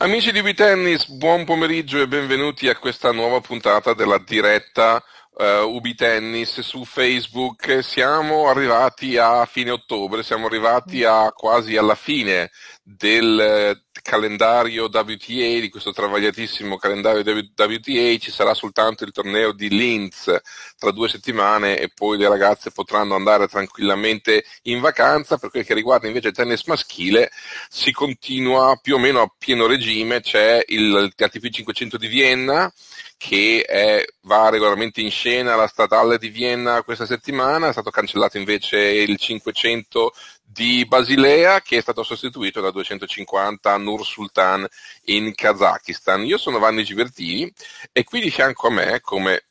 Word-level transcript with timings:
Amici 0.00 0.30
di 0.30 0.54
Tennis, 0.54 1.08
buon 1.08 1.44
pomeriggio 1.44 2.00
e 2.00 2.06
benvenuti 2.06 2.68
a 2.68 2.76
questa 2.76 3.10
nuova 3.10 3.40
puntata 3.40 3.94
della 3.94 4.18
diretta 4.18 5.02
uh, 5.32 5.66
Ubi 5.74 5.96
Tennis 5.96 6.60
su 6.60 6.84
Facebook. 6.84 7.82
Siamo 7.82 8.48
arrivati 8.48 9.16
a 9.16 9.44
fine 9.44 9.72
ottobre, 9.72 10.22
siamo 10.22 10.46
arrivati 10.46 11.02
a 11.02 11.32
quasi 11.32 11.76
alla 11.76 11.96
fine 11.96 12.52
del 12.80 13.87
calendario 14.08 14.84
WTA, 14.84 15.60
di 15.60 15.68
questo 15.68 15.92
travagliatissimo 15.92 16.78
calendario 16.78 17.20
WTA, 17.20 18.16
ci 18.16 18.30
sarà 18.30 18.54
soltanto 18.54 19.04
il 19.04 19.12
torneo 19.12 19.52
di 19.52 19.68
Linz 19.68 20.34
tra 20.78 20.90
due 20.92 21.10
settimane 21.10 21.78
e 21.78 21.90
poi 21.94 22.16
le 22.16 22.26
ragazze 22.26 22.70
potranno 22.70 23.14
andare 23.14 23.48
tranquillamente 23.48 24.44
in 24.62 24.80
vacanza. 24.80 25.36
Per 25.36 25.50
quel 25.50 25.66
che 25.66 25.74
riguarda 25.74 26.06
invece 26.06 26.28
il 26.28 26.34
tennis 26.34 26.64
maschile 26.64 27.30
si 27.68 27.92
continua 27.92 28.78
più 28.80 28.94
o 28.94 28.98
meno 28.98 29.20
a 29.20 29.30
pieno 29.36 29.66
regime, 29.66 30.22
c'è 30.22 30.64
il 30.68 31.12
ATP 31.14 31.50
500 31.50 31.98
di 31.98 32.06
Vienna 32.06 32.72
che 33.18 33.64
è, 33.66 34.04
va 34.22 34.48
regolarmente 34.48 35.00
in 35.00 35.10
scena 35.10 35.54
alla 35.54 35.66
statale 35.66 36.18
di 36.18 36.28
Vienna 36.28 36.82
questa 36.84 37.04
settimana, 37.04 37.68
è 37.68 37.72
stato 37.72 37.90
cancellato 37.90 38.38
invece 38.38 38.78
il 38.78 39.18
500 39.18 40.12
di 40.58 40.84
Basilea 40.86 41.60
che 41.60 41.78
è 41.78 41.80
stato 41.80 42.02
sostituito 42.02 42.60
da 42.60 42.72
250 42.72 43.76
Nur 43.76 44.04
Sultan 44.04 44.66
in 45.04 45.32
Kazakistan. 45.32 46.24
Io 46.24 46.36
sono 46.36 46.58
Vanni 46.58 46.82
Gibertini 46.82 47.52
e 47.92 48.02
qui 48.02 48.20
di 48.20 48.32
fianco 48.32 48.66
a 48.66 48.72
me, 48.72 49.00
come 49.00 49.44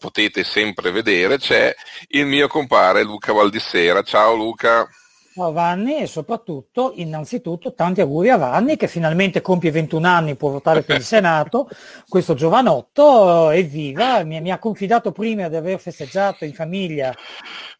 potete 0.00 0.42
sempre 0.42 0.90
vedere, 0.90 1.38
c'è 1.38 1.72
il 2.08 2.26
mio 2.26 2.48
compare 2.48 3.04
Luca 3.04 3.32
Valdissera. 3.32 4.02
Ciao 4.02 4.34
Luca. 4.34 4.88
Ciao 5.34 5.50
Vanni 5.50 5.96
e 5.96 6.06
soprattutto, 6.06 6.92
innanzitutto, 6.96 7.72
tanti 7.72 8.02
auguri 8.02 8.28
a 8.28 8.36
Vanni 8.36 8.76
che 8.76 8.86
finalmente 8.86 9.40
compie 9.40 9.70
21 9.70 10.06
anni, 10.06 10.36
può 10.36 10.50
votare 10.50 10.82
per 10.82 10.96
il 10.98 11.04
Senato, 11.04 11.70
questo 12.06 12.34
giovanotto, 12.34 13.48
evviva, 13.48 14.22
mi, 14.24 14.38
mi 14.42 14.50
ha 14.50 14.58
confidato 14.58 15.10
prima 15.10 15.48
di 15.48 15.56
aver 15.56 15.80
festeggiato 15.80 16.44
in 16.44 16.52
famiglia 16.52 17.14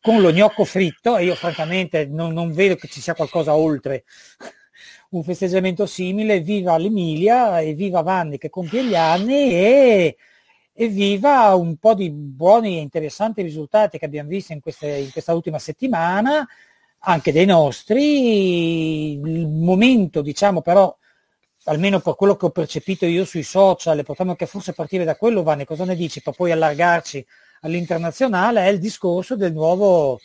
con 0.00 0.22
lo 0.22 0.32
gnocco 0.32 0.64
fritto 0.64 1.18
e 1.18 1.24
io 1.24 1.34
francamente 1.34 2.06
non, 2.06 2.32
non 2.32 2.52
vedo 2.52 2.74
che 2.76 2.88
ci 2.88 3.02
sia 3.02 3.14
qualcosa 3.14 3.54
oltre 3.54 4.04
un 5.10 5.22
festeggiamento 5.22 5.84
simile, 5.84 6.40
viva 6.40 6.78
l'Emilia, 6.78 7.60
e 7.60 7.74
viva 7.74 8.00
Vanni 8.00 8.38
che 8.38 8.48
compie 8.48 8.82
gli 8.82 8.94
anni 8.94 9.50
e 9.52 10.16
evviva 10.72 11.54
un 11.54 11.76
po' 11.76 11.92
di 11.92 12.10
buoni 12.10 12.78
e 12.78 12.80
interessanti 12.80 13.42
risultati 13.42 13.98
che 13.98 14.06
abbiamo 14.06 14.30
visto 14.30 14.54
in, 14.54 14.60
queste, 14.60 14.88
in 14.88 15.12
questa 15.12 15.34
ultima 15.34 15.58
settimana 15.58 16.48
anche 17.04 17.32
dei 17.32 17.46
nostri. 17.46 19.12
Il 19.12 19.46
momento, 19.48 20.22
diciamo, 20.22 20.62
però, 20.62 20.94
almeno 21.64 22.00
per 22.00 22.14
quello 22.16 22.36
che 22.36 22.46
ho 22.46 22.50
percepito 22.50 23.06
io 23.06 23.24
sui 23.24 23.42
social, 23.42 23.98
e 23.98 24.02
potremmo 24.02 24.32
anche 24.32 24.46
forse 24.46 24.72
partire 24.72 25.04
da 25.04 25.16
quello, 25.16 25.42
Vanni, 25.42 25.64
cosa 25.64 25.84
ne 25.84 25.96
dici, 25.96 26.22
per 26.22 26.34
poi 26.34 26.52
allargarci 26.52 27.24
all'internazionale, 27.62 28.64
è 28.64 28.68
il 28.68 28.78
discorso 28.78 29.36
del 29.36 29.52
nuovo 29.52 30.20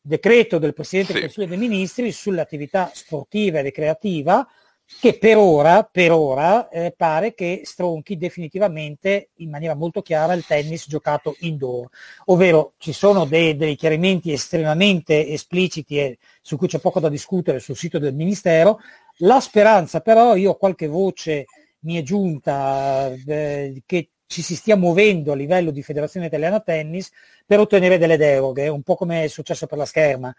decreto 0.00 0.58
del 0.58 0.74
Presidente 0.74 1.12
sì. 1.12 1.18
del 1.18 1.22
Consiglio 1.32 1.46
dei 1.46 1.68
Ministri 1.68 2.12
sull'attività 2.12 2.90
sportiva 2.92 3.58
e 3.58 3.62
ricreativa 3.62 4.46
che 5.00 5.18
per 5.18 5.36
ora, 5.36 5.82
per 5.82 6.12
ora 6.12 6.68
eh, 6.68 6.92
pare 6.96 7.34
che 7.34 7.62
stronchi 7.64 8.16
definitivamente 8.16 9.30
in 9.36 9.50
maniera 9.50 9.74
molto 9.74 10.02
chiara 10.02 10.34
il 10.34 10.44
tennis 10.46 10.86
giocato 10.88 11.36
indoor, 11.40 11.88
ovvero 12.26 12.74
ci 12.78 12.92
sono 12.92 13.24
dei, 13.24 13.56
dei 13.56 13.76
chiarimenti 13.76 14.32
estremamente 14.32 15.28
espliciti 15.28 15.98
e 15.98 16.18
su 16.40 16.56
cui 16.56 16.68
c'è 16.68 16.78
poco 16.78 17.00
da 17.00 17.08
discutere 17.08 17.60
sul 17.60 17.76
sito 17.76 17.98
del 17.98 18.14
Ministero. 18.14 18.80
La 19.18 19.40
speranza 19.40 20.00
però, 20.00 20.36
io 20.36 20.52
ho 20.52 20.56
qualche 20.56 20.86
voce 20.86 21.46
mi 21.80 21.96
è 21.96 22.02
giunta 22.02 23.12
eh, 23.26 23.82
che 23.86 24.10
ci 24.34 24.42
si 24.42 24.56
stia 24.56 24.74
muovendo 24.74 25.30
a 25.30 25.36
livello 25.36 25.70
di 25.70 25.84
Federazione 25.84 26.26
Italiana 26.26 26.58
Tennis 26.58 27.08
per 27.46 27.60
ottenere 27.60 27.98
delle 27.98 28.16
deroghe, 28.16 28.66
un 28.66 28.82
po' 28.82 28.96
come 28.96 29.22
è 29.22 29.28
successo 29.28 29.68
per 29.68 29.78
la 29.78 29.84
scherma, 29.84 30.34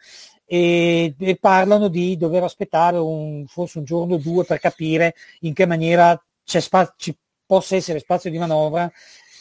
e, 0.46 1.16
e 1.18 1.38
parlano 1.38 1.88
di 1.88 2.18
dover 2.18 2.44
aspettare 2.44 2.98
un, 2.98 3.46
forse 3.48 3.78
un 3.78 3.86
giorno 3.86 4.16
o 4.16 4.18
due 4.18 4.44
per 4.44 4.60
capire 4.60 5.16
in 5.42 5.54
che 5.54 5.66
maniera 5.66 6.22
spa- 6.44 6.94
ci 6.98 7.18
possa 7.46 7.78
essere 7.78 8.00
spazio 8.00 8.30
di 8.30 8.38
manovra 8.38 8.92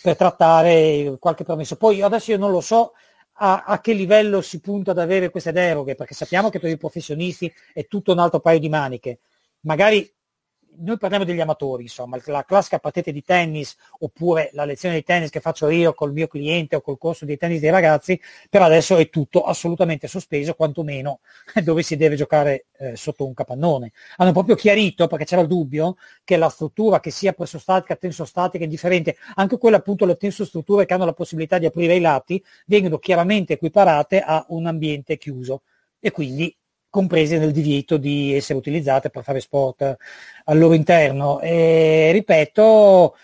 per 0.01 0.15
trattare 0.15 1.17
qualche 1.19 1.43
permesso. 1.43 1.75
Poi 1.75 2.01
adesso 2.01 2.31
io 2.31 2.39
non 2.39 2.53
lo 2.53 2.61
so 2.61 2.93
a, 3.39 3.65
a, 3.67 3.81
che 3.81 3.93
livello 3.93 4.41
si 4.41 4.61
punta 4.61 4.93
ad 4.93 4.99
avere 4.99 5.31
queste 5.31 5.51
deroghe, 5.51 5.97
perché 5.97 6.15
sappiamo 6.15 6.49
che 6.49 6.61
per 6.61 6.71
i 6.71 6.77
professionisti 6.77 7.53
è 7.73 7.89
tutto 7.89 8.13
un 8.13 8.21
altro 8.21 8.39
paio 8.39 8.61
di 8.61 8.69
maniche. 8.69 9.19
Magari 9.63 10.09
noi 10.79 10.99
parliamo 10.99 11.25
degli 11.25 11.41
amatori, 11.41 11.83
insomma, 11.85 12.19
la 12.27 12.45
classica 12.45 12.79
partita 12.79 13.11
di 13.11 13.23
tennis 13.23 13.77
oppure 14.01 14.51
la 14.53 14.65
lezione 14.65 14.97
di 14.97 15.03
tennis 15.03 15.31
che 15.31 15.41
faccio 15.41 15.69
io 15.69 15.95
col 15.95 16.13
mio 16.13 16.27
cliente 16.27 16.77
o 16.77 16.81
col 16.81 16.99
corso 16.99 17.25
di 17.25 17.37
tennis 17.37 17.61
dei 17.61 17.71
ragazzi, 17.71 18.21
per 18.49 18.63
adesso 18.63 18.97
è 18.97 19.09
tutto 19.11 19.43
assolutamente 19.43 20.09
sospeso, 20.09 20.55
quantomeno 20.55 21.21
dove 21.63 21.83
si 21.83 21.97
deve 21.97 22.17
giocare 22.17 22.67
eh, 22.79 22.97
sotto 22.97 23.27
un 23.27 23.35
capannone. 23.35 23.93
Hanno 24.17 24.33
proprio 24.33 24.55
chiarito, 24.55 25.07
perché 25.07 25.25
c'era 25.25 25.43
il 25.43 25.49
dubbio, 25.49 25.97
che 26.25 26.37
la 26.37 26.49
struttura 26.49 27.01
che 27.01 27.11
sia 27.11 27.33
presostatica, 27.33 27.97
tensostatica, 27.97 28.65
indifferente, 28.65 29.17
anche 29.35 29.59
quelle 29.59 29.77
appunto 29.77 30.05
le 30.07 30.17
tensostrutture 30.17 30.87
che 30.87 30.95
hanno 30.95 31.05
la 31.05 31.13
possibilità 31.13 31.59
di 31.59 31.67
aprire 31.67 31.95
i 31.95 32.01
lati, 32.01 32.43
vengono 32.67 32.99
chiaramente 32.99 33.55
equiparate 33.55 34.21
a 34.21 34.45
un 34.49 34.67
ambiente 34.67 35.17
chiuso 35.17 35.63
e 36.01 36.11
quindi 36.11 36.55
comprese 36.95 37.39
nel 37.39 37.51
divieto 37.51 37.97
di 37.97 38.37
essere 38.37 38.57
utilizzate 38.57 39.11
per 39.11 39.25
fare 39.25 39.41
sport 39.41 39.97
al 40.45 40.59
loro 40.59 40.75
interno. 40.75 41.41
E 41.41 42.11
ripeto, 42.13 43.17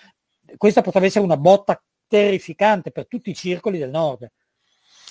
questa 0.57 0.83
potrebbe 0.83 1.07
essere 1.07 1.25
una 1.25 1.37
botta 1.37 1.81
terrificante 2.09 2.91
per 2.91 3.07
tutti 3.07 3.31
i 3.31 3.35
circoli 3.35 3.79
del 3.79 3.91
nord. 3.91 4.29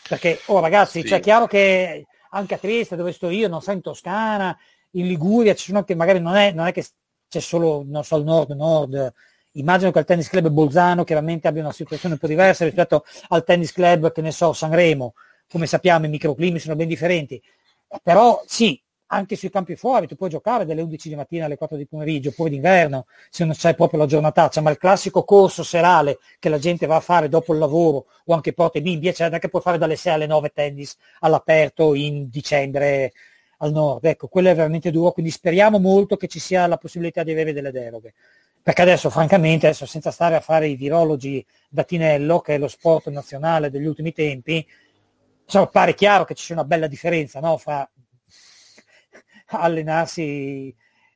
Perché, 0.10 0.42
oh 0.48 0.60
ragazzi, 0.60 1.00
sì. 1.00 1.08
cioè, 1.08 1.20
è 1.20 1.22
chiaro 1.22 1.48
che 1.48 2.06
anche 2.32 2.56
a 2.56 2.58
Trieste, 2.58 2.98
dove 2.98 3.14
sto 3.14 3.30
io, 3.30 3.48
non 3.48 3.62
so, 3.62 3.72
in 3.72 3.80
Toscana, 3.80 4.58
in 4.92 5.08
Liguria, 5.08 5.56
ci 5.56 5.68
sono 5.68 5.86
che 5.86 5.96
magari 5.96 6.20
non 6.20 6.36
è, 6.36 6.52
non 6.52 6.68
è 6.68 6.74
che 6.74 6.86
c'è 7.30 7.40
solo, 7.40 7.86
non 7.88 8.04
so, 8.04 8.18
il 8.18 8.26
nord-nord, 8.26 9.14
immagino 9.54 9.92
che 9.92 10.00
il 10.00 10.06
tennis 10.06 10.28
club 10.28 10.50
Bolzano 10.50 11.06
chiaramente 11.06 11.48
abbia 11.48 11.62
una 11.62 11.72
situazione 11.72 12.16
un 12.16 12.20
po' 12.20 12.28
diversa 12.28 12.66
rispetto 12.66 13.06
al 13.30 13.46
tennis 13.46 13.72
club, 13.72 14.12
che 14.12 14.20
ne 14.22 14.32
so, 14.32 14.52
Sanremo. 14.52 15.14
Come 15.50 15.66
sappiamo 15.66 16.06
i 16.06 16.10
microclimi 16.10 16.60
sono 16.60 16.76
ben 16.76 16.90
differenti 16.90 17.42
però 18.04 18.44
sì, 18.46 18.82
anche 19.12 19.36
sui 19.36 19.50
campi 19.50 19.76
fuori 19.76 20.08
tu 20.08 20.16
puoi 20.16 20.30
giocare 20.30 20.66
dalle 20.66 20.82
11 20.82 21.10
di 21.10 21.16
mattina 21.16 21.46
alle 21.46 21.58
4 21.58 21.78
di 21.78 21.88
pomeriggio, 21.88 22.30
oppure 22.30 22.50
d'inverno, 22.52 23.08
se 23.30 23.44
non 23.46 23.56
c'è 23.56 23.74
proprio 23.76 24.00
la 24.00 24.06
giornataccia, 24.06 24.62
ma 24.62 24.70
il 24.70 24.78
classico 24.78 25.24
corso 25.24 25.64
serale 25.64 26.20
che 26.38 26.50
la 26.50 26.60
gente 26.60 26.86
va 26.86 26.98
a 26.98 27.02
fare 27.02 27.30
dopo 27.30 27.54
il 27.54 27.60
lavoro 27.60 28.06
o 28.26 28.34
anche 28.34 28.54
porte 28.54 28.82
bimbi, 28.82 29.08
eccetera, 29.08 29.40
che 29.40 29.50
puoi 29.50 29.62
fare 29.62 29.78
dalle 29.78 29.96
6 29.96 30.14
alle 30.14 30.28
9 30.28 30.50
tennis 30.50 30.96
all'aperto 31.20 31.96
in 31.96 32.30
dicembre 32.30 33.14
al 33.58 33.72
nord. 33.72 34.06
Ecco, 34.06 34.28
quello 34.28 34.50
è 34.50 34.56
veramente 34.56 34.92
duro, 34.92 35.12
quindi 35.12 35.32
speriamo 35.32 35.80
molto 35.80 36.16
che 36.16 36.28
ci 36.28 36.40
sia 36.40 36.68
la 36.68 36.78
possibilità 36.78 37.24
di 37.24 37.32
avere 37.32 37.54
delle 37.54 37.72
deroghe. 37.72 38.14
Perché 38.62 38.82
adesso, 38.82 39.10
francamente, 39.10 39.66
adesso, 39.68 39.86
senza 39.86 40.12
stare 40.12 40.36
a 40.36 40.42
fare 40.42 40.68
i 40.68 40.76
virologi 40.76 41.44
da 41.68 41.84
Tinello, 41.84 42.42
che 42.42 42.56
è 42.56 42.58
lo 42.58 42.68
sport 42.68 43.10
nazionale 43.10 43.72
degli 43.72 43.86
ultimi 43.86 44.12
tempi, 44.12 44.66
insomma, 45.50 45.68
pare 45.68 45.96
chiaro 45.96 46.26
che 46.26 46.36
ci 46.36 46.46
sia 46.46 46.56
una 46.56 46.64
bella 46.64 46.86
differenza 46.86 47.40
no? 47.40 47.58
fra 47.58 47.90
allenarsi 49.48 50.74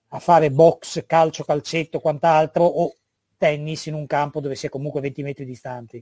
a 0.09 0.19
fare 0.19 0.49
box, 0.49 1.05
calcio, 1.05 1.43
calcetto, 1.43 1.99
quant'altro, 1.99 2.63
o 2.63 2.95
tennis 3.43 3.87
in 3.87 3.93
un 3.93 4.07
campo 4.07 4.39
dove 4.39 4.55
si 4.55 4.67
è 4.67 4.69
comunque 4.69 5.01
20 5.01 5.21
metri 5.21 5.45
distanti. 5.45 6.01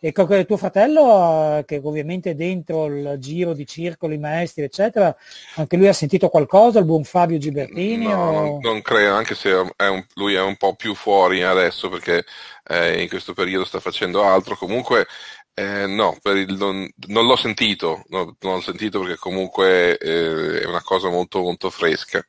E 0.00 0.10
con 0.12 0.44
tuo 0.44 0.56
fratello, 0.56 1.58
eh, 1.58 1.64
che 1.64 1.80
ovviamente 1.82 2.34
dentro 2.34 2.86
il 2.86 3.16
giro 3.18 3.52
di 3.52 3.64
circoli, 3.64 4.18
maestri, 4.18 4.64
eccetera, 4.64 5.14
anche 5.56 5.76
lui 5.76 5.86
ha 5.86 5.92
sentito 5.92 6.28
qualcosa, 6.28 6.80
il 6.80 6.86
buon 6.86 7.04
Fabio 7.04 7.38
Gibertini? 7.38 8.06
No, 8.06 8.28
o... 8.28 8.32
non, 8.32 8.58
non, 8.60 8.82
credo, 8.82 9.14
anche 9.14 9.36
se 9.36 9.50
è 9.76 9.86
un, 9.86 10.04
lui 10.14 10.34
è 10.34 10.42
un 10.42 10.56
po' 10.56 10.74
più 10.74 10.94
fuori 10.94 11.42
adesso 11.42 11.88
perché 11.88 12.24
eh, 12.66 13.02
in 13.02 13.08
questo 13.08 13.34
periodo 13.34 13.64
sta 13.64 13.78
facendo 13.78 14.24
altro. 14.24 14.56
Comunque 14.56 15.06
eh, 15.54 15.86
no, 15.86 16.16
non, 16.22 16.88
non, 17.08 17.26
l'ho 17.26 17.36
sentito, 17.36 18.04
no, 18.08 18.36
non 18.40 18.54
l'ho 18.54 18.60
sentito 18.60 19.00
perché 19.00 19.16
comunque 19.16 19.98
eh, 19.98 20.60
è 20.62 20.64
una 20.64 20.82
cosa 20.82 21.08
molto 21.08 21.40
molto 21.40 21.70
fresca. 21.70 22.24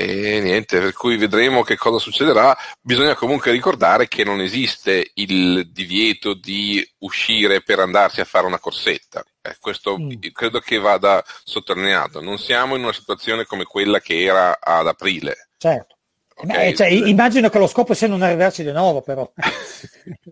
E 0.00 0.38
niente, 0.40 0.78
per 0.78 0.92
cui 0.92 1.16
vedremo 1.16 1.62
che 1.62 1.76
cosa 1.76 1.98
succederà. 1.98 2.56
Bisogna 2.80 3.16
comunque 3.16 3.50
ricordare 3.50 4.06
che 4.06 4.22
non 4.22 4.40
esiste 4.40 5.10
il 5.14 5.72
divieto 5.72 6.34
di 6.34 6.88
uscire 6.98 7.62
per 7.62 7.80
andarsi 7.80 8.20
a 8.20 8.24
fare 8.24 8.46
una 8.46 8.60
corsetta. 8.60 9.24
Eh, 9.42 9.56
questo 9.58 9.98
mm. 9.98 10.12
credo 10.32 10.60
che 10.60 10.78
vada 10.78 11.24
sottolineato. 11.42 12.20
Non 12.20 12.38
siamo 12.38 12.76
in 12.76 12.84
una 12.84 12.92
situazione 12.92 13.44
come 13.44 13.64
quella 13.64 13.98
che 13.98 14.22
era 14.22 14.60
ad 14.60 14.86
aprile. 14.86 15.48
Certo. 15.58 15.97
Okay. 16.40 16.70
Beh, 16.70 16.74
cioè, 16.76 16.86
immagino 16.86 17.48
che 17.48 17.58
lo 17.58 17.66
scopo 17.66 17.94
sia 17.94 18.06
non 18.06 18.22
arrivarci 18.22 18.62
di 18.62 18.72
nuovo, 18.72 19.02
però. 19.02 19.30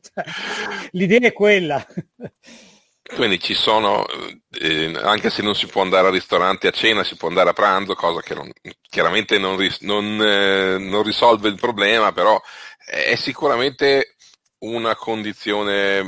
Cioè, 0.07 0.25
l'idea 0.93 1.29
è 1.29 1.33
quella. 1.33 1.85
Quindi 3.03 3.39
ci 3.41 3.55
sono, 3.55 4.05
eh, 4.51 4.93
anche 5.03 5.31
se 5.31 5.43
non 5.43 5.55
si 5.55 5.67
può 5.67 5.83
andare 5.83 6.07
al 6.07 6.13
ristorante 6.13 6.69
a 6.69 6.73
cena, 6.73 7.05
si 7.05 7.17
può 7.17 7.29
andare 7.29 7.51
a 7.51 7.53
pranzo, 7.53 7.95
cosa 7.95 8.21
che 8.21 8.35
non, 8.35 8.51
chiaramente 8.89 9.39
non, 9.39 9.57
non, 9.81 10.23
eh, 10.23 10.79
non, 10.79 11.03
risolve 11.03 11.49
il 11.49 11.57
problema, 11.57 12.13
però 12.13 12.41
è 12.85 13.15
sicuramente 13.17 14.17
una 14.59 14.97
condizione 14.97 16.05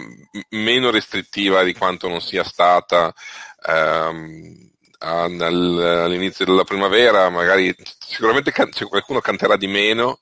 meno 0.50 0.90
restrittiva 0.90 1.62
di 1.62 1.74
quanto 1.74 2.08
non 2.08 2.20
sia 2.20 2.44
stata 2.44 3.12
ehm, 3.66 4.67
all'inizio 4.98 6.44
della 6.44 6.64
primavera, 6.64 7.28
magari 7.30 7.74
sicuramente 7.98 8.50
can- 8.52 8.70
qualcuno 8.88 9.20
canterà 9.20 9.56
di 9.56 9.66
meno 9.66 10.18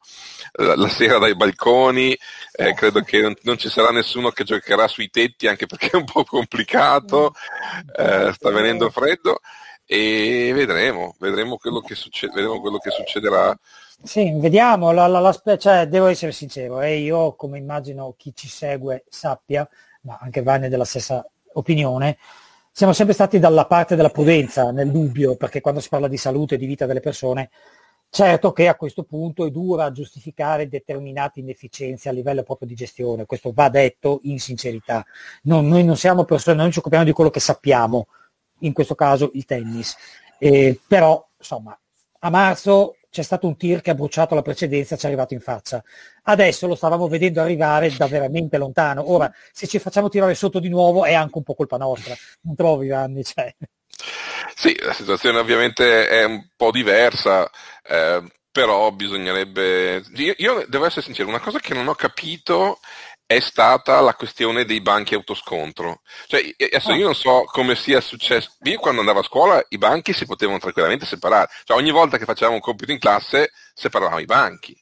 la, 0.56 0.76
la 0.76 0.88
sera 0.88 1.18
dai 1.18 1.34
balconi, 1.34 2.16
eh, 2.52 2.72
credo 2.74 3.00
che 3.00 3.20
non, 3.20 3.34
non, 3.42 3.58
ci 3.58 3.68
sarà 3.68 3.90
nessuno 3.90 4.30
che 4.30 4.44
giocherà 4.44 4.88
sui 4.88 5.10
tetti 5.10 5.46
anche 5.46 5.66
perché 5.66 5.90
è 5.90 5.96
un 5.96 6.04
po' 6.04 6.24
complicato, 6.24 7.34
eh, 7.96 8.32
sta 8.32 8.50
venendo 8.50 8.90
freddo 8.90 9.40
e 9.84 10.52
vedremo, 10.54 11.14
vedremo 11.18 11.58
quello 11.58 11.80
che, 11.80 11.94
succede, 11.94 12.32
vedremo 12.34 12.60
quello 12.60 12.78
che 12.78 12.90
succederà. 12.90 13.56
Sì, 14.02 14.32
vediamo, 14.38 14.92
la, 14.92 15.06
la, 15.06 15.20
la, 15.20 15.58
cioè, 15.58 15.86
devo 15.86 16.06
essere 16.06 16.32
sincero, 16.32 16.80
eh, 16.80 16.98
io 16.98 17.34
come 17.34 17.58
immagino 17.58 18.14
chi 18.16 18.32
ci 18.34 18.48
segue 18.48 19.04
sappia, 19.08 19.66
ma 20.02 20.18
anche 20.20 20.42
Vanni 20.42 20.68
della 20.68 20.84
stessa 20.84 21.24
opinione, 21.54 22.18
siamo 22.76 22.92
sempre 22.92 23.14
stati 23.14 23.38
dalla 23.38 23.64
parte 23.64 23.96
della 23.96 24.10
prudenza, 24.10 24.70
nel 24.70 24.90
dubbio, 24.90 25.34
perché 25.36 25.62
quando 25.62 25.80
si 25.80 25.88
parla 25.88 26.08
di 26.08 26.18
salute 26.18 26.56
e 26.56 26.58
di 26.58 26.66
vita 26.66 26.84
delle 26.84 27.00
persone 27.00 27.48
Certo 28.08 28.52
che 28.52 28.68
a 28.68 28.76
questo 28.76 29.02
punto 29.02 29.44
è 29.44 29.50
dura 29.50 29.90
giustificare 29.90 30.68
determinate 30.68 31.40
inefficienze 31.40 32.08
a 32.08 32.12
livello 32.12 32.42
proprio 32.42 32.68
di 32.68 32.74
gestione, 32.74 33.26
questo 33.26 33.52
va 33.52 33.68
detto 33.68 34.20
in 34.24 34.38
sincerità. 34.38 35.04
Non, 35.42 35.66
noi 35.66 35.84
non 35.84 35.96
siamo 35.96 36.24
persone, 36.24 36.56
noi 36.56 36.70
ci 36.70 36.78
occupiamo 36.78 37.04
di 37.04 37.12
quello 37.12 37.30
che 37.30 37.40
sappiamo, 37.40 38.06
in 38.60 38.72
questo 38.72 38.94
caso 38.94 39.30
il 39.34 39.44
tennis. 39.44 39.96
Eh, 40.38 40.78
però, 40.86 41.26
insomma, 41.36 41.78
a 42.20 42.30
marzo 42.30 42.96
c'è 43.16 43.22
stato 43.22 43.46
un 43.46 43.56
tir 43.56 43.80
che 43.80 43.90
ha 43.90 43.94
bruciato 43.94 44.34
la 44.34 44.42
precedenza, 44.42 44.96
ci 44.96 45.06
è 45.06 45.08
arrivato 45.08 45.32
in 45.32 45.40
faccia. 45.40 45.82
Adesso 46.24 46.66
lo 46.66 46.74
stavamo 46.74 47.08
vedendo 47.08 47.40
arrivare 47.40 47.90
da 47.96 48.06
veramente 48.06 48.58
lontano. 48.58 49.10
Ora, 49.10 49.32
se 49.52 49.66
ci 49.66 49.78
facciamo 49.78 50.10
tirare 50.10 50.34
sotto 50.34 50.58
di 50.58 50.68
nuovo 50.68 51.06
è 51.06 51.14
anche 51.14 51.38
un 51.38 51.42
po' 51.42 51.54
colpa 51.54 51.78
nostra, 51.78 52.14
non 52.42 52.54
trovi 52.54 52.88
Vanni? 52.88 53.24
Cioè. 53.24 53.54
Sì, 54.54 54.76
la 54.82 54.92
situazione 54.92 55.38
ovviamente 55.38 56.08
è 56.08 56.24
un 56.24 56.46
po' 56.54 56.70
diversa, 56.70 57.50
eh, 57.82 58.22
però 58.50 58.90
bisognerebbe... 58.92 60.02
Io, 60.16 60.34
io, 60.36 60.66
devo 60.68 60.84
essere 60.84 61.02
sincero, 61.02 61.30
una 61.30 61.40
cosa 61.40 61.58
che 61.58 61.72
non 61.72 61.88
ho 61.88 61.94
capito 61.94 62.80
è 63.26 63.40
stata 63.40 64.00
la 64.00 64.14
questione 64.14 64.64
dei 64.64 64.80
banchi 64.80 65.14
autoscontro. 65.14 66.02
Cioè, 66.28 66.54
adesso 66.56 66.92
io 66.92 67.06
non 67.06 67.14
so 67.14 67.42
come 67.46 67.74
sia 67.74 68.00
successo. 68.00 68.52
Io 68.62 68.78
quando 68.78 69.00
andavo 69.00 69.18
a 69.18 69.24
scuola 69.24 69.64
i 69.70 69.78
banchi 69.78 70.12
si 70.12 70.26
potevano 70.26 70.58
tranquillamente 70.58 71.06
separare. 71.06 71.48
Cioè, 71.64 71.76
ogni 71.76 71.90
volta 71.90 72.18
che 72.18 72.24
facevamo 72.24 72.54
un 72.54 72.62
compito 72.62 72.92
in 72.92 72.98
classe 72.98 73.50
separavamo 73.74 74.20
i 74.20 74.24
banchi. 74.26 74.80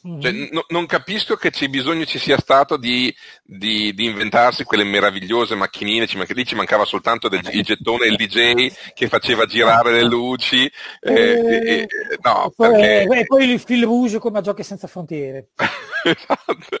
Cioè, 0.00 0.32
mm-hmm. 0.32 0.48
no, 0.52 0.64
non 0.68 0.86
capisco 0.86 1.34
che 1.34 1.50
c'è 1.50 1.66
bisogno 1.66 2.04
ci 2.04 2.20
sia 2.20 2.38
stato 2.38 2.76
di, 2.76 3.12
di, 3.42 3.92
di 3.94 4.04
inventarsi 4.04 4.62
quelle 4.62 4.84
meravigliose 4.84 5.56
macchinine, 5.56 6.06
ci, 6.06 6.22
lì 6.28 6.44
ci 6.46 6.54
mancava 6.54 6.84
soltanto 6.84 7.28
del, 7.28 7.40
il 7.50 7.64
gettone 7.64 8.06
il 8.06 8.14
DJ 8.14 8.72
che 8.94 9.08
faceva 9.08 9.44
girare 9.44 9.92
le 9.92 10.04
luci. 10.04 10.70
Eh, 11.00 11.12
eh, 11.12 11.80
eh, 11.80 11.88
no, 12.22 12.52
poi, 12.54 12.70
perché... 12.70 13.18
e 13.20 13.24
poi 13.26 13.50
il 13.50 13.58
fil 13.58 13.84
rouge 13.84 14.18
come 14.20 14.38
a 14.38 14.40
Giochi 14.40 14.62
senza 14.62 14.86
frontiere. 14.86 15.48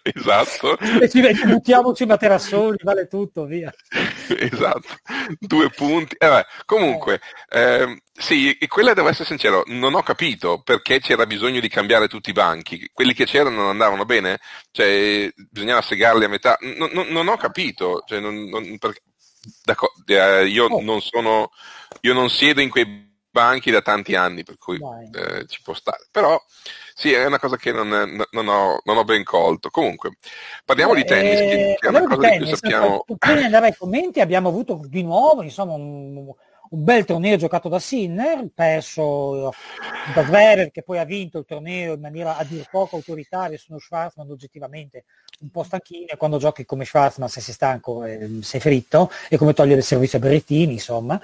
esatto. 0.02 0.78
E 0.78 1.08
ci, 1.08 1.22
buttiamoci 1.46 2.06
materassoni, 2.06 2.76
vale 2.82 3.06
tutto, 3.06 3.44
via. 3.44 3.72
esatto, 4.28 4.88
due 5.38 5.70
punti. 5.70 6.16
Eh, 6.18 6.44
comunque, 6.64 7.20
eh, 7.48 8.02
sì, 8.12 8.56
quella 8.66 8.94
devo 8.94 9.08
essere 9.08 9.26
sincero, 9.26 9.62
non 9.66 9.94
ho 9.94 10.02
capito 10.02 10.60
perché 10.62 11.00
c'era 11.00 11.26
bisogno 11.26 11.60
di 11.60 11.68
cambiare 11.68 12.08
tutti 12.08 12.30
i 12.30 12.34
banchi. 12.34 12.90
Quelli 12.92 13.14
che 13.14 13.24
c'erano 13.26 13.56
non 13.56 13.68
andavano 13.68 14.04
bene? 14.04 14.40
Cioè, 14.70 15.30
bisognava 15.50 15.82
segarli 15.82 16.24
a 16.24 16.28
metà? 16.28 16.58
Non, 16.60 16.90
non, 16.92 17.06
non 17.08 17.28
ho 17.28 17.36
capito. 17.36 18.02
Cioè, 18.06 18.20
non, 18.20 18.78
perché, 18.78 19.02
eh, 20.06 20.46
io 20.46 20.66
oh. 20.66 20.80
non 20.82 21.00
sono, 21.00 21.50
io 22.00 22.12
non 22.12 22.28
siedo 22.28 22.60
in 22.60 22.70
quei 22.70 23.06
banchi 23.30 23.70
da 23.70 23.82
tanti 23.82 24.14
anni, 24.14 24.42
per 24.42 24.56
cui 24.56 24.78
eh, 25.12 25.46
ci 25.46 25.60
può 25.62 25.74
stare. 25.74 26.08
Però 26.10 26.40
sì, 26.98 27.12
è 27.12 27.24
una 27.24 27.38
cosa 27.38 27.56
che 27.56 27.70
non, 27.70 27.88
non, 27.88 28.48
ho, 28.48 28.80
non 28.82 28.96
ho, 28.96 29.04
ben 29.04 29.22
colto. 29.22 29.70
Comunque, 29.70 30.16
parliamo 30.64 30.94
eh, 30.94 30.96
di 30.96 31.04
tennis, 31.04 31.38
che, 31.38 31.76
che 31.78 31.86
è 31.86 31.90
una 31.90 32.02
cosa 32.02 32.20
tennis, 32.20 32.38
di 32.38 32.44
cui 32.44 32.54
sappiamo... 32.56 33.04
Prima 33.16 33.38
di 33.38 33.44
andare 33.44 33.66
ai 33.66 33.76
commenti 33.76 34.18
abbiamo 34.20 34.48
avuto 34.48 34.80
di 34.84 35.04
nuovo 35.04 35.42
insomma, 35.42 35.74
un, 35.74 36.16
un 36.70 36.84
bel 36.84 37.04
torneo 37.04 37.36
giocato 37.36 37.68
da 37.68 37.78
Sinner, 37.78 38.48
perso 38.52 39.54
da 40.12 40.24
Zverev 40.24 40.72
che 40.72 40.82
poi 40.82 40.98
ha 40.98 41.04
vinto 41.04 41.38
il 41.38 41.44
torneo 41.46 41.94
in 41.94 42.00
maniera 42.00 42.36
a 42.36 42.42
dir 42.42 42.66
poco 42.68 42.96
autoritaria, 42.96 43.56
sono 43.58 43.78
Schwarzman 43.78 44.28
oggettivamente 44.28 45.04
un 45.40 45.50
po' 45.50 45.62
stanchino 45.62 46.08
e 46.08 46.16
quando 46.16 46.38
giochi 46.38 46.64
come 46.64 46.84
Schwarzman 46.84 47.28
se 47.28 47.40
sei 47.40 47.54
stanco 47.54 48.02
eh, 48.02 48.40
sei 48.42 48.58
fritto 48.58 49.08
e 49.28 49.36
come 49.36 49.52
togliere 49.52 49.78
il 49.78 49.86
servizio 49.86 50.18
a 50.18 50.20
Berrettini 50.20 50.72
insomma. 50.72 51.20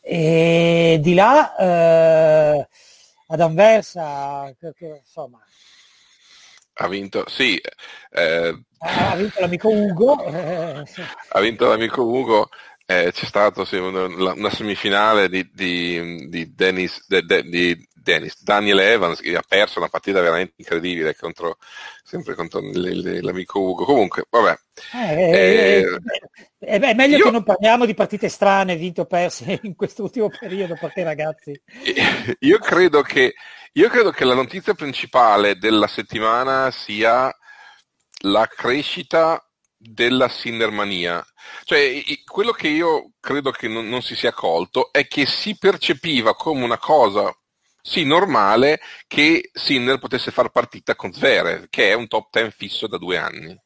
E 0.00 0.98
di 1.02 1.14
là 1.14 1.56
eh, 1.56 2.68
ad 3.26 3.40
Anversa, 3.40 4.54
che, 4.58 4.72
che, 4.74 5.00
insomma... 5.04 5.38
Ha 6.78 6.88
vinto, 6.88 7.24
sì. 7.28 7.58
Eh, 8.10 8.62
ha 8.78 9.16
vinto 9.16 9.40
l'amico 9.40 9.70
Ugo. 9.70 10.12
ha 11.30 11.40
vinto 11.40 11.68
l'amico 11.68 12.02
Ugo 12.02 12.48
eh, 12.88 13.10
c'è 13.12 13.24
stata 13.26 13.64
sì, 13.64 13.76
una, 13.76 14.04
una, 14.04 14.50
semifinale 14.50 15.28
di, 15.28 15.50
di, 15.52 16.28
di, 16.28 16.54
Dennis, 16.54 17.04
de, 17.08 17.24
de, 17.24 17.42
di, 17.42 17.88
Dennis, 18.06 18.40
Daniel 18.40 18.78
Evans 18.78 19.20
che 19.20 19.34
ha 19.34 19.42
perso 19.46 19.80
una 19.80 19.88
partita 19.88 20.20
veramente 20.20 20.54
incredibile 20.58 21.16
contro, 21.16 21.58
sempre 22.04 22.34
contro 22.34 22.60
l'amico 22.62 23.60
Ugo. 23.60 23.84
Comunque, 23.84 24.26
vabbè. 24.30 24.56
Eh, 24.94 25.20
eh, 25.20 25.84
eh, 26.60 26.78
è 26.78 26.94
meglio 26.94 27.16
io, 27.16 27.24
che 27.24 27.30
non 27.32 27.42
parliamo 27.42 27.84
di 27.84 27.94
partite 27.94 28.28
strane, 28.28 28.76
vinte 28.76 29.00
o 29.00 29.06
perse 29.06 29.58
in 29.64 29.74
quest'ultimo 29.74 30.28
periodo 30.28 30.76
per 30.78 30.92
te 30.92 31.02
ragazzi. 31.02 31.60
Io 32.40 32.58
credo, 32.58 33.02
che, 33.02 33.34
io 33.72 33.88
credo 33.88 34.12
che 34.12 34.24
la 34.24 34.34
notizia 34.34 34.74
principale 34.74 35.56
della 35.56 35.88
settimana 35.88 36.70
sia 36.70 37.34
la 38.20 38.46
crescita 38.46 39.44
della 39.76 40.28
Sinnermania. 40.28 41.24
Cioè, 41.64 42.02
quello 42.24 42.52
che 42.52 42.68
io 42.68 43.12
credo 43.20 43.50
che 43.50 43.68
non, 43.68 43.88
non, 43.88 44.02
si 44.02 44.14
sia 44.14 44.32
colto 44.32 44.92
è 44.92 45.06
che 45.06 45.26
si 45.26 45.56
percepiva 45.58 46.34
come 46.34 46.64
una 46.64 46.78
cosa, 46.78 47.32
sì, 47.86 48.04
normale, 48.04 48.80
che 49.06 49.50
Sinner 49.52 49.98
potesse 49.98 50.32
far 50.32 50.50
partita 50.50 50.96
con 50.96 51.12
Zverev, 51.12 51.66
che 51.70 51.90
è 51.90 51.94
un 51.94 52.08
top 52.08 52.30
10 52.32 52.50
fisso 52.50 52.88
da 52.88 52.98
due 52.98 53.16
anni. 53.16 53.56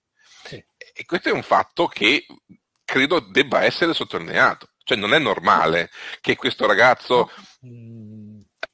Sì. 0.45 0.62
E 0.77 1.07
questo 1.07 1.31
è 1.31 1.33
un 1.33 1.43
fatto 1.43 1.87
che 1.87 2.27
credo 2.85 3.21
debba 3.21 3.62
essere 3.62 3.95
sottolineato. 3.95 4.73
Cioè, 4.85 4.99
non 4.99 5.15
è 5.15 5.19
normale 5.19 5.91
che 6.21 6.37
questo 6.37 6.67
ragazzo... 6.67 7.31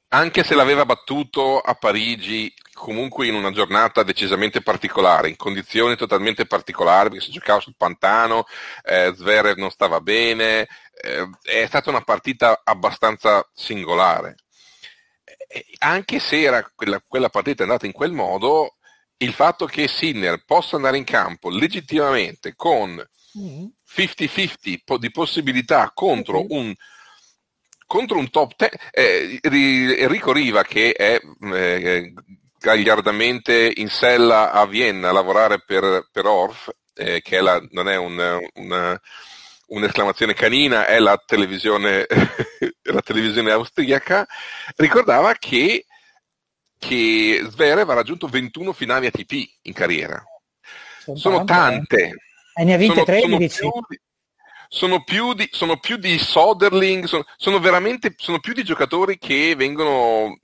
anche 0.09 0.43
se 0.43 0.53
l'aveva 0.53 0.85
battuto 0.85 1.59
a 1.59 1.75
Parigi 1.75 2.53
comunque 2.73 3.27
in 3.27 3.33
una 3.33 3.51
giornata 3.51 4.03
decisamente 4.03 4.61
particolare, 4.61 5.29
in 5.29 5.37
condizioni 5.37 5.95
totalmente 5.95 6.45
particolari, 6.45 7.09
perché 7.09 7.23
si 7.23 7.31
giocava 7.31 7.61
sul 7.61 7.75
pantano, 7.77 8.45
eh, 8.83 9.13
Zverev 9.15 9.57
non 9.57 9.71
stava 9.71 10.01
bene, 10.01 10.67
eh, 11.01 11.29
è 11.41 11.65
stata 11.67 11.89
una 11.89 12.01
partita 12.01 12.61
abbastanza 12.65 13.49
singolare. 13.53 14.35
Anche 15.79 16.19
se 16.19 16.41
era 16.41 16.69
quella, 16.75 17.01
quella 17.05 17.29
partita 17.29 17.63
andata 17.63 17.85
in 17.85 17.91
quel 17.91 18.11
modo, 18.11 18.75
il 19.17 19.33
fatto 19.33 19.65
che 19.65 19.87
Sinner 19.87 20.43
possa 20.45 20.75
andare 20.75 20.97
in 20.97 21.03
campo 21.03 21.49
legittimamente 21.49 22.53
con 22.55 23.03
50-50 23.35 24.93
mm. 24.93 24.95
di 24.97 25.11
possibilità 25.11 25.91
contro 25.93 26.45
un 26.49 26.73
contro 27.85 28.17
un 28.17 28.29
top 28.29 28.53
10 28.57 28.75
eh, 28.91 29.39
Enrico 30.01 30.33
Riva 30.33 30.61
che 30.63 30.91
è 30.91 31.19
eh, 31.53 32.13
gagliardamente 32.59 33.71
in 33.77 33.87
sella 33.87 34.51
a 34.51 34.65
Vienna 34.65 35.09
a 35.09 35.13
lavorare 35.13 35.63
per, 35.65 36.09
per 36.11 36.25
Orff, 36.25 36.69
eh, 36.93 37.21
che 37.21 37.37
è 37.37 37.41
la, 37.41 37.65
non 37.71 37.87
è 37.87 37.95
un, 37.95 38.39
una, 38.55 38.99
un'esclamazione 39.67 40.33
canina, 40.33 40.85
è 40.85 40.99
la 40.99 41.21
televisione, 41.23 42.05
la 42.83 43.01
televisione 43.01 43.51
austriaca, 43.51 44.25
ricordava 44.75 45.33
che 45.33 45.85
che 46.79 47.45
Zverev 47.49 47.89
ha 47.89 47.93
raggiunto 47.93 48.27
21 48.27 48.71
finali 48.73 49.07
ATP 49.07 49.31
in 49.63 49.73
carriera. 49.73 50.23
Sono, 50.99 51.17
sono 51.17 51.43
tante. 51.43 52.15
E 52.53 52.63
ne 52.63 52.73
ha 52.73 52.77
vinte 52.77 53.03
13. 53.03 53.49
Sono 53.49 53.81
più, 53.87 53.97
sono 54.67 55.03
più 55.03 55.33
di, 55.33 55.47
sono 55.51 55.77
più 55.79 55.97
di 55.97 56.17
Soderling, 56.17 57.05
sono, 57.05 57.25
sono, 57.37 57.59
veramente 57.59 58.13
sono 58.17 58.39
più 58.39 58.53
di 58.53 58.63
giocatori 58.63 59.17
che 59.17 59.55
vengono, 59.55 60.39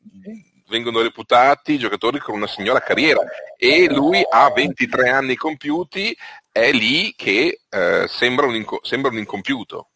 vengono 0.67 1.01
reputati 1.01 1.77
giocatori 1.77 2.19
con 2.19 2.35
una 2.35 2.47
signora 2.47 2.79
carriera 2.79 3.19
e 3.57 3.87
lui 3.89 4.23
ha 4.27 4.49
23 4.51 5.09
anni 5.09 5.35
compiuti, 5.35 6.15
è 6.53 6.71
lì 6.71 7.13
che 7.17 7.61
eh, 7.67 8.05
sembra, 8.07 8.45
un 8.45 8.55
inco- 8.55 8.79
sembra 8.83 9.09
un 9.11 9.17
incompiuto. 9.17 9.89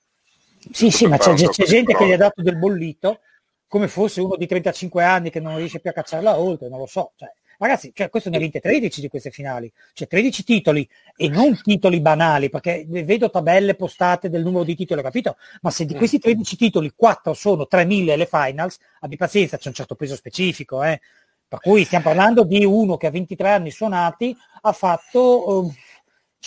Sì, 0.71 0.89
sì, 0.89 1.05
ma 1.05 1.17
c'è, 1.17 1.33
c'è 1.33 1.63
gente 1.63 1.93
che 1.93 2.05
gli 2.05 2.11
ha 2.11 2.17
dato 2.17 2.41
del 2.41 2.57
bollito 2.57 3.21
come 3.67 3.87
fosse 3.87 4.21
uno 4.21 4.35
di 4.35 4.47
35 4.47 5.03
anni 5.03 5.29
che 5.29 5.39
non 5.39 5.57
riesce 5.57 5.79
più 5.79 5.89
a 5.89 5.93
cacciarla 5.93 6.39
oltre, 6.39 6.67
non 6.67 6.79
lo 6.79 6.87
so. 6.87 7.11
Cioè, 7.15 7.31
Ragazzi, 7.59 7.91
cioè, 7.93 8.09
questo 8.09 8.29
ne 8.29 8.37
ha 8.37 8.39
vinte 8.39 8.59
13 8.59 9.01
di 9.01 9.07
queste 9.07 9.31
finali, 9.31 9.71
cioè 9.93 10.07
13 10.07 10.43
titoli 10.43 10.87
e 11.15 11.27
non 11.27 11.59
titoli 11.59 11.99
banali, 12.01 12.49
perché 12.49 12.85
vedo 12.87 13.31
tabelle 13.31 13.73
postate 13.73 14.29
del 14.29 14.43
numero 14.43 14.63
di 14.63 14.75
titoli, 14.75 14.99
ho 14.99 15.03
capito? 15.03 15.37
Ma 15.61 15.71
se 15.71 15.85
di 15.85 15.95
mm. 15.95 15.97
questi 15.97 16.19
13 16.19 16.55
titoli 16.55 16.93
4 16.95 17.33
sono 17.33 17.65
3000 17.65 18.15
le 18.15 18.27
finals, 18.27 18.77
abbi 18.99 19.15
pazienza, 19.15 19.57
c'è 19.57 19.69
un 19.69 19.73
certo 19.73 19.95
peso 19.95 20.15
specifico, 20.15 20.83
eh? 20.83 21.01
Per 21.47 21.59
cui 21.59 21.83
stiamo 21.83 22.03
parlando 22.03 22.43
di 22.43 22.63
uno 22.63 22.97
che 22.97 23.07
a 23.07 23.11
23 23.11 23.49
anni 23.49 23.71
suonati 23.71 24.35
ha 24.61 24.71
fatto 24.73 25.63
uh, 25.63 25.73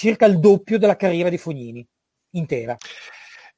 circa 0.00 0.24
il 0.24 0.40
doppio 0.40 0.78
della 0.78 0.96
carriera 0.96 1.28
di 1.28 1.36
Fognini 1.36 1.86
intera. 2.30 2.74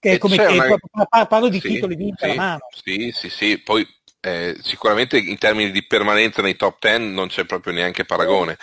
Che 0.00 0.10
è 0.10 0.18
come 0.18 0.36
te, 0.36 0.46
una... 0.90 1.26
parlo 1.26 1.48
di 1.48 1.60
sì, 1.60 1.68
titoli 1.68 1.94
vinti 1.94 2.28
sì, 2.28 2.34
mano. 2.34 2.66
Sì, 2.82 3.12
sì, 3.12 3.30
sì, 3.30 3.58
poi 3.58 3.86
eh, 4.20 4.56
sicuramente 4.60 5.18
in 5.18 5.38
termini 5.38 5.70
di 5.70 5.86
permanenza 5.86 6.42
nei 6.42 6.56
top 6.56 6.78
10 6.80 7.12
non 7.12 7.28
c'è 7.28 7.44
proprio 7.44 7.72
neanche 7.72 8.04
paragone. 8.04 8.58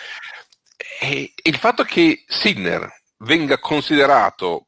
E 1.00 1.32
il 1.42 1.56
fatto 1.56 1.82
che 1.84 2.24
Sidner 2.26 2.86
venga 3.20 3.58
considerato 3.58 4.66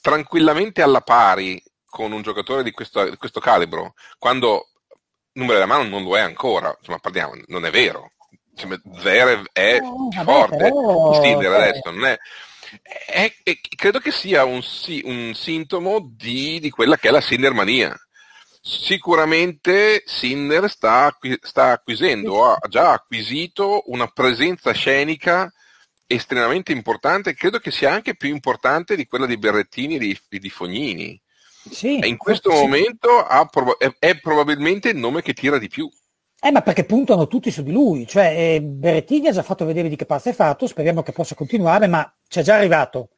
tranquillamente 0.00 0.80
alla 0.80 1.02
pari 1.02 1.62
con 1.84 2.12
un 2.12 2.22
giocatore 2.22 2.62
di 2.62 2.70
questo, 2.70 3.10
di 3.10 3.16
questo 3.16 3.40
calibro, 3.40 3.92
quando 4.18 4.70
numero 5.32 5.54
della 5.58 5.66
mano 5.66 5.86
non 5.86 6.02
lo 6.02 6.16
è 6.16 6.20
ancora, 6.20 6.74
insomma, 6.78 6.98
parliamo, 6.98 7.34
non 7.48 7.66
è 7.66 7.70
vero. 7.70 8.12
Zverev 8.98 9.46
è 9.52 9.78
oh, 9.80 10.10
forte, 10.24 10.56
però... 10.56 11.22
Sidner 11.22 11.52
adesso 11.52 11.90
non 11.90 12.06
è, 12.06 12.18
è, 13.06 13.32
è, 13.42 13.58
credo 13.76 13.98
che 13.98 14.10
sia 14.10 14.44
un, 14.44 14.62
un 15.04 15.32
sintomo 15.34 16.12
di, 16.16 16.58
di, 16.60 16.70
quella 16.70 16.96
che 16.96 17.08
è 17.08 17.10
la 17.10 17.20
Sinnermania 17.20 17.94
sicuramente 18.60 20.02
Sinner 20.04 20.68
sta, 20.68 21.16
sta 21.40 21.70
acquisendo, 21.70 22.52
ha 22.52 22.68
già 22.68 22.92
acquisito 22.92 23.84
una 23.86 24.08
presenza 24.08 24.72
scenica 24.72 25.50
estremamente 26.06 26.72
importante, 26.72 27.34
credo 27.34 27.58
che 27.58 27.70
sia 27.70 27.92
anche 27.92 28.16
più 28.16 28.30
importante 28.30 28.96
di 28.96 29.06
quella 29.06 29.26
di 29.26 29.38
Berrettini 29.38 29.96
e 29.96 29.98
di, 29.98 30.18
di 30.38 30.50
Fognini. 30.50 31.20
Sì, 31.70 31.98
in 32.06 32.16
questo 32.16 32.50
sì. 32.50 32.56
momento 32.56 33.26
è, 33.78 33.94
è, 33.98 34.18
probabilmente 34.18 34.88
il 34.88 34.96
nome 34.96 35.22
che 35.22 35.34
tira 35.34 35.58
di 35.58 35.68
più. 35.68 35.88
Eh, 36.40 36.50
ma 36.52 36.62
perché 36.62 36.84
puntano 36.84 37.26
tutti 37.26 37.50
su 37.50 37.62
di 37.62 37.72
lui, 37.72 38.06
cioè 38.06 38.26
eh, 38.56 38.62
Berrettini 38.62 39.28
ha 39.28 39.32
già 39.32 39.42
fatto 39.42 39.64
vedere 39.64 39.88
di 39.88 39.96
che 39.96 40.06
pazzo 40.06 40.28
è 40.28 40.32
fatto, 40.32 40.66
speriamo 40.68 41.02
che 41.02 41.12
possa 41.12 41.34
continuare, 41.34 41.88
ma 41.88 42.12
c'è 42.28 42.42
già 42.42 42.54
arrivato 42.54 43.10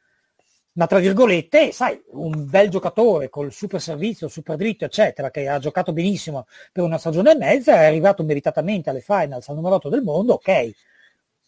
ma 0.73 0.87
tra 0.87 0.99
virgolette, 0.99 1.71
sai, 1.73 2.01
un 2.11 2.45
bel 2.49 2.69
giocatore 2.69 3.29
col 3.29 3.51
super 3.51 3.81
servizio, 3.81 4.27
super 4.29 4.55
dritto, 4.55 4.85
eccetera, 4.85 5.29
che 5.29 5.47
ha 5.49 5.59
giocato 5.59 5.91
benissimo 5.91 6.47
per 6.71 6.83
una 6.83 6.97
stagione 6.97 7.31
e 7.31 7.35
mezza, 7.35 7.73
è 7.73 7.85
arrivato 7.85 8.23
meritatamente 8.23 8.89
alle 8.89 9.01
finals 9.01 9.49
al 9.49 9.55
numero 9.55 9.75
8 9.75 9.89
del 9.89 10.01
mondo, 10.01 10.33
ok. 10.33 10.71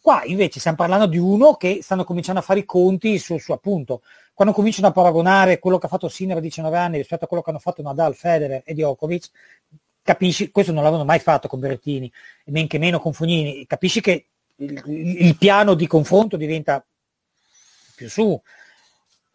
Qua 0.01 0.23
invece 0.25 0.59
stiamo 0.59 0.75
parlando 0.75 1.05
di 1.07 1.17
uno 1.17 1.53
che 1.55 1.79
stanno 1.81 2.03
cominciando 2.03 2.41
a 2.41 2.43
fare 2.43 2.59
i 2.59 2.65
conti 2.65 3.17
sul 3.17 3.39
suo 3.39 3.53
appunto. 3.53 4.01
Quando 4.33 4.53
cominciano 4.53 4.87
a 4.87 4.91
paragonare 4.91 5.59
quello 5.59 5.77
che 5.77 5.85
ha 5.85 5.89
fatto 5.89 6.09
Sinner 6.09 6.37
a 6.37 6.39
19 6.41 6.77
anni 6.77 6.97
rispetto 6.97 7.23
a 7.23 7.27
quello 7.27 7.41
che 7.41 7.51
hanno 7.51 7.59
fatto 7.59 7.81
Nadal, 7.81 8.15
Federer 8.15 8.61
e 8.65 8.73
Djokovic, 8.73 9.29
capisci, 10.03 10.51
questo 10.51 10.71
non 10.71 10.83
l'avevano 10.83 11.07
mai 11.07 11.19
fatto 11.19 11.47
con 11.47 11.59
Berrettini, 11.59 12.11
men 12.45 12.67
che 12.67 12.77
meno 12.77 12.99
con 12.99 13.13
Fognini, 13.13 13.65
capisci 13.65 14.01
che 14.01 14.27
il, 14.57 14.83
il 14.85 15.37
piano 15.37 15.73
di 15.73 15.87
confronto 15.87 16.37
diventa 16.37 16.85
più 17.95 18.09
su. 18.09 18.39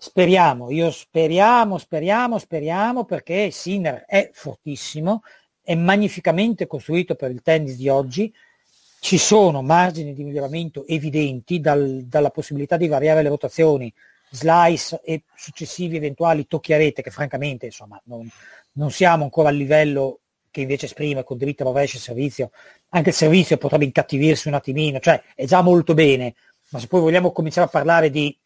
Speriamo, 0.00 0.70
io 0.70 0.92
speriamo, 0.92 1.78
speriamo, 1.78 2.38
speriamo 2.38 3.04
perché 3.04 3.50
Sinner 3.50 4.04
è 4.06 4.30
fortissimo, 4.32 5.22
è 5.60 5.74
magnificamente 5.74 6.68
costruito 6.68 7.16
per 7.16 7.32
il 7.32 7.42
tennis 7.42 7.74
di 7.74 7.88
oggi, 7.88 8.32
ci 9.00 9.18
sono 9.18 9.62
margini 9.62 10.14
di 10.14 10.22
miglioramento 10.22 10.86
evidenti 10.86 11.60
dal, 11.60 12.04
dalla 12.04 12.30
possibilità 12.30 12.76
di 12.76 12.86
variare 12.86 13.22
le 13.22 13.28
rotazioni, 13.28 13.92
slice 14.30 15.00
e 15.02 15.22
successivi 15.34 15.96
eventuali 15.96 16.46
tocchi 16.46 16.74
a 16.74 16.76
rete 16.76 17.02
che 17.02 17.10
francamente 17.10 17.66
insomma 17.66 18.00
non, 18.04 18.28
non 18.72 18.90
siamo 18.90 19.24
ancora 19.24 19.48
al 19.48 19.56
livello 19.56 20.20
che 20.58 20.62
invece 20.62 20.86
esprime 20.86 21.22
con 21.22 21.36
diritto 21.36 21.62
rovescio 21.62 21.98
e 21.98 22.00
servizio, 22.00 22.50
anche 22.88 23.10
il 23.10 23.14
servizio 23.14 23.56
potrebbe 23.58 23.84
incattivirsi 23.84 24.48
un 24.48 24.54
attimino, 24.54 24.98
cioè 24.98 25.22
è 25.36 25.44
già 25.44 25.62
molto 25.62 25.94
bene, 25.94 26.34
ma 26.70 26.80
se 26.80 26.88
poi 26.88 27.00
vogliamo 27.00 27.30
cominciare 27.30 27.68
a 27.68 27.70
parlare 27.70 28.10
di 28.10 28.36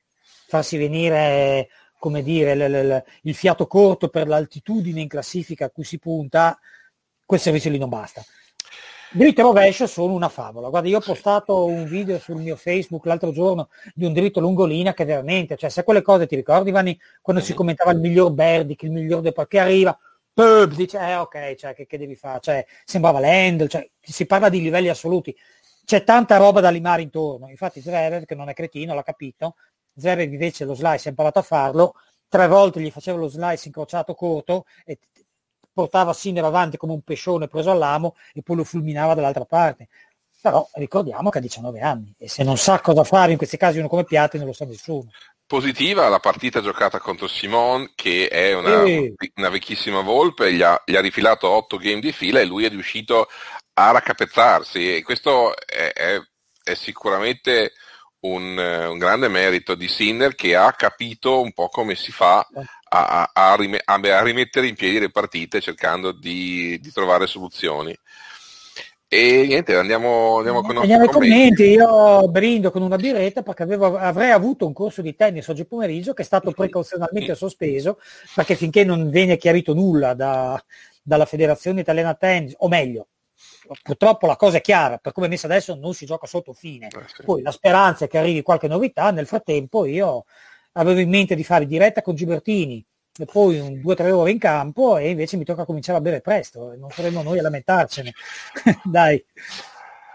farsi 0.47 0.77
venire 0.77 1.69
come 1.99 2.23
dire, 2.23 2.55
l- 2.55 2.87
l- 2.89 3.05
il 3.23 3.35
fiato 3.35 3.67
corto 3.67 4.09
per 4.09 4.27
l'altitudine 4.27 5.01
in 5.01 5.09
classifica 5.09 5.67
a 5.67 5.71
cui 5.71 5.85
si 5.85 5.99
punta, 5.99 6.59
quel 7.25 7.41
servizio 7.41 7.71
lì 7.71 7.79
non 7.79 7.89
basta. 7.89 8.23
Dritto 9.13 9.41
e 9.41 9.45
rovescio 9.45 9.87
sono 9.87 10.13
una 10.13 10.29
favola. 10.29 10.69
Guarda, 10.69 10.89
io 10.89 10.99
ho 10.99 11.03
postato 11.03 11.65
un 11.65 11.85
video 11.85 12.19
sul 12.19 12.41
mio 12.41 12.57
Facebook 12.57 13.07
l'altro 13.07 13.31
giorno 13.31 13.69
di 13.95 14.05
un 14.05 14.13
dritto 14.13 14.41
lungolinea 14.41 14.95
che 14.95 15.05
veramente, 15.05 15.57
cioè 15.57 15.71
se 15.71 15.85
quelle 15.85 16.03
cose 16.03 16.27
ti 16.27 16.35
ricordi 16.35 16.71
Vanni, 16.71 16.99
quando 17.21 17.43
si 17.43 17.55
commentava 17.55 17.93
il 17.93 18.01
miglior 18.01 18.33
Berdic, 18.33 18.83
il 18.83 18.91
miglior 18.91 19.21
De 19.21 19.33
che 19.47 19.59
arriva, 19.59 19.97
pub, 20.33 20.75
dice, 20.75 20.99
eh 20.99 21.17
ok, 21.17 21.55
cioè, 21.55 21.75
che, 21.75 21.87
che 21.87 21.99
devi 21.99 22.15
fare? 22.17 22.41
Cioè, 22.41 22.67
sembrava 22.85 23.21
l'Handel, 23.21 23.69
cioè, 23.69 23.89
si 24.01 24.27
parla 24.27 24.49
di 24.49 24.61
livelli 24.61 24.89
assoluti. 24.89 25.37
C'è 25.85 26.05
tanta 26.05 26.37
roba 26.37 26.61
da 26.61 26.71
limare 26.71 27.03
intorno. 27.03 27.49
Infatti 27.49 27.81
Zverev, 27.81 28.25
che 28.25 28.35
non 28.35 28.49
è 28.49 28.55
cretino, 28.55 28.95
l'ha 28.95 29.03
capito, 29.03 29.57
Zverev 29.95 30.33
invece 30.33 30.65
lo 30.65 30.75
slice 30.75 31.09
ha 31.09 31.11
imparato 31.11 31.39
a 31.39 31.43
farlo, 31.43 31.95
tre 32.29 32.47
volte 32.49 32.81
gli 32.81 32.91
faceva 32.91 33.19
lo 33.19 33.29
slice 33.29 33.69
incrociato 33.69 34.15
corto 34.15 34.65
e 34.85 34.99
portava 35.73 36.13
Sinner 36.13 36.45
avanti 36.45 36.77
come 36.77 36.93
un 36.93 37.03
pescione 37.03 37.49
preso 37.49 37.71
all'amo 37.71 38.15
e 38.33 38.43
poi 38.43 38.57
lo 38.57 38.65
fulminava 38.65 39.15
dall'altra 39.15 39.45
parte. 39.45 39.89
Però 40.41 40.69
ricordiamo 40.75 41.31
che 41.31 41.39
ha 41.39 41.41
19 41.41 41.81
anni 41.81 42.15
e 42.19 42.29
se 42.29 42.43
non 42.43 42.57
sa 42.57 42.81
cosa 42.81 43.05
fare 43.05 43.33
in 43.33 43.39
questi 43.39 43.57
casi 43.57 43.79
uno 43.79 43.89
come 43.89 44.05
Piatti 44.05 44.39
non 44.39 44.47
lo 44.47 44.53
sa 44.53 44.65
nessuno. 44.65 45.11
Positiva 45.53 46.09
la 46.09 46.19
partita 46.19 46.63
giocata 46.63 46.99
contro 46.99 47.29
Simon 47.29 47.93
che 47.95 48.29
è 48.29 48.55
una, 48.55 48.87
sì. 48.87 49.15
una 49.35 49.51
vecchissima 49.51 50.01
volpe, 50.01 50.51
gli 50.51 50.63
ha, 50.63 50.81
gli 50.83 50.97
ha, 50.97 51.01
rifilato 51.03 51.47
8 51.47 51.77
game 51.77 52.01
di 52.01 52.11
fila 52.11 52.41
e 52.41 52.47
lui 52.47 52.65
è 52.65 52.71
riuscito 52.71 53.29
a 53.75 53.91
raccapezzarsi 53.91 54.97
e 54.97 55.03
questo 55.03 55.55
è, 55.55 55.93
è, 55.93 56.19
è 56.63 56.73
sicuramente 56.73 57.75
un, 58.21 58.57
un, 58.57 58.97
grande 58.97 59.29
merito 59.29 59.75
di 59.75 59.89
Sinner 59.89 60.35
che 60.35 60.57
ha 60.57 60.73
capito 60.73 61.43
un 61.43 61.53
po' 61.53 61.69
come 61.69 61.97
si 61.97 62.13
fa 62.13 62.49
a, 62.89 63.31
a, 63.31 63.31
a 63.31 64.23
rimettere 64.23 64.67
in 64.67 64.75
piedi 64.75 65.01
le 65.01 65.11
partite 65.11 65.61
cercando 65.61 66.13
di, 66.13 66.79
di 66.81 66.93
trovare 66.93 67.27
soluzioni. 67.27 67.95
E 69.15 69.45
niente, 69.47 69.77
andiamo, 69.77 70.39
andiamo 70.39 70.63
con 70.63 70.75
i 70.75 70.79
andiamo 70.79 71.05
commenti. 71.05 71.55
commenti. 71.55 71.63
Io 71.65 72.29
brindo 72.29 72.71
con 72.71 72.81
una 72.81 72.97
biretta 72.97 73.43
perché 73.43 73.63
avevo, 73.63 73.99
avrei 73.99 74.31
avuto 74.31 74.65
un 74.67 74.73
corso 74.73 75.03
di 75.03 75.15
tennis 75.15 75.47
oggi 75.49 75.67
pomeriggio 75.67 76.15
che 76.15 76.23
è 76.23 76.25
stato 76.25 76.51
precauzionalmente 76.53 77.35
sospeso 77.35 77.99
perché 78.35 78.55
finché 78.55 78.85
non 78.85 79.11
viene 79.11 79.37
chiarito 79.37 79.75
nulla 79.75 80.15
da, 80.15 80.59
dalla 81.03 81.27
Federazione 81.27 81.83
Italiana 81.83 82.15
Tennis, 82.15 82.55
o 82.57 82.69
meglio, 82.69 83.09
purtroppo 83.83 84.27
la 84.27 84.37
cosa 84.37 84.57
è 84.57 84.61
chiara, 84.63 84.97
per 84.97 85.13
come 85.13 85.27
è 85.27 85.29
messa 85.29 85.47
adesso 85.47 85.75
non 85.75 85.93
si 85.93 86.07
gioca 86.07 86.27
sotto 86.27 86.55
fine. 86.55 86.87
Eh 86.87 87.05
sì. 87.15 87.23
Poi 87.23 87.43
la 87.43 87.51
speranza 87.51 88.07
è 88.07 88.09
che 88.09 88.17
arrivi 88.17 88.41
qualche 88.41 88.67
novità, 88.67 89.11
nel 89.11 89.27
frattempo 89.27 89.85
io 89.85 90.25
avevo 90.73 91.01
in 91.01 91.11
mente 91.11 91.35
di 91.35 91.45
fare 91.45 91.67
diretta 91.67 92.01
con 92.01 92.15
Gibertini 92.15 92.83
e 93.19 93.27
poi 93.27 93.59
un, 93.59 93.81
due 93.81 93.93
o 93.93 93.97
tre 93.97 94.11
ore 94.11 94.31
in 94.31 94.39
campo 94.39 94.97
e 94.97 95.11
invece 95.11 95.37
mi 95.37 95.45
tocca 95.45 95.65
cominciare 95.65 95.99
a 95.99 96.01
bere 96.03 96.21
presto, 96.21 96.75
non 96.77 96.91
saremo 96.91 97.23
noi 97.23 97.39
a 97.39 97.43
lamentarcene. 97.43 98.13
Dai. 98.85 99.23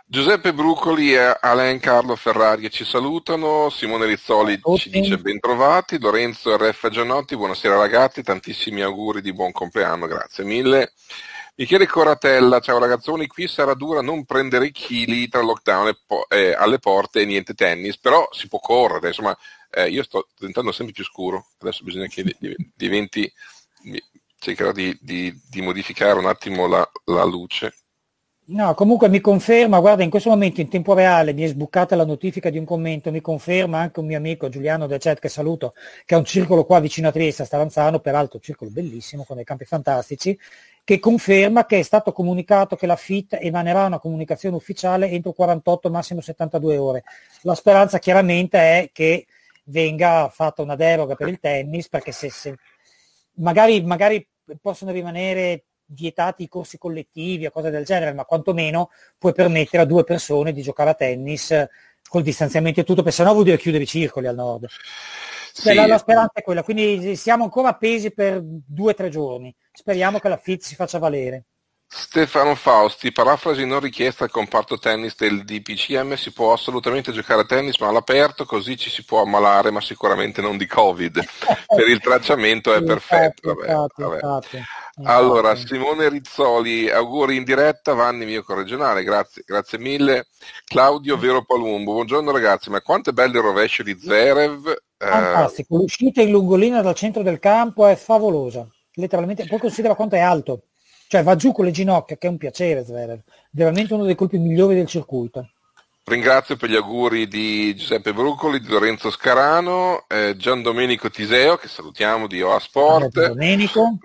Giuseppe 0.09 0.53
Brucoli 0.53 1.13
e 1.13 1.37
Alain 1.41 1.79
Carlo 1.79 2.15
Ferrari 2.15 2.69
ci 2.69 2.85
salutano, 2.85 3.69
Simone 3.69 4.05
Rizzoli 4.05 4.57
ci 4.77 4.89
dice 4.89 5.17
bentrovati, 5.17 5.99
Lorenzo 5.99 6.55
RF 6.55 6.89
Giannotti, 6.89 7.35
buonasera 7.35 7.75
ragazzi, 7.75 8.23
tantissimi 8.23 8.81
auguri 8.81 9.21
di 9.21 9.33
buon 9.33 9.51
compleanno, 9.51 10.07
grazie 10.07 10.45
mille. 10.45 10.93
Michele 11.55 11.87
Coratella, 11.87 12.59
ciao 12.59 12.79
ragazzoni, 12.79 13.27
qui 13.27 13.47
sarà 13.47 13.73
dura 13.73 14.01
non 14.01 14.23
prendere 14.23 14.67
i 14.67 14.71
chili 14.71 15.27
tra 15.27 15.41
lockdown 15.41 15.87
e 15.87 15.97
po- 16.05 16.27
eh, 16.29 16.53
alle 16.53 16.79
porte 16.79 17.21
e 17.21 17.25
niente 17.25 17.53
tennis, 17.53 17.97
però 17.97 18.29
si 18.31 18.47
può 18.47 18.59
correre, 18.59 19.07
insomma, 19.07 19.35
eh, 19.71 19.89
io 19.89 20.03
sto 20.03 20.27
diventando 20.37 20.71
sempre 20.71 20.93
più 20.93 21.03
scuro, 21.03 21.47
adesso 21.59 21.83
bisogna 21.83 22.07
che 22.07 22.23
diventi, 22.75 23.31
cercherò 24.39 24.71
di, 24.71 24.97
di, 25.01 25.33
di 25.49 25.61
modificare 25.61 26.17
un 26.17 26.25
attimo 26.25 26.67
la, 26.67 26.89
la 27.05 27.23
luce. 27.23 27.73
No, 28.49 28.73
comunque 28.75 29.09
mi 29.09 29.19
conferma, 29.19 29.81
guarda, 29.81 30.03
in 30.03 30.09
questo 30.09 30.29
momento 30.29 30.61
in 30.61 30.69
tempo 30.69 30.93
reale 30.93 31.33
mi 31.33 31.43
è 31.43 31.47
sbucata 31.47 31.97
la 31.97 32.05
notifica 32.05 32.49
di 32.49 32.57
un 32.57 32.63
commento, 32.63 33.11
mi 33.11 33.19
conferma 33.19 33.79
anche 33.79 33.99
un 33.99 34.05
mio 34.05 34.17
amico 34.17 34.47
Giuliano 34.47 34.87
del 34.87 34.99
chat 34.99 35.19
che 35.19 35.27
saluto, 35.27 35.73
che 36.05 36.15
ha 36.15 36.17
un 36.17 36.23
circolo 36.23 36.63
qua 36.63 36.79
vicino 36.79 37.09
a 37.09 37.11
Trieste, 37.11 37.41
a 37.41 37.45
Staranzano, 37.45 37.99
peraltro 37.99 38.37
un 38.37 38.43
circolo 38.43 38.69
bellissimo 38.71 39.25
con 39.25 39.35
dei 39.35 39.43
campi 39.43 39.65
fantastici, 39.65 40.39
che 40.85 40.99
conferma 40.99 41.65
che 41.65 41.79
è 41.79 41.81
stato 41.81 42.13
comunicato 42.13 42.77
che 42.77 42.87
la 42.87 42.95
FIT 42.95 43.37
emanerà 43.41 43.83
una 43.83 43.99
comunicazione 43.99 44.55
ufficiale 44.55 45.09
entro 45.09 45.33
48, 45.33 45.89
massimo 45.89 46.21
72 46.21 46.77
ore. 46.77 47.03
La 47.41 47.53
speranza 47.53 47.99
chiaramente 47.99 48.57
è 48.57 48.89
che 48.93 49.25
venga 49.67 50.29
fatta 50.29 50.61
una 50.61 50.75
deroga 50.75 51.15
per 51.15 51.27
il 51.27 51.39
tennis, 51.39 51.89
perché 51.89 52.11
se, 52.11 52.29
se 52.29 52.55
magari, 53.35 53.81
magari 53.81 54.27
possono 54.61 54.91
rimanere 54.91 55.65
vietati 55.87 56.43
i 56.43 56.47
corsi 56.49 56.77
collettivi 56.77 57.45
o 57.45 57.51
cose 57.51 57.69
del 57.69 57.85
genere, 57.85 58.13
ma 58.13 58.25
quantomeno 58.25 58.89
puoi 59.17 59.33
permettere 59.33 59.83
a 59.83 59.85
due 59.85 60.03
persone 60.03 60.51
di 60.51 60.61
giocare 60.61 60.89
a 60.91 60.93
tennis 60.93 61.51
eh, 61.51 61.69
col 62.09 62.23
distanziamento 62.23 62.79
e 62.79 62.83
tutto, 62.83 63.01
perché 63.01 63.17
sennò 63.17 63.31
vuol 63.31 63.45
dire 63.45 63.57
chiudere 63.57 63.83
i 63.83 63.87
circoli 63.87 64.27
al 64.27 64.35
nord. 64.35 64.67
Sì. 65.53 65.73
La, 65.73 65.87
la, 65.87 65.97
speranza 65.97 66.33
è 66.33 66.43
quella, 66.43 66.63
quindi 66.63 67.15
siamo 67.15 67.43
ancora 67.43 67.69
appesi 67.69 68.11
per 68.11 68.41
due 68.43 68.91
o 68.91 68.95
tre 68.95 69.09
giorni. 69.09 69.53
Speriamo 69.71 70.19
che 70.19 70.29
la 70.29 70.37
FIT 70.37 70.61
si 70.61 70.75
faccia 70.75 70.99
valere. 70.99 71.45
Stefano 71.89 72.53
Fausti, 72.55 73.13
parafrasi 73.13 73.65
non 73.65 73.79
richiesta 73.79 74.25
al 74.25 74.29
comparto 74.29 74.77
tennis 74.77 75.15
del 75.15 75.45
DPCM, 75.45 76.15
si 76.15 76.33
può 76.33 76.51
assolutamente 76.51 77.13
giocare 77.13 77.41
a 77.41 77.45
tennis 77.45 77.79
ma 77.79 77.87
all'aperto 77.87 78.45
così 78.45 78.75
ci 78.75 78.89
si 78.89 79.05
può 79.05 79.21
ammalare 79.21 79.71
ma 79.71 79.79
sicuramente 79.79 80.41
non 80.41 80.57
di 80.57 80.67
Covid. 80.67 81.17
per 81.65 81.87
il 81.87 82.01
tracciamento 82.01 82.73
è 82.73 82.83
perfetto. 82.83 83.53
Vabbè, 83.53 84.19
vabbè. 84.19 84.61
Allora, 85.03 85.55
Simone 85.55 86.09
Rizzoli, 86.09 86.89
auguri 86.89 87.37
in 87.37 87.45
diretta, 87.45 87.93
Vanni 87.93 88.25
mio 88.25 88.43
corregionale, 88.43 89.03
grazie, 89.03 89.43
grazie 89.45 89.77
mille. 89.77 90.27
Claudio 90.65 91.17
Vero 91.17 91.45
Palumbo, 91.45 91.93
buongiorno 91.93 92.31
ragazzi, 92.31 92.69
ma 92.69 92.81
quanto 92.81 93.11
è 93.11 93.13
bello 93.13 93.37
il 93.37 93.45
rovescio 93.45 93.83
di 93.83 93.97
Zerev. 93.97 94.67
Eh, 94.67 95.05
Fantastico, 95.05 95.77
l'uscita 95.77 96.21
in 96.21 96.31
lungolina 96.31 96.81
dal 96.81 96.95
centro 96.95 97.23
del 97.23 97.39
campo 97.39 97.85
è 97.85 97.95
favolosa, 97.95 98.67
letteralmente, 98.95 99.45
poi 99.45 99.59
considera 99.59 99.95
quanto 99.95 100.15
è 100.15 100.19
alto, 100.19 100.63
cioè 101.07 101.23
va 101.23 101.35
giù 101.35 101.51
con 101.51 101.65
le 101.65 101.71
ginocchia, 101.71 102.17
che 102.17 102.27
è 102.27 102.29
un 102.29 102.37
piacere 102.37 102.83
Zverev, 102.83 103.19
veramente 103.51 103.93
uno 103.93 104.05
dei 104.05 104.15
colpi 104.15 104.37
migliori 104.37 104.75
del 104.75 104.87
circuito. 104.87 105.49
Ringrazio 106.03 106.55
per 106.55 106.69
gli 106.69 106.75
auguri 106.75 107.27
di 107.27 107.75
Giuseppe 107.75 108.13
Bruccoli, 108.13 108.61
di 108.61 108.69
Lorenzo 108.69 109.11
Scarano, 109.11 110.05
eh, 110.07 110.37
Gian 110.37 110.61
Domenico 110.61 111.09
Tiseo, 111.09 111.57
che 111.57 111.67
salutiamo 111.67 112.27
di 112.27 112.41
OA 112.41 112.59
Sport, 112.59 113.33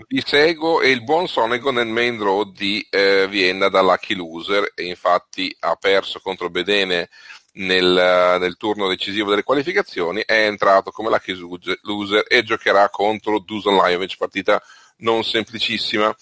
di 0.09 0.23
Sego 0.27 0.81
e 0.81 0.91
il 0.91 1.05
buon 1.05 1.29
Sonego 1.29 1.71
nel 1.71 1.87
main 1.87 2.19
road 2.19 2.57
di 2.57 2.85
eh, 2.91 3.29
Vienna 3.29 3.69
da 3.69 3.83
Lucky 3.83 4.17
Loser 4.17 4.73
e 4.75 4.87
infatti 4.87 5.55
ha 5.61 5.77
perso 5.77 6.19
contro 6.21 6.51
Bedene 6.51 7.09
nel, 7.53 8.37
nel, 8.41 8.57
turno 8.57 8.89
decisivo 8.89 9.31
delle 9.31 9.45
qualificazioni, 9.45 10.25
è 10.27 10.47
entrato 10.47 10.91
come 10.91 11.09
Lucky 11.09 11.39
Loser 11.83 12.25
e 12.27 12.43
giocherà 12.43 12.89
contro 12.89 13.39
Dusan 13.39 13.77
Lajovic, 13.77 14.17
partita 14.17 14.61
non 14.99 15.23
semplicissima. 15.23 16.13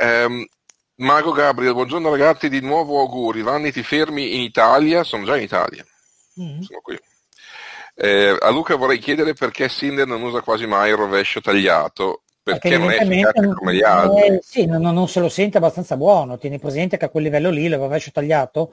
Um, 0.00 0.44
Mago 0.96 1.32
Gabriel, 1.32 1.74
buongiorno 1.74 2.08
ragazzi, 2.08 2.48
di 2.48 2.60
nuovo 2.60 3.00
auguri. 3.00 3.42
Vanni 3.42 3.72
ti 3.72 3.82
fermi 3.82 4.36
in 4.36 4.40
Italia? 4.40 5.02
Sono 5.02 5.24
già 5.24 5.36
in 5.36 5.42
Italia. 5.42 5.84
Mm-hmm. 6.40 6.60
Sono 6.60 6.80
qui. 6.82 6.98
Eh, 7.96 8.36
a 8.40 8.50
Luca 8.50 8.76
vorrei 8.76 8.98
chiedere 8.98 9.34
perché 9.34 9.68
Sinder 9.68 10.06
non 10.06 10.22
usa 10.22 10.40
quasi 10.40 10.66
mai 10.66 10.90
il 10.90 10.96
rovescio 10.96 11.40
tagliato, 11.40 12.22
perché, 12.42 12.68
perché 12.68 12.78
non 12.78 12.90
è 12.90 13.00
efficace 13.00 13.54
come 13.54 13.74
gli 13.74 13.82
altri. 13.82 14.26
Eh, 14.26 14.40
sì, 14.42 14.66
non, 14.66 14.80
non, 14.80 15.08
se 15.08 15.20
lo 15.20 15.28
sente 15.28 15.58
abbastanza 15.58 15.96
buono. 15.96 16.38
Tieni 16.38 16.58
presente 16.58 16.96
che 16.96 17.04
a 17.04 17.08
quel 17.08 17.24
livello 17.24 17.50
lì 17.50 17.64
il 17.64 17.76
rovescio 17.76 18.10
tagliato, 18.10 18.72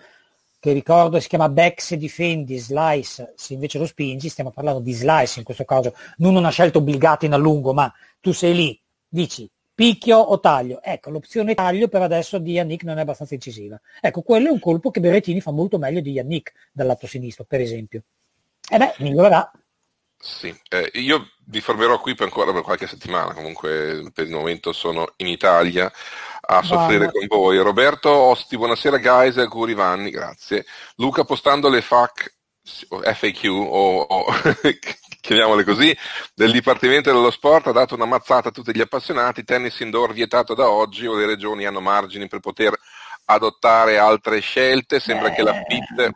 che 0.60 0.74
ricordo 0.74 1.20
si 1.20 1.28
chiama 1.28 1.50
back 1.50 1.82
se 1.82 1.98
difendi, 1.98 2.58
slice, 2.58 3.34
se 3.36 3.54
invece 3.54 3.80
lo 3.80 3.86
spingi, 3.86 4.30
stiamo 4.30 4.52
parlando 4.52 4.80
di 4.80 4.94
slice 4.94 5.40
in 5.40 5.46
questo 5.46 5.66
caso, 5.66 5.96
non 6.18 6.36
una 6.36 6.52
scelta 6.52 6.78
obbligata 6.78 7.26
in 7.26 7.34
allungo, 7.34 7.74
ma 7.74 7.92
tu 8.20 8.32
sei 8.32 8.54
lì, 8.54 8.82
dici 9.08 9.50
picchio 9.82 10.20
o 10.20 10.40
taglio. 10.40 10.80
Ecco, 10.84 11.10
l'opzione 11.10 11.56
taglio 11.56 11.88
per 11.88 12.04
adesso 12.04 12.38
di 12.38 12.52
Yannick 12.52 12.84
non 12.84 13.00
è 13.00 13.02
abbastanza 13.02 13.34
incisiva. 13.34 13.82
Ecco, 14.00 14.22
quello 14.22 14.50
è 14.50 14.52
un 14.52 14.60
colpo 14.60 14.92
che 14.92 15.00
Berrettini 15.00 15.42
fa 15.42 15.50
molto 15.50 15.80
meglio 15.80 16.02
di 16.02 16.12
Yannick 16.12 16.52
dal 16.72 16.86
lato 16.86 17.08
sinistro, 17.08 17.46
per 17.46 17.62
esempio. 17.62 18.04
E 18.70 18.78
beh, 18.78 18.94
migliorerà. 19.00 19.52
Sì, 20.20 20.56
eh, 20.70 20.92
io 20.94 21.32
vi 21.48 21.62
fermerò 21.62 22.00
qui 22.00 22.14
per 22.14 22.28
ancora 22.28 22.54
per 22.54 22.62
qualche 22.62 22.86
settimana, 22.86 23.34
comunque 23.34 24.12
per 24.14 24.28
il 24.28 24.32
momento 24.32 24.72
sono 24.72 25.14
in 25.18 25.26
Italia 25.26 25.92
a 26.42 26.62
soffrire 26.62 27.12
con 27.12 27.26
voi. 27.26 27.58
Roberto 27.58 28.12
Osti, 28.12 28.58
buonasera 28.58 29.00
guys 29.00 29.38
auguri 29.38 29.74
Vanni, 29.74 30.12
grazie. 30.12 30.64
Luca 30.98 31.24
postando 31.24 31.70
le 31.70 31.82
FAQ, 31.82 32.32
FAQ 32.64 33.46
o, 33.46 34.02
o 34.02 34.26
chiamiamole 35.22 35.64
così, 35.64 35.96
del 36.34 36.52
Dipartimento 36.52 37.14
dello 37.14 37.32
Sport 37.32 37.68
ha 37.68 37.72
dato 37.72 37.96
una 37.96 38.06
mazzata 38.06 38.50
a 38.50 38.52
tutti 38.52 38.76
gli 38.76 38.82
appassionati, 38.82 39.46
tennis 39.46 39.80
indoor 39.80 40.12
vietato 40.14 40.54
da 40.54 40.70
oggi 40.70 41.06
o 41.06 41.16
le 41.16 41.26
regioni 41.26 41.66
hanno 41.66 41.80
margini 41.80 42.28
per 42.28 42.40
poter 42.40 42.78
adottare 43.26 43.98
altre 43.98 44.40
scelte, 44.40 45.00
sembra 45.00 45.30
eh. 45.30 45.36
che 45.36 45.44
la 45.44 45.54
FIT 45.54 46.12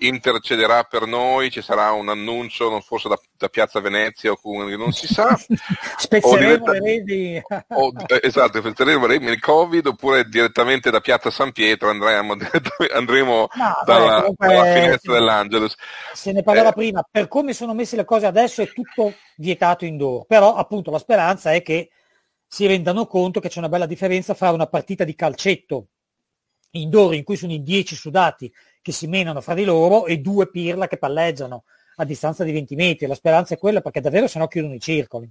intercederà 0.00 0.84
per 0.84 1.06
noi, 1.06 1.50
ci 1.50 1.62
sarà 1.62 1.92
un 1.92 2.08
annuncio, 2.08 2.70
non 2.70 2.82
forse 2.82 3.08
da, 3.08 3.18
da 3.36 3.48
Piazza 3.48 3.80
Venezia 3.80 4.30
o 4.30 4.36
comunque 4.36 4.76
non 4.76 4.92
si 4.92 5.06
sa. 5.06 5.38
Spezzeremo 5.98 6.72
le 6.72 6.78
reti. 6.80 7.42
o, 7.68 7.92
eh, 8.06 8.20
esatto, 8.22 8.58
spezzeremo 8.58 9.06
le 9.06 9.18
reti 9.18 9.30
il 9.30 9.40
Covid 9.40 9.86
oppure 9.86 10.24
direttamente 10.24 10.90
da 10.90 11.00
Piazza 11.00 11.30
San 11.30 11.52
Pietro 11.52 11.90
andremo, 11.90 12.36
andremo 12.92 13.48
no, 13.52 13.72
dalla, 13.84 14.26
beh, 14.28 14.46
dalla, 14.46 14.72
finestra 14.72 15.12
dell'Angelus. 15.12 15.74
Se 16.12 16.32
ne 16.32 16.42
parlava 16.42 16.70
eh, 16.70 16.74
prima, 16.74 17.06
per 17.08 17.28
come 17.28 17.52
sono 17.52 17.74
messe 17.74 17.96
le 17.96 18.04
cose 18.04 18.26
adesso 18.26 18.62
è 18.62 18.72
tutto 18.72 19.14
vietato 19.36 19.84
indoor, 19.84 20.26
però 20.26 20.54
appunto 20.54 20.90
la 20.90 20.98
speranza 20.98 21.52
è 21.52 21.62
che 21.62 21.90
si 22.46 22.66
rendano 22.66 23.06
conto 23.06 23.38
che 23.38 23.48
c'è 23.48 23.58
una 23.58 23.68
bella 23.68 23.86
differenza 23.86 24.34
fra 24.34 24.50
una 24.50 24.66
partita 24.66 25.04
di 25.04 25.14
calcetto 25.14 25.86
indoor 26.72 27.14
in 27.14 27.24
cui 27.24 27.36
sono 27.36 27.52
in 27.52 27.62
10 27.62 27.94
sudati 27.94 28.52
che 28.82 28.92
si 28.92 29.06
menano 29.06 29.40
fra 29.40 29.54
di 29.54 29.64
loro 29.64 30.06
e 30.06 30.18
due 30.18 30.48
pirla 30.48 30.88
che 30.88 30.98
palleggiano 30.98 31.64
a 31.96 32.04
distanza 32.04 32.44
di 32.44 32.52
20 32.52 32.74
metri. 32.74 33.06
La 33.06 33.14
speranza 33.14 33.54
è 33.54 33.58
quella 33.58 33.80
perché 33.80 34.00
davvero 34.00 34.26
sennò 34.26 34.46
chiudono 34.46 34.74
i 34.74 34.80
circoli. 34.80 35.30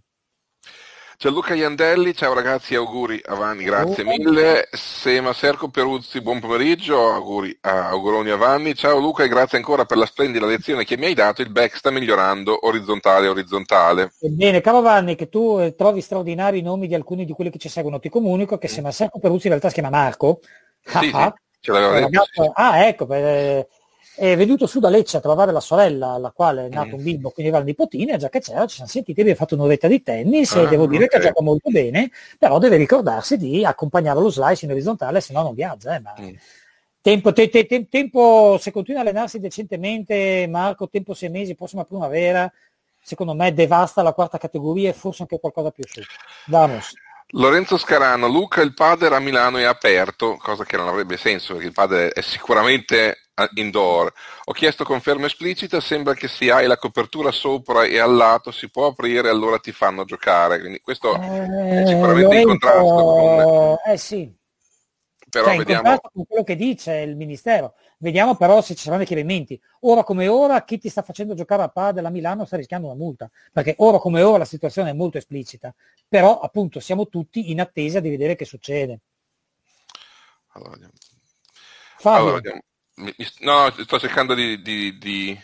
C'è 1.19 1.29
Luca 1.29 1.53
Iandelli, 1.53 2.15
ciao 2.15 2.33
ragazzi, 2.33 2.75
auguri 2.75 3.21
a 3.25 3.35
Vanni, 3.35 3.65
grazie 3.65 4.03
oh, 4.03 4.07
mille. 4.07 4.69
Sema 4.71 5.33
Serco 5.33 5.67
Peruzzi, 5.67 6.21
buon 6.21 6.39
pomeriggio, 6.39 7.11
auguri 7.11 7.57
a 7.59 7.89
auguroni 7.89 8.29
a 8.29 8.37
Vanni. 8.37 8.73
Ciao 8.73 8.99
Luca 8.99 9.25
e 9.25 9.27
grazie 9.27 9.57
ancora 9.57 9.83
per 9.83 9.97
la 9.97 10.05
splendida 10.05 10.45
lezione 10.45 10.85
che 10.85 10.95
mi 10.95 11.07
hai 11.07 11.13
dato, 11.13 11.41
il 11.41 11.51
back 11.51 11.75
sta 11.75 11.91
migliorando 11.91 12.65
orizzontale 12.65 13.27
orizzontale. 13.27 14.13
Ebbene, 14.17 14.61
caro 14.61 14.79
Vanni, 14.79 15.15
che 15.15 15.27
tu 15.27 15.57
eh, 15.59 15.75
trovi 15.75 15.99
straordinari 15.99 16.59
i 16.59 16.61
nomi 16.61 16.87
di 16.87 16.95
alcuni 16.95 17.25
di 17.25 17.33
quelli 17.33 17.51
che 17.51 17.59
ci 17.59 17.67
seguono, 17.67 17.99
ti 17.99 18.07
comunico 18.07 18.57
che 18.57 18.69
Sema 18.69 18.91
Serco 18.91 19.19
Peruzzi 19.19 19.47
in 19.47 19.49
realtà 19.49 19.67
si 19.67 19.73
chiama 19.73 19.89
Marco. 19.89 20.39
Sì, 20.85 20.99
sì. 20.99 21.33
Ce 21.59 21.71
l'aveva 21.71 22.07
detto. 22.07 22.51
Ah, 22.53 22.85
ecco, 22.85 23.05
per, 23.05 23.67
è 24.15 24.35
venuto 24.35 24.67
su 24.67 24.79
da 24.79 24.89
Lecce 24.89 25.17
a 25.17 25.21
trovare 25.21 25.53
la 25.53 25.61
sorella, 25.61 26.09
alla 26.09 26.31
quale 26.31 26.65
è 26.65 26.69
nato 26.69 26.89
mm. 26.89 26.93
un 26.93 27.03
bimbo, 27.03 27.29
quindi 27.29 27.51
va 27.51 27.59
la 27.59 27.63
nipotina, 27.63 28.17
già 28.17 28.27
che 28.27 28.41
c'era, 28.41 28.65
ci 28.67 28.75
siamo 28.75 28.89
sentiti, 28.89 29.21
abbiamo 29.21 29.39
fatto 29.39 29.55
un'oretta 29.55 29.87
di 29.87 30.01
tennis 30.01 30.55
ah, 30.55 30.63
e 30.63 30.67
devo 30.67 30.87
dire 30.87 31.05
okay. 31.05 31.19
che 31.19 31.27
gioca 31.27 31.41
molto 31.41 31.69
bene, 31.69 32.11
però 32.37 32.57
deve 32.57 32.75
ricordarsi 32.75 33.37
di 33.37 33.63
accompagnare 33.63 34.19
lo 34.19 34.29
slice 34.29 34.65
in 34.65 34.71
orizzontale, 34.71 35.21
se 35.21 35.31
no 35.31 35.43
non 35.43 35.53
viaggia. 35.53 35.95
Eh, 35.95 35.99
ma... 36.01 36.15
mm. 36.19 36.33
Tempo, 37.01 37.31
te, 37.31 37.47
te, 37.47 37.65
te, 37.65 37.87
tempo, 37.87 38.57
se 38.59 38.71
continua 38.71 38.99
a 38.99 39.03
allenarsi 39.03 39.39
decentemente, 39.39 40.47
Marco, 40.49 40.89
tempo 40.89 41.13
sei 41.13 41.29
mesi, 41.29 41.55
prossima 41.55 41.85
primavera, 41.85 42.51
secondo 43.01 43.33
me 43.33 43.53
devasta 43.53 44.01
la 44.01 44.11
quarta 44.11 44.37
categoria 44.37 44.89
e 44.89 44.93
forse 44.93 45.21
anche 45.21 45.39
qualcosa 45.39 45.71
più 45.71 45.85
su. 45.87 46.01
Vamos. 46.47 46.93
Lorenzo 47.33 47.77
Scarano, 47.77 48.27
Luca, 48.27 48.61
il 48.61 48.73
padre 48.73 49.15
a 49.15 49.19
Milano 49.19 49.57
è 49.57 49.63
aperto, 49.63 50.37
cosa 50.37 50.65
che 50.65 50.77
non 50.77 50.87
avrebbe 50.87 51.15
senso 51.15 51.53
perché 51.53 51.67
il 51.67 51.73
padre 51.73 52.09
è 52.09 52.21
sicuramente 52.21 53.29
indoor. 53.53 54.11
Ho 54.45 54.51
chiesto 54.51 54.83
conferma 54.83 55.27
esplicita, 55.27 55.79
sembra 55.79 56.15
che 56.15 56.27
se 56.27 56.51
hai 56.51 56.65
la 56.65 56.77
copertura 56.77 57.31
sopra 57.31 57.83
e 57.83 57.99
al 57.99 58.15
lato 58.15 58.51
si 58.51 58.69
può 58.69 58.87
aprire, 58.87 59.29
allora 59.29 59.59
ti 59.59 59.71
fanno 59.71 60.05
giocare. 60.05 60.59
Quindi 60.59 60.79
questo 60.81 61.15
eh, 61.21 61.83
è 61.83 61.85
sicuramente 61.85 62.21
Lorenzo, 62.21 62.39
in 62.39 62.47
contrasto 62.47 62.83
con... 62.83 63.75
Eh 63.85 63.97
sì, 63.97 64.35
però 65.29 65.45
cioè, 65.45 65.57
vediamo... 65.57 65.99
con 65.99 66.25
quello 66.25 66.43
che 66.43 66.55
dice 66.55 66.95
il 66.95 67.15
Ministero. 67.15 67.75
Vediamo 68.01 68.35
però 68.35 68.61
se 68.61 68.75
ci 68.75 68.83
saranno 68.83 68.99
dei 68.99 69.07
chiarimenti. 69.07 69.59
Ora 69.81 70.03
come 70.03 70.29
ora 70.29 70.63
chi 70.63 70.77
ti 70.77 70.87
sta 70.87 71.01
facendo 71.01 71.33
giocare 71.33 71.63
a 71.63 71.67
padel 71.67 72.05
a 72.05 72.09
Milano 72.09 72.45
sta 72.45 72.55
rischiando 72.55 72.87
una 72.87 72.95
multa, 72.95 73.29
perché 73.51 73.75
ora 73.79 73.99
come 73.99 74.21
ora 74.21 74.37
la 74.39 74.45
situazione 74.45 74.91
è 74.91 74.93
molto 74.93 75.17
esplicita. 75.17 75.73
Però 76.07 76.39
appunto 76.39 76.79
siamo 76.79 77.09
tutti 77.09 77.51
in 77.51 77.59
attesa 77.59 77.99
di 77.99 78.09
vedere 78.09 78.35
che 78.35 78.45
succede. 78.45 78.99
Allora, 80.53 80.77
Fabio. 81.97 82.35
Allora, 82.35 82.59
no, 83.39 83.83
sto 83.83 83.99
cercando 83.99 84.33
di, 84.33 84.61
di, 84.61 84.97
di 84.97 85.37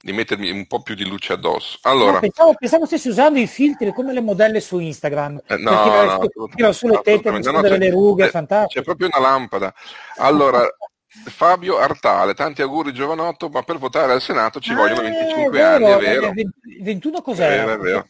di 0.00 0.12
mettermi 0.12 0.50
un 0.50 0.66
po' 0.66 0.80
più 0.80 0.94
di 0.94 1.04
luce 1.04 1.32
addosso. 1.32 1.78
Allora, 1.82 2.12
no, 2.12 2.20
pensavo, 2.20 2.54
pensavo 2.54 2.86
stessi 2.86 3.08
usando 3.08 3.40
i 3.40 3.48
filtri 3.48 3.92
come 3.92 4.12
le 4.12 4.20
modelle 4.20 4.60
su 4.60 4.78
Instagram. 4.78 5.42
Eh, 5.44 5.56
no, 5.56 5.70
no, 6.04 6.28
tirare 6.54 6.72
sulle 6.72 7.00
tette, 7.02 7.30
nascondere 7.30 7.76
no, 7.76 7.84
le 7.84 7.90
rughe, 7.90 8.24
c'è, 8.26 8.30
fantastico. 8.30 8.80
C'è 8.80 8.84
proprio 8.84 9.08
una 9.12 9.18
lampada. 9.18 9.74
Allora, 10.18 10.60
Fabio 11.10 11.78
Artale, 11.78 12.34
tanti 12.34 12.60
auguri 12.60 12.92
giovanotto, 12.92 13.48
ma 13.48 13.62
per 13.62 13.78
votare 13.78 14.12
al 14.12 14.20
Senato 14.20 14.60
ci 14.60 14.72
ah, 14.72 14.76
vogliono 14.76 15.00
25 15.00 15.44
è 15.44 15.50
vero, 15.50 15.86
anni, 15.86 15.94
è 15.94 15.98
vero. 15.98 16.32
21 16.80 17.22
cos'era? 17.22 17.72
È 17.72 17.78
vero, 17.78 18.06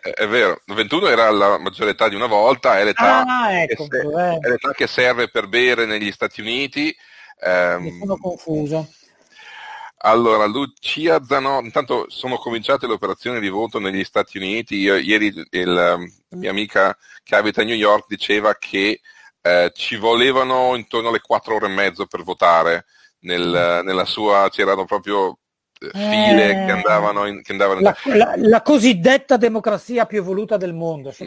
è 0.00 0.26
vero, 0.26 0.60
21 0.66 1.08
era 1.08 1.30
la 1.30 1.58
maggiore 1.58 1.90
età 1.90 2.08
di 2.08 2.14
una 2.14 2.26
volta, 2.26 2.78
è 2.78 2.84
l'età, 2.84 3.24
ah, 3.24 3.52
ecco, 3.52 3.88
che, 3.88 4.00
se, 4.00 4.38
è 4.40 4.48
l'età 4.48 4.72
che 4.72 4.86
serve 4.86 5.28
per 5.28 5.48
bere 5.48 5.86
negli 5.86 6.12
Stati 6.12 6.40
Uniti. 6.40 6.94
Eh, 7.40 7.76
Mi 7.80 7.98
sono 7.98 8.16
confuso. 8.16 8.88
Allora, 9.98 10.46
Lucia 10.46 11.24
Zanò, 11.24 11.60
intanto 11.62 12.06
sono 12.08 12.36
cominciate 12.36 12.86
le 12.86 12.92
operazioni 12.92 13.40
di 13.40 13.48
voto 13.48 13.80
negli 13.80 14.04
Stati 14.04 14.36
Uniti. 14.38 14.76
Io, 14.76 14.94
ieri 14.94 15.32
il, 15.50 15.72
la 15.72 15.98
mia 16.30 16.50
amica 16.50 16.96
che 17.24 17.34
abita 17.34 17.62
a 17.62 17.64
New 17.64 17.74
York 17.74 18.04
diceva 18.06 18.54
che 18.54 19.00
eh, 19.46 19.72
ci 19.74 19.96
volevano 19.96 20.74
intorno 20.74 21.08
alle 21.08 21.20
4 21.20 21.54
ore 21.54 21.66
e 21.66 21.70
mezzo 21.70 22.06
per 22.06 22.22
votare. 22.22 22.86
Nel, 23.20 23.80
nella 23.84 24.04
sua 24.04 24.48
c'erano 24.50 24.84
proprio 24.84 25.38
eh, 25.80 25.90
file 25.90 26.50
eh, 26.50 26.66
che 26.66 26.70
andavano 26.70 27.26
in, 27.26 27.42
che 27.42 27.52
andavano 27.52 27.80
la, 27.80 27.96
la, 28.04 28.34
la, 28.36 28.62
cosiddetta 28.62 29.36
democrazia 29.36 30.06
più 30.06 30.18
evoluta 30.18 30.56
del 30.56 30.74
mondo. 30.74 31.12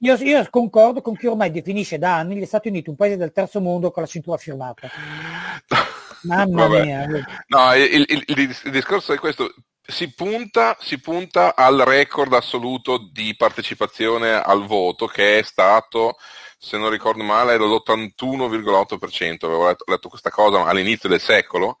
Io, 0.00 0.14
io, 0.16 0.46
concordo 0.50 1.00
con 1.00 1.16
chi 1.16 1.26
ormai 1.26 1.50
definisce 1.50 1.96
da 1.96 2.16
anni 2.16 2.36
gli 2.36 2.44
Stati 2.44 2.68
Uniti 2.68 2.90
un 2.90 2.96
paese 2.96 3.16
del 3.16 3.32
terzo 3.32 3.62
mondo 3.62 3.90
con 3.90 4.02
la 4.02 4.08
cintura 4.08 4.36
firmata. 4.36 4.90
Mamma 6.24 6.66
Vabbè. 6.66 6.82
mia. 6.84 7.06
No, 7.46 7.74
il, 7.74 8.04
il, 8.06 8.24
il, 8.26 8.56
il, 8.64 8.70
discorso 8.70 9.14
è 9.14 9.18
questo. 9.18 9.54
Si 9.80 10.12
punta, 10.12 10.76
si 10.80 11.00
punta 11.00 11.54
al 11.54 11.78
record 11.78 12.34
assoluto 12.34 13.08
di 13.10 13.34
partecipazione 13.36 14.34
al 14.34 14.66
voto 14.66 15.06
che 15.06 15.38
è 15.38 15.42
stato, 15.42 16.16
se 16.58 16.76
non 16.78 16.90
ricordo 16.90 17.22
male, 17.22 17.56
l'81,8%. 17.58 19.44
Avevo 19.44 19.66
letto, 19.66 19.84
letto 19.86 20.08
questa 20.08 20.30
cosa 20.30 20.64
all'inizio 20.64 21.08
del 21.08 21.20
secolo 21.20 21.78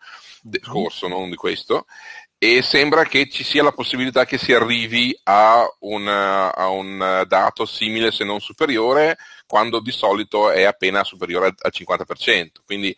scorso, 0.62 1.08
non 1.08 1.28
di 1.28 1.36
questo, 1.36 1.86
e 2.38 2.62
sembra 2.62 3.04
che 3.04 3.28
ci 3.28 3.42
sia 3.42 3.62
la 3.62 3.72
possibilità 3.72 4.24
che 4.24 4.38
si 4.38 4.52
arrivi 4.52 5.18
a 5.24 5.66
un, 5.80 6.06
a 6.06 6.68
un 6.68 7.24
dato 7.26 7.64
simile 7.64 8.12
se 8.12 8.24
non 8.24 8.40
superiore, 8.40 9.18
quando 9.46 9.80
di 9.80 9.90
solito 9.90 10.50
è 10.50 10.64
appena 10.64 11.02
superiore 11.04 11.54
al 11.58 11.72
50%. 11.74 12.48
Quindi 12.64 12.96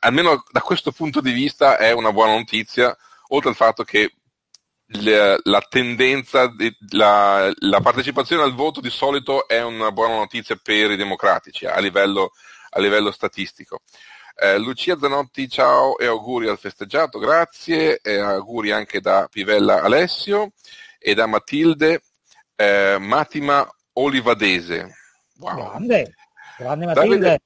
almeno 0.00 0.42
da 0.50 0.60
questo 0.60 0.92
punto 0.92 1.20
di 1.20 1.32
vista 1.32 1.78
è 1.78 1.92
una 1.92 2.12
buona 2.12 2.34
notizia, 2.34 2.96
oltre 3.28 3.50
al 3.50 3.56
fatto 3.56 3.82
che 3.84 4.15
la, 4.86 5.38
la 5.42 5.60
tendenza, 5.68 6.52
la, 6.90 7.52
la, 7.58 7.80
partecipazione 7.80 8.42
al 8.42 8.54
voto 8.54 8.80
di 8.80 8.90
solito 8.90 9.48
è 9.48 9.62
una 9.62 9.90
buona 9.90 10.14
notizia 10.14 10.56
per 10.62 10.92
i 10.92 10.96
democratici 10.96 11.66
a 11.66 11.78
livello, 11.80 12.32
a 12.70 12.80
livello 12.80 13.10
statistico. 13.10 13.80
Eh, 14.38 14.58
Lucia 14.58 14.98
Zanotti, 14.98 15.48
ciao 15.48 15.98
e 15.98 16.06
auguri 16.06 16.46
al 16.48 16.58
festeggiato, 16.58 17.18
grazie, 17.18 17.98
e 18.02 18.18
auguri 18.18 18.70
anche 18.70 19.00
da 19.00 19.28
Pivella 19.30 19.82
Alessio 19.82 20.52
e 20.98 21.14
da 21.14 21.26
Matilde 21.26 22.02
eh, 22.54 22.98
Matima 23.00 23.68
Olivadese. 23.94 24.94
Wow. 25.38 25.70
Grande, 25.70 26.14
grande 26.58 26.86
Matilde. 26.86 27.18
Davide, 27.18 27.40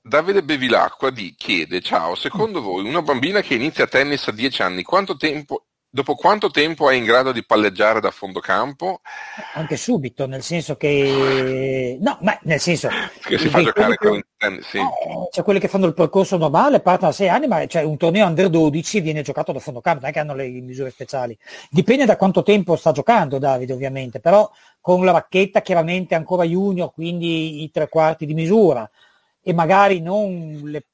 Davide 0.00 0.42
Bevilacqua 0.42 1.10
di 1.10 1.34
chiede, 1.36 1.80
ciao, 1.80 2.14
secondo 2.14 2.60
voi 2.60 2.86
una 2.86 3.02
bambina 3.02 3.40
che 3.40 3.54
inizia 3.54 3.86
tennis 3.86 4.28
a 4.28 4.32
10 4.32 4.62
anni, 4.62 4.82
quanto 4.82 5.16
tempo 5.16 5.67
Dopo 5.90 6.16
quanto 6.16 6.50
tempo 6.50 6.90
è 6.90 6.94
in 6.94 7.04
grado 7.04 7.32
di 7.32 7.46
palleggiare 7.46 7.98
da 8.00 8.10
fondo 8.10 8.40
campo? 8.40 9.00
Anche 9.54 9.78
subito, 9.78 10.26
nel 10.26 10.42
senso 10.42 10.76
che... 10.76 11.96
No, 11.98 12.18
ma 12.20 12.38
nel 12.42 12.60
senso... 12.60 12.90
Che 13.24 13.38
si 13.38 13.48
fa 13.48 13.62
giocare 13.62 13.96
con 13.96 14.16
il 14.16 14.26
tennis, 14.36 14.66
sì. 14.68 14.76
Eh, 14.76 15.28
c'è 15.30 15.42
quelli 15.42 15.58
che 15.58 15.68
fanno 15.68 15.86
il 15.86 15.94
percorso 15.94 16.36
normale, 16.36 16.80
partono 16.80 17.10
a 17.10 17.14
6 17.14 17.28
anni, 17.30 17.46
ma 17.46 17.64
c'è 17.64 17.82
un 17.82 17.96
torneo 17.96 18.26
under 18.26 18.50
12 18.50 19.00
viene 19.00 19.22
giocato 19.22 19.50
da 19.50 19.60
fondo 19.60 19.80
campo, 19.80 20.00
non 20.00 20.10
è 20.10 20.12
che 20.12 20.18
hanno 20.18 20.34
le 20.34 20.48
misure 20.48 20.90
speciali. 20.90 21.36
Dipende 21.70 22.04
da 22.04 22.18
quanto 22.18 22.42
tempo 22.42 22.76
sta 22.76 22.92
giocando 22.92 23.38
Davide, 23.38 23.72
ovviamente, 23.72 24.20
però 24.20 24.50
con 24.82 25.02
la 25.06 25.12
racchetta 25.12 25.62
chiaramente 25.62 26.14
ancora 26.14 26.44
junior, 26.44 26.92
quindi 26.92 27.62
i 27.62 27.70
tre 27.70 27.88
quarti 27.88 28.26
di 28.26 28.34
misura, 28.34 28.88
e 29.42 29.54
magari 29.54 30.00
non 30.02 30.60
le... 30.64 30.84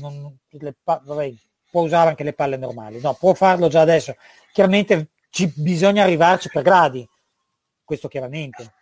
Non, 0.00 0.38
le 0.50 0.74
vabbè, 0.84 1.32
può 1.70 1.82
usare 1.82 2.10
anche 2.10 2.24
le 2.24 2.32
palle 2.32 2.56
normali, 2.56 3.00
no, 3.00 3.14
può 3.14 3.34
farlo 3.34 3.68
già 3.68 3.80
adesso. 3.80 4.14
Chiaramente 4.52 5.10
ci, 5.30 5.52
bisogna 5.54 6.02
arrivarci 6.02 6.48
per 6.50 6.62
gradi, 6.62 7.08
questo 7.84 8.08
chiaramente. 8.08 8.72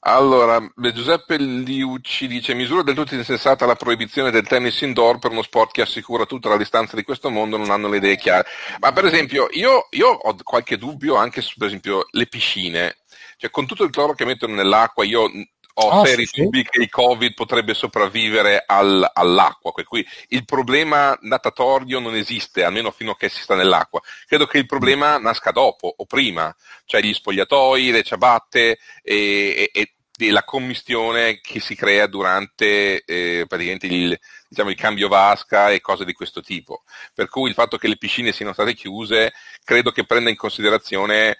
Allora, 0.00 0.60
Giuseppe 0.92 1.36
Liucci 1.36 2.28
dice 2.28 2.54
misura 2.54 2.82
del 2.82 2.94
tutto 2.94 3.16
insensata 3.16 3.66
la 3.66 3.74
proibizione 3.74 4.30
del 4.30 4.46
tennis 4.46 4.80
indoor 4.82 5.18
per 5.18 5.32
uno 5.32 5.42
sport 5.42 5.72
che 5.72 5.82
assicura 5.82 6.26
tutta 6.26 6.48
la 6.48 6.56
distanza 6.56 6.94
di 6.94 7.02
questo 7.02 7.28
mondo, 7.28 7.56
non 7.56 7.70
hanno 7.70 7.88
le 7.88 7.96
idee 7.96 8.16
chiare. 8.16 8.46
Ma 8.78 8.92
per 8.92 9.04
esempio, 9.04 9.48
io, 9.50 9.88
io 9.90 10.08
ho 10.08 10.36
qualche 10.44 10.78
dubbio 10.78 11.16
anche 11.16 11.40
su, 11.40 11.54
per 11.56 11.66
esempio, 11.66 12.06
le 12.10 12.26
piscine. 12.26 12.98
Cioè, 13.36 13.50
con 13.50 13.66
tutto 13.66 13.82
il 13.82 13.90
cloro 13.90 14.14
che 14.14 14.24
mettono 14.24 14.54
nell'acqua, 14.54 15.04
io 15.04 15.28
ho 15.78 16.00
oh, 16.00 16.04
seri 16.06 16.24
sì, 16.26 16.42
dubbi 16.42 16.58
sì. 16.58 16.68
che 16.70 16.82
il 16.82 16.88
Covid 16.88 17.34
potrebbe 17.34 17.74
sopravvivere 17.74 18.64
al, 18.66 19.08
all'acqua, 19.12 19.72
per 19.72 19.84
cui 19.84 20.06
il 20.28 20.44
problema 20.44 21.16
natatorio 21.22 21.98
non 21.98 22.14
esiste, 22.14 22.64
almeno 22.64 22.90
fino 22.90 23.10
a 23.10 23.16
che 23.16 23.28
si 23.28 23.42
sta 23.42 23.54
nell'acqua. 23.54 24.00
Credo 24.26 24.46
che 24.46 24.58
il 24.58 24.66
problema 24.66 25.18
nasca 25.18 25.50
dopo 25.50 25.92
o 25.94 26.06
prima, 26.06 26.54
cioè 26.86 27.02
gli 27.02 27.12
spogliatoi, 27.12 27.90
le 27.90 28.02
ciabatte 28.02 28.78
e, 29.02 29.70
e, 29.72 29.94
e 30.18 30.30
la 30.30 30.44
commistione 30.44 31.40
che 31.40 31.60
si 31.60 31.74
crea 31.74 32.06
durante 32.06 33.02
eh, 33.04 33.44
praticamente 33.46 33.86
il, 33.86 34.18
diciamo, 34.48 34.70
il 34.70 34.76
cambio 34.76 35.08
vasca 35.08 35.70
e 35.70 35.82
cose 35.82 36.06
di 36.06 36.14
questo 36.14 36.40
tipo. 36.40 36.84
Per 37.12 37.28
cui 37.28 37.50
il 37.50 37.54
fatto 37.54 37.76
che 37.76 37.88
le 37.88 37.98
piscine 37.98 38.32
siano 38.32 38.54
state 38.54 38.72
chiuse 38.72 39.34
credo 39.62 39.90
che 39.90 40.06
prenda 40.06 40.30
in 40.30 40.36
considerazione 40.36 41.36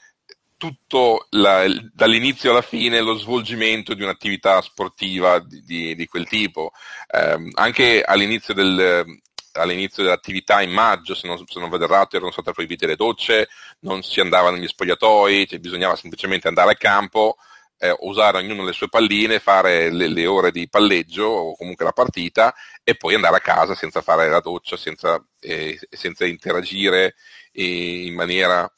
tutto 0.56 1.26
la, 1.30 1.64
dall'inizio 1.92 2.50
alla 2.50 2.62
fine 2.62 3.00
lo 3.00 3.14
svolgimento 3.16 3.94
di 3.94 4.02
un'attività 4.02 4.60
sportiva 4.62 5.38
di, 5.38 5.62
di, 5.62 5.94
di 5.94 6.06
quel 6.06 6.26
tipo. 6.26 6.72
Eh, 7.08 7.50
anche 7.54 8.02
all'inizio, 8.02 8.54
del, 8.54 9.04
all'inizio, 9.52 10.02
dell'attività 10.02 10.62
in 10.62 10.70
maggio, 10.70 11.14
se 11.14 11.26
non, 11.26 11.42
se 11.46 11.60
non 11.60 11.68
vado 11.68 11.84
errato, 11.84 12.16
erano 12.16 12.30
state 12.30 12.52
proibite 12.52 12.86
le 12.86 12.96
docce, 12.96 13.48
non 13.80 14.02
si 14.02 14.20
andava 14.20 14.50
negli 14.50 14.66
spogliatoi, 14.66 15.46
cioè 15.46 15.58
bisognava 15.58 15.96
semplicemente 15.96 16.48
andare 16.48 16.70
al 16.70 16.78
campo, 16.78 17.36
eh, 17.78 17.94
usare 18.00 18.38
ognuno 18.38 18.64
le 18.64 18.72
sue 18.72 18.88
palline, 18.88 19.38
fare 19.38 19.90
le, 19.90 20.08
le, 20.08 20.26
ore 20.26 20.50
di 20.50 20.68
palleggio 20.68 21.26
o 21.26 21.56
comunque 21.56 21.84
la 21.84 21.92
partita 21.92 22.54
e 22.82 22.94
poi 22.96 23.14
andare 23.14 23.36
a 23.36 23.40
casa 23.40 23.74
senza 23.74 24.00
fare 24.00 24.28
la 24.30 24.40
doccia, 24.40 24.76
senza, 24.76 25.22
eh, 25.40 25.78
senza 25.90 26.24
interagire 26.24 27.14
in 27.52 28.14
maniera 28.14 28.70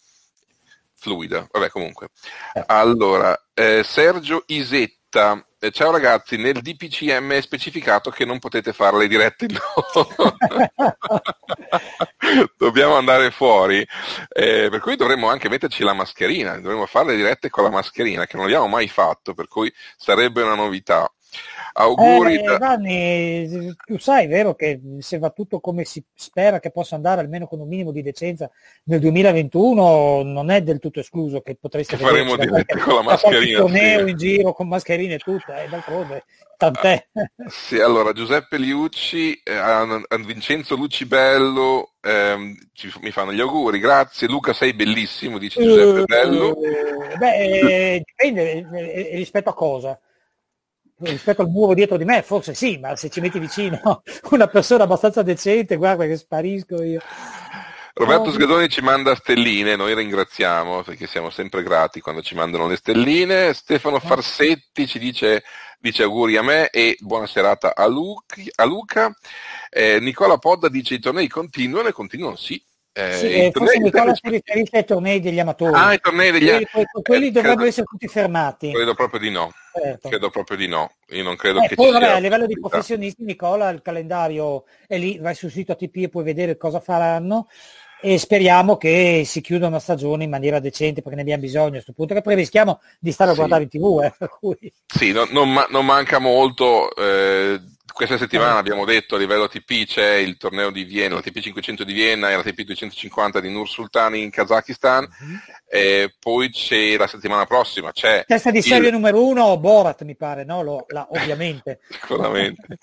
fluida. 0.99 1.47
Vabbè, 1.51 1.71
comunque. 1.71 2.09
Eh. 2.53 2.63
Allora, 2.67 3.39
eh, 3.55 3.83
Sergio 3.85 4.43
Isetta. 4.47 5.43
Eh, 5.61 5.71
ciao 5.73 5.91
ragazzi, 5.91 6.37
nel 6.37 6.61
DPCM 6.61 7.33
è 7.33 7.41
specificato 7.41 8.11
che 8.11 8.25
non 8.25 8.39
potete 8.39 8.73
fare 8.73 8.97
le 8.97 9.09
dirette 9.09 9.47
no. 9.49 10.07
Dobbiamo 12.57 12.95
andare 12.97 13.33
fuori, 13.33 13.85
eh, 14.29 14.69
per 14.71 14.79
cui 14.79 14.95
dovremmo 14.95 15.29
anche 15.29 15.49
metterci 15.49 15.83
la 15.83 15.95
mascherina, 15.95 16.61
dovremmo 16.61 16.87
fare 16.87 17.09
le 17.09 17.17
dirette 17.17 17.51
con 17.51 17.65
la 17.65 17.71
mascherina, 17.71 18.27
che 18.27 18.37
non 18.37 18.45
abbiamo 18.45 18.69
mai 18.69 18.87
fatto, 18.87 19.35
per 19.35 19.49
cui 19.49 19.73
sarebbe 19.97 20.43
una 20.43 20.55
novità. 20.55 21.11
Auguri. 21.75 22.37
Eh, 22.37 22.43
da... 22.43 22.59
Vanni, 22.59 23.75
tu 23.85 23.99
sai, 23.99 24.27
vero, 24.27 24.55
che 24.55 24.81
se 24.99 25.19
va 25.19 25.31
tutto 25.31 25.61
come 25.61 25.85
si 25.85 26.03
spera 26.15 26.61
che 26.61 26.71
possa 26.71 26.97
andare, 26.97 27.21
almeno 27.21 27.47
con 27.47 27.61
un 27.61 27.69
minimo 27.69 27.93
di 27.93 28.03
decenza, 28.03 28.51
nel 28.85 29.01
2021 29.01 30.23
non 30.23 30.51
è 30.51 30.63
del 30.63 30.81
tutto 30.81 31.01
escluso 31.01 31.41
che 31.41 31.57
potreste 31.57 31.97
che 31.97 32.03
faremo 32.03 32.37
dirette 32.37 32.79
con 32.81 32.95
la 32.95 33.03
mascherina. 33.03 33.61
torneo 33.61 34.05
sì. 34.05 34.11
in 34.11 34.17
giro 34.17 34.53
con 34.53 34.69
mascherine 34.69 35.15
e 35.15 35.19
tutto, 35.19 35.53
e 35.53 35.65
eh, 35.65 35.69
d'altronde 35.69 36.25
tant'è. 36.57 37.07
Sì, 37.47 37.79
allora 37.79 38.13
Giuseppe 38.13 38.59
Liucci, 38.59 39.41
eh, 39.45 39.55
a, 39.55 39.83
a 39.83 40.17
Vincenzo 40.17 40.75
Lucibello 40.75 41.93
ehm, 42.01 42.57
ci, 42.73 42.93
mi 43.01 43.13
fanno 43.13 43.33
gli 43.33 43.41
auguri, 43.41 43.79
grazie. 43.79 44.27
Luca 44.27 44.53
sei 44.53 44.75
bellissimo, 44.75 45.39
dice 45.39 45.63
Giuseppe 45.63 46.05
Bello. 46.05 46.57
Uh, 46.57 47.17
beh, 47.17 48.03
dipende 48.05 48.67
rispetto 49.13 49.51
a 49.51 49.55
cosa 49.55 49.99
rispetto 51.01 51.43
al 51.43 51.49
muro 51.49 51.75
dietro 51.75 51.97
di 51.97 52.05
me, 52.05 52.23
forse 52.23 52.55
sì, 52.55 52.79
ma 52.79 52.97
se 52.97 53.09
ci 53.09 53.21
metti 53.21 53.39
vicino 53.39 54.03
una 54.31 54.47
persona 54.47 54.85
abbastanza 54.85 55.23
decente, 55.23 55.77
guarda 55.77 56.07
che 56.07 56.17
sparisco 56.17 56.83
io. 56.83 57.01
Roberto 57.99 58.31
Sgadoni 58.31 58.69
ci 58.69 58.81
manda 58.81 59.17
stelline, 59.17 59.75
noi 59.75 59.93
ringraziamo 59.93 60.85
perché 60.85 61.09
siamo 61.09 61.31
sempre 61.31 61.65
grati 61.65 62.01
quando 62.01 62.23
ci 62.23 62.37
mandano 62.37 62.69
le 62.69 62.77
stelline. 62.77 63.53
Stefano 63.55 63.99
Farsetti 63.99 64.87
ci 64.87 65.01
dice, 65.01 65.43
dice 65.81 66.05
auguri 66.05 66.37
a 66.37 66.43
me 66.43 66.71
e 66.71 66.97
buona 67.01 67.27
serata 67.27 67.75
a 67.75 67.87
Luca. 67.87 69.13
Eh, 69.69 69.99
Nicola 69.99 70.39
Podda 70.39 70.69
dice 70.69 70.95
i 70.95 71.01
tornei 71.01 71.27
continuano 71.27 71.89
e 71.89 71.93
continuano 71.93 72.37
sì, 72.37 72.63
Eh, 72.99 73.13
sì, 73.13 73.27
eh, 73.33 73.51
forse 73.53 73.79
Nicola 73.79 74.13
si 74.13 74.29
riferisce 74.29 74.77
ai 74.79 74.85
tornei 74.85 75.21
degli 75.21 75.39
amatori. 75.39 75.73
Ah, 75.73 75.93
i 75.93 76.01
tornei 76.01 76.33
degli 76.33 76.49
amatori. 76.49 76.69
Quelli, 76.73 77.03
quelli 77.05 77.31
dovrebbero 77.31 77.69
essere 77.69 77.87
tutti 77.87 78.09
fermati. 78.09 78.73
Credo 78.73 78.95
proprio 78.95 79.21
di 79.21 79.31
no. 79.31 79.53
Certo. 79.73 80.09
Credo 80.09 80.31
proprio 80.31 80.57
di 80.57 80.67
no. 80.67 80.91
Io 81.11 81.23
non 81.23 81.37
credo 81.37 81.63
eh, 81.63 81.69
che 81.69 81.75
poi, 81.77 81.93
vabbè, 81.93 82.09
a 82.09 82.19
livello 82.19 82.47
di 82.47 82.59
professionisti, 82.59 83.23
Nicola, 83.23 83.69
il 83.69 83.83
calendario 83.83 84.65
è 84.89 84.99
lì, 84.99 85.17
vai 85.19 85.37
sul 85.37 85.53
sito 85.53 85.71
ATP 85.71 85.97
e 85.97 86.09
puoi 86.09 86.25
vedere 86.25 86.57
cosa 86.57 86.81
faranno 86.81 87.47
e 88.01 88.19
speriamo 88.19 88.77
che 88.77 89.23
si 89.25 89.41
chiuda 89.41 89.67
una 89.67 89.81
stagione 89.81 90.25
in 90.25 90.31
maniera 90.31 90.61
decente 90.61 91.03
perché 91.03 91.17
ne 91.17 91.23
abbiamo 91.23 91.43
bisogno 91.43 91.69
a 91.69 91.71
questo 91.73 91.93
punto 91.93 92.15
che 92.15 92.23
poi 92.23 92.37
rischiamo 92.37 92.81
di 93.01 93.11
stare 93.11 93.31
a 93.31 93.33
sì. 93.33 93.39
guardare 93.39 93.65
in 93.65 93.69
tv 93.69 94.03
eh, 94.03 94.73
sì 94.87 95.11
no, 95.11 95.27
non, 95.33 95.53
non, 95.69 95.85
manca 95.85 96.21
molto 96.21 96.95
eh, 96.95 97.61
questa 97.99 98.17
settimana 98.17 98.55
eh. 98.55 98.59
abbiamo 98.59 98.85
detto 98.85 99.17
a 99.17 99.19
livello 99.19 99.43
ATP 99.43 99.85
c'è 99.85 100.15
il 100.15 100.37
torneo 100.37 100.71
di 100.71 100.85
Vienna, 100.85 101.17
l'ATP 101.17 101.41
500 101.41 101.83
di 101.83 101.93
Vienna 101.93 102.31
e 102.31 102.37
l'ATP 102.37 102.61
250 102.61 103.41
di 103.41 103.51
Nur 103.51 103.69
Sultan 103.69 104.15
in 104.15 104.31
Kazakistan, 104.31 105.05
mm-hmm. 105.05 105.37
e 105.69 106.15
poi 106.17 106.49
c'è 106.49 106.97
la 106.97 107.09
settimana 107.09 107.45
prossima 107.45 107.91
c'è 107.91 108.23
testa 108.25 108.53
di 108.53 108.63
serie 108.63 108.87
il... 108.87 108.95
numero 108.95 109.27
uno 109.27 109.59
Borat 109.59 110.05
mi 110.05 110.15
pare, 110.15 110.45
no? 110.45 110.63
Lo, 110.63 110.85
la, 110.91 111.09
ovviamente. 111.11 111.81
Sicuramente. 111.91 112.79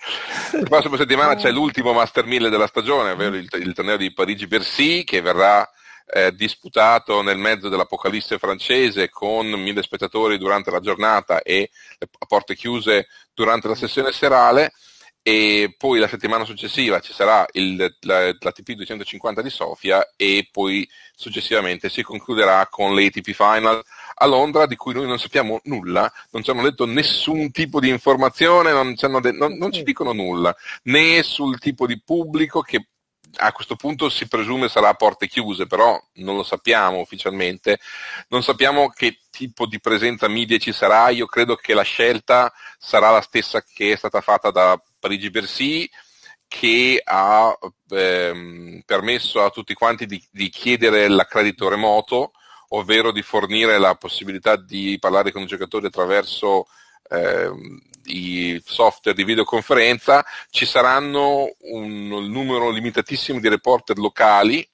la 0.51 0.63
prossima 0.63 0.97
settimana 0.97 1.35
c'è 1.35 1.49
l'ultimo 1.55 1.93
Master 1.93 2.25
1000 2.25 2.49
della 2.49 2.67
stagione, 2.67 3.11
ovvero 3.11 3.37
il, 3.37 3.47
il 3.53 3.73
torneo 3.73 3.95
di 3.95 4.11
Parigi-Bercy 4.11 5.05
che 5.05 5.21
verrà 5.21 5.65
eh, 6.07 6.35
disputato 6.35 7.21
nel 7.21 7.37
mezzo 7.37 7.69
dell'apocalisse 7.69 8.37
francese 8.37 9.09
con 9.09 9.47
mille 9.47 9.81
spettatori 9.81 10.37
durante 10.37 10.71
la 10.71 10.81
giornata 10.81 11.41
e 11.41 11.69
a 11.99 12.25
porte 12.25 12.53
chiuse 12.53 13.07
durante 13.33 13.69
la 13.69 13.75
sessione 13.75 14.11
serale 14.11 14.73
e 15.27 15.73
poi 15.75 15.97
la 15.97 16.07
settimana 16.07 16.45
successiva 16.45 16.99
ci 16.99 17.11
sarà 17.11 17.47
il, 17.53 17.97
la, 18.01 18.27
l'ATP 18.27 18.73
250 18.73 19.41
di 19.41 19.49
Sofia 19.49 20.13
e 20.15 20.47
poi 20.51 20.87
successivamente 21.15 21.89
si 21.89 22.03
concluderà 22.03 22.67
con 22.67 22.93
l'ATP 22.93 23.31
Final 23.31 23.83
a 24.17 24.25
Londra 24.27 24.67
di 24.67 24.75
cui 24.75 24.93
noi 24.93 25.07
non 25.07 25.17
sappiamo 25.17 25.61
nulla, 25.63 26.13
non 26.29 26.43
ci 26.43 26.51
hanno 26.51 26.61
detto 26.61 26.85
nessun 26.85 27.49
tipo 27.49 27.79
di 27.79 27.89
informazione, 27.89 28.71
non, 28.71 28.93
de- 29.19 29.31
non, 29.31 29.57
non 29.57 29.71
ci 29.71 29.81
dicono 29.81 30.13
nulla, 30.13 30.55
né 30.83 31.23
sul 31.23 31.57
tipo 31.57 31.87
di 31.87 31.99
pubblico 31.99 32.61
che 32.61 32.89
a 33.37 33.51
questo 33.51 33.75
punto 33.75 34.09
si 34.09 34.27
presume 34.27 34.69
sarà 34.69 34.89
a 34.89 34.93
porte 34.93 35.27
chiuse, 35.27 35.65
però 35.65 35.99
non 36.15 36.35
lo 36.35 36.43
sappiamo 36.43 36.99
ufficialmente. 36.99 37.79
Non 38.29 38.43
sappiamo 38.43 38.89
che 38.89 39.19
tipo 39.29 39.65
di 39.65 39.79
presenza 39.79 40.27
media 40.27 40.57
ci 40.57 40.71
sarà. 40.71 41.09
Io 41.09 41.25
credo 41.25 41.55
che 41.55 41.73
la 41.73 41.81
scelta 41.81 42.53
sarà 42.77 43.09
la 43.09 43.21
stessa 43.21 43.61
che 43.61 43.91
è 43.91 43.97
stata 43.97 44.21
fatta 44.21 44.51
da 44.51 44.81
Parigi 45.05 45.29
Bercy, 45.29 45.87
che 46.47 46.99
ha 47.03 47.55
ehm, 47.89 48.81
permesso 48.87 49.43
a 49.43 49.51
tutti 49.51 49.75
quanti 49.75 50.07
di, 50.07 50.19
di 50.31 50.49
chiedere 50.49 51.07
l'accredito 51.07 51.69
remoto, 51.69 52.31
ovvero 52.69 53.11
di 53.11 53.21
fornire 53.21 53.77
la 53.77 53.93
possibilità 53.93 54.55
di 54.55 54.97
parlare 54.99 55.31
con 55.31 55.43
i 55.43 55.45
giocatori 55.45 55.85
attraverso 55.85 56.65
ehm, 57.11 57.79
i 58.05 58.59
software 58.65 59.15
di 59.15 59.23
videoconferenza, 59.23 60.25
ci 60.49 60.65
saranno 60.65 61.53
un 61.59 62.07
numero 62.07 62.71
limitatissimo 62.71 63.39
di 63.39 63.47
reporter 63.47 63.99
locali, 63.99 64.67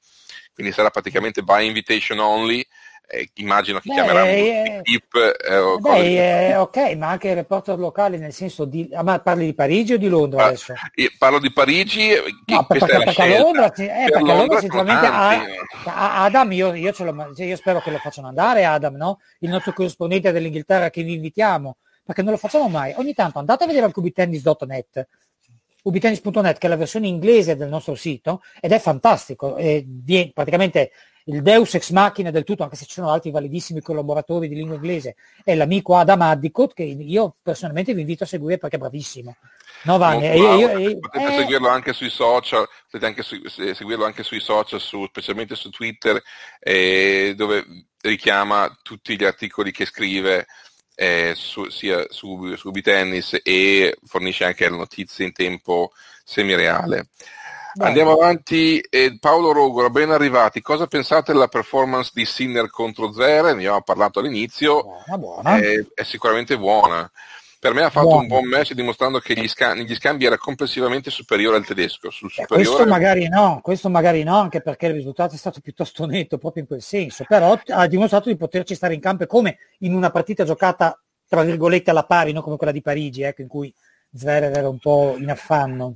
quindi 0.53 0.71
sarà 0.71 0.91
praticamente 0.91 1.41
by 1.41 1.67
invitation 1.67 2.19
only, 2.19 2.65
eh, 3.07 3.29
immagino 3.35 3.79
che 3.79 3.89
beh, 3.89 3.93
chiameranno 3.93 4.29
eh, 4.29 4.79
tip. 4.83 5.15
Eh, 5.15 5.77
beh, 5.79 6.47
eh, 6.47 6.55
ok, 6.55 6.95
ma 6.95 7.09
anche 7.09 7.29
il 7.29 7.35
reporter 7.35 7.77
locale 7.77 8.17
nel 8.17 8.31
senso 8.31 8.63
di... 8.63 8.89
Ah, 8.93 9.03
ma 9.03 9.19
parli 9.19 9.45
di 9.45 9.53
Parigi 9.53 9.93
o 9.93 9.97
di 9.97 10.07
Londra 10.07 10.43
ah, 10.43 10.47
adesso? 10.47 10.73
Parlo 11.17 11.39
di 11.39 11.51
Parigi, 11.51 12.11
no, 12.45 12.65
perché, 12.65 12.85
perché, 12.85 13.37
Londra, 13.37 13.65
eh, 13.65 13.71
perché 13.73 14.11
Londra, 14.17 14.35
Londra 14.35 14.59
sicuramente 14.59 15.05
ha, 15.07 16.23
Adam, 16.23 16.51
io, 16.53 16.73
io, 16.73 16.93
lo, 16.99 17.33
io, 17.35 17.55
spero 17.57 17.81
che 17.81 17.91
lo 17.91 17.97
facciano 17.97 18.27
andare 18.27 18.63
Adam, 18.63 18.95
no? 18.95 19.19
il 19.39 19.49
nostro 19.49 19.73
corrispondente 19.73 20.31
dell'Inghilterra 20.31 20.89
che 20.89 21.03
vi 21.03 21.15
invitiamo 21.15 21.77
perché 22.03 22.21
non 22.21 22.31
lo 22.31 22.37
facciamo 22.37 22.67
mai. 22.67 22.93
Ogni 22.95 23.13
tanto 23.13 23.39
andate 23.39 23.63
a 23.63 23.67
vedere 23.67 23.85
al 23.85 23.93
cubitennis.net, 23.93 25.07
ubitennis.net 25.83 26.57
che 26.57 26.67
è 26.67 26.69
la 26.69 26.75
versione 26.75 27.07
inglese 27.07 27.55
del 27.55 27.69
nostro 27.69 27.95
sito 27.95 28.41
ed 28.59 28.71
è 28.71 28.79
fantastico, 28.79 29.55
è 29.55 29.83
praticamente 30.33 30.91
il 31.25 31.41
deus 31.41 31.73
ex 31.75 31.91
machina 31.91 32.31
del 32.31 32.43
tutto, 32.43 32.63
anche 32.63 32.75
se 32.75 32.85
ci 32.85 32.93
sono 32.93 33.11
altri 33.11 33.31
validissimi 33.31 33.81
collaboratori 33.81 34.47
di 34.47 34.55
lingua 34.55 34.75
inglese, 34.75 35.15
è 35.43 35.55
l'amico 35.55 35.95
Adam 35.95 36.21
Addicott 36.21 36.73
che 36.73 36.83
io 36.83 37.35
personalmente 37.41 37.93
vi 37.93 38.01
invito 38.01 38.23
a 38.23 38.27
seguire 38.27 38.57
perché 38.57 38.77
è 38.77 38.79
bravissimo. 38.79 39.35
No, 39.83 39.97
io, 40.13 40.77
io, 40.77 40.99
potete 40.99 41.33
eh... 41.33 41.37
seguirlo 41.37 41.67
anche 41.67 41.93
sui 41.93 42.09
social, 42.09 42.67
potete 42.85 43.05
anche 43.05 43.23
su, 43.23 43.35
seguirlo 43.47 44.05
anche 44.05 44.21
sui 44.21 44.39
social, 44.39 44.79
su, 44.79 45.05
specialmente 45.07 45.55
su 45.55 45.69
Twitter, 45.69 46.21
eh, 46.59 47.33
dove 47.35 47.65
richiama 48.01 48.77
tutti 48.83 49.15
gli 49.15 49.23
articoli 49.23 49.71
che 49.71 49.85
scrive 49.85 50.45
eh, 50.93 51.33
su, 51.35 51.67
sia 51.69 52.05
su, 52.09 52.53
su 52.55 52.69
Bitennis 52.69 53.39
e 53.41 53.97
fornisce 54.05 54.45
anche 54.45 54.69
le 54.69 54.77
notizie 54.77 55.25
in 55.25 55.33
tempo 55.33 55.91
semireale. 56.23 57.07
Beh. 57.73 57.85
Andiamo 57.85 58.11
avanti, 58.13 58.79
eh, 58.79 59.17
Paolo 59.19 59.53
Rogora, 59.53 59.89
ben 59.89 60.11
arrivati. 60.11 60.61
Cosa 60.61 60.87
pensate 60.87 61.31
della 61.31 61.47
performance 61.47 62.11
di 62.13 62.25
Sinner 62.25 62.69
contro 62.69 63.11
Zverev? 63.11 63.55
Ne 63.55 63.61
abbiamo 63.61 63.81
parlato 63.81 64.19
all'inizio, 64.19 64.81
buona, 64.81 65.17
buona. 65.17 65.57
È, 65.57 65.85
è, 65.93 66.03
sicuramente 66.03 66.57
buona. 66.57 67.09
Per 67.59 67.73
me 67.73 67.83
ha 67.83 67.89
fatto 67.89 68.07
buona. 68.07 68.21
un 68.21 68.27
buon 68.27 68.45
match 68.45 68.73
dimostrando 68.73 69.19
che 69.19 69.35
negli 69.35 69.95
scambi 69.95 70.25
era 70.25 70.37
complessivamente 70.37 71.11
superiore 71.11 71.57
al 71.57 71.65
tedesco. 71.65 72.07
Eh, 72.07 72.11
superiore... 72.11 72.47
questo 72.47 72.85
magari 72.85 73.29
no, 73.29 73.59
questo 73.61 73.89
magari 73.89 74.23
no, 74.23 74.39
anche 74.39 74.61
perché 74.61 74.87
il 74.87 74.93
risultato 74.93 75.35
è 75.35 75.37
stato 75.37 75.61
piuttosto 75.61 76.05
netto 76.05 76.37
proprio 76.37 76.63
in 76.63 76.67
quel 76.67 76.81
senso, 76.81 77.23
però 77.27 77.57
ha 77.67 77.87
dimostrato 77.87 78.29
di 78.29 78.35
poterci 78.35 78.75
stare 78.75 78.95
in 78.95 78.99
campo 78.99 79.25
come 79.27 79.57
in 79.79 79.93
una 79.93 80.09
partita 80.09 80.43
giocata 80.43 80.99
tra 81.31 81.43
virgolette 81.43 81.91
alla 81.91 82.03
pari, 82.03 82.33
no? 82.33 82.41
come 82.41 82.57
quella 82.57 82.73
di 82.73 82.81
Parigi, 82.81 83.21
ecco, 83.21 83.41
in 83.41 83.47
cui 83.47 83.73
Zverev 84.13 84.53
era 84.53 84.67
un 84.67 84.79
po' 84.79 85.15
in 85.17 85.29
affanno. 85.29 85.95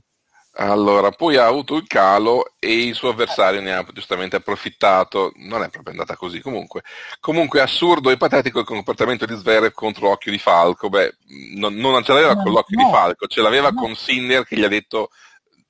Allora, 0.58 1.12
poi 1.12 1.36
ha 1.36 1.46
avuto 1.46 1.76
il 1.76 1.86
calo 1.86 2.54
e 2.60 2.86
il 2.86 2.94
suo 2.94 3.10
avversario 3.10 3.60
ne 3.60 3.74
ha 3.74 3.86
giustamente 3.94 4.38
approfittato. 4.38 5.34
Non 5.36 5.64
è 5.64 5.70
proprio 5.70 5.92
andata 5.92 6.16
così. 6.16 6.40
Comunque, 6.40 6.84
comunque 7.20 7.60
assurdo 7.60 8.10
e 8.10 8.18
patetico 8.18 8.60
il 8.60 8.66
comportamento 8.66 9.26
di 9.26 9.36
Zverev 9.36 9.74
contro 9.74 10.08
l'occhio 10.08 10.32
di 10.32 10.38
Falco. 10.38 10.88
Beh, 10.88 11.18
non, 11.56 11.76
non 11.76 12.04
ce 12.04 12.14
l'aveva 12.14 12.36
no, 12.36 12.44
con 12.44 12.54
l'occhio 12.54 12.78
no, 12.78 12.86
di 12.86 12.92
Falco, 12.92 13.28
ce 13.28 13.42
l'aveva 13.42 13.72
no. 13.72 13.82
con 13.82 13.96
Sinner 13.96 14.46
che 14.46 14.56
gli 14.56 14.64
ha 14.64 14.70
detto 14.70 15.10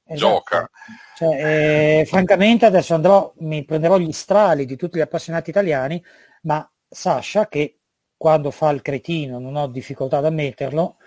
esatto. 0.05 0.15
gioca. 0.15 0.69
Cioè, 1.15 2.01
eh, 2.01 2.05
francamente 2.05 2.65
adesso 2.65 2.93
andrò, 2.93 3.33
mi 3.39 3.65
prenderò 3.65 3.97
gli 3.97 4.11
strali 4.11 4.65
di 4.65 4.75
tutti 4.75 4.97
gli 4.97 5.01
appassionati 5.01 5.49
italiani, 5.49 6.03
ma 6.43 6.69
Sasha 6.87 7.47
che 7.47 7.79
quando 8.15 8.51
fa 8.51 8.69
il 8.69 8.81
cretino, 8.81 9.39
non 9.39 9.55
ho 9.55 9.67
difficoltà 9.67 10.17
ad 10.17 10.25
ammetterlo, 10.25 10.97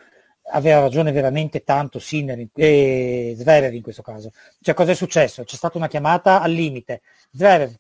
aveva 0.50 0.80
ragione 0.80 1.12
veramente 1.12 1.62
tanto 1.62 1.98
Sinner 1.98 2.48
e 2.54 3.34
Zverev 3.36 3.74
in 3.74 3.82
questo 3.82 4.02
caso. 4.02 4.30
Cioè 4.60 4.74
cosa 4.74 4.92
è 4.92 4.94
successo? 4.94 5.44
C'è 5.44 5.56
stata 5.56 5.78
una 5.78 5.88
chiamata 5.88 6.40
al 6.40 6.52
limite. 6.52 7.02
Zverev 7.32 7.74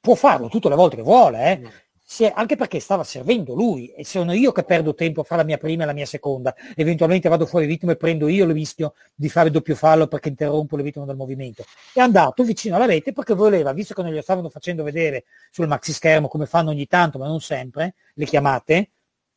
può 0.00 0.14
farlo 0.14 0.48
tutte 0.48 0.68
le 0.68 0.74
volte 0.74 0.96
che 0.96 1.02
vuole, 1.02 1.52
eh? 1.52 1.88
È, 2.18 2.32
anche 2.34 2.56
perché 2.56 2.80
stava 2.80 3.04
servendo 3.04 3.54
lui 3.54 3.86
e 3.92 4.04
sono 4.04 4.32
io 4.32 4.50
che 4.50 4.64
perdo 4.64 4.94
tempo 4.94 5.20
a 5.20 5.24
fare 5.24 5.42
la 5.42 5.46
mia 5.46 5.58
prima 5.58 5.84
e 5.84 5.86
la 5.86 5.92
mia 5.92 6.06
seconda. 6.06 6.52
Eventualmente 6.74 7.28
vado 7.28 7.46
fuori 7.46 7.66
ritmo 7.66 7.92
e 7.92 7.96
prendo 7.96 8.26
io 8.26 8.46
il 8.46 8.52
rischio 8.52 8.94
di 9.14 9.28
fare 9.28 9.48
doppio 9.48 9.76
fallo 9.76 10.08
perché 10.08 10.28
interrompo 10.28 10.76
il 10.76 10.82
ritmo 10.82 11.04
del 11.04 11.14
movimento. 11.14 11.64
È 11.92 12.00
andato 12.00 12.42
vicino 12.42 12.74
alla 12.74 12.86
rete 12.86 13.12
perché 13.12 13.34
voleva, 13.34 13.72
visto 13.72 13.94
che 13.94 14.02
non 14.02 14.10
glielo 14.10 14.22
stavano 14.22 14.48
facendo 14.48 14.82
vedere 14.82 15.24
sul 15.52 15.68
maxi 15.68 15.92
schermo 15.92 16.26
come 16.26 16.46
fanno 16.46 16.70
ogni 16.70 16.88
tanto, 16.88 17.18
ma 17.18 17.28
non 17.28 17.40
sempre, 17.40 17.94
le 18.14 18.24
chiamate, 18.24 18.90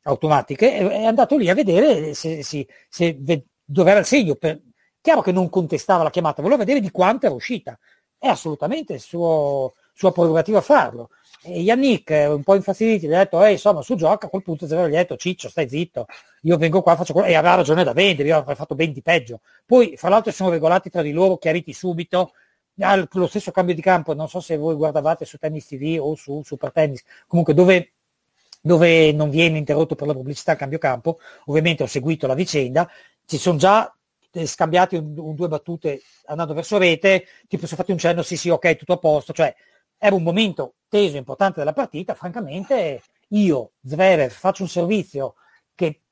automatiche, 0.03 0.77
è 0.77 1.05
andato 1.05 1.37
lì 1.37 1.49
a 1.49 1.53
vedere 1.53 2.13
se, 2.13 2.43
se, 2.43 2.67
se 2.89 3.17
dove 3.63 3.91
era 3.91 3.99
il 3.99 4.05
segno. 4.05 4.35
Per... 4.35 4.61
Chiaro 5.01 5.21
che 5.21 5.31
non 5.31 5.49
contestava 5.49 6.03
la 6.03 6.09
chiamata, 6.09 6.41
voleva 6.41 6.63
vedere 6.63 6.79
di 6.79 6.91
quanto 6.91 7.25
era 7.25 7.35
uscita. 7.35 7.77
È 8.17 8.27
assolutamente 8.27 8.99
suo, 8.99 9.73
sua 9.93 10.11
prerogativa 10.11 10.61
farlo. 10.61 11.09
E 11.45 11.59
Yannick, 11.59 12.09
un 12.29 12.43
po' 12.43 12.55
infastidito, 12.55 13.07
gli 13.07 13.13
ha 13.13 13.19
detto, 13.19 13.43
eh, 13.43 13.51
insomma, 13.51 13.81
su 13.81 13.95
gioca, 13.95 14.27
a 14.27 14.29
quel 14.29 14.43
punto 14.43 14.65
gli 14.65 14.73
ha 14.73 14.87
detto, 14.87 15.17
ciccio, 15.17 15.49
stai 15.49 15.67
zitto, 15.67 16.05
io 16.43 16.55
vengo 16.55 16.81
qua, 16.81 16.95
faccio 16.95 17.11
quello, 17.11 17.27
e 17.27 17.35
aveva 17.35 17.55
ragione 17.55 17.83
da 17.83 17.91
vendere, 17.91 18.29
io 18.29 18.37
avrei 18.37 18.55
fatto 18.55 18.75
ben 18.75 18.93
di 18.93 19.01
peggio. 19.01 19.41
Poi, 19.65 19.97
fra 19.97 20.07
l'altro, 20.07 20.31
sono 20.31 20.49
regolati 20.51 20.89
tra 20.89 21.01
di 21.01 21.11
loro, 21.11 21.37
chiariti 21.37 21.73
subito, 21.73 22.31
lo 22.75 23.27
stesso 23.27 23.51
cambio 23.51 23.75
di 23.75 23.81
campo, 23.81 24.13
non 24.13 24.29
so 24.29 24.39
se 24.39 24.55
voi 24.57 24.75
guardavate 24.75 25.25
su 25.25 25.37
Tennis 25.37 25.67
TV 25.67 25.97
o 25.99 26.15
su 26.15 26.41
Super 26.43 26.71
Tennis, 26.71 27.03
comunque 27.27 27.53
dove 27.53 27.91
dove 28.65 29.11
non 29.11 29.29
viene 29.29 29.57
interrotto 29.57 29.93
per 29.93 30.07
la 30.07 30.13
pubblicità 30.13 30.53
il 30.53 30.57
cambio 30.57 30.77
campo, 30.77 31.19
ovviamente 31.47 31.83
ho 31.83 31.85
seguito 31.85 32.27
la 32.27 32.33
vicenda, 32.33 32.89
ci 33.25 33.37
sono 33.37 33.57
già 33.57 33.93
eh, 34.31 34.45
scambiati 34.45 34.95
un, 34.95 35.13
un, 35.17 35.35
due 35.35 35.49
battute 35.49 36.01
andando 36.27 36.53
verso 36.53 36.77
rete, 36.77 37.25
tipo 37.49 37.65
sono 37.65 37.81
fatti 37.81 37.91
un 37.91 37.97
cenno, 37.97 38.21
sì 38.21 38.37
sì 38.37 38.47
ok, 38.49 38.77
tutto 38.77 38.93
a 38.93 38.97
posto, 38.99 39.33
cioè 39.33 39.53
era 39.97 40.15
un 40.15 40.23
momento 40.23 40.75
teso 40.87 41.17
importante 41.17 41.59
della 41.59 41.73
partita, 41.73 42.13
francamente 42.13 43.01
io, 43.29 43.73
Zverev, 43.83 44.31
faccio 44.31 44.63
un 44.63 44.69
servizio 44.69 45.35
che 45.75 46.03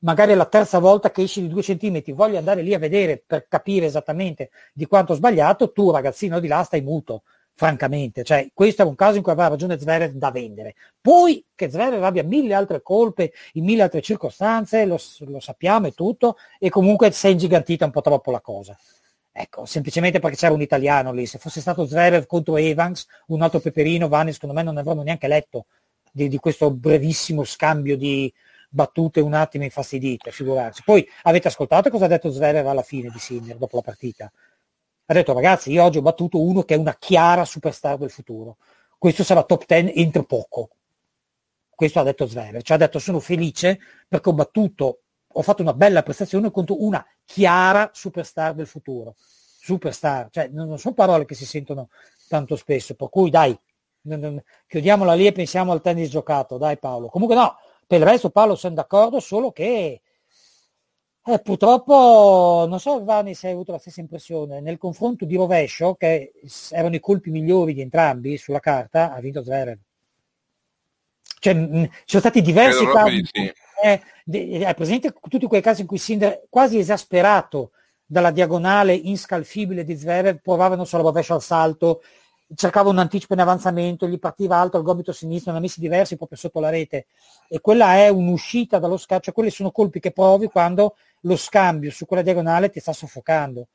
magari 0.00 0.32
è 0.32 0.34
la 0.34 0.44
terza 0.44 0.78
volta 0.80 1.10
che 1.10 1.22
esci 1.22 1.40
di 1.40 1.48
due 1.48 1.62
centimetri, 1.62 2.12
voglio 2.12 2.36
andare 2.36 2.60
lì 2.60 2.74
a 2.74 2.78
vedere 2.78 3.22
per 3.26 3.48
capire 3.48 3.86
esattamente 3.86 4.50
di 4.74 4.84
quanto 4.84 5.12
ho 5.12 5.16
sbagliato, 5.16 5.72
tu 5.72 5.90
ragazzino 5.90 6.38
di 6.38 6.48
là 6.48 6.62
stai 6.64 6.82
muto, 6.82 7.22
francamente. 7.54 8.24
Cioè, 8.24 8.48
questo 8.52 8.82
è 8.82 8.84
un 8.84 8.94
caso 8.94 9.16
in 9.16 9.22
cui 9.22 9.32
aveva 9.32 9.48
ragione 9.48 9.78
Zverev 9.78 10.12
da 10.12 10.30
vendere. 10.30 10.74
Poi 11.00 11.44
che 11.54 11.70
Zverev 11.70 12.02
abbia 12.02 12.24
mille 12.24 12.54
altre 12.54 12.82
colpe 12.82 13.32
in 13.54 13.64
mille 13.64 13.82
altre 13.82 14.02
circostanze, 14.02 14.84
lo, 14.84 14.98
lo 15.20 15.40
sappiamo 15.40 15.86
e 15.86 15.92
tutto, 15.92 16.36
e 16.58 16.68
comunque 16.68 17.10
si 17.12 17.26
è 17.26 17.30
ingigantita 17.30 17.84
un 17.84 17.90
po' 17.90 18.00
troppo 18.00 18.30
la 18.30 18.40
cosa. 18.40 18.76
Ecco, 19.36 19.64
semplicemente 19.66 20.20
perché 20.20 20.36
c'era 20.36 20.54
un 20.54 20.62
italiano 20.62 21.12
lì. 21.12 21.26
Se 21.26 21.38
fosse 21.38 21.60
stato 21.60 21.86
Zverev 21.86 22.26
contro 22.26 22.56
Evans, 22.56 23.06
un 23.28 23.42
altro 23.42 23.60
peperino, 23.60 24.08
Vanni, 24.08 24.32
secondo 24.32 24.54
me 24.54 24.62
non 24.62 24.76
avremmo 24.76 25.02
neanche 25.02 25.26
letto 25.26 25.66
di, 26.12 26.28
di 26.28 26.38
questo 26.38 26.70
brevissimo 26.70 27.42
scambio 27.44 27.96
di 27.96 28.32
battute 28.68 29.20
un 29.20 29.34
attimo 29.34 29.64
infastidite, 29.64 30.30
figurarsi. 30.30 30.82
Poi 30.84 31.06
avete 31.22 31.48
ascoltato 31.48 31.90
cosa 31.90 32.04
ha 32.04 32.08
detto 32.08 32.30
Zverev 32.30 32.66
alla 32.66 32.82
fine 32.82 33.10
di 33.10 33.18
Sinner 33.18 33.56
dopo 33.56 33.76
la 33.76 33.82
partita? 33.82 34.30
Ha 35.06 35.12
detto 35.12 35.32
ragazzi, 35.32 35.70
io 35.70 35.84
oggi 35.84 35.98
ho 35.98 36.02
battuto 36.02 36.40
uno 36.40 36.62
che 36.62 36.74
è 36.74 36.78
una 36.78 36.96
chiara 36.96 37.44
superstar 37.44 37.98
del 37.98 38.10
futuro. 38.10 38.56
Questo 38.98 39.22
sarà 39.22 39.42
top 39.42 39.66
10 39.66 39.92
entro 40.00 40.24
poco. 40.24 40.70
Questo 41.68 42.00
ha 42.00 42.02
detto 42.02 42.26
Zverev. 42.26 42.62
Cioè 42.62 42.76
ha 42.76 42.80
detto 42.80 42.98
sono 42.98 43.20
felice 43.20 43.78
perché 44.08 44.28
ho 44.28 44.34
battuto 44.34 45.00
ho 45.36 45.42
fatto 45.42 45.62
una 45.62 45.74
bella 45.74 46.02
prestazione 46.02 46.50
contro 46.50 46.82
una 46.82 47.04
chiara 47.24 47.90
superstar 47.92 48.54
del 48.54 48.66
futuro. 48.66 49.16
Superstar, 49.18 50.28
cioè 50.30 50.48
non 50.48 50.78
sono 50.78 50.94
parole 50.94 51.24
che 51.24 51.34
si 51.34 51.46
sentono 51.46 51.88
tanto 52.28 52.56
spesso, 52.56 52.94
per 52.94 53.08
cui 53.08 53.30
dai, 53.30 53.58
chiudiamola 54.66 55.14
lì 55.14 55.26
e 55.26 55.32
pensiamo 55.32 55.72
al 55.72 55.80
tennis 55.80 56.10
giocato, 56.10 56.58
dai 56.58 56.78
Paolo. 56.78 57.08
Comunque 57.08 57.34
no, 57.36 57.56
per 57.86 58.00
il 58.00 58.06
resto 58.06 58.30
Paolo 58.30 58.54
sono 58.54 58.74
d'accordo, 58.74 59.20
solo 59.20 59.50
che 59.52 60.02
eh, 61.26 61.38
purtroppo, 61.40 62.66
non 62.68 62.80
so 62.80 63.02
Vani 63.04 63.34
se 63.34 63.46
hai 63.48 63.52
avuto 63.52 63.72
la 63.72 63.78
stessa 63.78 64.00
impressione, 64.00 64.60
nel 64.60 64.78
confronto 64.78 65.24
di 65.24 65.36
rovescio, 65.36 65.94
che 65.94 66.32
erano 66.70 66.94
i 66.94 67.00
colpi 67.00 67.30
migliori 67.30 67.74
di 67.74 67.80
entrambi 67.80 68.36
sulla 68.36 68.60
carta, 68.60 69.12
ha 69.12 69.20
vinto 69.20 69.42
Zverev. 69.42 69.78
Cioè, 71.40 71.54
mh, 71.54 71.84
ci 71.84 72.02
sono 72.04 72.22
stati 72.22 72.42
diversi 72.42 72.86
casi. 72.86 73.24
Sì 73.30 73.52
è, 73.84 74.00
è 74.26 74.74
presente 74.74 75.12
tutti 75.28 75.46
quei 75.46 75.60
casi 75.60 75.82
in 75.82 75.86
cui 75.86 75.98
Sinder, 75.98 76.44
quasi 76.48 76.78
esasperato 76.78 77.72
dalla 78.06 78.30
diagonale 78.30 78.94
inscalfibile 78.94 79.84
di 79.84 79.94
Zverev, 79.94 80.40
provava 80.40 80.74
non 80.74 80.86
solo 80.86 81.02
rovescio 81.02 81.34
al 81.34 81.42
salto, 81.42 82.02
cercava 82.54 82.88
un 82.88 82.98
anticipo 82.98 83.34
in 83.34 83.40
avanzamento, 83.40 84.06
gli 84.06 84.18
partiva 84.18 84.56
alto 84.56 84.78
al 84.78 84.82
gomito 84.82 85.12
sinistro, 85.12 85.52
ne 85.52 85.58
ha 85.58 85.60
messi 85.60 85.80
diversi 85.80 86.16
proprio 86.16 86.38
sotto 86.38 86.60
la 86.60 86.70
rete. 86.70 87.06
E 87.48 87.60
quella 87.60 87.96
è 87.96 88.08
un'uscita 88.08 88.78
dallo 88.78 88.96
scambio, 88.96 89.26
cioè 89.26 89.34
quelli 89.34 89.50
sono 89.50 89.70
colpi 89.70 90.00
che 90.00 90.12
provi 90.12 90.46
quando 90.46 90.96
lo 91.24 91.36
scambio 91.36 91.90
su 91.90 92.06
quella 92.06 92.22
diagonale 92.22 92.70
ti 92.70 92.80
sta 92.80 92.92
soffocando. 92.92 93.68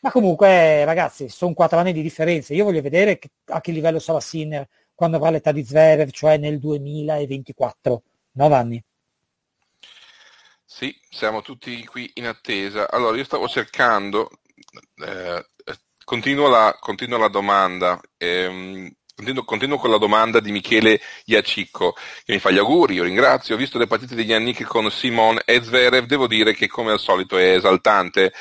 Ma 0.00 0.10
comunque, 0.10 0.84
ragazzi, 0.84 1.28
sono 1.28 1.54
quattro 1.54 1.78
anni 1.78 1.92
di 1.92 2.02
differenza. 2.02 2.52
Io 2.52 2.64
voglio 2.64 2.82
vedere 2.82 3.18
a 3.46 3.60
che 3.60 3.72
livello 3.72 3.98
sarà 3.98 4.20
Sinner 4.20 4.68
quando 4.94 5.16
avrà 5.16 5.30
l'età 5.30 5.50
di 5.50 5.64
Zverev, 5.64 6.10
cioè 6.10 6.36
nel 6.36 6.58
2024. 6.58 8.02
9 8.32 8.54
anni. 8.54 8.84
Sì, 10.64 10.94
siamo 11.08 11.40
tutti 11.40 11.84
qui 11.84 12.10
in 12.14 12.26
attesa. 12.26 12.90
Allora, 12.90 13.16
io 13.16 13.24
stavo 13.24 13.48
cercando, 13.48 14.28
eh, 14.96 15.46
continuo, 16.04 16.48
la, 16.48 16.76
continuo, 16.80 17.18
la, 17.18 17.28
domanda, 17.28 18.00
ehm, 18.16 18.92
continuo, 19.14 19.44
continuo, 19.44 19.78
con 19.78 19.90
la 19.90 19.98
domanda 19.98 20.40
di 20.40 20.50
Michele 20.50 21.00
Iacicco, 21.26 21.94
che 22.24 22.32
mi 22.32 22.38
fa 22.38 22.50
gli 22.50 22.58
auguri, 22.58 22.94
io 22.94 23.04
ringrazio, 23.04 23.54
ho 23.54 23.58
visto 23.58 23.78
le 23.78 23.86
partite 23.86 24.14
degli 24.14 24.30
Yannick 24.30 24.64
con 24.64 24.90
Simon 24.90 25.40
e 25.44 25.62
Zverev, 25.62 26.06
devo 26.06 26.26
dire 26.26 26.52
che 26.54 26.66
come 26.66 26.92
al 26.92 26.98
solito 26.98 27.36
è 27.38 27.54
esaltante. 27.54 28.32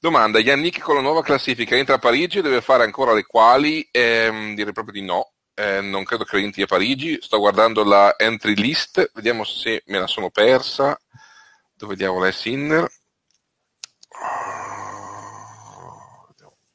Domanda, 0.00 0.38
Yannick 0.38 0.80
con 0.80 0.96
la 0.96 1.00
nuova 1.00 1.22
classifica 1.22 1.76
entra 1.76 1.96
a 1.96 1.98
Parigi, 1.98 2.40
deve 2.40 2.60
fare 2.60 2.84
ancora 2.84 3.12
le 3.12 3.24
quali? 3.24 3.86
Ehm, 3.90 4.54
direi 4.54 4.72
proprio 4.72 5.00
di 5.00 5.06
no. 5.06 5.32
Eh, 5.54 5.80
non 5.80 6.04
credo 6.04 6.24
che 6.24 6.38
entri 6.38 6.62
a 6.62 6.66
Parigi, 6.66 7.18
sto 7.20 7.38
guardando 7.38 7.82
la 7.82 8.14
entry 8.16 8.54
list, 8.54 9.10
vediamo 9.14 9.44
se 9.44 9.82
me 9.86 9.98
la 9.98 10.06
sono 10.06 10.30
persa 10.30 10.96
dove 11.78 11.94
diavolo 11.94 12.24
è 12.26 12.32
Sinner? 12.32 12.88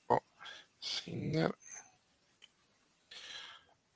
Oh, 0.08 0.24
Sinner. 0.80 1.54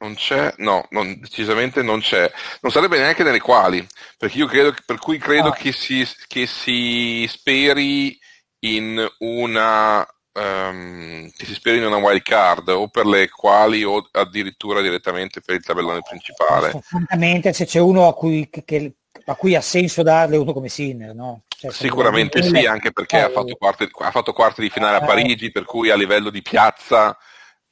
Non 0.07 0.15
c'è, 0.15 0.53
no, 0.59 0.87
non, 0.91 1.19
decisamente 1.19 1.83
non 1.83 1.99
c'è. 1.99 2.31
Non 2.61 2.71
sarebbe 2.71 2.97
neanche 2.97 3.23
nelle 3.23 3.41
quali, 3.41 3.85
perché 4.17 4.37
io 4.37 4.45
credo, 4.45 4.73
per 4.85 4.99
cui 4.99 5.17
credo 5.17 5.49
ah. 5.49 5.53
che, 5.53 5.73
si, 5.73 6.07
che 6.27 6.47
si 6.47 7.27
speri 7.27 8.17
in 8.59 9.05
una 9.19 10.07
um, 10.31 11.29
che 11.35 11.45
si 11.45 11.53
speri 11.53 11.79
in 11.79 11.85
una 11.85 11.97
wild 11.97 12.21
card 12.21 12.69
o 12.69 12.87
per 12.87 13.05
le 13.05 13.29
quali 13.29 13.83
o 13.83 14.07
addirittura 14.11 14.79
direttamente 14.79 15.41
per 15.41 15.55
il 15.55 15.65
tabellone 15.65 16.01
principale. 16.01 16.79
Francamente, 16.81 17.51
se 17.51 17.65
c'è 17.65 17.79
uno 17.79 18.07
a 18.07 18.13
cui 18.13 18.49
che, 18.49 18.95
a 19.25 19.35
cui 19.35 19.55
ha 19.55 19.61
senso 19.61 20.03
darle 20.03 20.37
uno 20.37 20.53
come 20.53 20.69
Sinner, 20.69 21.13
no? 21.13 21.41
Cioè, 21.49 21.69
Sicuramente 21.71 22.41
sì, 22.41 22.65
anche 22.65 22.93
perché 22.93 23.17
eh, 23.17 23.21
ha, 23.23 23.29
fatto 23.29 23.55
quarti, 23.55 23.89
ha 23.91 24.11
fatto 24.11 24.31
quarti 24.31 24.61
di 24.61 24.69
finale 24.69 24.99
a 24.99 25.03
eh. 25.03 25.05
Parigi, 25.05 25.51
per 25.51 25.65
cui 25.65 25.89
a 25.89 25.97
livello 25.97 26.29
di 26.29 26.41
piazza 26.41 27.17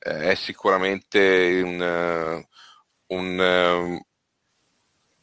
eh, 0.06 0.32
è 0.32 0.36
sicuramente 0.36 1.62
un, 1.64 1.82
eh, 1.82 2.48
un 3.08 3.40
uh, 3.40 4.06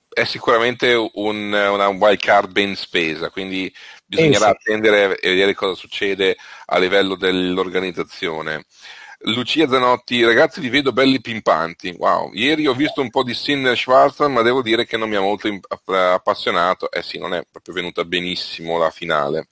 è 0.09 0.25
sicuramente 0.25 0.93
un, 0.93 1.53
una 1.53 1.89
wild 1.89 2.19
card 2.19 2.51
ben 2.51 2.75
spesa, 2.75 3.31
quindi 3.31 3.73
bisognerà 4.05 4.51
eh, 4.51 4.57
sì. 4.61 4.71
attendere 4.71 5.19
e 5.21 5.31
vedere 5.31 5.55
cosa 5.55 5.75
succede 5.75 6.37
a 6.67 6.79
livello 6.79 7.15
dell'organizzazione. 7.15 8.67
Lucia 9.25 9.69
Zanotti, 9.69 10.25
ragazzi 10.25 10.61
vi 10.61 10.69
vedo 10.69 10.93
belli 10.93 11.21
pimpanti. 11.21 11.95
Wow, 11.97 12.33
ieri 12.33 12.67
ho 12.67 12.75
visto 12.75 13.01
un 13.01 13.11
po' 13.11 13.23
di 13.23 13.35
Sinner 13.35 13.77
Schwarzman, 13.77 14.33
ma 14.33 14.43
devo 14.43 14.63
dire 14.63 14.85
che 14.85 14.97
non 14.97 15.09
mi 15.09 15.15
ha 15.15 15.21
molto 15.21 15.49
appassionato. 15.69 16.91
Eh 16.91 17.03
sì, 17.03 17.19
non 17.19 17.33
è 17.33 17.45
proprio 17.49 17.75
venuta 17.75 18.05
benissimo 18.05 18.79
la 18.79 18.91
finale. 18.91 19.47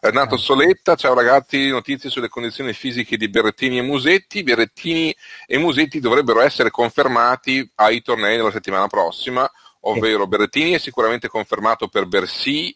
Renato 0.00 0.36
ah. 0.36 0.38
Soletta, 0.38 0.94
ciao 0.94 1.14
ragazzi, 1.14 1.68
notizie 1.68 2.10
sulle 2.10 2.28
condizioni 2.28 2.72
fisiche 2.72 3.16
di 3.16 3.28
Berrettini 3.28 3.78
e 3.78 3.82
Musetti. 3.82 4.44
Berrettini 4.44 5.14
e 5.46 5.58
Musetti 5.58 5.98
dovrebbero 5.98 6.40
essere 6.40 6.70
confermati 6.70 7.68
ai 7.74 8.02
tornei 8.02 8.36
della 8.36 8.52
settimana 8.52 8.86
prossima, 8.86 9.50
ovvero 9.80 10.28
Berrettini 10.28 10.72
è 10.72 10.78
sicuramente 10.78 11.26
confermato 11.26 11.88
per 11.88 12.06
Bercy. 12.06 12.72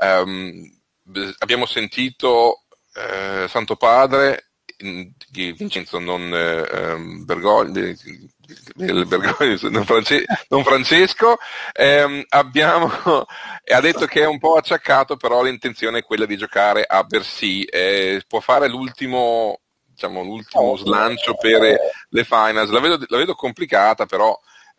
Um, 0.00 0.70
abbiamo 1.38 1.64
sentito 1.64 2.64
eh, 2.92 3.48
Santo 3.48 3.76
Padre 3.76 4.47
di 4.78 5.52
Vincenzo 5.52 5.98
non 5.98 6.32
eh, 6.32 7.24
Bergoglio, 7.24 7.94
Bergoglio 8.76 9.68
non, 9.70 9.84
France, 9.84 10.24
non, 10.48 10.62
Francesco, 10.62 11.36
ehm, 11.72 12.24
abbiamo, 12.28 12.86
ha 13.26 13.80
detto 13.80 14.06
che 14.06 14.22
è 14.22 14.26
un 14.26 14.38
po' 14.38 14.54
acciaccato, 14.54 15.16
però 15.16 15.42
l'intenzione 15.42 15.98
è 15.98 16.04
quella 16.04 16.26
di 16.26 16.36
giocare 16.36 16.84
a 16.86 17.02
Bercy. 17.02 17.62
Eh, 17.62 18.22
può 18.28 18.38
fare 18.38 18.68
l'ultimo, 18.68 19.58
diciamo, 19.84 20.22
l'ultimo 20.22 20.76
slancio 20.76 21.34
per 21.34 21.76
le 22.08 22.24
finals. 22.24 22.70
La 22.70 22.80
vedo, 22.80 23.04
la 23.08 23.18
vedo 23.18 23.34
complicata, 23.34 24.06
però. 24.06 24.38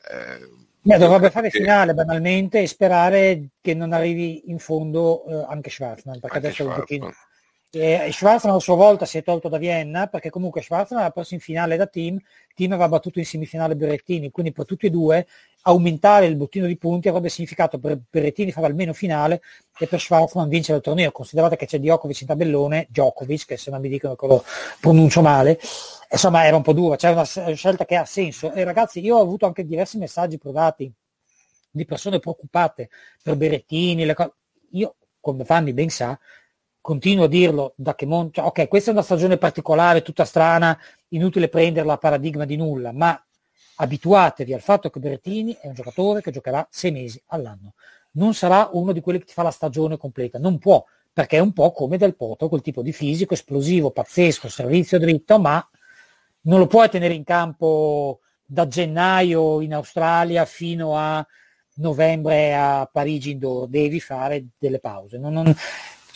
Eh, 0.09 0.67
Beh, 0.81 0.97
dovrebbe 0.97 1.29
fare 1.29 1.49
finale 1.49 1.93
banalmente 1.93 2.61
e 2.61 2.67
sperare 2.67 3.49
che 3.59 3.73
non 3.73 3.91
arrivi 3.91 4.49
in 4.49 4.59
fondo 4.59 5.25
eh, 5.25 5.45
anche 5.49 5.69
Schwarzman, 5.69 6.21
perché 6.21 6.37
anche 6.37 6.47
adesso 6.47 6.63
Schwarzman. 6.63 6.87
è 6.87 7.03
un 7.03 7.09
pochino 7.09 7.27
e 7.71 8.09
Schwarzman 8.11 8.55
a 8.55 8.59
sua 8.59 8.75
volta 8.75 9.05
si 9.05 9.19
è 9.19 9.23
tolto 9.23 9.47
da 9.47 9.59
Vienna 9.59 10.07
perché 10.07 10.31
comunque 10.31 10.61
Schwarzman 10.61 11.01
aveva 11.01 11.13
perso 11.13 11.35
in 11.35 11.39
finale 11.39 11.77
da 11.77 11.85
team, 11.85 12.19
team 12.55 12.71
aveva 12.71 12.89
battuto 12.89 13.19
in 13.19 13.25
semifinale 13.25 13.75
Berrettini, 13.75 14.31
quindi 14.31 14.51
per 14.51 14.65
tutti 14.65 14.87
e 14.87 14.89
due 14.89 15.27
aumentare 15.63 16.25
il 16.25 16.35
bottino 16.35 16.65
di 16.65 16.77
punti 16.77 17.09
avrebbe 17.09 17.29
significato 17.29 17.77
per 17.77 17.99
Berrettini 18.09 18.51
fare 18.51 18.65
almeno 18.65 18.93
finale 18.93 19.41
e 19.77 19.85
per 19.85 19.99
Schwarzman 19.99 20.49
vincere 20.49 20.77
il 20.77 20.83
torneo. 20.83 21.11
Considerate 21.11 21.57
che 21.57 21.67
c'è 21.67 21.79
Djokovic 21.79 22.21
in 22.21 22.27
tabellone, 22.27 22.87
Djokovic, 22.89 23.45
che 23.45 23.57
se 23.57 23.69
non 23.69 23.81
mi 23.81 23.89
dicono 23.89 24.15
che 24.15 24.25
lo 24.25 24.43
pronuncio 24.79 25.21
male, 25.21 25.59
insomma 26.09 26.45
era 26.45 26.55
un 26.55 26.63
po' 26.63 26.73
dura, 26.73 26.95
c'è 26.95 27.11
una 27.11 27.23
scelta 27.23 27.85
che 27.85 27.95
ha 27.95 28.05
senso. 28.05 28.51
E 28.51 28.63
ragazzi, 28.63 28.99
io 28.99 29.17
ho 29.17 29.21
avuto 29.21 29.45
anche 29.45 29.63
diversi 29.63 29.99
messaggi 29.99 30.39
provati 30.39 30.91
di 31.69 31.85
persone 31.85 32.17
preoccupate 32.17 32.89
per 33.21 33.35
Berrettini, 33.35 34.11
co- 34.15 34.33
io, 34.71 34.95
come 35.19 35.45
Fanny 35.45 35.73
ben 35.73 35.89
sa, 35.89 36.17
continuo 36.89 37.25
a 37.25 37.27
dirlo 37.27 37.73
da 37.75 37.93
che 37.93 38.07
Mon- 38.07 38.31
cioè, 38.31 38.45
ok, 38.45 38.67
questa 38.67 38.89
è 38.89 38.93
una 38.93 39.03
stagione 39.03 39.37
particolare, 39.37 40.01
tutta 40.01 40.25
strana, 40.25 40.75
inutile 41.09 41.47
prenderla 41.47 41.93
a 41.93 41.97
paradigma 41.97 42.45
di 42.45 42.55
nulla, 42.55 42.91
ma 42.91 43.23
abituatevi 43.75 44.55
al 44.55 44.61
fatto 44.61 44.89
che 44.89 44.99
Berrettini 44.99 45.55
è 45.61 45.67
un 45.67 45.75
giocatore 45.75 46.23
che 46.23 46.31
giocherà 46.31 46.67
sei 46.71 46.91
mesi 46.91 47.21
all'anno. 47.27 47.75
Non 48.13 48.33
sarà 48.33 48.71
uno 48.73 48.91
di 48.91 49.01
quelli 49.01 49.19
che 49.19 49.25
ti 49.25 49.33
fa 49.33 49.43
la 49.43 49.51
stagione 49.51 49.97
completa, 49.97 50.39
non 50.39 50.57
può, 50.57 50.83
perché 51.13 51.37
è 51.37 51.41
un 51.41 51.53
po' 51.53 51.71
come 51.73 51.97
Del 51.97 52.15
Potro, 52.15 52.49
quel 52.49 52.63
tipo 52.63 52.81
di 52.81 52.91
fisico 52.91 53.35
esplosivo, 53.35 53.91
pazzesco, 53.91 54.49
servizio 54.49 54.97
dritto, 54.97 55.37
ma 55.37 55.63
non 56.41 56.57
lo 56.57 56.65
puoi 56.65 56.89
tenere 56.89 57.13
in 57.13 57.23
campo 57.23 58.21
da 58.43 58.67
gennaio 58.67 59.61
in 59.61 59.75
Australia 59.75 60.43
fino 60.45 60.97
a 60.97 61.23
novembre 61.75 62.55
a 62.55 62.89
Parigi 62.91 63.29
indoor, 63.29 63.67
devi 63.67 63.99
fare 63.99 64.47
delle 64.57 64.79
pause. 64.79 65.19
Non, 65.19 65.33
non, 65.33 65.55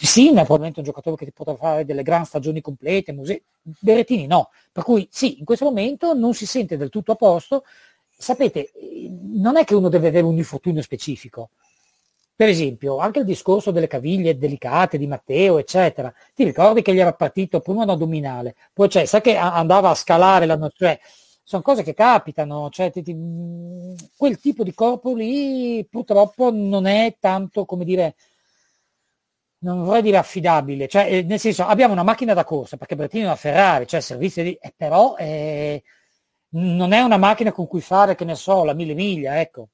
Sinner 0.06 0.46
è 0.46 0.52
un 0.52 0.84
giocatore 0.84 1.16
che 1.16 1.26
ti 1.26 1.32
potrà 1.32 1.56
fare 1.56 1.86
delle 1.86 2.04
grandi 2.04 2.28
stagioni 2.28 2.62
complete, 2.62 3.14
Muse- 3.14 3.44
Berrettini 3.62 4.28
no. 4.28 4.50
Per 4.72 4.84
cui 4.84 5.08
sì, 5.10 5.40
in 5.40 5.46
questo 5.46 5.66
momento 5.66 6.14
non 6.14 6.34
si 6.34 6.46
sente 6.46 6.78
del 6.78 6.90
tutto 6.90 7.14
a 7.14 7.16
posto. 7.16 7.64
Sapete, 8.10 8.72
non 9.34 9.58
è 9.58 9.64
che 9.64 9.76
uno 9.76 9.90
deve 9.90 10.10
avere 10.10 10.26
un 10.26 10.38
infortunio 10.38 10.82
specifico. 10.82 11.50
Per 12.36 12.48
esempio, 12.50 12.98
anche 12.98 13.20
il 13.20 13.26
discorso 13.26 13.72
delle 13.72 13.88
caviglie 13.88 14.38
delicate 14.38 14.98
di 14.98 15.08
Matteo, 15.08 15.58
eccetera. 15.58 16.14
Ti 16.34 16.44
ricordi 16.44 16.82
che 16.82 16.94
gli 16.94 17.00
era 17.00 17.14
partito 17.14 17.60
prima 17.60 17.84
un 17.84 17.90
addominale, 17.90 18.56
poi 18.74 18.90
cioè, 18.90 19.06
sai 19.06 19.22
che 19.22 19.36
andava 19.38 19.92
a 19.92 19.96
scalare 19.96 20.46
l'anno, 20.46 20.70
cioè, 20.76 21.00
sono 21.44 21.62
cose 21.62 21.84
che 21.84 21.94
capitano, 21.94 22.70
cioè, 22.72 22.92
ti, 22.92 23.04
ti, 23.04 23.16
quel 24.18 24.40
tipo 24.40 24.64
di 24.64 24.74
corpo 24.74 25.14
lì 25.14 25.86
purtroppo 25.90 26.52
non 26.52 26.88
è 26.88 27.16
tanto, 27.20 27.66
come 27.66 27.86
dire, 27.86 28.16
non 29.64 29.84
vorrei 29.84 30.02
dire 30.02 30.18
affidabile, 30.18 30.88
cioè, 30.88 31.08
eh, 31.12 31.24
nel 31.24 31.40
senso 31.40 31.66
abbiamo 31.66 31.94
una 31.94 32.04
macchina 32.04 32.34
da 32.34 32.44
corsa, 32.44 32.78
perché 32.78 32.96
Bertini 32.96 33.24
è 33.24 33.28
una 33.28 33.36
Ferrari, 33.36 33.88
cioè 33.88 34.02
servizio 34.02 34.44
di... 34.44 34.54
Eh, 34.60 34.74
però 34.76 35.16
eh, 35.18 35.82
non 36.50 36.92
è 36.92 37.02
una 37.02 37.18
macchina 37.18 37.52
con 37.52 37.68
cui 37.68 37.82
fare, 37.82 38.16
che 38.16 38.26
ne 38.26 38.36
so, 38.36 38.64
la 38.64 38.74
mille 38.74 38.94
miglia, 38.94 39.40
ecco. 39.40 39.70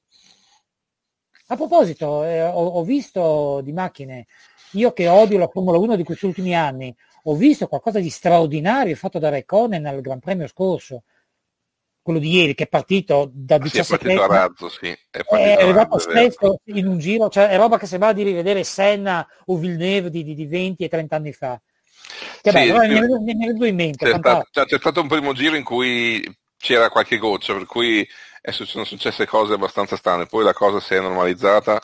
A 1.48 1.56
proposito, 1.56 2.24
eh, 2.24 2.42
ho, 2.42 2.66
ho, 2.66 2.84
visto 2.84 3.60
di 3.62 3.72
macchine, 3.72 4.26
io 4.72 4.92
che 4.92 5.08
odio 5.08 5.38
la 5.38 5.48
Formula 5.48 5.78
1 5.78 5.96
di 5.96 6.04
questi 6.04 6.26
ultimi 6.26 6.54
anni, 6.54 6.94
ho 7.24 7.34
visto 7.34 7.66
qualcosa 7.66 7.98
di 7.98 8.08
straordinario 8.08 8.94
fatto 8.94 9.18
da 9.18 9.28
Raikkonen 9.28 9.84
al 9.86 10.00
Gran 10.00 10.20
Premio 10.20 10.46
scorso, 10.46 11.02
quello 12.02 12.18
di 12.18 12.30
ieri 12.30 12.54
che 12.54 12.64
è 12.64 12.68
partito 12.68 13.30
da 13.32 13.58
17 13.58 13.84
sì, 13.84 13.92
è 13.92 13.96
partito 13.98 14.22
a 14.22 14.26
razzo, 14.26 14.68
sì. 14.68 14.96
È, 15.10 15.20
è 15.20 15.62
arrivato 15.62 15.98
stesso 15.98 16.60
in 16.66 16.86
un 16.86 16.98
giro, 16.98 17.28
cioè 17.28 17.48
è 17.48 17.56
roba 17.56 17.78
che 17.78 17.86
sembrava 17.86 18.14
di 18.14 18.22
rivedere 18.22 18.64
Senna 18.64 19.26
o 19.46 19.56
Villeneuve 19.56 20.10
di, 20.10 20.24
di, 20.24 20.34
di 20.34 20.46
20 20.46 20.84
e 20.84 20.88
30 20.88 21.16
anni 21.16 21.32
fa. 21.32 21.60
Che 22.42 22.50
sì, 22.50 22.56
bello, 22.56 22.80
sì, 22.80 22.88
mi, 22.88 23.34
mi, 23.34 23.52
mi 23.52 23.68
in 23.68 23.74
mente. 23.74 24.10
C'è 24.10 24.18
stato, 24.18 24.48
c'è 24.50 24.78
stato 24.78 25.00
un 25.00 25.08
primo 25.08 25.32
giro 25.32 25.56
in 25.56 25.64
cui 25.64 26.22
c'era 26.56 26.90
qualche 26.90 27.18
goccia, 27.18 27.54
per 27.54 27.66
cui 27.66 28.06
sono 28.50 28.84
successe 28.84 29.26
cose 29.26 29.54
abbastanza 29.54 29.96
strane, 29.96 30.26
poi 30.26 30.44
la 30.44 30.52
cosa 30.52 30.80
si 30.80 30.94
è 30.94 31.00
normalizzata 31.00 31.80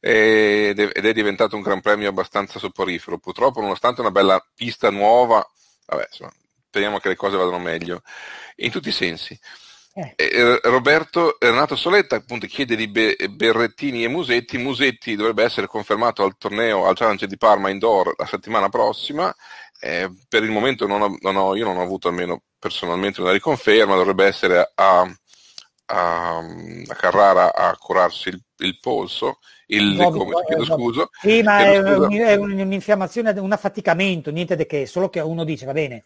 ed 0.00 0.78
è 0.78 1.12
diventato 1.12 1.56
un 1.56 1.62
gran 1.62 1.80
premio 1.80 2.08
abbastanza 2.08 2.58
soporifero. 2.58 3.18
Purtroppo, 3.18 3.60
nonostante 3.60 4.00
una 4.00 4.10
bella 4.10 4.44
pista 4.54 4.90
nuova, 4.90 5.46
vabbè, 5.86 6.06
insomma, 6.10 6.32
speriamo 6.70 6.98
che 6.98 7.08
le 7.08 7.16
cose 7.16 7.36
vadano 7.36 7.58
meglio, 7.58 8.02
in 8.56 8.70
tutti 8.70 8.90
i 8.90 8.92
sensi. 8.92 9.38
Eh. 9.92 10.60
Roberto 10.62 11.36
Renato 11.40 11.74
Soletta 11.74 12.14
appunto 12.14 12.46
chiede 12.46 12.76
di 12.76 12.86
Berrettini 12.86 14.04
e 14.04 14.08
Musetti. 14.08 14.56
Musetti 14.56 15.16
dovrebbe 15.16 15.42
essere 15.42 15.66
confermato 15.66 16.22
al 16.22 16.36
torneo 16.38 16.86
al 16.86 16.94
Challenge 16.94 17.26
di 17.26 17.36
Parma 17.36 17.70
Indoor 17.70 18.14
la 18.16 18.26
settimana 18.26 18.68
prossima. 18.68 19.34
Eh, 19.80 20.08
per 20.28 20.44
il 20.44 20.50
momento 20.50 20.86
non 20.86 21.02
ho, 21.02 21.16
non 21.20 21.36
ho, 21.36 21.56
io 21.56 21.64
non 21.64 21.78
ho 21.78 21.82
avuto 21.82 22.06
almeno 22.06 22.42
personalmente 22.56 23.20
una 23.20 23.32
riconferma, 23.32 23.96
dovrebbe 23.96 24.26
essere 24.26 24.70
a, 24.74 25.00
a, 25.86 26.36
a 26.36 26.94
Carrara 26.94 27.52
a 27.52 27.76
curarsi 27.76 28.28
il, 28.28 28.40
il 28.58 28.78
polso, 28.78 29.38
il, 29.68 29.94
no, 29.94 30.10
come, 30.10 30.34
chiedo 30.46 30.64
scuso. 30.66 31.08
Sì, 31.20 31.42
ma 31.42 31.64
è, 31.64 31.82
scusa. 31.82 32.08
è 32.08 32.34
un'infiammazione, 32.36 33.30
un 33.40 33.52
affaticamento, 33.52 34.30
niente 34.30 34.54
di 34.54 34.66
che, 34.66 34.86
solo 34.86 35.08
che 35.08 35.20
uno 35.20 35.44
dice, 35.44 35.64
va 35.64 35.72
bene, 35.72 36.04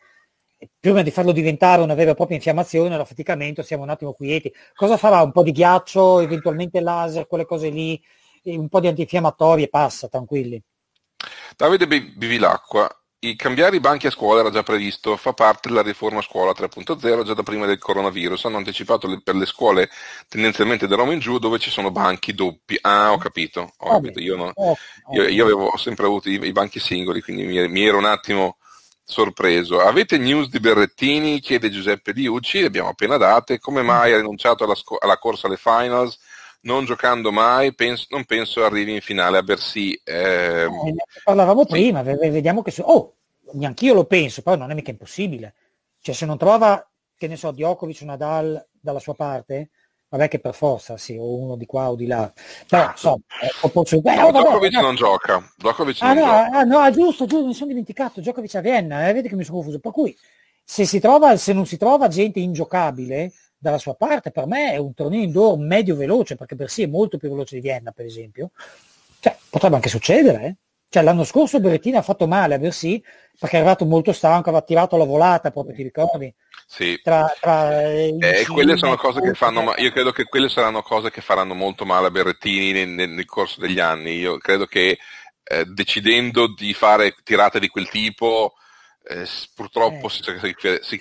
prima 0.78 1.02
di 1.02 1.10
farlo 1.10 1.32
diventare 1.32 1.82
una 1.82 1.94
vera 1.94 2.12
e 2.12 2.14
propria 2.14 2.36
infiammazione, 2.36 2.96
l'affaticamento, 2.96 3.62
siamo 3.62 3.82
un 3.82 3.90
attimo 3.90 4.12
quieti. 4.12 4.52
Cosa 4.74 4.96
farà? 4.96 5.22
Un 5.22 5.32
po' 5.32 5.42
di 5.42 5.52
ghiaccio, 5.52 6.20
eventualmente 6.20 6.80
laser, 6.80 7.26
quelle 7.26 7.44
cose 7.44 7.68
lì, 7.68 8.00
un 8.44 8.68
po' 8.68 8.80
di 8.80 8.88
antinfiammatori 8.88 9.62
e 9.64 9.68
passa, 9.68 10.08
tranquilli. 10.08 10.62
Davide 11.56 11.86
Bivilacqua, 11.86 12.88
i 13.24 13.36
cambiare 13.36 13.76
i 13.76 13.80
banchi 13.80 14.06
a 14.06 14.10
scuola 14.10 14.40
era 14.40 14.50
già 14.50 14.62
previsto, 14.62 15.16
fa 15.16 15.32
parte 15.32 15.68
della 15.68 15.82
riforma 15.82 16.20
scuola 16.20 16.52
3.0 16.52 17.22
già 17.22 17.32
da 17.32 17.42
prima 17.42 17.64
del 17.64 17.78
coronavirus. 17.78 18.44
Hanno 18.44 18.58
anticipato 18.58 19.06
le, 19.06 19.22
per 19.22 19.34
le 19.34 19.46
scuole 19.46 19.88
tendenzialmente 20.28 20.86
da 20.86 20.96
Roma 20.96 21.14
in 21.14 21.20
giù 21.20 21.38
dove 21.38 21.58
ci 21.58 21.70
sono 21.70 21.90
banchi 21.90 22.34
doppi. 22.34 22.76
Ah, 22.82 23.12
ho 23.12 23.18
capito. 23.18 23.72
Ho 23.78 23.90
capito. 23.90 24.20
Io, 24.20 24.36
no, 24.36 24.52
io, 25.12 25.26
io 25.26 25.44
avevo 25.44 25.76
sempre 25.76 26.06
avuto 26.06 26.28
i, 26.28 26.34
i 26.42 26.52
banchi 26.52 26.78
singoli, 26.80 27.22
quindi 27.22 27.44
mi, 27.44 27.66
mi, 27.68 27.86
ero 27.86 27.96
un 27.96 28.04
attimo 28.04 28.58
sorpreso. 29.04 29.80
Avete 29.80 30.18
news 30.18 30.48
di 30.48 30.60
Berrettini? 30.60 31.40
chiede 31.40 31.70
Giuseppe 31.70 32.12
Diucci, 32.12 32.60
le 32.60 32.66
abbiamo 32.66 32.88
appena 32.88 33.16
date. 33.16 33.58
Come 33.58 33.82
mai 33.82 34.12
ha 34.12 34.16
rinunciato 34.16 34.64
alla, 34.64 34.74
sco- 34.74 34.98
alla 34.98 35.18
corsa 35.18 35.46
alle 35.46 35.56
finals? 35.56 36.18
non 36.64 36.84
giocando 36.84 37.32
mai, 37.32 37.74
penso, 37.74 38.06
non 38.10 38.24
penso 38.24 38.64
arrivi 38.64 38.94
in 38.94 39.00
finale 39.00 39.38
a 39.38 39.42
Bercy. 39.42 40.00
Eh... 40.04 40.64
Eh, 40.64 40.94
parlavamo 41.22 41.62
sì. 41.62 41.68
prima, 41.68 42.02
vediamo 42.02 42.62
che... 42.62 42.74
Oh, 42.82 43.16
neanch'io 43.52 43.94
lo 43.94 44.04
penso, 44.04 44.42
però 44.42 44.56
non 44.56 44.70
è 44.70 44.74
mica 44.74 44.90
impossibile. 44.90 45.54
Cioè 46.00 46.14
se 46.14 46.26
non 46.26 46.38
trova, 46.38 46.86
che 47.16 47.28
ne 47.28 47.36
so, 47.36 47.50
Djokovic 47.50 48.00
o 48.02 48.04
Nadal 48.06 48.66
dalla 48.70 48.98
sua 48.98 49.14
parte, 49.14 49.70
vabbè 50.14 50.28
che 50.28 50.38
per 50.38 50.54
forza, 50.54 50.96
sì, 50.96 51.16
o 51.16 51.36
uno 51.36 51.56
di 51.56 51.66
qua 51.66 51.90
o 51.90 51.96
di 51.96 52.06
là. 52.06 52.32
Però, 52.68 52.90
insomma, 52.90 53.22
eh, 53.42 53.68
posso... 53.68 54.00
Beh, 54.00 54.14
no, 54.14 54.30
Djokovic 54.30 54.72
non 54.74 54.94
gioca. 54.94 55.52
Djokovic 55.56 55.98
ah, 56.00 56.14
non 56.14 56.16
no, 56.16 56.30
gioca. 56.30 56.58
Ah, 56.58 56.62
no, 56.62 56.90
giusto, 56.92 57.26
giusto, 57.26 57.46
mi 57.46 57.54
sono 57.54 57.68
dimenticato, 57.68 58.20
Djokovic 58.20 58.54
a 58.54 58.60
Vienna, 58.60 59.08
eh, 59.08 59.12
vedi 59.12 59.28
che 59.28 59.34
mi 59.34 59.42
sono 59.42 59.56
confuso. 59.56 59.80
Per 59.80 59.90
cui, 59.90 60.16
se, 60.62 60.84
si 60.84 61.00
trova, 61.00 61.36
se 61.36 61.52
non 61.52 61.66
si 61.66 61.76
trova 61.76 62.06
gente 62.06 62.38
ingiocabile, 62.38 63.32
dalla 63.58 63.78
sua 63.78 63.94
parte, 63.94 64.30
per 64.30 64.46
me 64.46 64.72
è 64.72 64.76
un 64.76 64.94
torneo 64.94 65.22
indoor 65.22 65.58
medio 65.58 65.96
veloce, 65.96 66.36
perché 66.36 66.54
per 66.54 66.70
sé 66.70 66.84
è 66.84 66.86
molto 66.86 67.18
più 67.18 67.28
veloce 67.28 67.56
di 67.56 67.60
Vienna, 67.60 67.90
per 67.90 68.04
esempio. 68.04 68.52
Cioè, 69.18 69.36
potrebbe 69.50 69.74
anche 69.76 69.88
succedere, 69.88 70.44
eh? 70.44 70.56
Cioè, 70.94 71.02
l'anno 71.02 71.24
scorso 71.24 71.58
Berrettini 71.58 71.96
ha 71.96 72.02
fatto 72.02 72.28
male 72.28 72.54
a 72.54 72.58
Bersi 72.60 73.02
perché 73.36 73.56
è 73.56 73.58
arrivato 73.58 73.84
molto 73.84 74.12
stanco, 74.12 74.50
aveva 74.50 74.62
tirato 74.62 74.96
la 74.96 75.04
volata, 75.04 75.50
proprio 75.50 75.74
ti 75.74 75.82
ricordi? 75.82 76.32
Sì, 76.68 77.00
tra, 77.02 77.34
tra 77.40 77.82
eh, 77.82 78.16
eh 78.20 78.46
quelle 78.46 78.76
sono 78.76 78.94
cose 78.94 79.20
che 79.20 79.34
fanno, 79.34 79.62
ma 79.62 79.74
io 79.78 79.90
credo 79.90 80.12
che 80.12 80.22
quelle 80.22 80.48
saranno 80.48 80.82
cose 80.82 81.10
che 81.10 81.20
faranno 81.20 81.54
molto 81.54 81.84
male 81.84 82.06
a 82.06 82.10
Berrettini 82.12 82.70
nel, 82.70 82.88
nel, 82.90 83.08
nel 83.08 83.24
corso 83.24 83.58
degli 83.58 83.80
anni. 83.80 84.18
Io 84.18 84.38
credo 84.38 84.66
che 84.66 84.96
eh, 85.42 85.64
decidendo 85.64 86.54
di 86.54 86.72
fare 86.74 87.16
tirate 87.24 87.58
di 87.58 87.66
quel 87.66 87.88
tipo, 87.88 88.52
eh, 89.02 89.26
purtroppo 89.52 90.06
eh. 90.06 90.10
Si, 90.10 90.22
si, 90.22 91.00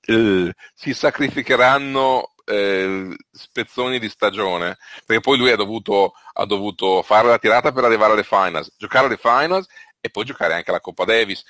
si, 0.00 0.52
si, 0.74 0.94
sacrificheranno 0.94 2.33
eh, 2.44 3.14
spezzoni 3.30 3.98
di 3.98 4.08
stagione, 4.08 4.76
perché 5.06 5.20
poi 5.22 5.38
lui 5.38 5.50
ha 5.50 5.56
dovuto, 5.56 6.14
ha 6.32 6.44
dovuto, 6.44 7.02
fare 7.02 7.28
la 7.28 7.38
tirata 7.38 7.72
per 7.72 7.84
arrivare 7.84 8.12
alle 8.12 8.24
finals, 8.24 8.72
giocare 8.76 9.06
alle 9.06 9.16
finals 9.16 9.66
e 10.00 10.10
poi 10.10 10.24
giocare 10.24 10.54
anche 10.54 10.70
alla 10.70 10.80
Coppa 10.80 11.04
Davis. 11.04 11.42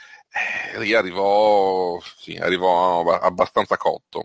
Eh, 0.74 0.78
lì 0.80 0.94
arrivò, 0.94 1.98
sì, 2.16 2.36
arrivò 2.36 3.02
abbastanza 3.18 3.76
cotto. 3.76 4.24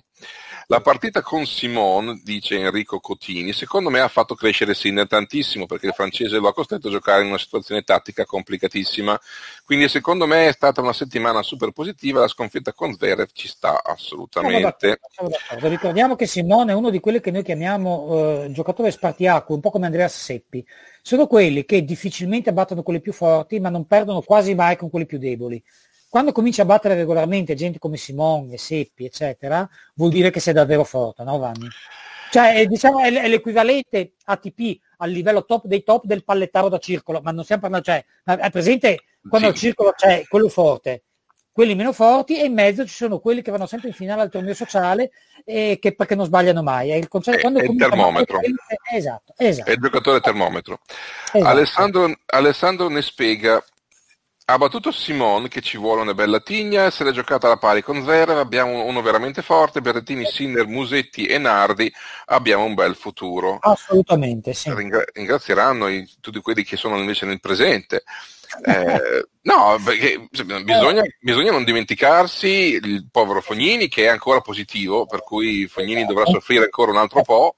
La 0.72 0.82
partita 0.82 1.24
con 1.24 1.48
Simone, 1.48 2.22
dice 2.24 2.60
Enrico 2.60 3.00
Cotini, 3.00 3.54
secondo 3.54 3.90
me 3.90 4.02
ha 4.02 4.08
fatto 4.08 4.36
crescere 4.36 4.76
Sinner 4.76 5.08
tantissimo 5.08 5.66
perché 5.66 5.88
il 5.88 5.94
francese 5.94 6.38
lo 6.38 6.48
ha 6.48 6.54
costretto 6.54 6.90
a 6.90 6.92
giocare 6.92 7.24
in 7.24 7.30
una 7.30 7.40
situazione 7.40 7.82
tattica 7.82 8.24
complicatissima. 8.24 9.20
Quindi 9.66 9.90
secondo 9.90 10.28
me 10.28 10.48
è 10.48 10.52
stata 10.52 10.80
una 10.80 10.94
settimana 10.94 11.42
super 11.42 11.72
positiva, 11.72 12.20
la 12.20 12.28
sconfitta 12.28 12.72
con 12.72 12.94
Zverev 12.94 13.30
ci 13.34 13.48
sta 13.48 13.82
assolutamente. 13.84 15.00
Ricordiamo 15.62 16.16
che 16.16 16.28
Simone 16.28 16.74
è 16.74 16.76
uno 16.76 16.92
di 16.92 17.00
quelli 17.00 17.20
che 17.20 17.32
noi 17.32 17.42
chiamiamo 17.42 18.44
eh, 18.44 18.52
giocatore 18.52 18.92
spartiacque, 18.92 19.56
un 19.56 19.62
po' 19.62 19.72
come 19.72 19.88
Andrea 19.88 20.08
Seppi. 20.08 20.64
Sono 21.02 21.26
quelli 21.26 21.66
che 21.66 21.84
difficilmente 21.84 22.54
battono 22.54 22.84
quelli 22.84 23.02
più 23.02 23.12
forti, 23.12 23.60
ma 23.60 23.70
non 23.70 23.88
perdono 23.88 24.22
quasi 24.22 24.54
mai 24.54 24.78
con 24.78 24.92
quelli 24.92 25.08
più 25.08 25.18
deboli 25.18 25.64
quando 26.10 26.32
cominci 26.32 26.60
a 26.60 26.66
battere 26.66 26.96
regolarmente 26.96 27.54
gente 27.54 27.78
come 27.78 27.98
Simone, 27.98 28.58
Seppi, 28.58 29.06
eccetera, 29.06 29.68
vuol 29.94 30.10
dire 30.10 30.32
che 30.32 30.40
sei 30.40 30.54
davvero 30.54 30.84
forte, 30.84 31.24
no 31.24 31.38
Vanni? 31.38 31.68
Cioè, 32.32 32.56
è, 32.56 32.66
diciamo, 32.66 33.00
è, 33.00 33.10
l'equivalente 33.28 34.14
ATP 34.26 34.80
al 34.98 35.12
livello 35.12 35.46
top 35.46 35.66
dei 35.66 35.84
top 35.84 36.06
del 36.06 36.24
pallettaro 36.24 36.68
da 36.68 36.80
circolo, 36.80 37.22
ma 37.22 37.32
non 37.32 37.44
stiamo 37.44 37.62
parlando, 37.62 37.86
cioè, 37.86 38.04
è 38.24 38.50
presente 38.50 39.04
quando 39.28 39.48
sì. 39.48 39.54
al 39.54 39.60
circolo 39.60 39.94
c'è 39.96 40.26
quello 40.28 40.50
forte, 40.50 41.04
quelli 41.52 41.76
meno 41.76 41.92
forti 41.94 42.40
e 42.40 42.46
in 42.46 42.54
mezzo 42.54 42.86
ci 42.86 42.94
sono 42.94 43.20
quelli 43.20 43.42
che 43.42 43.52
vanno 43.52 43.66
sempre 43.66 43.90
in 43.90 43.94
finale 43.94 44.22
al 44.22 44.30
torneo 44.30 44.54
sociale 44.54 45.12
e 45.44 45.78
che 45.80 45.94
perché 45.96 46.16
non 46.16 46.26
sbagliano 46.26 46.64
mai. 46.64 46.90
È 46.90 46.96
il 46.96 47.08
concetto 47.08 47.40
quando 47.40 47.60
è 47.60 47.66
il 47.66 47.76
termometro. 47.76 48.40
È, 48.40 48.96
esatto, 48.96 49.34
esatto. 49.38 49.70
È 49.70 49.74
il 49.74 49.80
giocatore 49.80 50.20
termometro. 50.22 50.80
Esatto. 51.34 51.46
Alessandro, 51.46 52.16
Alessandro 52.26 52.88
ne 52.90 53.02
spiega 53.02 53.64
ha 54.50 54.58
battuto 54.58 54.92
Simon 54.92 55.48
che 55.48 55.62
ci 55.62 55.78
vuole 55.78 56.02
una 56.02 56.16
bella 56.16 56.40
tigna, 56.40 56.90
se 56.90 57.04
l'è 57.04 57.12
giocata 57.12 57.46
alla 57.46 57.58
pari 57.58 57.84
con 57.84 58.02
Zverev, 58.02 58.40
abbiamo 58.40 58.84
uno 58.84 59.02
veramente 59.04 59.44
forte, 59.44 59.80
Berrettini, 59.80 60.26
Sinner, 60.26 60.66
Musetti 60.66 61.28
e 61.28 61.38
Nardi, 61.38 61.92
abbiamo 62.26 62.64
un 62.64 62.74
bel 62.74 62.96
futuro. 62.96 63.60
Assolutamente, 63.62 64.54
sì. 64.54 64.74
Ringra- 64.74 65.06
ringrazieranno 65.14 65.88
i, 65.88 66.10
tutti 66.20 66.42
quelli 66.42 66.64
che 66.64 66.78
sono 66.78 66.98
invece 66.98 67.28
nel 67.28 67.40
presente. 67.40 68.04
Eh, 68.66 69.28
no, 69.42 69.78
perché 69.84 70.28
bisogna, 70.30 71.04
bisogna, 71.20 71.52
non 71.52 71.64
dimenticarsi 71.64 72.80
il 72.82 73.08
povero 73.12 73.42
Fognini 73.42 73.88
che 73.88 74.06
è 74.06 74.08
ancora 74.08 74.42
positivo, 74.42 75.06
per 75.06 75.22
cui 75.22 75.68
Fognini 75.68 76.06
dovrà 76.06 76.26
soffrire 76.26 76.64
ancora 76.64 76.92
un 76.92 76.98
altro 76.98 77.22
po'. 77.22 77.56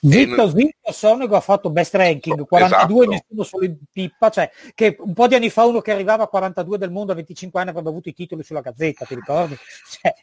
Zitto, 0.00 0.34
non... 0.34 0.50
zitto, 0.50 0.92
Sonego 0.92 1.36
ha 1.36 1.40
fatto 1.40 1.70
best 1.70 1.94
ranking, 1.94 2.46
42 2.46 3.04
esatto. 3.04 3.10
nessuno 3.10 3.42
solo 3.42 3.64
in 3.66 3.76
pippa, 3.92 4.30
cioè 4.30 4.50
che 4.74 4.96
un 4.98 5.12
po' 5.12 5.26
di 5.26 5.34
anni 5.34 5.50
fa 5.50 5.66
uno 5.66 5.80
che 5.82 5.92
arrivava 5.92 6.24
a 6.24 6.28
42 6.28 6.78
del 6.78 6.90
mondo 6.90 7.12
a 7.12 7.16
25 7.16 7.60
anni 7.60 7.70
avrebbe 7.70 7.90
avuto 7.90 8.08
i 8.08 8.14
titoli 8.14 8.42
sulla 8.42 8.60
gazzetta, 8.60 9.04
ti 9.04 9.14
ricordi? 9.14 9.56
Cioè, 9.90 10.14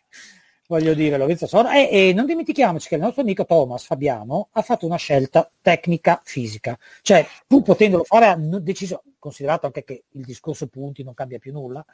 voglio 0.68 0.94
dire, 0.94 1.18
Lorenzo 1.18 1.48
Sono. 1.48 1.72
E, 1.72 1.90
e, 1.92 2.14
non 2.14 2.26
dimentichiamoci 2.26 2.88
che 2.88 2.96
il 2.96 3.02
nostro 3.02 3.22
amico 3.22 3.46
Thomas 3.46 3.86
Fabiano 3.86 4.50
ha 4.52 4.62
fatto 4.62 4.86
una 4.86 4.98
scelta 4.98 5.50
tecnica 5.62 6.22
fisica, 6.24 6.78
cioè 7.02 7.26
pur 7.48 7.64
potendolo 7.64 8.04
fare 8.04 8.28
ha 8.28 8.36
deciso, 8.38 9.04
considerato 9.28 9.66
anche 9.66 9.84
che 9.84 10.04
il 10.12 10.26
discorso 10.26 10.68
punti 10.68 11.04
non 11.04 11.14
cambia 11.14 11.40
più 11.40 11.52
nulla, 11.52 11.86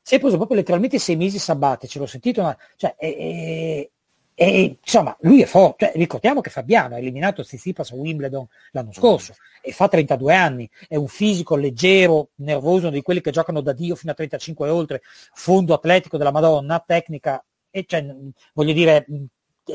si 0.00 0.14
è 0.14 0.20
preso 0.20 0.36
proprio 0.36 0.58
letteralmente 0.58 0.98
sei 0.98 1.16
mesi 1.16 1.38
sabbatici, 1.38 1.98
l'ho 1.98 2.06
sentito, 2.06 2.40
una, 2.40 2.56
cioè, 2.76 2.94
e, 2.96 3.90
e, 4.34 4.78
insomma, 4.80 5.16
lui 5.20 5.42
è 5.42 5.46
forte. 5.46 5.86
Cioè, 5.86 5.96
ricordiamo 5.96 6.40
che 6.40 6.50
Fabiano 6.50 6.94
ha 6.94 6.98
eliminato 6.98 7.42
Tsitsipas 7.42 7.90
a 7.90 7.96
Wimbledon 7.96 8.46
l'anno 8.70 8.92
scorso 8.92 9.34
e 9.62 9.72
fa 9.72 9.88
32 9.88 10.34
anni. 10.34 10.70
È 10.86 10.94
un 10.94 11.08
fisico 11.08 11.56
leggero, 11.56 12.28
nervoso, 12.36 12.90
di 12.90 13.02
quelli 13.02 13.20
che 13.20 13.32
giocano 13.32 13.60
da 13.60 13.72
Dio 13.72 13.96
fino 13.96 14.12
a 14.12 14.14
35 14.14 14.68
e 14.68 14.70
oltre, 14.70 15.02
fondo 15.32 15.74
atletico 15.74 16.18
della 16.18 16.30
Madonna, 16.30 16.84
tecnica 16.86 17.44
e 17.70 17.84
cioè, 17.86 18.06
voglio 18.54 18.72
dire, 18.72 19.06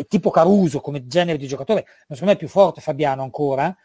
tipo 0.07 0.29
Caruso 0.29 0.79
come 0.79 1.05
genere 1.07 1.37
di 1.37 1.47
giocatore, 1.47 1.85
ma 2.07 2.15
secondo 2.15 2.25
me 2.25 2.33
è 2.33 2.37
più 2.37 2.47
forte 2.47 2.81
Fabiano 2.81 3.21
ancora. 3.23 3.75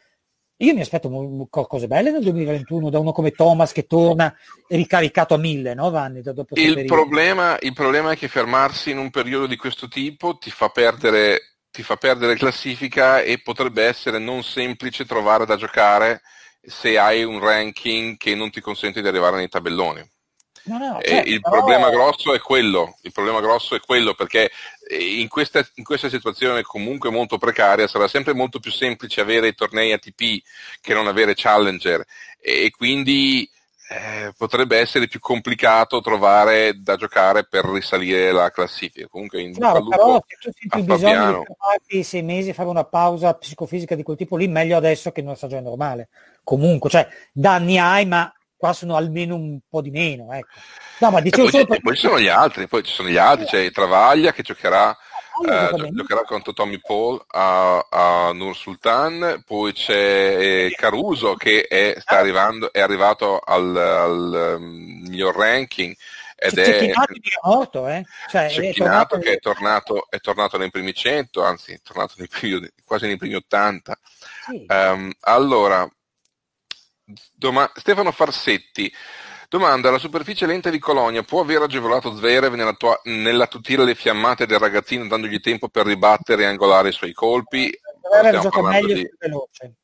Io 0.59 0.73
mi 0.73 0.81
aspetto 0.81 1.11
cose 1.51 1.87
belle 1.87 2.11
nel 2.11 2.23
2021 2.23 2.89
da 2.89 2.99
uno 2.99 3.13
come 3.13 3.33
Thomas 3.33 3.73
che 3.73 3.87
torna 3.87 4.35
ricaricato 4.69 5.35
a 5.35 5.39
mille, 5.39 5.75
no 5.75 5.91
Vanni? 5.91 6.23
Il 6.55 6.85
problema, 6.87 7.59
il 7.61 7.75
problema, 7.75 8.13
è 8.13 8.17
che 8.17 8.29
fermarsi 8.29 8.91
in 8.91 8.99
un 8.99 9.11
periodo 9.11 9.47
di 9.47 9.57
questo 9.57 9.87
tipo 9.87 10.39
ti 10.39 10.51
fa 10.51 10.71
perdere, 10.71 11.59
ti 11.71 11.83
fa 11.83 11.97
perdere 11.97 12.37
classifica 12.37 13.21
e 13.21 13.43
potrebbe 13.43 13.85
essere 13.85 14.19
non 14.19 14.43
semplice 14.43 15.05
trovare 15.05 15.45
da 15.45 15.57
giocare 15.57 16.23
se 16.63 16.99
hai 16.99 17.23
un 17.23 17.39
ranking 17.39 18.17
che 18.17 18.35
non 18.35 18.51
ti 18.51 18.63
consente 18.63 19.03
di 19.03 19.09
arrivare 19.09 19.37
nei 19.37 19.49
tabelloni. 19.49 20.03
No, 20.67 20.79
no, 20.79 20.99
certo, 21.01 21.29
il, 21.29 21.41
però... 21.41 21.57
problema 21.57 21.91
grosso 21.91 22.35
è 22.35 22.41
quello, 22.41 22.97
il 23.03 23.13
problema 23.13 23.41
grosso 23.41 23.77
è 23.77 23.81
quello 23.81 24.15
perché 24.15 24.51
eh, 24.89 25.21
in 25.21 25.29
questa, 25.29 25.65
in 25.75 25.85
questa, 25.85 26.09
situazione 26.09 26.63
comunque 26.63 27.11
molto 27.11 27.39
precaria 27.39 27.87
sarà 27.87 28.09
sempre 28.09 28.35
molto 28.35 28.59
più 28.59 28.73
semplice 28.73 29.21
avere 29.21 29.49
i 29.49 29.55
tornei 29.55 29.93
ATP 29.93 30.43
che 30.81 30.95
non 30.95 31.07
avere 31.07 31.35
Challenger 31.37 32.05
e 32.41 32.73
quindi 32.77 33.49
eh, 33.89 34.33
potrebbe 34.37 34.79
essere 34.79 35.07
più 35.07 35.21
complicato 35.21 36.01
trovare 36.01 36.83
da 36.83 36.97
giocare 36.97 37.45
per 37.45 37.65
risalire 37.65 38.33
la 38.33 38.51
classifica. 38.51 39.07
Comunque 39.07 39.43
in 39.43 39.55
no, 39.57 39.87
però 39.87 40.21
se 40.27 40.37
tu 40.41 40.51
senti 40.53 40.79
il 40.79 40.85
bisogno 40.85 41.45
di 41.87 42.03
sei 42.03 42.23
mesi 42.23 42.53
fare 42.53 42.69
una 42.69 42.85
pausa 42.85 43.35
psicofisica 43.35 43.95
di 43.95 44.03
quel 44.03 44.17
tipo 44.17 44.37
lì, 44.37 44.49
meglio 44.49 44.77
adesso 44.77 45.13
che 45.13 45.21
in 45.21 45.27
una 45.27 45.37
stagione 45.37 45.63
normale. 45.63 46.09
Comunque, 46.43 46.91
cioè, 46.91 47.07
danni 47.33 47.79
hai, 47.79 48.07
ma 48.07 48.33
qua 48.57 48.73
sono 48.73 48.97
almeno 48.97 49.35
un 49.35 49.59
po' 49.69 49.81
di 49.81 49.91
meno. 49.91 50.33
Ecco. 50.33 50.49
No, 50.99 51.11
ma 51.11 51.21
poi, 51.21 51.51
per... 51.51 51.81
poi, 51.81 51.95
ci 51.95 52.07
sono 52.07 52.19
gli 52.19 52.29
altri, 52.29 52.67
poi 52.67 52.83
ci 52.83 52.93
sono 52.93 53.09
gli 53.09 53.17
altri, 53.17 53.47
c'è 53.47 53.71
Travaglia 53.71 54.33
che 54.33 54.43
giocherà, 54.43 54.97
eh, 55.47 55.91
giocherà 55.93 56.23
contro 56.23 56.55
Tommy 56.55 56.81
Paul 56.81 57.23
a, 57.27 57.87
a 57.91 58.33
Nur 58.33 58.57
Sultan, 58.57 59.43
poi 59.45 59.73
c'è 59.73 59.95
eh, 59.95 60.75
Caruso 60.75 61.35
che 61.35 61.67
è, 61.69 61.97
sta 61.99 62.17
ah. 62.17 62.21
arrivando, 62.21 62.73
è 62.73 62.81
arrivato 62.81 63.39
al, 63.39 63.77
al 63.77 64.57
um, 64.59 65.03
miglior 65.07 65.37
ranking. 65.37 65.95
Ed 66.39 66.53
c'è 66.53 66.91
è, 66.91 66.93
morto, 67.43 67.89
eh? 67.89 68.05
cioè, 68.29 68.49
è 68.49 68.75
tornato, 68.75 69.19
che 69.19 69.33
è 69.33 69.39
tornato, 69.39 70.07
è 70.11 70.21
tornato 70.21 70.59
nei 70.59 70.71
primi 70.71 70.93
100, 70.93 71.43
anzi 71.43 71.73
è 71.73 71.81
tornato 71.83 72.13
nei 72.19 72.29
primi, 72.29 72.71
quasi 72.85 73.07
nei 73.07 73.17
primi 73.17 73.37
80. 73.37 73.99
Sì. 74.47 74.67
Um, 74.69 75.13
allora, 75.21 75.89
Doma- 77.35 77.71
Stefano 77.75 78.11
Farsetti 78.11 78.93
domanda: 79.49 79.91
la 79.91 79.99
superficie 79.99 80.47
lenta 80.47 80.71
di 80.71 80.79
Colonia 80.79 81.23
può 81.23 81.41
aver 81.41 81.63
agevolato 81.63 82.15
Zverev 82.15 82.55
nella 82.55 82.77
nell'attutire 83.05 83.85
le 83.85 83.95
fiammate 83.95 84.47
del 84.47 84.59
ragazzino 84.59 85.07
dandogli 85.07 85.41
tempo 85.41 85.69
per 85.69 85.87
ribattere 85.87 86.43
e 86.43 86.47
angolare 86.47 86.89
i 86.89 86.93
suoi 86.93 87.13
colpi? 87.13 87.73
Zverev 88.11 88.41
gioca 88.41 88.63
meglio 88.63 88.95
di... 88.95 89.03
più 89.03 89.17
veloce. 89.19 89.75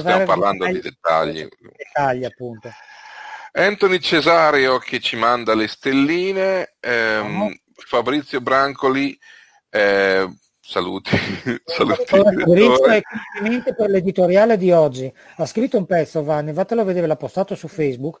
stiamo 0.00 0.24
parlando 0.24 0.66
di 0.66 0.80
dettagli. 0.80 1.48
dettagli 1.76 2.24
appunto. 2.24 2.70
Anthony 3.52 3.98
Cesario 3.98 4.78
che 4.78 5.00
ci 5.00 5.16
manda 5.16 5.54
le 5.54 5.66
stelline, 5.66 6.76
ehm. 6.78 7.52
Fabrizio 7.74 8.40
Brancoli, 8.40 9.18
eh, 9.70 10.28
Saluti, 10.70 11.10
saluti. 11.66 12.14
Allora, 12.14 13.00
complimenti 13.02 13.74
per 13.74 13.90
l'editoriale 13.90 14.56
di 14.56 14.70
oggi. 14.70 15.12
Ha 15.38 15.44
scritto 15.44 15.76
un 15.76 15.84
pezzo, 15.84 16.22
Vanni, 16.22 16.52
vatelo 16.52 16.82
a 16.82 16.84
vedere, 16.84 17.08
l'ha 17.08 17.16
postato 17.16 17.56
su 17.56 17.66
Facebook, 17.66 18.20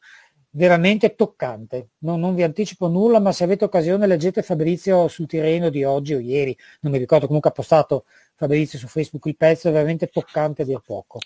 veramente 0.50 1.14
toccante. 1.14 1.90
Non, 1.98 2.18
non, 2.18 2.34
vi 2.34 2.42
anticipo 2.42 2.88
nulla, 2.88 3.20
ma 3.20 3.30
se 3.30 3.44
avete 3.44 3.66
occasione 3.66 4.08
leggete 4.08 4.42
Fabrizio 4.42 5.06
sul 5.06 5.28
Tirreno 5.28 5.68
di 5.68 5.84
oggi 5.84 6.14
o 6.14 6.18
ieri, 6.18 6.58
non 6.80 6.90
mi 6.90 6.98
ricordo, 6.98 7.26
comunque 7.26 7.50
ha 7.50 7.52
postato 7.52 8.06
Fabrizio 8.34 8.80
su 8.80 8.88
Facebook 8.88 9.26
il 9.26 9.36
pezzo, 9.36 9.68
è 9.68 9.72
veramente 9.72 10.08
toccante 10.08 10.62
a 10.62 10.64
dir 10.64 10.80
poco. 10.84 11.20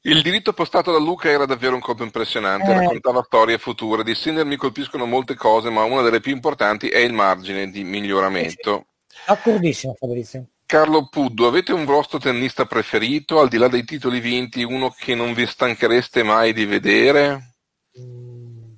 Il 0.00 0.22
diritto 0.22 0.54
postato 0.54 0.92
da 0.92 0.98
Luca 0.98 1.28
era 1.28 1.44
davvero 1.44 1.74
un 1.74 1.82
colpo 1.82 2.04
impressionante, 2.04 2.70
eh. 2.70 2.78
raccontava 2.78 3.22
storie 3.22 3.58
future. 3.58 4.02
Di 4.02 4.14
Sinner 4.14 4.46
mi 4.46 4.56
colpiscono 4.56 5.04
molte 5.04 5.34
cose, 5.34 5.68
ma 5.68 5.82
una 5.82 6.00
delle 6.00 6.20
più 6.20 6.32
importanti 6.32 6.88
è 6.88 7.00
il 7.00 7.12
margine 7.12 7.68
di 7.68 7.84
miglioramento. 7.84 8.86
D'accordissimo 9.26 9.94
Fabrizio. 9.94 10.46
Carlo 10.66 11.08
Puddo, 11.08 11.46
avete 11.46 11.72
un 11.72 11.84
vostro 11.84 12.18
tennista 12.18 12.66
preferito, 12.66 13.38
al 13.38 13.48
di 13.48 13.56
là 13.56 13.68
dei 13.68 13.84
titoli 13.84 14.18
vinti, 14.18 14.64
uno 14.64 14.90
che 14.90 15.14
non 15.14 15.32
vi 15.32 15.46
stanchereste 15.46 16.24
mai 16.24 16.52
di 16.52 16.64
vedere? 16.64 17.54
Mm, 18.00 18.72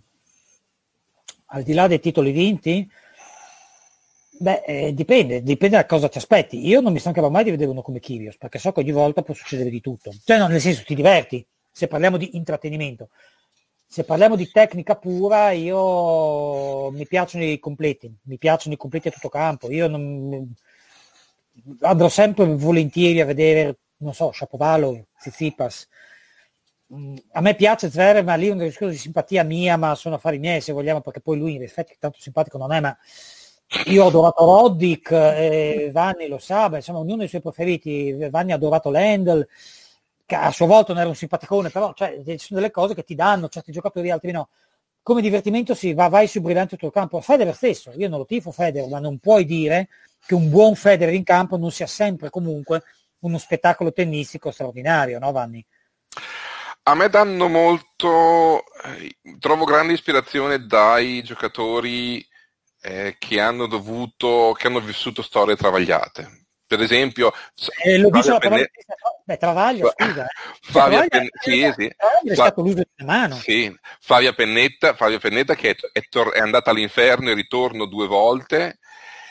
al 1.47 1.63
di 1.63 1.73
là 1.73 1.87
dei 1.87 1.99
titoli 1.99 2.31
vinti? 2.31 2.87
Beh, 4.41 4.63
eh, 4.67 4.95
dipende, 4.95 5.43
dipende 5.43 5.77
da 5.77 5.87
cosa 5.87 6.09
ti 6.09 6.19
aspetti. 6.19 6.67
Io 6.67 6.81
non 6.81 6.93
mi 6.93 6.99
stancherò 6.99 7.31
mai 7.31 7.45
di 7.45 7.51
vedere 7.51 7.71
uno 7.71 7.83
come 7.83 8.01
Kyrgios, 8.01 8.37
perché 8.37 8.59
so 8.59 8.71
che 8.73 8.81
ogni 8.81 8.93
volta 8.93 9.23
può 9.23 9.33
succedere 9.33 9.71
di 9.71 9.81
tutto. 9.81 10.13
Cioè, 10.25 10.39
no, 10.39 10.47
nel 10.47 10.61
senso, 10.61 10.85
ti 10.85 10.95
diverti, 10.95 11.45
se 11.73 11.89
parliamo 11.89 12.19
di 12.19 12.37
intrattenimento. 12.37 13.09
Se 13.91 14.05
parliamo 14.05 14.37
di 14.37 14.51
tecnica 14.51 14.97
pura, 14.97 15.51
io 15.53 16.91
mi 16.91 17.07
piacciono 17.07 17.45
i 17.45 17.59
completi, 17.59 18.15
mi 18.25 18.37
piacciono 18.37 18.75
i 18.75 18.77
completi 18.77 19.09
a 19.09 19.11
tutto 19.11 19.31
campo. 19.31 19.71
Io 19.71 19.89
non, 19.89 20.55
andrò 21.81 22.09
sempre 22.09 22.45
volentieri 22.47 23.21
a 23.21 23.25
vedere, 23.25 23.79
non 23.99 24.13
so, 24.13 24.31
Shapovalov, 24.31 25.03
Tsitsipas. 25.19 25.89
Mm, 26.95 27.17
a 27.33 27.41
me 27.41 27.55
piace 27.55 27.91
Zverev, 27.91 28.25
ma 28.25 28.35
lì 28.35 28.49
è 28.49 28.51
un 28.51 28.59
discorso 28.59 28.93
di 28.93 28.97
simpatia 28.97 29.43
mia, 29.43 29.77
ma 29.77 29.95
sono 29.95 30.17
affari 30.17 30.39
miei, 30.39 30.61
se 30.61 30.73
vogliamo, 30.73 31.01
perché 31.01 31.21
poi 31.21 31.39
lui 31.39 31.55
in 31.55 31.63
effetti 31.63 31.97
tanto 31.99 32.19
simpatico 32.21 32.59
non 32.59 32.73
è, 32.73 32.81
ma 32.81 32.97
io 33.87 34.05
ho 34.05 34.09
adorato 34.09 34.45
Roddick, 34.45 35.11
eh, 35.13 35.91
Vanni 35.93 36.29
lo 36.29 36.39
sa, 36.39 36.69
beh, 36.69 36.77
insomma, 36.77 36.99
ognuno 37.01 37.19
dei 37.19 37.29
suoi 37.29 37.43
preferiti. 37.43 38.13
Vanni 38.31 38.53
ha 38.53 38.55
adorato 38.55 38.91
Lendl, 38.91 39.47
che 40.29 40.35
a 40.35 40.53
sua 40.53 40.67
volta 40.67 40.93
non 40.93 41.01
era 41.01 41.09
un 41.09 41.17
simpaticone, 41.17 41.71
però 41.71 41.95
cioè, 41.95 42.21
ci 42.23 42.37
sono 42.37 42.61
delle 42.61 42.71
cose 42.71 42.95
che 42.95 43.03
ti 43.03 43.15
danno 43.15 43.49
certi 43.49 43.73
giocatori, 43.73 44.11
altri 44.11 44.31
no. 44.31 44.51
Come 45.03 45.23
divertimento 45.23 45.75
si 45.75 45.95
va, 45.95 46.09
vai 46.09 46.29
su 46.29 46.43
brillante 46.43 46.77
il 46.79 46.91
campo. 46.93 47.23
Federer 47.23 47.55
stesso, 47.55 47.93
io 47.97 48.11
non 48.11 48.19
lo 48.19 48.27
tifo 48.27 48.53
Federer, 48.53 48.91
ma 48.91 48.99
non 48.99 49.17
puoi 49.21 49.47
dire 49.47 49.89
che 50.27 50.35
un 50.35 50.51
buon 50.51 50.75
Federer 50.75 51.15
in 51.15 51.25
campo 51.25 51.57
non 51.57 51.71
sia 51.71 51.87
sempre 51.87 52.29
comunque 52.29 52.83
uno 53.21 53.39
spettacolo 53.39 53.91
tennistico 53.91 54.51
straordinario, 54.51 55.19
no 55.19 55.33
Vanni? 55.33 55.65
A 56.83 56.95
me 56.95 57.09
danno 57.09 57.49
molto, 57.49 58.65
eh, 58.85 59.17
trovo 59.39 59.65
grande 59.65 59.95
ispirazione 59.95 60.67
dai 60.67 61.23
giocatori 61.23 62.23
eh, 62.83 63.17
che 63.19 63.41
hanno 63.41 63.67
dovuto, 63.67 64.55
che 64.59 64.67
hanno 64.67 64.81
vissuto 64.81 65.23
storie 65.23 65.57
travagliate. 65.57 66.38
Per 66.69 66.83
esempio, 66.83 67.33
eh, 67.83 67.97
lo 67.97 68.11
dice 68.11 68.29
la 68.29 68.39
Penne... 68.39 68.71
Beh, 69.25 69.39
Travaglio, 69.39 69.91
scusa. 69.97 70.25
Eh. 70.25 70.29
Flavia, 70.61 71.07
Pen... 71.09 71.27
sì, 71.41 71.73
sì. 71.75 71.87
è 71.87 72.35
stato 72.35 72.61
l'uso 72.61 72.83
di 72.95 73.05
mano. 73.07 73.37
Sì. 73.37 73.75
Flavia 74.01 74.35
Pennetta, 74.35 74.93
Flavia 74.93 75.19
Pennetta 75.19 75.55
che 75.55 75.71
è, 75.71 75.77
è, 75.93 76.03
tor- 76.11 76.35
è, 76.35 76.41
andata 76.41 76.71
all'inferno 76.71 77.31
e 77.31 77.35
ritorno 77.35 77.87
due 77.87 78.07
volte. 78.07 78.81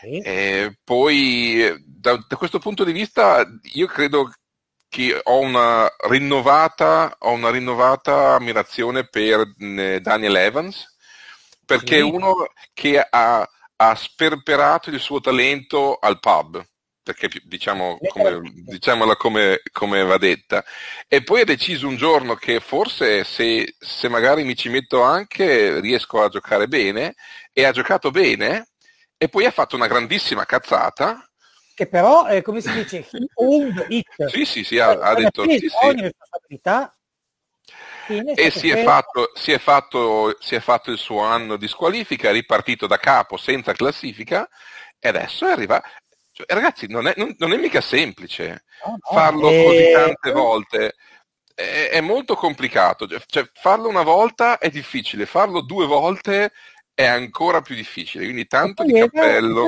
Sì. 0.02 0.18
Eh, 0.18 0.80
poi, 0.84 1.76
da, 1.86 2.18
da, 2.28 2.36
questo 2.38 2.58
punto 2.58 2.84
di 2.84 2.92
vista, 2.92 3.48
io 3.74 3.86
credo 3.86 4.34
che 4.90 5.22
ho 5.22 5.38
una 5.38 5.88
rinnovata, 6.10 7.18
ho 7.20 7.34
una 7.34 7.52
rinnovata 7.52 8.34
ammirazione 8.34 9.08
per 9.08 9.54
eh, 9.60 10.00
Daniel 10.02 10.38
Evans, 10.38 10.96
perché 11.64 11.98
è 11.98 12.02
uno 12.02 12.48
che 12.74 13.00
ha, 13.00 13.48
ha 13.76 13.96
sperperato 13.96 14.90
il 14.90 15.00
suo 15.00 15.20
talento 15.22 16.00
al 16.02 16.20
pub 16.20 16.66
perché 17.14 17.42
diciamo 17.44 17.98
come, 18.08 18.42
diciamola 18.44 19.16
come, 19.16 19.62
come, 19.72 20.04
va 20.04 20.18
detta, 20.18 20.64
e 21.08 21.24
poi 21.24 21.42
ha 21.42 21.46
deciso 21.46 21.88
un 21.88 21.96
giorno 21.96 22.36
che 22.36 22.60
forse 22.60 23.24
se, 23.24 23.76
se, 23.80 24.10
magari 24.10 24.44
mi 24.44 24.56
ci 24.56 24.70
metto 24.70 25.02
anche 25.02 25.80
riesco 25.80 26.22
a 26.22 26.30
giocare 26.30 26.68
bene, 26.68 27.16
e 27.54 27.64
ha 27.64 27.72
giocato 27.72 28.12
bene, 28.12 28.70
e 29.18 29.30
poi 29.30 29.46
ha 29.46 29.52
fatto 29.52 29.76
una 29.76 29.88
grandissima 29.88 30.46
cazzata. 30.46 31.28
Che 31.74 31.88
però, 31.88 32.28
eh, 32.28 32.42
come 32.42 32.60
si 32.60 32.72
dice, 32.72 33.08
owned 33.36 33.86
it. 33.90 34.26
Sì, 34.28 34.46
sì, 34.46 34.64
sì, 34.64 34.80
ha, 34.80 34.90
ha 34.90 35.16
detto 35.16 35.44
sì, 35.44 35.60
sì. 35.60 35.68
ogni 35.82 36.02
responsabilità 36.02 36.92
e 38.08 38.52
si 38.52 38.70
è, 38.70 38.84
fatto, 38.84 39.32
si, 39.36 39.52
è 39.52 39.60
fatto, 39.60 40.38
si 40.40 40.56
è, 40.56 40.60
fatto, 40.60 40.92
il 40.92 40.98
suo 40.98 41.22
anno 41.22 41.58
di 41.58 41.68
squalifica, 41.68 42.30
è 42.30 42.32
ripartito 42.32 42.88
da 42.88 42.98
capo 42.98 43.36
senza 43.36 43.74
classifica 43.74 44.48
e 45.00 45.10
adesso 45.10 45.46
è 45.46 45.52
arrivato. 45.52 45.88
Cioè, 46.38 46.46
ragazzi, 46.54 46.86
non 46.88 47.08
è, 47.08 47.16
non, 47.18 47.34
non 47.40 47.52
è, 47.52 47.58
mica 47.58 47.82
semplice 47.82 48.66
no, 48.86 48.92
no, 48.92 48.98
farlo 49.02 49.50
e... 49.50 49.64
così 49.64 49.92
tante 49.92 50.32
volte. 50.32 50.96
È, 51.56 51.90
è 51.94 52.00
molto 52.02 52.36
complicato. 52.36 53.08
Cioè, 53.08 53.20
cioè, 53.26 53.50
farlo 53.54 53.90
una 53.90 54.04
volta 54.04 54.60
è 54.60 54.70
difficile, 54.70 55.26
farlo 55.26 55.62
due 55.62 55.88
volte 55.88 56.52
è 56.94 57.06
ancora 57.06 57.62
più 57.62 57.74
difficile. 57.74 58.26
Quindi 58.26 58.46
tanto 58.46 58.84
di 58.84 58.94
cappello. 58.94 59.66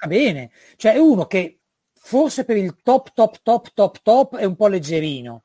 Va 0.00 0.06
bene. 0.08 0.50
Cioè, 0.74 0.94
è 0.94 0.98
uno 0.98 1.26
che 1.26 1.60
forse 1.92 2.44
per 2.44 2.56
il 2.56 2.82
top, 2.82 3.12
top, 3.14 3.38
top, 3.40 3.70
top, 3.72 3.98
top 4.02 4.36
è 4.38 4.44
un 4.44 4.56
po' 4.56 4.66
leggerino. 4.66 5.44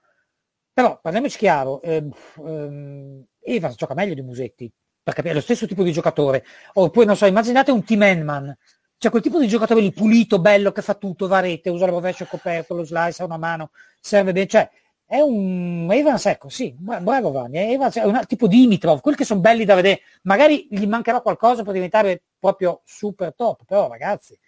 Però 0.73 0.99
parliamoci 0.99 1.37
chiaro, 1.37 1.83
ehm, 1.83 2.11
ehm, 2.37 3.25
Evans 3.41 3.75
gioca 3.75 3.93
meglio 3.93 4.15
di 4.15 4.23
Musetti, 4.23 4.71
perché 5.03 5.21
è 5.21 5.33
lo 5.35 5.41
stesso 5.41 5.67
tipo 5.67 5.83
di 5.83 5.91
giocatore. 5.91 6.43
Oppure, 6.73 7.05
non 7.05 7.15
so, 7.15 7.27
immaginate 7.27 7.69
un 7.69 7.83
team 7.83 8.23
man 8.23 8.57
cioè 9.03 9.11
quel 9.11 9.23
tipo 9.23 9.37
di 9.37 9.49
giocatore 9.49 9.81
lì 9.81 9.91
pulito, 9.91 10.39
bello, 10.39 10.71
che 10.71 10.81
fa 10.81 10.93
tutto, 10.93 11.27
va 11.27 11.41
rete, 11.41 11.69
usa 11.69 11.87
la 11.87 11.91
rovescio 11.91 12.23
coperto, 12.23 12.73
lo 12.73 12.85
slice, 12.85 13.21
ha 13.21 13.25
una 13.25 13.35
mano, 13.35 13.71
serve 13.99 14.31
bene, 14.31 14.47
cioè 14.47 14.69
è 15.05 15.19
un 15.19 15.89
Evans, 15.91 16.25
ecco, 16.27 16.47
sì, 16.47 16.73
bravo 16.77 17.31
Vanni, 17.31 17.57
Evans 17.57 17.97
è 17.97 18.05
un 18.05 18.23
tipo 18.25 18.47
di 18.47 18.61
Dimitrov, 18.61 19.01
quelli 19.01 19.17
che 19.17 19.25
sono 19.25 19.41
belli 19.41 19.65
da 19.65 19.75
vedere, 19.75 20.03
magari 20.21 20.69
gli 20.69 20.85
mancherà 20.85 21.19
qualcosa 21.19 21.63
per 21.63 21.73
diventare 21.73 22.23
proprio 22.39 22.79
super 22.85 23.35
top, 23.35 23.65
però 23.65 23.89
ragazzi, 23.89 24.39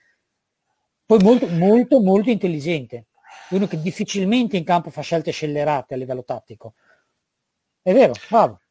poi 1.06 1.20
molto, 1.22 1.48
molto, 1.48 2.00
molto 2.00 2.30
intelligente, 2.30 3.08
uno 3.50 3.68
che 3.68 3.82
difficilmente 3.82 4.56
in 4.56 4.64
campo 4.64 4.90
fa 4.90 5.02
scelte 5.02 5.32
scellerate 5.32 5.96
a 5.96 5.98
livello 5.98 6.24
tattico. 6.24 6.76
È 7.82 7.92
vero, 7.92 8.14
bravo. 8.30 8.62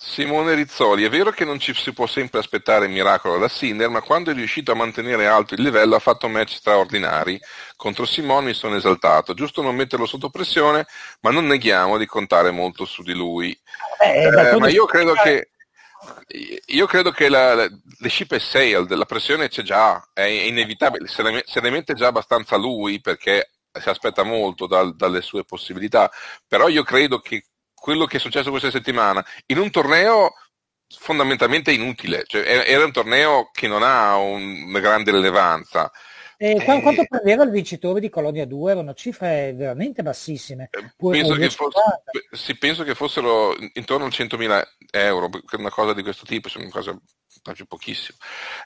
Simone 0.00 0.54
Rizzoli, 0.54 1.02
è 1.02 1.08
vero 1.08 1.32
che 1.32 1.44
non 1.44 1.58
ci 1.58 1.74
si 1.74 1.92
può 1.92 2.06
sempre 2.06 2.38
aspettare 2.38 2.84
il 2.84 2.92
miracolo 2.92 3.36
da 3.36 3.48
Sinner, 3.48 3.88
ma 3.88 4.00
quando 4.00 4.30
è 4.30 4.34
riuscito 4.34 4.70
a 4.70 4.76
mantenere 4.76 5.26
alto 5.26 5.54
il 5.54 5.62
livello 5.62 5.96
ha 5.96 5.98
fatto 5.98 6.28
match 6.28 6.54
straordinari. 6.54 7.36
Contro 7.74 8.06
Simone 8.06 8.46
mi 8.46 8.54
sono 8.54 8.76
esaltato, 8.76 9.34
giusto 9.34 9.60
non 9.60 9.74
metterlo 9.74 10.06
sotto 10.06 10.30
pressione, 10.30 10.86
ma 11.22 11.32
non 11.32 11.48
neghiamo 11.48 11.98
di 11.98 12.06
contare 12.06 12.52
molto 12.52 12.84
su 12.84 13.02
di 13.02 13.12
lui. 13.12 13.60
Eh, 14.00 14.22
eh, 14.22 14.56
ma 14.56 14.68
io 14.68 14.86
credo 14.86 15.14
che 15.14 15.50
io 16.66 16.86
credo 16.86 17.10
che 17.10 17.28
la, 17.28 17.54
la, 17.54 17.66
le 17.66 18.08
ship 18.08 18.32
è 18.32 18.38
sailed, 18.38 18.92
la 18.92 19.04
pressione 19.04 19.48
c'è 19.48 19.62
già, 19.62 20.10
è 20.12 20.22
inevitabile, 20.22 21.08
se 21.08 21.24
ne, 21.24 21.42
se 21.44 21.60
ne 21.60 21.70
mette 21.70 21.94
già 21.94 22.06
abbastanza 22.06 22.56
lui 22.56 23.00
perché 23.00 23.50
si 23.72 23.88
aspetta 23.88 24.22
molto 24.22 24.68
dal, 24.68 24.94
dalle 24.94 25.22
sue 25.22 25.44
possibilità, 25.44 26.08
però 26.46 26.68
io 26.68 26.84
credo 26.84 27.18
che 27.18 27.46
quello 27.88 28.04
che 28.04 28.18
è 28.18 28.20
successo 28.20 28.50
questa 28.50 28.70
settimana 28.70 29.24
in 29.46 29.56
un 29.56 29.70
torneo 29.70 30.34
fondamentalmente 30.98 31.72
inutile, 31.72 32.24
cioè, 32.26 32.42
era 32.66 32.84
un 32.84 32.92
torneo 32.92 33.48
che 33.50 33.66
non 33.66 33.82
ha 33.82 34.14
un, 34.16 34.64
una 34.66 34.80
grande 34.80 35.10
rilevanza. 35.10 35.90
E 36.36 36.50
eh, 36.50 36.64
quanto 36.64 37.06
prendeva 37.08 37.44
il 37.44 37.50
vincitore 37.50 37.98
di 38.00 38.10
Colonia 38.10 38.44
2? 38.44 38.72
Erano 38.72 38.92
cifre 38.92 39.54
veramente 39.54 40.02
bassissime. 40.02 40.68
Eh, 40.70 40.92
penso 40.98 41.32
che, 41.32 41.48
fosse, 41.48 41.80
sì, 42.32 42.58
penso 42.58 42.84
che, 42.84 42.94
fossero 42.94 43.56
intorno 43.72 44.04
a 44.04 44.08
100.000 44.08 44.62
euro, 44.90 45.30
una 45.56 45.70
cosa 45.70 45.94
di 45.94 46.02
questo 46.02 46.26
tipo, 46.26 46.50
una 46.56 46.68
cosa 46.68 46.94
proprio 47.40 47.64
pochissimo. 47.64 48.18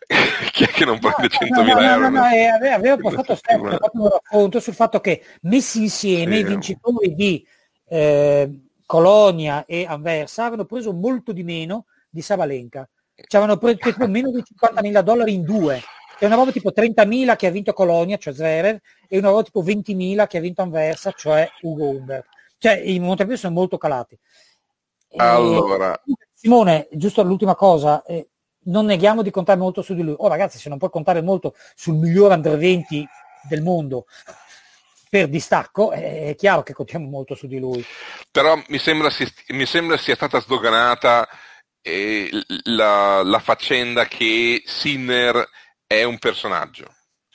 Chi 0.51 0.64
è 0.64 0.66
che 0.66 0.85
non 0.85 0.99
prende 0.99 1.29
no, 1.49 1.62
100.000 1.62 1.64
no, 1.64 1.75
no, 1.75 1.81
euro? 1.81 2.09
No, 2.09 2.18
no, 2.18 2.29
eh, 2.29 2.47
avevo 2.73 2.97
portato 2.97 3.39
sempre 3.41 3.77
un 3.77 4.09
racconto 4.11 4.59
sul 4.59 4.75
fatto 4.75 5.01
che 5.01 5.25
messi 5.43 5.83
insieme 5.83 6.35
sì, 6.35 6.41
i 6.41 6.45
vincitori 6.45 7.14
di 7.14 7.47
eh, 7.89 8.51
Colonia 8.93 9.64
e 9.64 9.86
Anversa 9.88 10.43
avevano 10.43 10.66
preso 10.66 10.93
molto 10.93 11.32
di 11.32 11.43
meno 11.43 11.86
di 12.11 12.20
Savalenka. 12.20 12.86
Ci 13.14 13.36
avevano 13.36 13.57
preso 13.57 14.07
meno 14.07 14.30
di 14.30 14.43
50.000 14.61 15.01
dollari 15.01 15.32
in 15.32 15.45
due. 15.45 15.80
E 16.18 16.26
una 16.26 16.36
volta 16.36 16.53
tipo 16.53 16.72
30.000 16.76 17.34
che 17.36 17.47
ha 17.47 17.51
vinto 17.51 17.72
Colonia, 17.72 18.18
cioè 18.18 18.34
Zverev, 18.34 18.78
e 19.09 19.16
una 19.16 19.30
volta 19.30 19.45
tipo 19.45 19.62
20.000 19.62 20.26
che 20.26 20.36
ha 20.36 20.40
vinto 20.43 20.61
Anversa, 20.61 21.11
cioè 21.12 21.49
Ugo 21.62 21.88
Humbert. 21.88 22.26
Cioè 22.59 22.82
i 22.84 23.01
Montevideo 23.01 23.38
sono 23.38 23.55
molto 23.55 23.78
calati. 23.78 24.18
Allora. 25.16 25.95
E, 25.95 26.12
Simone, 26.34 26.88
giusto 26.93 27.22
l'ultima 27.22 27.55
cosa, 27.55 28.03
eh, 28.03 28.28
non 28.64 28.84
neghiamo 28.84 29.22
di 29.22 29.30
contare 29.30 29.59
molto 29.59 29.80
su 29.80 29.95
di 29.95 30.03
lui. 30.03 30.16
Oh 30.18 30.28
ragazzi, 30.28 30.59
se 30.59 30.68
non 30.68 30.76
puoi 30.76 30.90
contare 30.90 31.22
molto 31.22 31.55
sul 31.74 31.95
miglior 31.95 32.32
under 32.32 32.59
20 32.59 33.09
del 33.49 33.62
mondo, 33.62 34.05
per 35.13 35.29
distacco, 35.29 35.91
è 35.91 36.35
chiaro 36.39 36.63
che 36.63 36.73
contiamo 36.73 37.07
molto 37.07 37.35
su 37.35 37.47
di 37.47 37.59
lui. 37.59 37.85
Però 38.31 38.59
mi 38.69 38.79
sembra, 38.79 39.11
mi 39.49 39.67
sembra 39.67 39.99
sia 39.99 40.15
stata 40.15 40.41
sdoganata 40.41 41.29
eh, 41.83 42.31
la, 42.65 43.23
la, 43.23 43.39
faccenda 43.39 44.07
che 44.07 44.63
Sinner 44.65 45.47
è 45.87 46.03
un 46.05 46.17
personaggio. 46.19 46.87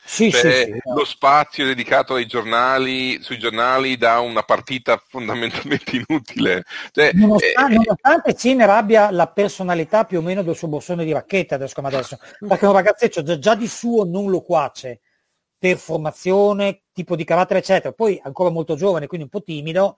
Sì, 0.04 0.32
cioè, 0.32 0.66
sì, 0.66 0.72
sì, 0.72 0.80
lo 0.92 1.06
spazio 1.06 1.66
dedicato 1.66 2.16
ai 2.16 2.26
giornali, 2.26 3.22
sui 3.22 3.38
giornali 3.38 3.96
da 3.96 4.22
una 4.22 4.42
partita 4.42 5.00
fondamentalmente 5.08 6.02
inutile. 6.08 6.64
Cioè, 6.92 7.12
nonostante, 7.14 7.74
eh, 7.74 7.76
nonostante 7.76 8.36
Sinner 8.36 8.72
abbia 8.72 9.12
la 9.12 9.28
personalità 9.28 10.04
più 10.06 10.18
o 10.18 10.24
meno 10.24 10.42
del 10.42 10.56
suo 10.56 10.68
borsone 10.68 11.06
di 11.06 11.12
racchetta 11.12 11.54
adesso 11.54 11.76
come 11.76 11.90
adesso, 11.90 12.18
perché 12.40 12.66
un 12.66 12.74
ragazzeccio 12.74 13.22
già, 13.22 13.38
già 13.38 13.54
di 13.54 13.68
suo 13.68 14.04
non 14.04 14.32
lo 14.32 14.42
quace 14.42 15.02
per 15.58 15.78
formazione, 15.78 16.84
tipo 16.94 17.16
di 17.16 17.24
carattere, 17.24 17.60
eccetera. 17.60 17.94
Poi 17.94 18.20
ancora 18.24 18.50
molto 18.50 18.76
giovane, 18.76 19.08
quindi 19.08 19.26
un 19.26 19.32
po' 19.32 19.44
timido. 19.44 19.98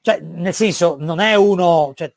Cioè, 0.00 0.20
nel 0.20 0.54
senso, 0.54 0.96
non 0.98 1.20
è 1.20 1.34
uno... 1.34 1.92
Cioè, 1.94 2.12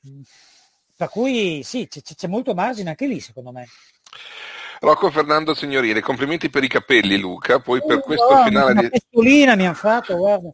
per 0.96 1.10
cui 1.10 1.62
sì, 1.64 1.88
c'è, 1.88 2.02
c'è 2.02 2.28
molto 2.28 2.54
margine 2.54 2.90
anche 2.90 3.06
lì, 3.06 3.20
secondo 3.20 3.52
me. 3.52 3.68
Rocco 4.80 5.10
Fernando 5.10 5.54
Signorile, 5.54 6.02
complimenti 6.02 6.50
per 6.50 6.64
i 6.64 6.68
capelli 6.68 7.18
Luca, 7.18 7.60
poi 7.60 7.84
per 7.86 7.98
oh, 7.98 8.02
questo 8.02 8.28
guarda, 8.28 8.46
finale 8.46 8.74
di... 8.74 8.90
pistolina 8.90 9.56
mi 9.56 9.66
hanno 9.66 9.74
fatto, 9.74 10.16
guarda. 10.18 10.52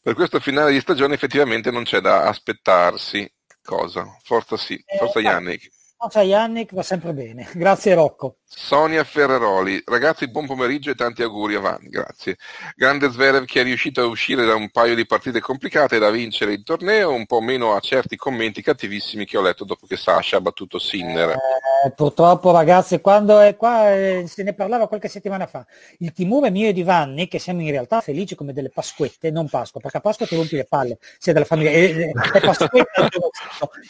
Per 0.00 0.14
questo 0.14 0.40
finale 0.40 0.72
di 0.72 0.80
stagione 0.80 1.14
effettivamente 1.14 1.70
non 1.70 1.84
c'è 1.84 2.00
da 2.00 2.24
aspettarsi. 2.28 3.30
Cosa? 3.62 4.04
Forza 4.24 4.56
sì, 4.56 4.74
eh, 4.74 4.98
forza 4.98 5.20
eh, 5.20 5.22
Yannick. 5.22 5.70
Forza 5.96 6.22
Yannick 6.22 6.74
va 6.74 6.82
sempre 6.82 7.12
bene. 7.12 7.48
Grazie 7.54 7.94
Rocco. 7.94 8.38
Sonia 8.54 9.02
Ferreroli, 9.02 9.82
ragazzi 9.86 10.28
buon 10.28 10.46
pomeriggio 10.46 10.90
e 10.90 10.94
tanti 10.94 11.22
auguri 11.22 11.54
avanti, 11.54 11.88
grazie. 11.88 12.36
Grande 12.76 13.10
Zverev 13.10 13.46
che 13.46 13.60
è 13.60 13.64
riuscito 13.64 14.02
a 14.02 14.06
uscire 14.06 14.44
da 14.44 14.54
un 14.54 14.68
paio 14.68 14.94
di 14.94 15.06
partite 15.06 15.40
complicate 15.40 15.96
e 15.96 15.98
da 15.98 16.10
vincere 16.10 16.52
il 16.52 16.62
torneo, 16.62 17.14
un 17.14 17.24
po' 17.24 17.40
meno 17.40 17.72
a 17.74 17.80
certi 17.80 18.16
commenti 18.16 18.60
cattivissimi 18.60 19.24
che 19.24 19.38
ho 19.38 19.42
letto 19.42 19.64
dopo 19.64 19.86
che 19.86 19.96
Sasha 19.96 20.36
ha 20.36 20.40
battuto 20.42 20.78
Sinner. 20.78 21.30
Eh, 21.30 21.90
purtroppo 21.92 22.52
ragazzi, 22.52 23.00
quando 23.00 23.40
è 23.40 23.56
qua 23.56 23.94
eh, 23.94 24.24
se 24.28 24.42
ne 24.42 24.52
parlava 24.52 24.86
qualche 24.86 25.08
settimana 25.08 25.46
fa, 25.46 25.66
il 26.00 26.12
timore 26.12 26.50
mio 26.50 26.68
e 26.68 26.72
di 26.74 26.82
Vanni, 26.82 27.28
che 27.28 27.38
siamo 27.38 27.62
in 27.62 27.70
realtà 27.70 28.02
felici 28.02 28.34
come 28.34 28.52
delle 28.52 28.68
pasquette, 28.68 29.30
non 29.30 29.48
Pasqua, 29.48 29.80
perché 29.80 29.96
a 29.96 30.00
Pasqua 30.00 30.26
ti 30.26 30.36
rompi 30.36 30.56
le 30.56 30.66
palle, 30.66 30.98
sia 31.18 31.32
della 31.32 31.46
famiglia, 31.46 31.70
e, 31.70 32.12
e 32.34 32.40
pasquette 32.40 33.08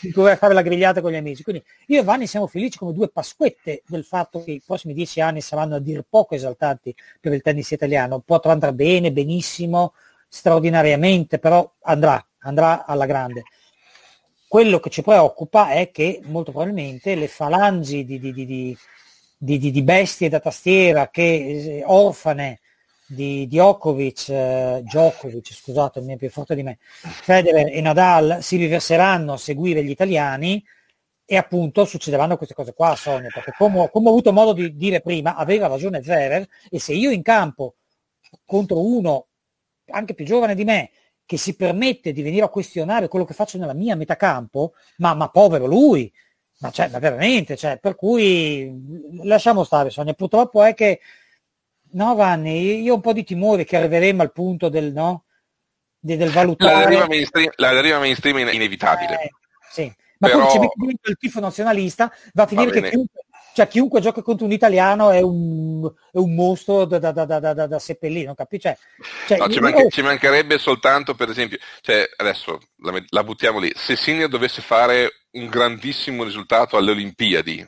in 0.03 0.13
cui 0.13 0.37
fare 0.37 0.55
la 0.55 0.63
grigliata 0.63 1.01
con 1.01 1.11
gli 1.11 1.17
amici. 1.17 1.43
Quindi 1.43 1.65
io 1.87 2.01
e 2.01 2.05
Vanni 2.05 2.29
siamo 2.29 2.47
felici 2.47 2.79
come 2.79 2.93
due 2.93 3.09
pasquette 3.09 3.83
del 3.87 4.05
fatto 4.05 4.43
che 4.43 4.52
i 4.53 4.63
prossimi 4.65 4.95
dieci 4.95 5.21
anni 5.21 5.41
saranno 5.41 5.77
a 5.77 5.79
dir 5.79 6.05
poco 6.09 6.35
esaltanti 6.35 6.95
per 7.21 7.33
il 7.33 7.43
tennis 7.43 7.71
italiano. 7.71 8.21
Potrà 8.21 8.53
andare 8.53 8.75
bene, 8.75 9.13
benissimo, 9.13 9.95
straordinariamente, 10.29 11.39
però 11.39 11.71
andrà, 11.83 12.25
andrà 12.39 12.85
alla 12.87 13.07
grande. 13.07 13.43
Quello 14.49 14.81
che 14.81 14.91
ci 14.91 15.03
preoccupa 15.03 15.71
è 15.71 15.91
che 15.91 16.21
molto 16.25 16.51
probabilmente 16.51 17.15
le 17.15 17.29
falangi 17.29 18.05
di, 18.05 18.19
di, 18.19 18.77
di, 19.39 19.71
di 19.71 19.83
bestie 19.83 20.29
da 20.29 20.41
tastiera 20.41 21.09
che 21.09 21.23
eh, 21.23 21.83
orfane 21.87 22.61
di 23.07 23.47
Djokovic, 23.47 24.29
eh, 24.29 24.81
Djokovic, 24.85 25.53
scusate, 25.53 26.01
mi 26.01 26.15
è 26.15 26.17
più 26.17 26.31
forte 26.31 26.55
di 26.55 26.63
me, 26.63 26.79
Federer 26.81 27.69
e 27.69 27.81
Nadal 27.81 28.39
si 28.41 28.57
riverseranno 28.57 29.35
a 29.35 29.39
seguire 29.39 29.85
gli 29.85 29.91
italiani, 29.91 30.65
e 31.25 31.37
appunto 31.37 31.85
succederanno 31.85 32.37
queste 32.37 32.55
cose 32.55 32.75
qua 32.75 32.95
Sonia, 32.97 33.31
perché 33.33 33.53
come, 33.57 33.89
come, 33.91 34.09
ho 34.09 34.11
avuto 34.11 34.33
modo 34.33 34.53
di 34.53 34.75
dire 34.75 35.01
prima, 35.01 35.37
aveva 35.37 35.67
ragione 35.67 36.03
Zverev 36.03 36.47
e 36.71 36.79
se 36.79 36.93
io 36.93 37.11
in 37.11 37.23
campo 37.23 37.77
contro 38.45 38.85
uno 38.85 39.29
anche 39.87 40.15
più 40.15 40.25
giovane 40.25 40.55
di 40.55 40.65
me 40.65 40.91
che 41.25 41.37
si 41.37 41.55
permette 41.55 42.13
di 42.13 42.23
venire 42.23 42.45
a 42.45 42.49
questionare 42.49 43.09
quello 43.09 43.25
che 43.25 43.35
faccio 43.35 43.57
nella 43.59 43.73
mia 43.73 43.97
metacampo, 43.97 44.75
ma, 44.99 45.15
ma 45.15 45.29
povero 45.29 45.67
lui, 45.67 46.13
ma, 46.59 46.71
cioè, 46.71 46.89
ma 46.89 46.99
veramente, 46.99 47.57
cioè, 47.57 47.79
per 47.79 47.95
cui 47.95 49.21
lasciamo 49.23 49.65
stare 49.65 49.91
Sonia, 49.91 50.13
purtroppo 50.15 50.63
è 50.63 50.75
che 50.75 51.01
No, 51.93 52.15
Vanni, 52.15 52.81
io 52.81 52.93
ho 52.93 52.97
un 52.97 53.03
po' 53.03 53.13
di 53.13 53.25
timore 53.25 53.65
che 53.65 53.77
arriveremo 53.77 54.23
al 54.23 54.33
punto 54.33 54.69
del, 54.69 54.93
no? 54.93 55.25
del, 55.99 56.17
del 56.17 56.29
La 56.29 56.35
valutare. 56.35 56.85
deriva 56.85 57.07
mainstream, 57.07 57.51
la 57.57 57.73
deriva 57.73 57.99
mainstream 57.99 58.39
è 58.39 58.53
inevitabile. 58.53 59.23
Eh, 59.23 59.31
sì. 59.71 59.95
Ma 60.23 60.29
Però- 60.29 60.41
poi 60.43 60.51
ci 60.51 60.59
dentro 60.77 61.11
il 61.11 61.17
tifo 61.19 61.41
nazionalista, 61.41 62.13
va 62.35 62.45
a 62.45 62.47
finire 62.47 62.71
Va 62.71 62.81
che 62.81 62.91
chiunque, 62.91 63.25
cioè, 63.55 63.67
chiunque 63.67 64.01
gioca 64.01 64.23
contro 64.23 64.47
un 64.47 64.53
italiano 64.53 65.11
è 65.11 65.21
un, 65.21 65.85
è 66.13 66.19
un 66.19 66.33
mostro 66.33 66.85
da, 66.85 67.01
da, 67.01 67.11
da, 67.11 67.25
da, 67.27 67.67
non 68.25 68.35
capisci? 68.37 68.69
Cioè, 68.69 68.79
cioè, 69.27 69.39
No, 69.39 69.49
ci, 69.49 69.55
io- 69.55 69.61
manca- 69.63 69.89
ci 69.89 70.01
mancherebbe 70.03 70.59
soltanto, 70.59 71.17
per 71.17 71.29
esempio, 71.29 71.59
cioè, 71.81 72.09
adesso 72.19 72.61
la, 72.77 73.03
la 73.09 73.25
buttiamo 73.25 73.59
lì, 73.59 73.73
se 73.75 73.97
Sinner 73.97 74.29
dovesse 74.29 74.63
fare 74.63 75.25
un 75.33 75.49
grandissimo 75.49 76.23
risultato 76.23 76.77
alle 76.77 76.93
Olimpiadi, 76.93 77.67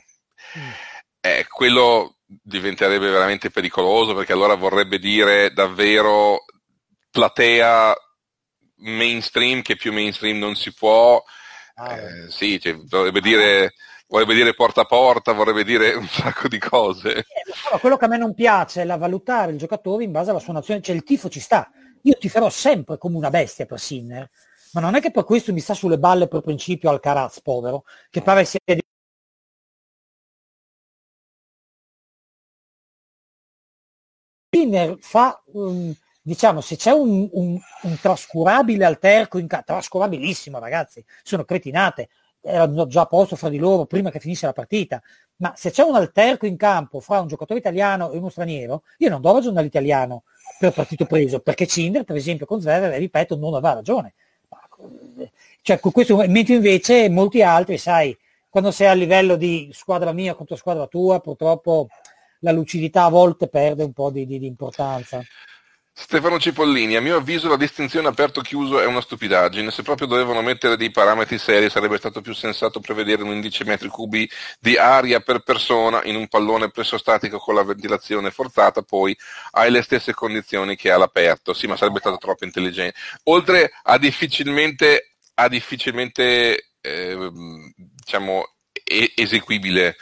eh, 1.20 1.46
quello 1.48 2.18
diventerebbe 2.24 3.10
veramente 3.10 3.50
pericoloso 3.50 4.14
perché 4.14 4.32
allora 4.32 4.54
vorrebbe 4.54 5.00
dire 5.00 5.52
davvero 5.52 6.44
platea 7.10 7.94
mainstream 8.76 9.60
che 9.62 9.74
più 9.74 9.92
mainstream 9.92 10.38
non 10.38 10.54
si 10.54 10.72
può, 10.72 11.20
Ah, 11.76 11.96
eh, 11.96 12.30
sì, 12.30 12.60
cioè, 12.60 12.76
vorrebbe 12.76 13.20
dire, 13.20 13.74
vorrebbe 14.06 14.34
dire 14.34 14.54
porta 14.54 14.82
a 14.82 14.84
porta, 14.84 15.32
vorrebbe 15.32 15.64
dire 15.64 15.94
un 15.94 16.06
sacco 16.06 16.46
di 16.46 16.58
cose. 16.58 17.18
Eh, 17.18 17.24
però 17.64 17.78
quello 17.80 17.96
che 17.96 18.04
a 18.04 18.08
me 18.08 18.16
non 18.16 18.34
piace 18.34 18.82
è 18.82 18.84
la 18.84 18.96
valutare 18.96 19.50
il 19.52 19.58
giocatore 19.58 20.04
in 20.04 20.12
base 20.12 20.30
alla 20.30 20.38
sua 20.38 20.52
nazione, 20.52 20.80
cioè 20.82 20.94
il 20.94 21.02
tifo 21.02 21.28
ci 21.28 21.40
sta. 21.40 21.68
Io 22.02 22.14
tiferò 22.18 22.48
sempre 22.48 22.96
come 22.98 23.16
una 23.16 23.30
bestia 23.30 23.66
per 23.66 23.80
Sinner, 23.80 24.30
ma 24.72 24.80
non 24.80 24.94
è 24.94 25.00
che 25.00 25.10
per 25.10 25.24
questo 25.24 25.52
mi 25.52 25.60
sta 25.60 25.74
sulle 25.74 25.98
balle 25.98 26.28
per 26.28 26.42
principio 26.42 26.90
Alcaraz, 26.90 27.40
povero, 27.40 27.84
che 28.10 28.22
pare 28.22 28.44
sia 28.44 28.60
di- 28.64 28.82
Sinner 34.54 34.96
fa, 35.00 35.42
um, 35.52 35.92
diciamo, 36.24 36.60
se 36.60 36.76
c'è 36.76 36.90
un, 36.92 37.28
un- 37.32 37.58
un 37.82 37.98
trascurabile 38.00 38.84
alterco 38.84 39.38
in 39.38 39.46
campo, 39.46 39.66
trascurabilissimo 39.66 40.58
ragazzi, 40.58 41.04
sono 41.22 41.44
cretinate, 41.44 42.08
erano 42.40 42.86
già 42.86 43.02
a 43.02 43.06
posto 43.06 43.36
fra 43.36 43.48
di 43.48 43.58
loro 43.58 43.86
prima 43.86 44.10
che 44.10 44.20
finisse 44.20 44.46
la 44.46 44.52
partita, 44.52 45.02
ma 45.36 45.52
se 45.56 45.70
c'è 45.70 45.82
un 45.82 45.94
alterco 45.96 46.46
in 46.46 46.56
campo 46.56 47.00
fra 47.00 47.20
un 47.20 47.26
giocatore 47.28 47.60
italiano 47.60 48.10
e 48.10 48.18
uno 48.18 48.28
straniero, 48.28 48.82
io 48.98 49.08
non 49.10 49.20
do 49.20 49.32
ragione 49.32 49.60
all'italiano 49.60 50.24
per 50.58 50.72
partito 50.72 51.06
preso, 51.06 51.40
perché 51.40 51.66
Cinder, 51.66 52.04
per 52.04 52.16
esempio, 52.16 52.46
con 52.46 52.60
Zverev, 52.60 52.94
ripeto, 52.94 53.36
non 53.36 53.54
aveva 53.54 53.74
ragione. 53.74 54.14
Cioè, 55.62 55.80
questo, 55.80 56.16
mentre 56.16 56.54
invece 56.54 57.08
molti 57.08 57.42
altri, 57.42 57.78
sai, 57.78 58.16
quando 58.48 58.70
sei 58.70 58.88
a 58.88 58.92
livello 58.94 59.36
di 59.36 59.70
squadra 59.72 60.12
mia 60.12 60.34
contro 60.34 60.56
squadra 60.56 60.86
tua, 60.86 61.20
purtroppo 61.20 61.88
la 62.40 62.52
lucidità 62.52 63.04
a 63.04 63.08
volte 63.08 63.48
perde 63.48 63.82
un 63.84 63.92
po' 63.92 64.10
di, 64.10 64.26
di- 64.26 64.38
di 64.38 64.46
importanza. 64.46 65.22
Stefano 65.96 66.40
Cipollini, 66.40 66.96
a 66.96 67.00
mio 67.00 67.16
avviso 67.18 67.48
la 67.48 67.56
distinzione 67.56 68.08
aperto-chiuso 68.08 68.80
è 68.80 68.84
una 68.84 69.00
stupidaggine. 69.00 69.70
Se 69.70 69.84
proprio 69.84 70.08
dovevano 70.08 70.42
mettere 70.42 70.76
dei 70.76 70.90
parametri 70.90 71.38
seri 71.38 71.70
sarebbe 71.70 71.98
stato 71.98 72.20
più 72.20 72.34
sensato 72.34 72.80
prevedere 72.80 73.22
un 73.22 73.30
indice 73.30 73.64
metri 73.64 73.86
cubi 73.88 74.28
di 74.58 74.76
aria 74.76 75.20
per 75.20 75.44
persona 75.44 76.02
in 76.02 76.16
un 76.16 76.26
pallone 76.26 76.68
presso 76.70 76.98
statico 76.98 77.38
con 77.38 77.54
la 77.54 77.62
ventilazione 77.62 78.32
forzata, 78.32 78.82
poi 78.82 79.16
hai 79.52 79.70
le 79.70 79.82
stesse 79.82 80.12
condizioni 80.14 80.74
che 80.74 80.90
all'aperto. 80.90 81.54
Sì, 81.54 81.68
ma 81.68 81.76
sarebbe 81.76 82.00
stato 82.00 82.18
troppo 82.18 82.44
intelligente. 82.44 82.98
Oltre 83.24 83.70
a 83.84 83.96
difficilmente, 83.96 85.14
a 85.34 85.46
difficilmente 85.46 86.70
ehm, 86.80 87.72
diciamo, 87.76 88.42
eseguibile, 89.14 89.94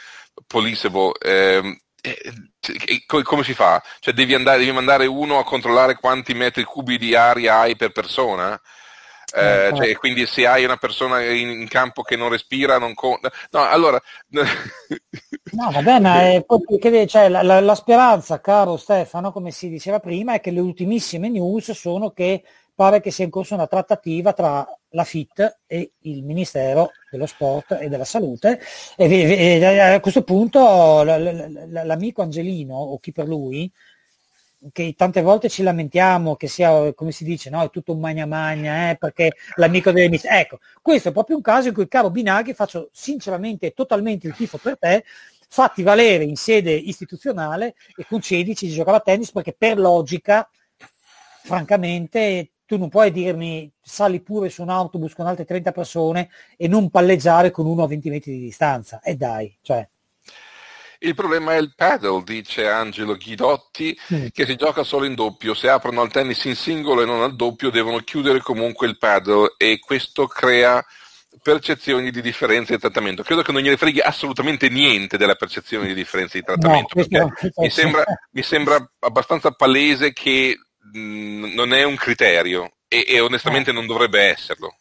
ehm, 1.21 1.69
eh, 1.71 1.81
eh, 2.03 3.03
co- 3.05 3.21
come 3.23 3.43
si 3.43 3.53
fa? 3.53 3.81
Cioè 3.99 4.13
devi, 4.13 4.33
andare, 4.33 4.59
devi 4.59 4.71
mandare 4.71 5.05
uno 5.05 5.39
a 5.39 5.43
controllare 5.43 5.95
quanti 5.95 6.33
metri 6.33 6.63
cubi 6.63 6.97
di 6.97 7.15
aria 7.15 7.59
hai 7.59 7.75
per 7.75 7.91
persona? 7.91 8.59
Eh, 9.35 9.63
Eh, 9.69 9.71
cioè, 9.73 9.95
quindi 9.97 10.25
se 10.27 10.45
hai 10.45 10.63
una 10.63 10.77
persona 10.77 11.23
in, 11.23 11.49
in 11.49 11.67
campo 11.67 12.03
che 12.03 12.15
non 12.15 12.29
respira, 12.29 12.77
non 12.77 12.93
conta. 12.93 13.31
No, 13.51 13.63
allora. 13.67 13.99
No, 15.53 15.69
vabbè, 15.71 15.99
ma 15.99 16.21
è 16.33 16.43
proprio 16.43 16.79
che- 16.79 17.05
cioè, 17.05 17.29
la, 17.29 17.43
la- 17.43 17.59
la 17.59 17.75
speranza, 17.75 18.41
caro 18.41 18.75
Stefano, 18.75 19.31
come 19.31 19.51
si 19.51 19.69
diceva 19.69 19.99
prima, 19.99 20.33
è 20.33 20.39
che 20.39 20.49
le 20.49 20.59
ultimissime 20.59 21.29
news 21.29 21.71
sono 21.71 22.09
che 22.11 22.43
pare 22.73 23.01
che 23.01 23.11
sia 23.11 23.23
in 23.25 23.29
corso 23.29 23.53
una 23.53 23.67
trattativa 23.67 24.33
tra 24.33 24.65
la 24.93 25.03
FIT 25.03 25.59
e 25.65 25.93
il 26.01 26.23
Ministero 26.23 26.91
dello 27.09 27.25
Sport 27.25 27.77
e 27.79 27.89
della 27.89 28.05
Salute 28.05 28.59
e, 28.95 29.05
e- 29.05 29.59
e 29.59 29.79
a 29.79 29.99
questo 29.99 30.23
punto 30.23 31.03
l'amico 31.03 32.21
Angelino 32.21 32.75
o 32.75 32.99
chi 32.99 33.11
per 33.11 33.27
lui 33.27 33.71
che 34.71 34.93
tante 34.95 35.21
volte 35.21 35.49
ci 35.49 35.61
lamentiamo 35.63 36.35
che 36.35 36.47
sia, 36.47 36.93
come 36.93 37.11
si 37.11 37.23
dice, 37.23 37.49
no? 37.49 37.63
è 37.63 37.69
tutto 37.69 37.91
un 37.91 37.99
magna 37.99 38.25
magna, 38.25 38.91
eh, 38.91 38.95
perché 38.97 39.33
l'amico 39.55 39.91
deve 39.91 40.05
iniziare. 40.05 40.39
Ecco, 40.39 40.59
questo 40.81 41.09
è 41.09 41.11
proprio 41.11 41.35
un 41.35 41.41
caso 41.41 41.67
in 41.67 41.73
cui, 41.73 41.87
caro 41.87 42.09
Binaghi, 42.09 42.53
faccio 42.53 42.89
sinceramente 42.93 43.67
e 43.67 43.73
totalmente 43.73 44.27
il 44.27 44.33
tifo 44.33 44.57
per 44.57 44.77
te, 44.77 45.03
fatti 45.49 45.83
valere 45.83 46.23
in 46.23 46.35
sede 46.35 46.71
istituzionale 46.71 47.75
e 47.95 48.05
concedici 48.07 48.67
di 48.67 48.73
giocare 48.73 48.97
a 48.97 49.01
tennis 49.01 49.31
perché 49.31 49.53
per 49.53 49.77
logica, 49.77 50.49
francamente, 51.43 52.52
tu 52.73 52.79
non 52.79 52.89
puoi 52.89 53.11
dirmi 53.11 53.71
sali 53.81 54.19
pure 54.21 54.49
su 54.49 54.63
un 54.63 54.69
autobus 54.69 55.13
con 55.13 55.27
altre 55.27 55.45
30 55.45 55.71
persone 55.71 56.29
e 56.57 56.67
non 56.67 56.89
palleggiare 56.89 57.51
con 57.51 57.67
uno 57.67 57.83
a 57.83 57.87
20 57.87 58.09
metri 58.09 58.31
di 58.31 58.39
distanza. 58.39 58.99
E 59.01 59.15
dai, 59.15 59.55
cioè, 59.61 59.87
Il 60.99 61.13
problema 61.15 61.53
è 61.53 61.57
il 61.57 61.73
paddle, 61.75 62.23
dice 62.23 62.67
Angelo 62.67 63.15
Ghidotti, 63.15 63.95
Mm. 64.13 64.27
che 64.31 64.45
si 64.45 64.55
gioca 64.55 64.83
solo 64.83 65.05
in 65.05 65.15
doppio. 65.15 65.53
Se 65.53 65.67
aprono 65.69 66.01
al 66.01 66.09
tennis 66.11 66.45
in 66.45 66.55
singolo 66.55 67.01
e 67.01 67.05
non 67.05 67.21
al 67.21 67.35
doppio, 67.35 67.69
devono 67.69 67.97
chiudere 67.97 68.39
comunque 68.39 68.87
il 68.87 68.97
paddle 68.97 69.53
e 69.57 69.79
questo 69.79 70.27
crea 70.27 70.83
percezioni 71.41 72.09
di 72.09 72.21
differenza 72.21 72.73
di 72.73 72.79
trattamento. 72.79 73.21
Credo 73.21 73.41
che 73.41 73.51
non 73.51 73.61
gliene 73.61 73.75
freghi 73.75 73.99
assolutamente 73.99 74.69
niente 74.69 75.17
della 75.17 75.35
percezione 75.35 75.87
di 75.87 75.93
differenza 75.93 76.37
di 76.37 76.43
trattamento, 76.45 77.03
si 77.03 77.09
mi 77.57 77.69
sembra, 77.69 78.03
mi 78.31 78.41
sembra 78.43 78.91
abbastanza 78.99 79.51
palese 79.51 80.13
che 80.13 80.57
mh, 80.93 81.53
non 81.53 81.73
è 81.73 81.83
un 81.83 81.95
criterio 81.95 82.71
e, 82.87 83.05
e 83.07 83.19
onestamente 83.19 83.71
non 83.71 83.85
dovrebbe 83.85 84.21
esserlo. 84.21 84.75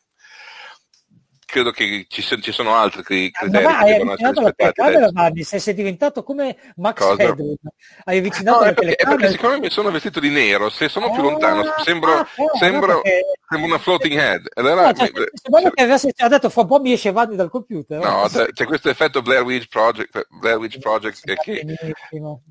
Credo 1.52 1.70
che 1.70 2.06
ci, 2.08 2.22
se- 2.22 2.40
ci 2.40 2.50
sono 2.50 2.74
altri 2.74 3.02
cri- 3.02 3.30
Ma 3.34 3.40
criteri 3.40 3.64
va, 3.64 3.78
che 3.84 3.92
devono 3.92 4.12
essere 4.14 4.32
rispettati. 4.32 5.42
sei, 5.44 5.60
sei 5.60 5.74
diventato 5.74 6.22
come 6.22 6.56
Max 6.76 6.96
Cosa? 6.96 7.22
Headroom. 7.22 7.56
Hai 8.04 8.16
avvicinato 8.18 8.58
No, 8.60 8.64
la 8.64 8.72
perché, 8.72 8.96
perché 9.04 9.28
siccome 9.28 9.58
mi 9.58 9.68
sono 9.68 9.90
vestito 9.90 10.18
di 10.18 10.30
nero, 10.30 10.70
se 10.70 10.88
sono 10.88 11.10
più 11.10 11.20
Ah, 11.20 11.24
lontano 11.24 11.64
sembro, 11.84 12.12
ah, 12.14 12.20
eh, 12.36 12.58
sembro, 12.58 13.00
perché- 13.02 13.20
sembro 13.50 13.68
una 13.68 13.78
floating 13.78 14.18
head. 14.18 14.46
Allora- 14.54 14.86
No, 14.86 14.92
cioè, 14.94 15.10
sembrava 15.34 15.70
che 15.74 15.82
avesse 15.82 16.12
ha 16.16 16.28
detto 16.28 16.48
fra 16.48 16.62
un 16.62 16.68
po' 16.68 16.80
mi 16.80 16.92
esce 16.92 17.12
Vanni 17.12 17.36
dal 17.36 17.50
computer. 17.50 17.98
no, 18.00 18.26
c'è 18.50 18.64
questo 18.64 18.88
effetto 18.88 19.20
Blair 19.20 19.42
Witch 19.42 19.68
Project, 19.68 20.26
Blair 20.30 20.56
Witch 20.56 20.78
Project 20.78 21.28
eh, 21.28 21.34
che, 21.34 21.62
Benissimo. 21.64 22.44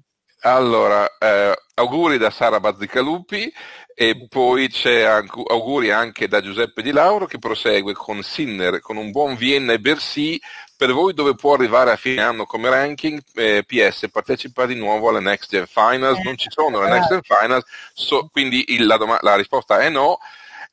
Allora, 0.43 1.17
eh, 1.19 1.55
auguri 1.75 2.17
da 2.17 2.31
Sara 2.31 2.59
Bazzicalupi 2.59 3.51
e 3.93 4.25
poi 4.27 4.69
c'è 4.69 5.01
anche- 5.03 5.43
auguri 5.47 5.91
anche 5.91 6.27
da 6.27 6.41
Giuseppe 6.41 6.81
Di 6.81 6.91
Lauro 6.91 7.27
che 7.27 7.37
prosegue 7.37 7.93
con 7.93 8.23
Sinner, 8.23 8.79
con 8.79 8.97
un 8.97 9.11
buon 9.11 9.35
Vienna 9.35 9.73
e 9.73 9.79
Bercy. 9.79 10.39
Per 10.75 10.93
voi 10.93 11.13
dove 11.13 11.35
può 11.35 11.53
arrivare 11.53 11.91
a 11.91 11.95
fine 11.95 12.23
anno 12.23 12.45
come 12.47 12.69
ranking? 12.71 13.21
Eh, 13.35 13.63
PS, 13.67 14.09
partecipa 14.11 14.65
di 14.65 14.73
nuovo 14.73 15.09
alle 15.09 15.19
Next 15.19 15.51
Gen 15.51 15.67
Finals? 15.67 16.17
Non 16.23 16.35
ci 16.37 16.47
sono 16.49 16.81
le 16.81 16.89
Next 16.89 17.09
Gen 17.09 17.21
Finals, 17.21 17.65
so- 17.93 18.27
quindi 18.31 18.65
il- 18.69 18.87
la, 18.87 18.97
doma- 18.97 19.19
la 19.21 19.35
risposta 19.35 19.79
è 19.79 19.89
no. 19.89 20.17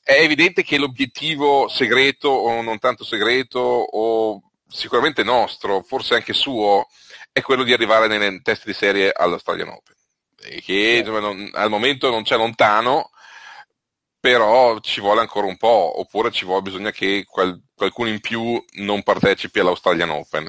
È 0.03 0.15
evidente 0.19 0.63
che 0.63 0.79
l'obiettivo 0.79 1.69
segreto 1.69 2.31
o 2.31 2.63
non 2.63 2.79
tanto 2.79 3.05
segreto 3.05 3.59
o 3.59 4.41
sicuramente 4.67 5.23
nostro, 5.23 5.83
forse 5.83 6.15
anche 6.15 6.33
suo, 6.33 6.89
è 7.39 7.43
quello 7.43 7.63
di 7.65 7.73
arrivare 7.73 8.07
nelle 8.07 8.41
teste 8.43 8.65
di 8.67 8.75
serie 8.75 9.13
all'Australian 9.15 9.69
Open. 9.69 9.95
Che 10.65 10.99
insomma, 11.01 11.21
non- 11.21 11.51
al 11.55 11.69
momento 11.71 12.11
non 12.11 12.23
c'è 12.23 12.37
lontano, 12.37 13.11
però 14.21 14.79
ci 14.81 15.01
vuole 15.01 15.21
ancora 15.21 15.47
un 15.47 15.57
po', 15.57 16.01
oppure 16.01 16.31
ci 16.31 16.45
vuole, 16.45 16.63
bisogna 16.63 16.91
che 16.91 17.25
qual- 17.25 17.61
qualcuno 17.75 18.09
in 18.09 18.21
più 18.21 18.63
non 18.75 19.03
partecipi 19.03 19.61
all'Australian 19.61 20.11
Open, 20.11 20.49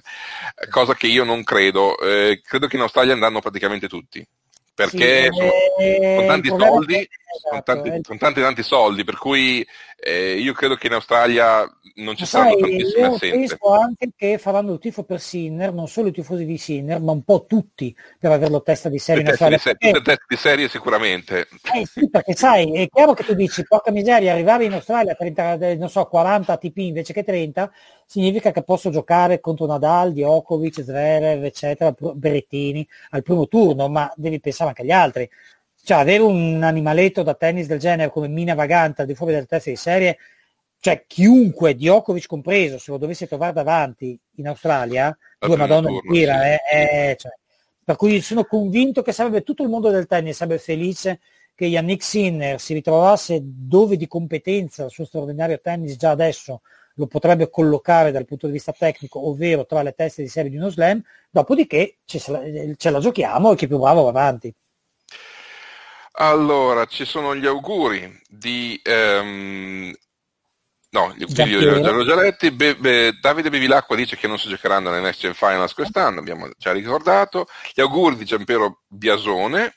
cosa 0.70 0.96
che 0.96 1.08
io 1.08 1.24
non 1.24 1.44
credo. 1.44 1.98
Eh, 2.00 2.42
credo 2.44 2.68
che 2.68 2.76
in 2.76 2.82
Australia 2.82 3.14
andranno 3.14 3.42
praticamente 3.42 3.88
tutti, 3.88 4.26
perché 4.74 5.30
Sì, 5.32 5.38
sono, 5.38 5.52
eh, 5.80 6.00
con 6.16 6.24
il 6.24 6.28
tanti 6.28 6.48
soldi, 6.50 7.08
esatto, 7.36 7.64
tanti, 7.64 7.88
eh. 7.90 8.02
con 8.02 8.18
tanti 8.18 8.42
tanti 8.42 8.64
soldi, 8.64 9.04
per 9.04 9.18
cui 9.18 9.66
eh, 10.02 10.34
io 10.38 10.54
credo 10.54 10.76
che 10.76 10.88
in 10.88 10.94
Australia 10.94 11.66
non 11.96 12.16
ci 12.16 12.26
saranno 12.26 12.56
tantissime 12.56 13.00
io 13.08 13.14
assenze. 13.16 13.58
penso 13.58 13.74
anche 13.74 14.12
che 14.16 14.38
faranno 14.38 14.74
il 14.74 14.80
tifo 14.80 15.04
per 15.04 15.20
Sinner, 15.20 15.74
non 15.74 15.88
solo 15.88 16.08
i 16.08 16.12
tifosi 16.12 16.46
di 16.46 16.58
Sinner, 16.58 17.02
ma 17.02 17.12
un 17.12 17.24
po' 17.24 17.46
tutti 17.46 17.94
per 18.18 18.32
averlo 18.32 18.62
testa 18.62 18.88
di 18.90 18.98
serie 19.00 19.22
in 19.22 19.28
Le 19.28 19.36
teste 19.36 19.50
di, 19.50 19.58
se- 19.60 19.92
Perché- 19.92 20.24
di 20.28 20.36
serie 20.38 20.70
sicuramente. 20.70 21.48
Eh 21.74 21.86
sì, 21.86 22.10
perché 22.10 22.34
sai, 22.36 22.74
è 22.74 22.88
chiaro 22.88 23.14
che 23.14 23.24
tu 23.24 23.34
dici, 23.34 23.66
porca 23.68 23.92
miseria, 23.92 24.32
arrivare 24.34 24.66
in 24.66 24.74
Australia 24.74 25.12
a 25.12 25.16
30, 25.16 25.54
eh, 25.56 25.76
non 25.76 25.90
so, 25.90 26.06
40 26.06 26.54
ATP 26.54 26.78
invece 26.78 27.12
che 27.14 27.24
30, 27.24 27.72
significa 28.06 28.52
che 28.52 28.64
posso 28.64 28.90
giocare 28.90 29.40
contro 29.40 29.66
Nadal, 29.66 30.14
Djokovic, 30.14 30.82
Zverev, 30.82 31.44
eccetera, 31.44 31.94
Berrettini 32.14 32.88
al 33.10 33.24
primo 33.24 33.48
turno, 33.48 33.90
ma 33.90 34.12
devi 34.16 34.40
pensare 34.40 34.70
anche 34.70 34.82
agli 34.84 34.92
altri. 34.92 35.30
Cioè 35.84 35.98
avere 35.98 36.24
un 36.24 36.62
animaletto 36.64 37.24
da 37.24 37.34
tennis 37.34 37.68
del 37.68 37.80
genere 37.80 38.12
come 38.12 38.28
mina 38.28 38.54
vagante 38.54 39.02
al 39.02 39.08
di 39.08 39.16
fuori 39.16 39.34
del 39.34 39.48
test 39.48 39.70
di 39.70 39.76
serie, 39.76 40.18
cioè 40.80 41.04
chiunque, 41.08 41.76
Djokovic 41.76 42.28
compreso, 42.28 42.78
se 42.78 42.92
lo 42.92 42.98
dovesse 42.98 43.28
trovare 43.28 43.54
davanti 43.54 44.18
in 44.36 44.48
Australia, 44.48 45.16
due 45.38 45.58
madonna 45.58 45.90
di 45.90 46.00
tira, 46.10 46.42
sì. 46.42 46.48
eh, 46.48 46.60
eh, 46.72 47.16
cioè, 47.18 47.32
per 47.84 47.96
cui 47.96 48.22
sono 48.22 48.46
convinto 48.46 49.02
che 49.02 49.12
sarebbe 49.12 49.44
tutto 49.44 49.64
il 49.64 49.70
mondo 49.70 49.90
del 49.90 50.06
tennis 50.06 50.38
sarebbe 50.38 50.60
felice 50.60 51.20
che 51.56 51.66
Yannick 51.66 52.04
Sinner 52.04 52.60
si 52.60 52.74
ritrovasse 52.74 53.40
dove 53.42 53.98
di 53.98 54.08
competenza 54.08 54.86
il 54.86 54.92
suo 54.92 55.06
straordinario 55.06 55.60
tennis 55.60 55.98
già 55.98 56.12
adesso 56.12 56.62
lo 56.94 57.08
potrebbe 57.08 57.50
collocare 57.50 58.12
dal 58.12 58.26
punto 58.26 58.46
di 58.46 58.54
vista 58.54 58.74
tecnico, 58.78 59.28
ovvero 59.28 59.66
tra 59.66 59.82
le 59.82 59.94
teste 59.94 60.22
di 60.22 60.28
serie 60.28 60.50
di 60.50 60.58
uno 60.58 60.70
slam, 60.70 61.02
dopodiché 61.30 61.98
ce 62.06 62.22
la, 62.28 62.42
ce 62.76 62.90
la 62.90 63.00
giochiamo 63.00 63.54
e 63.54 63.56
chi 63.56 63.68
più 63.68 63.80
bravo 63.80 64.04
va 64.04 64.10
avanti. 64.10 64.54
Allora, 66.14 66.86
ci 66.86 67.06
sono 67.06 67.36
gli 67.36 67.46
auguri 67.46 68.22
di 68.28 68.82
um, 68.86 69.94
No, 70.92 71.14
gli 71.16 71.24
ero 71.24 72.04
già 72.04 72.16
letti. 72.16 72.50
Be, 72.52 72.76
be, 72.76 73.14
Davide 73.22 73.52
Bevilacqua 73.52 73.96
dice 73.96 74.18
che 74.18 74.28
non 74.28 74.40
si 74.40 74.50
giocheranno 74.50 74.90
nelle 74.90 75.04
Next 75.04 75.22
Gen 75.22 75.36
Finals 75.36 75.74
quest'anno, 75.74 76.20
abbiamo 76.20 76.50
già 76.58 76.72
ricordato. 76.72 77.48
Gli 77.74 77.82
auguri 77.82 78.16
di 78.16 78.26
Giampiero 78.26 78.82
Biasone. 78.88 79.76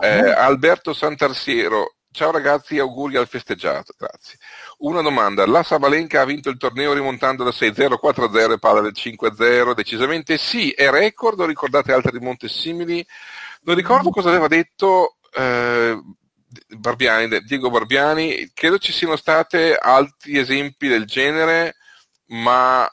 Eh, 0.00 0.30
Alberto 0.30 0.92
Santarsiero, 0.92 1.94
ciao 2.10 2.32
ragazzi, 2.32 2.78
auguri 2.80 3.16
al 3.16 3.28
festeggiato, 3.28 3.94
grazie. 3.96 4.38
Una 4.78 5.02
domanda, 5.02 5.46
la 5.46 5.62
Sabalenka 5.62 6.20
ha 6.20 6.24
vinto 6.24 6.50
il 6.50 6.56
torneo 6.56 6.94
rimontando 6.94 7.44
da 7.44 7.50
6-0, 7.50 7.98
4-0 8.02 8.52
e 8.52 8.58
palla 8.58 8.80
del 8.80 8.94
5-0, 8.96 9.72
decisamente 9.72 10.36
sì, 10.36 10.70
è 10.70 10.90
record 10.90 11.38
o 11.38 11.46
ricordate 11.46 11.92
altre 11.92 12.10
rimonte 12.10 12.48
simili? 12.48 13.06
Non 13.62 13.76
ricordo 13.76 14.10
cosa 14.10 14.30
aveva 14.30 14.48
detto 14.48 15.18
eh, 15.40 16.00
Barbiani, 16.76 17.40
Diego 17.42 17.70
Barbiani, 17.70 18.50
credo 18.52 18.78
ci 18.78 18.92
siano 18.92 19.16
stati 19.16 19.74
altri 19.78 20.38
esempi 20.38 20.88
del 20.88 21.04
genere, 21.04 21.76
ma 22.26 22.88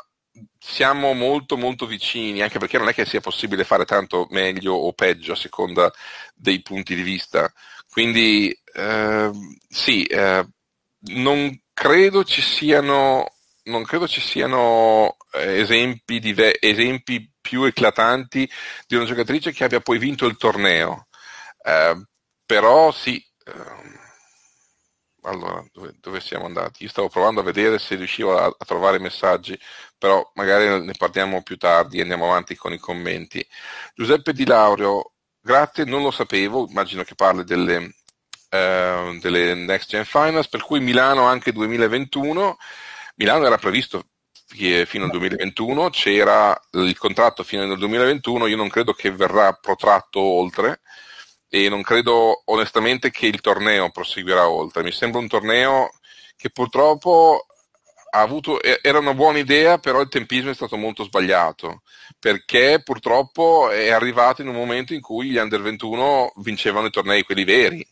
siamo 0.60 1.14
molto 1.14 1.58
molto 1.58 1.86
vicini, 1.86 2.42
anche 2.42 2.60
perché 2.60 2.78
non 2.78 2.90
è 2.90 2.94
che 2.94 3.06
sia 3.06 3.22
possibile 3.22 3.64
fare 3.64 3.86
tanto 3.86 4.28
meglio 4.32 4.74
o 4.74 4.94
peggio 4.94 5.34
a 5.34 5.36
seconda 5.36 5.92
dei 6.36 6.62
punti 6.62 6.96
di 6.96 7.02
vista. 7.02 7.52
Quindi 7.90 8.56
eh, 8.74 9.32
sì, 9.68 10.04
eh, 10.04 10.46
non 11.14 11.62
credo 11.74 12.24
ci 12.24 12.42
siano, 12.42 13.26
credo 13.86 14.08
ci 14.08 14.22
siano 14.22 15.18
eh, 15.32 15.60
esempi, 15.62 16.20
dive- 16.20 16.60
esempi 16.60 17.32
più 17.40 17.64
eclatanti 17.64 18.50
di 18.86 18.96
una 18.96 19.06
giocatrice 19.06 19.52
che 19.54 19.64
abbia 19.64 19.80
poi 19.80 19.98
vinto 19.98 20.26
il 20.26 20.38
torneo. 20.38 21.08
Eh, 21.64 21.96
però 22.48 22.92
sì, 22.92 23.24
Ehm, 23.48 23.96
allora, 25.24 25.64
dove, 25.74 25.94
dove, 26.00 26.22
siamo 26.22 26.46
andati? 26.46 26.84
Io 26.84 26.90
stavo 26.90 27.10
provando 27.10 27.42
a 27.42 27.44
vedere 27.44 27.80
se 27.80 27.96
riuscivo 27.96 28.38
a, 28.38 28.46
a, 28.46 28.66
trovare 28.66 29.00
messaggi, 29.00 29.58
però 29.98 30.30
magari 30.36 30.86
ne 30.86 30.94
parliamo 30.98 31.44
più 31.44 31.58
tardi 31.58 31.98
e 31.98 32.02
andiamo 32.02 32.26
avanti 32.26 32.56
con 32.56 32.74
i 32.74 32.78
commenti. 32.78 33.46
Giuseppe 33.96 34.34
Di 34.34 34.46
Laurio, 34.46 35.14
grazie, 35.42 35.84
non 35.86 36.02
lo 36.02 36.12
sapevo, 36.12 36.68
immagino 36.70 37.04
che 37.04 37.16
parli 37.16 37.44
delle, 37.44 37.96
eh, 38.50 39.18
delle 39.22 39.54
Next 39.54 39.90
Gen 39.90 40.06
Finals, 40.06 40.48
per 40.50 40.62
cui 40.64 40.80
Milano 40.80 41.24
anche 41.26 41.52
2021. 41.52 42.58
Milano 43.16 43.46
era 43.46 43.58
previsto 43.58 44.06
fino 44.86 45.06
al 45.06 45.12
2021, 45.12 45.90
c'era 45.90 46.58
il 46.72 46.98
contratto 46.98 47.44
fino 47.44 47.64
al 47.64 47.78
2021, 47.78 48.48
io 48.48 48.56
non 48.56 48.70
credo 48.70 48.94
che 48.94 49.12
verrà 49.12 49.52
protratto 49.54 50.20
oltre 50.22 50.82
e 51.50 51.70
non 51.70 51.82
credo 51.82 52.42
onestamente 52.46 53.12
che 53.12 53.28
il 53.28 53.42
torneo 53.42 53.90
proseguirà 53.90 54.50
oltre. 54.50 54.84
Mi 54.84 54.92
sembra 54.92 55.20
un 55.20 55.28
torneo 55.28 55.92
che 56.36 56.50
purtroppo 56.50 57.46
ha 58.10 58.22
avuto, 58.22 58.62
era 58.62 59.00
una 59.00 59.14
buona 59.14 59.40
idea, 59.40 59.78
però 59.78 60.02
il 60.02 60.10
tempismo 60.10 60.50
è 60.50 60.56
stato 60.56 60.78
molto 60.78 61.04
sbagliato, 61.04 61.82
perché 62.20 62.82
purtroppo 62.84 63.70
è 63.70 63.92
arrivato 63.92 64.42
in 64.42 64.48
un 64.48 64.56
momento 64.56 64.94
in 64.94 65.02
cui 65.02 65.30
gli 65.30 65.38
under 65.38 65.62
21 65.62 66.34
vincevano 66.38 66.88
i 66.88 66.92
tornei, 66.92 67.24
quelli 67.24 67.44
veri. 67.44 67.86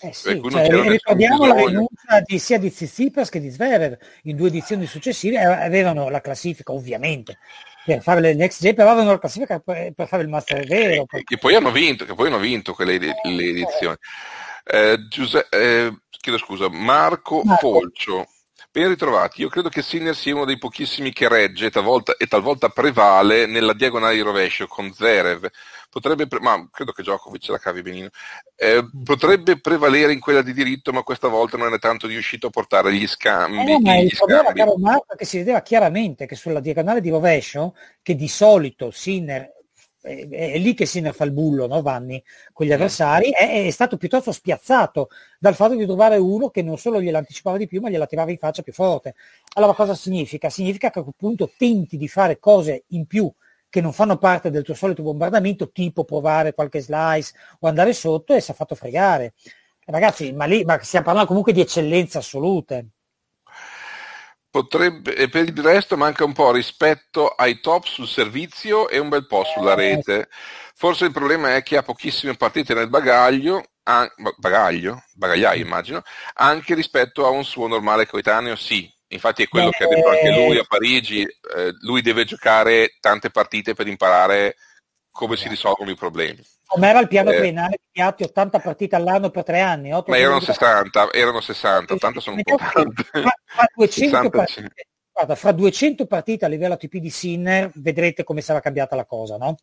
Eh 0.00 0.12
sì, 0.12 0.40
cioè, 0.48 0.68
ricordiamo 0.88 1.44
la 1.44 1.54
rinuncia 1.54 2.20
di, 2.24 2.38
sia 2.38 2.58
di 2.58 2.70
Tsitsipas 2.70 3.30
che 3.30 3.40
di 3.40 3.50
Zverev 3.50 3.98
in 4.22 4.36
due 4.36 4.46
edizioni 4.46 4.86
successive, 4.86 5.38
avevano 5.38 6.08
la 6.08 6.20
classifica 6.20 6.70
ovviamente 6.70 7.38
per 7.94 8.02
fare 8.02 8.20
le 8.20 8.34
next 8.34 8.60
gen, 8.60 8.74
però 8.74 8.90
avevano 8.90 9.12
la 9.12 9.18
classifica 9.18 9.60
per, 9.60 9.92
per, 9.94 10.06
fare 10.06 10.22
il 10.22 10.28
master 10.28 10.66
vero. 10.66 11.06
Per... 11.06 11.24
Che 11.24 11.38
poi 11.38 11.54
hanno 11.54 11.70
vinto, 11.70 12.04
che 12.04 12.14
poi 12.14 12.26
hanno 12.26 12.38
vinto 12.38 12.74
quelle 12.74 12.98
le 12.98 13.14
edizioni. 13.22 13.96
Eh, 14.64 15.06
Giuseppe, 15.08 15.56
eh, 15.56 15.98
chiedo 16.10 16.38
scusa, 16.38 16.68
Marco, 16.68 17.42
Marco. 17.42 17.72
Folcio. 17.72 18.26
Ben 18.70 18.88
ritrovati, 18.88 19.40
io 19.40 19.48
credo 19.48 19.70
che 19.70 19.80
Sinner 19.80 20.14
sia 20.14 20.34
uno 20.34 20.44
dei 20.44 20.58
pochissimi 20.58 21.10
che 21.10 21.26
regge 21.28 21.70
talvolta, 21.70 22.14
e 22.18 22.26
talvolta 22.26 22.68
prevale 22.68 23.46
nella 23.46 23.72
diagonale 23.72 24.14
di 24.14 24.20
rovescio 24.20 24.66
con 24.66 24.92
Zerev 24.92 25.48
potrebbe, 25.88 26.26
pre- 26.26 26.40
ma 26.40 26.68
credo 26.70 26.92
che 26.92 27.02
Djokovic 27.02 27.48
la 27.48 27.58
cavi 27.58 27.82
benino, 27.82 28.08
eh, 28.56 28.88
potrebbe 29.04 29.60
prevalere 29.60 30.12
in 30.12 30.20
quella 30.20 30.42
di 30.42 30.52
diritto, 30.52 30.92
ma 30.92 31.02
questa 31.02 31.28
volta 31.28 31.56
non 31.56 31.72
è 31.72 31.78
tanto 31.78 32.06
riuscito 32.06 32.48
a 32.48 32.50
portare 32.50 32.92
gli 32.92 33.06
scambi. 33.06 33.70
Eh, 33.70 33.80
ma 33.80 33.96
il 33.96 34.14
problema, 34.16 34.52
caro 34.52 34.76
Marco, 34.76 35.14
che 35.16 35.24
si 35.24 35.38
vedeva 35.38 35.62
chiaramente 35.62 36.26
che 36.26 36.34
sulla 36.34 36.60
diagonale 36.60 37.00
di 37.00 37.10
rovescio, 37.10 37.74
che 38.02 38.14
di 38.14 38.28
solito 38.28 38.90
Sinner 38.90 39.56
è, 40.00 40.28
è 40.28 40.58
lì 40.58 40.74
che 40.74 40.86
Sinner 40.86 41.14
fa 41.14 41.24
il 41.24 41.32
bullo, 41.32 41.66
no, 41.66 41.82
Vanni, 41.82 42.22
con 42.52 42.66
gli 42.66 42.72
avversari, 42.72 43.30
è, 43.30 43.66
è, 43.66 43.70
stato 43.70 43.96
piuttosto 43.96 44.32
spiazzato 44.32 45.08
dal 45.38 45.54
fatto 45.54 45.74
di 45.74 45.84
trovare 45.84 46.16
uno 46.16 46.50
che 46.50 46.62
non 46.62 46.78
solo 46.78 47.00
gliela 47.00 47.18
anticipava 47.18 47.56
di 47.56 47.66
più, 47.66 47.80
ma 47.80 47.90
gliela 47.90 48.06
tirava 48.06 48.30
in 48.30 48.38
faccia 48.38 48.62
più 48.62 48.72
forte. 48.72 49.14
Allora 49.54 49.74
cosa 49.74 49.94
significa? 49.94 50.48
Significa 50.50 50.90
che 50.90 51.00
a 51.00 51.02
quel 51.02 51.14
punto 51.16 51.50
tenti 51.56 51.96
di 51.96 52.08
fare 52.08 52.38
cose 52.38 52.84
in 52.88 53.06
più 53.06 53.30
che 53.68 53.80
non 53.80 53.92
fanno 53.92 54.16
parte 54.16 54.50
del 54.50 54.62
tuo 54.62 54.74
solito 54.74 55.02
bombardamento, 55.02 55.70
tipo 55.70 56.04
provare 56.04 56.54
qualche 56.54 56.80
slice 56.80 57.34
o 57.60 57.68
andare 57.68 57.92
sotto 57.92 58.34
e 58.34 58.40
si 58.40 58.50
è 58.50 58.54
fatto 58.54 58.74
fregare. 58.74 59.34
Ragazzi, 59.84 60.32
ma 60.32 60.44
lì 60.44 60.64
ma 60.64 60.78
stiamo 60.82 61.04
parlando 61.04 61.28
comunque 61.28 61.52
di 61.52 61.60
eccellenze 61.60 62.18
assolute. 62.18 62.88
Potrebbe, 64.50 65.14
e 65.14 65.28
per 65.28 65.44
il 65.44 65.62
resto 65.62 65.96
manca 65.96 66.24
un 66.24 66.32
po' 66.32 66.52
rispetto 66.52 67.28
ai 67.28 67.60
top 67.60 67.84
sul 67.84 68.06
servizio 68.06 68.88
e 68.88 68.98
un 68.98 69.08
bel 69.10 69.26
po' 69.26 69.44
sulla 69.44 69.72
eh, 69.72 69.76
rete. 69.76 70.28
Forse 70.74 71.04
il 71.04 71.12
problema 71.12 71.54
è 71.54 71.62
che 71.62 71.76
ha 71.76 71.82
pochissime 71.82 72.34
partite 72.34 72.72
nel 72.72 72.88
bagaglio, 72.88 73.62
ah, 73.84 74.10
bagaglio, 74.36 75.02
bagagliaio 75.14 75.62
immagino, 75.62 76.02
anche 76.34 76.74
rispetto 76.74 77.26
a 77.26 77.30
un 77.30 77.44
suo 77.44 77.66
normale 77.66 78.06
coetaneo, 78.06 78.56
sì, 78.56 78.90
Infatti 79.08 79.42
è 79.42 79.48
quello 79.48 79.70
Beh, 79.70 79.76
che 79.76 79.84
ha 79.84 79.88
detto 79.88 80.08
anche 80.08 80.30
lui 80.30 80.58
a 80.58 80.64
Parigi, 80.68 81.22
eh, 81.22 81.72
lui 81.80 82.02
deve 82.02 82.24
giocare 82.24 82.96
tante 83.00 83.30
partite 83.30 83.74
per 83.74 83.86
imparare 83.86 84.56
come 85.10 85.36
si 85.36 85.48
risolvono 85.48 85.90
i 85.90 85.96
problemi. 85.96 86.44
Come 86.66 86.88
era 86.88 87.00
il 87.00 87.08
piano 87.08 87.30
eh, 87.30 87.38
triennale 87.38 87.78
di 87.80 87.88
Piatti, 87.90 88.22
80 88.24 88.58
partite 88.58 88.96
all'anno 88.96 89.30
per 89.30 89.42
tre 89.42 89.60
anni? 89.60 89.88
Ma 89.88 90.18
erano 90.18 90.40
60, 90.40 91.12
erano 91.12 91.40
60, 91.40 91.96
tanto 91.96 92.20
sono 92.20 92.36
un 92.36 92.42
po' 92.42 92.56
tante. 92.56 93.02
Fra, 93.04 93.66
200 93.74 94.28
partite, 94.30 94.86
guarda, 95.10 95.34
fra 95.34 95.52
200 95.52 96.06
partite 96.06 96.44
a 96.44 96.48
livello 96.48 96.74
ATP 96.74 96.96
di 96.98 97.10
Sinner 97.10 97.70
vedrete 97.74 98.22
come 98.22 98.42
sarà 98.42 98.60
cambiata 98.60 98.94
la 98.94 99.06
cosa, 99.06 99.38
no? 99.38 99.56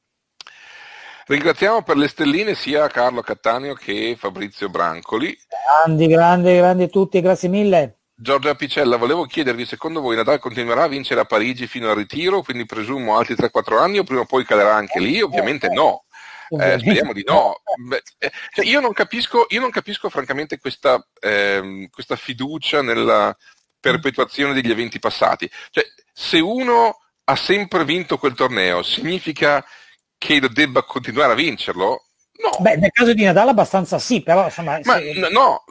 Ringraziamo 1.27 1.83
per 1.83 1.97
le 1.97 2.07
stelline 2.07 2.55
sia 2.55 2.87
Carlo 2.87 3.21
Cattaneo 3.21 3.75
che 3.75 4.15
Fabrizio 4.17 4.69
Brancoli. 4.69 5.35
Grandi, 5.47 6.07
grandi, 6.07 6.55
grandi 6.55 6.83
a 6.83 6.87
tutti, 6.87 7.21
grazie 7.21 7.49
mille. 7.49 7.99
Giorgio 8.17 8.49
Apicella, 8.49 8.95
volevo 8.95 9.25
chiedervi, 9.25 9.65
secondo 9.65 9.99
voi 9.99 10.15
Nadal 10.15 10.39
continuerà 10.39 10.83
a 10.83 10.87
vincere 10.87 11.19
a 11.19 11.25
Parigi 11.25 11.67
fino 11.67 11.89
al 11.89 11.97
ritiro, 11.97 12.41
quindi 12.41 12.65
presumo 12.65 13.17
altri 13.17 13.35
3-4 13.35 13.77
anni 13.77 13.97
o 13.99 14.03
prima 14.03 14.21
o 14.21 14.25
poi 14.25 14.45
calerà 14.45 14.73
anche 14.73 14.99
lì? 14.99 15.21
Ovviamente 15.21 15.67
no. 15.67 16.05
Eh, 16.49 16.77
speriamo 16.79 17.11
di 17.11 17.23
no. 17.25 17.61
Beh, 17.87 18.01
eh, 18.19 18.31
cioè 18.53 18.65
io, 18.65 18.79
non 18.79 18.93
capisco, 18.93 19.47
io, 19.49 19.59
non 19.59 19.69
capisco, 19.69 20.09
francamente 20.09 20.59
questa, 20.59 21.05
eh, 21.19 21.89
questa, 21.91 22.15
fiducia 22.15 22.81
nella 22.81 23.35
perpetuazione 23.79 24.53
degli 24.53 24.71
eventi 24.71 24.99
passati. 24.99 25.49
Cioè, 25.71 25.83
se 26.13 26.39
uno 26.39 26.99
ha 27.25 27.35
sempre 27.35 27.83
vinto 27.83 28.17
quel 28.17 28.35
torneo, 28.35 28.81
significa 28.83 29.65
che 30.17 30.39
debba 30.39 30.83
continuare 30.83 31.33
a 31.33 31.35
vincerlo? 31.35 32.05
No. 32.37 32.57
Beh, 32.59 32.75
nel 32.75 32.91
caso 32.91 33.13
di 33.13 33.23
Nadal 33.23 33.47
abbastanza 33.47 33.97
sì, 33.97 34.21
però 34.21 34.45
insomma... 34.45 34.79
Ma 34.83 34.97
se... 34.97 35.13
no, 35.31 35.63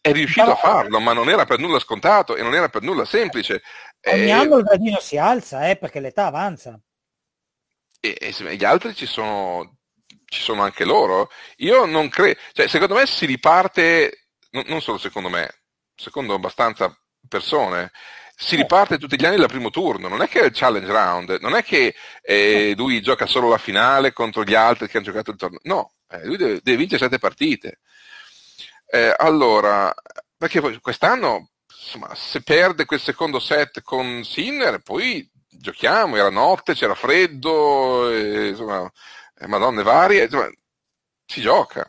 è 0.00 0.12
riuscito 0.12 0.46
però... 0.46 0.56
a 0.56 0.60
farlo, 0.60 1.00
ma 1.00 1.12
non 1.12 1.28
era 1.28 1.44
per 1.44 1.58
nulla 1.58 1.78
scontato 1.78 2.36
e 2.36 2.42
non 2.42 2.54
era 2.54 2.68
per 2.68 2.82
nulla 2.82 3.04
semplice. 3.04 3.62
Ogni 4.04 4.26
eh, 4.26 4.32
anno 4.32 4.58
il 4.58 4.64
gradino 4.64 4.98
si 5.00 5.16
alza, 5.16 5.68
eh, 5.68 5.76
perché 5.76 6.00
l'età 6.00 6.26
avanza. 6.26 6.78
E, 8.00 8.16
e 8.18 8.56
gli 8.56 8.64
altri 8.64 8.94
ci 8.94 9.06
sono, 9.06 9.78
ci 10.24 10.42
sono 10.42 10.62
anche 10.62 10.84
loro. 10.84 11.30
Io 11.58 11.84
non 11.84 12.08
credo, 12.08 12.40
cioè, 12.52 12.66
secondo 12.66 12.94
me 12.94 13.06
si 13.06 13.26
riparte, 13.26 14.28
non, 14.50 14.64
non 14.66 14.80
solo 14.80 14.98
secondo 14.98 15.28
me, 15.28 15.48
secondo 15.94 16.34
abbastanza 16.34 16.92
persone, 17.28 17.92
si 18.42 18.56
riparte 18.56 18.96
tutti 18.96 19.20
gli 19.20 19.26
anni 19.26 19.36
dal 19.36 19.48
primo 19.48 19.68
turno, 19.68 20.08
non 20.08 20.22
è 20.22 20.28
che 20.28 20.40
è 20.40 20.44
il 20.46 20.52
challenge 20.54 20.90
round, 20.90 21.38
non 21.42 21.54
è 21.54 21.62
che 21.62 21.94
eh, 22.22 22.72
lui 22.74 23.02
gioca 23.02 23.26
solo 23.26 23.50
la 23.50 23.58
finale 23.58 24.14
contro 24.14 24.44
gli 24.44 24.54
altri 24.54 24.88
che 24.88 24.96
hanno 24.96 25.06
giocato 25.06 25.30
il 25.30 25.36
torneo, 25.36 25.60
no, 25.64 25.92
eh, 26.08 26.24
lui 26.24 26.38
deve, 26.38 26.60
deve, 26.62 26.78
vincere 26.78 27.02
sette 27.02 27.18
partite. 27.18 27.80
Eh, 28.86 29.14
allora, 29.18 29.94
perché 30.38 30.80
quest'anno, 30.80 31.50
insomma, 31.66 32.14
se 32.14 32.42
perde 32.42 32.86
quel 32.86 33.00
secondo 33.00 33.40
set 33.40 33.82
con 33.82 34.24
Sinner, 34.24 34.78
poi 34.80 35.28
giochiamo, 35.46 36.16
era 36.16 36.30
notte, 36.30 36.72
c'era 36.74 36.94
freddo, 36.94 38.10
e, 38.10 38.48
insomma, 38.48 38.90
eh, 39.38 39.46
madonne 39.48 39.82
varie, 39.82 40.24
insomma, 40.24 40.50
si 41.26 41.42
gioca. 41.42 41.88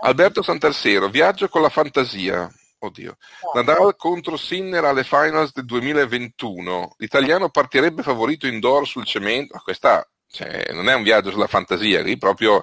Alberto 0.00 0.42
Santarsero, 0.42 1.08
viaggio 1.10 1.48
con 1.48 1.60
la 1.60 1.68
fantasia. 1.68 2.50
Oddio. 2.84 3.16
Nadal 3.54 3.96
contro 3.96 4.36
Sinner 4.36 4.84
alle 4.84 5.04
finals 5.04 5.52
del 5.52 5.64
2021. 5.64 6.94
L'italiano 6.98 7.48
partirebbe 7.48 8.02
favorito 8.02 8.46
indoor 8.46 8.86
sul 8.86 9.04
cemento. 9.04 9.60
Questa 9.62 10.06
cioè, 10.26 10.72
non 10.72 10.88
è 10.88 10.94
un 10.94 11.02
viaggio 11.02 11.30
sulla 11.30 11.46
fantasia, 11.46 12.02
lì 12.02 12.18
proprio 12.18 12.62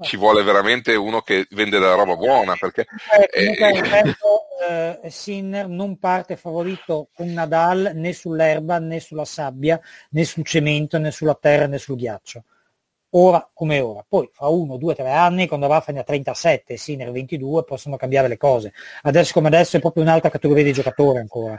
ci 0.00 0.16
vuole 0.16 0.42
veramente 0.42 0.94
uno 0.94 1.20
che 1.20 1.46
vende 1.50 1.78
della 1.78 1.94
roba 1.94 2.16
buona. 2.16 2.54
Perché, 2.58 2.86
eh, 3.32 3.52
eh, 3.58 4.98
eh, 5.02 5.10
Sinner 5.10 5.68
non 5.68 5.98
parte 5.98 6.36
favorito 6.36 7.08
con 7.14 7.32
Nadal 7.32 7.92
né 7.94 8.12
sull'erba 8.12 8.78
né 8.78 9.00
sulla 9.00 9.24
sabbia 9.24 9.80
né 10.10 10.24
sul 10.24 10.44
cemento 10.44 10.98
né 10.98 11.10
sulla 11.10 11.34
terra 11.34 11.66
né 11.66 11.78
sul 11.78 11.96
ghiaccio 11.96 12.44
ora 13.10 13.48
come 13.52 13.80
ora. 13.80 14.04
Poi 14.06 14.28
fra 14.32 14.48
uno, 14.48 14.76
due, 14.76 14.94
tre 14.94 15.10
anni, 15.10 15.48
quando 15.48 15.66
Rafa 15.66 15.92
ne 15.92 16.00
ha 16.00 16.04
37 16.04 16.74
e 16.74 16.76
Sinner 16.76 17.10
22, 17.10 17.64
possono 17.64 17.96
cambiare 17.96 18.28
le 18.28 18.36
cose. 18.36 18.72
Adesso 19.02 19.32
come 19.32 19.48
adesso 19.48 19.76
è 19.76 19.80
proprio 19.80 20.02
un'altra 20.02 20.30
categoria 20.30 20.64
di 20.64 20.72
giocatore 20.72 21.20
ancora. 21.20 21.58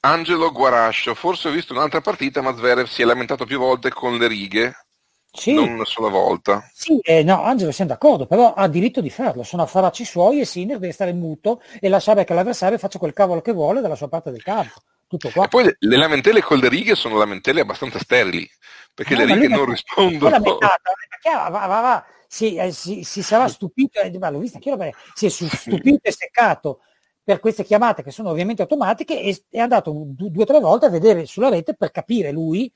Angelo 0.00 0.50
Guarascio, 0.52 1.14
forse 1.14 1.48
ho 1.48 1.52
visto 1.52 1.72
un'altra 1.72 2.00
partita, 2.00 2.40
ma 2.40 2.54
Zverev 2.54 2.86
si 2.86 3.02
è 3.02 3.04
lamentato 3.04 3.44
più 3.44 3.58
volte 3.58 3.90
con 3.90 4.16
le 4.16 4.26
righe. 4.26 4.74
Sì. 5.32 5.52
Non 5.54 5.68
una 5.68 5.84
sola 5.84 6.08
volta. 6.08 6.68
Sì, 6.72 6.98
eh, 7.02 7.22
no, 7.22 7.42
Angelo 7.42 7.70
siamo 7.70 7.90
d'accordo, 7.90 8.26
però 8.26 8.52
ha 8.52 8.66
diritto 8.66 9.00
di 9.00 9.10
farlo, 9.10 9.44
sono 9.44 9.62
affaracci 9.62 10.04
suoi 10.04 10.40
e 10.40 10.44
Sinner 10.44 10.78
deve 10.78 10.92
stare 10.92 11.12
muto 11.12 11.62
e 11.78 11.88
lasciare 11.88 12.24
che 12.24 12.34
l'avversario 12.34 12.78
faccia 12.78 12.98
quel 12.98 13.12
cavolo 13.12 13.40
che 13.40 13.52
vuole 13.52 13.80
dalla 13.80 13.94
sua 13.94 14.08
parte 14.08 14.32
del 14.32 14.42
campo. 14.42 14.82
Tutto 15.10 15.28
qua. 15.30 15.46
E 15.46 15.48
poi 15.48 15.64
le, 15.64 15.76
le 15.76 15.96
lamentele 15.96 16.40
con 16.40 16.58
le 16.58 16.68
righe 16.68 16.94
sono 16.94 17.18
lamentele 17.18 17.62
abbastanza 17.62 17.98
sterili, 17.98 18.48
perché 18.94 19.16
no, 19.16 19.24
le 19.24 19.34
righe 19.34 19.48
non 19.48 19.64
rispondono. 19.64 20.38
Va, 20.38 21.48
va, 21.50 21.66
va, 21.66 22.06
si, 22.28 22.54
eh, 22.54 22.70
si, 22.70 23.02
si, 23.02 23.20
sarà 23.20 23.48
stupito, 23.48 23.98
eh, 23.98 24.08
l'ho 24.08 24.38
vista 24.38 24.60
chiaro, 24.60 24.88
si 25.12 25.26
è 25.26 25.28
stupito 25.28 25.98
e 26.02 26.12
seccato 26.12 26.82
per 27.24 27.40
queste 27.40 27.64
chiamate 27.64 28.04
che 28.04 28.12
sono 28.12 28.30
ovviamente 28.30 28.62
automatiche 28.62 29.20
e 29.20 29.46
è 29.50 29.58
andato 29.58 29.92
due 29.92 30.42
o 30.42 30.46
tre 30.46 30.60
volte 30.60 30.86
a 30.86 30.90
vedere 30.90 31.26
sulla 31.26 31.48
rete 31.48 31.74
per 31.74 31.90
capire 31.90 32.30
lui 32.30 32.72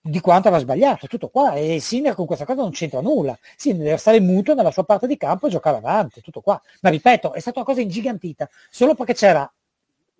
di 0.00 0.20
quanto 0.20 0.46
aveva 0.46 0.62
sbagliato, 0.62 1.08
tutto 1.08 1.28
qua. 1.28 1.54
E 1.54 1.80
Sinner 1.80 2.14
con 2.14 2.26
questa 2.26 2.44
cosa 2.44 2.62
non 2.62 2.70
c'entra 2.70 3.00
nulla. 3.00 3.36
Sinner 3.56 3.82
deve 3.82 3.96
stare 3.96 4.20
muto 4.20 4.54
nella 4.54 4.70
sua 4.70 4.84
parte 4.84 5.08
di 5.08 5.16
campo 5.16 5.48
e 5.48 5.50
giocare 5.50 5.78
avanti, 5.78 6.20
tutto 6.20 6.40
qua. 6.40 6.60
Ma 6.82 6.90
ripeto, 6.90 7.32
è 7.32 7.40
stata 7.40 7.58
una 7.58 7.66
cosa 7.66 7.80
ingigantita, 7.80 8.48
solo 8.70 8.94
perché 8.94 9.14
c'era 9.14 9.52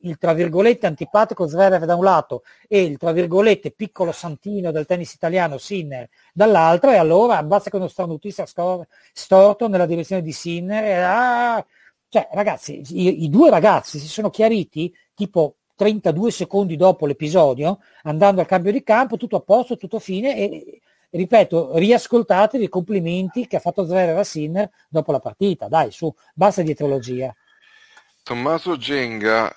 il 0.04 0.16
tra 0.18 0.32
virgolette 0.32 0.86
antipatico 0.86 1.46
Zverev 1.46 1.84
da 1.84 1.94
un 1.94 2.04
lato 2.04 2.42
e 2.68 2.82
il 2.82 2.96
tra 2.96 3.12
virgolette 3.12 3.72
piccolo 3.72 4.12
santino 4.12 4.70
del 4.70 4.86
tennis 4.86 5.12
italiano 5.14 5.58
Sinner 5.58 6.08
dall'altro 6.32 6.90
e 6.90 6.96
allora 6.96 7.42
basta 7.42 7.70
che 7.70 7.76
uno 7.76 7.88
starnutista 7.88 8.44
storto 9.12 9.68
nella 9.68 9.86
direzione 9.86 10.22
di 10.22 10.32
Sinner 10.32 10.84
e, 10.84 10.94
ah, 10.94 11.66
cioè 12.08 12.28
ragazzi 12.32 12.82
i, 12.90 13.24
i, 13.24 13.28
due 13.28 13.50
ragazzi 13.50 13.98
si 13.98 14.08
sono 14.08 14.30
chiariti 14.30 14.94
tipo 15.14 15.56
32 15.76 16.30
secondi 16.30 16.76
dopo 16.76 17.06
l'episodio 17.06 17.80
andando 18.02 18.40
al 18.40 18.46
cambio 18.46 18.72
di 18.72 18.82
campo 18.82 19.16
tutto 19.16 19.36
a 19.36 19.40
posto 19.40 19.76
tutto 19.76 19.98
fine 19.98 20.36
e 20.36 20.80
ripeto 21.10 21.76
riascoltatevi 21.76 22.64
i 22.64 22.68
complimenti 22.68 23.46
che 23.46 23.56
ha 23.56 23.60
fatto 23.60 23.84
Zverev 23.84 24.18
a 24.18 24.24
Sinner 24.24 24.68
dopo 24.88 25.12
la 25.12 25.20
partita. 25.20 25.68
Dai 25.68 25.92
su 25.92 26.12
basta 26.34 26.62
dietrologia 26.62 27.32
Tommaso 28.24 28.76
Genga 28.76 29.54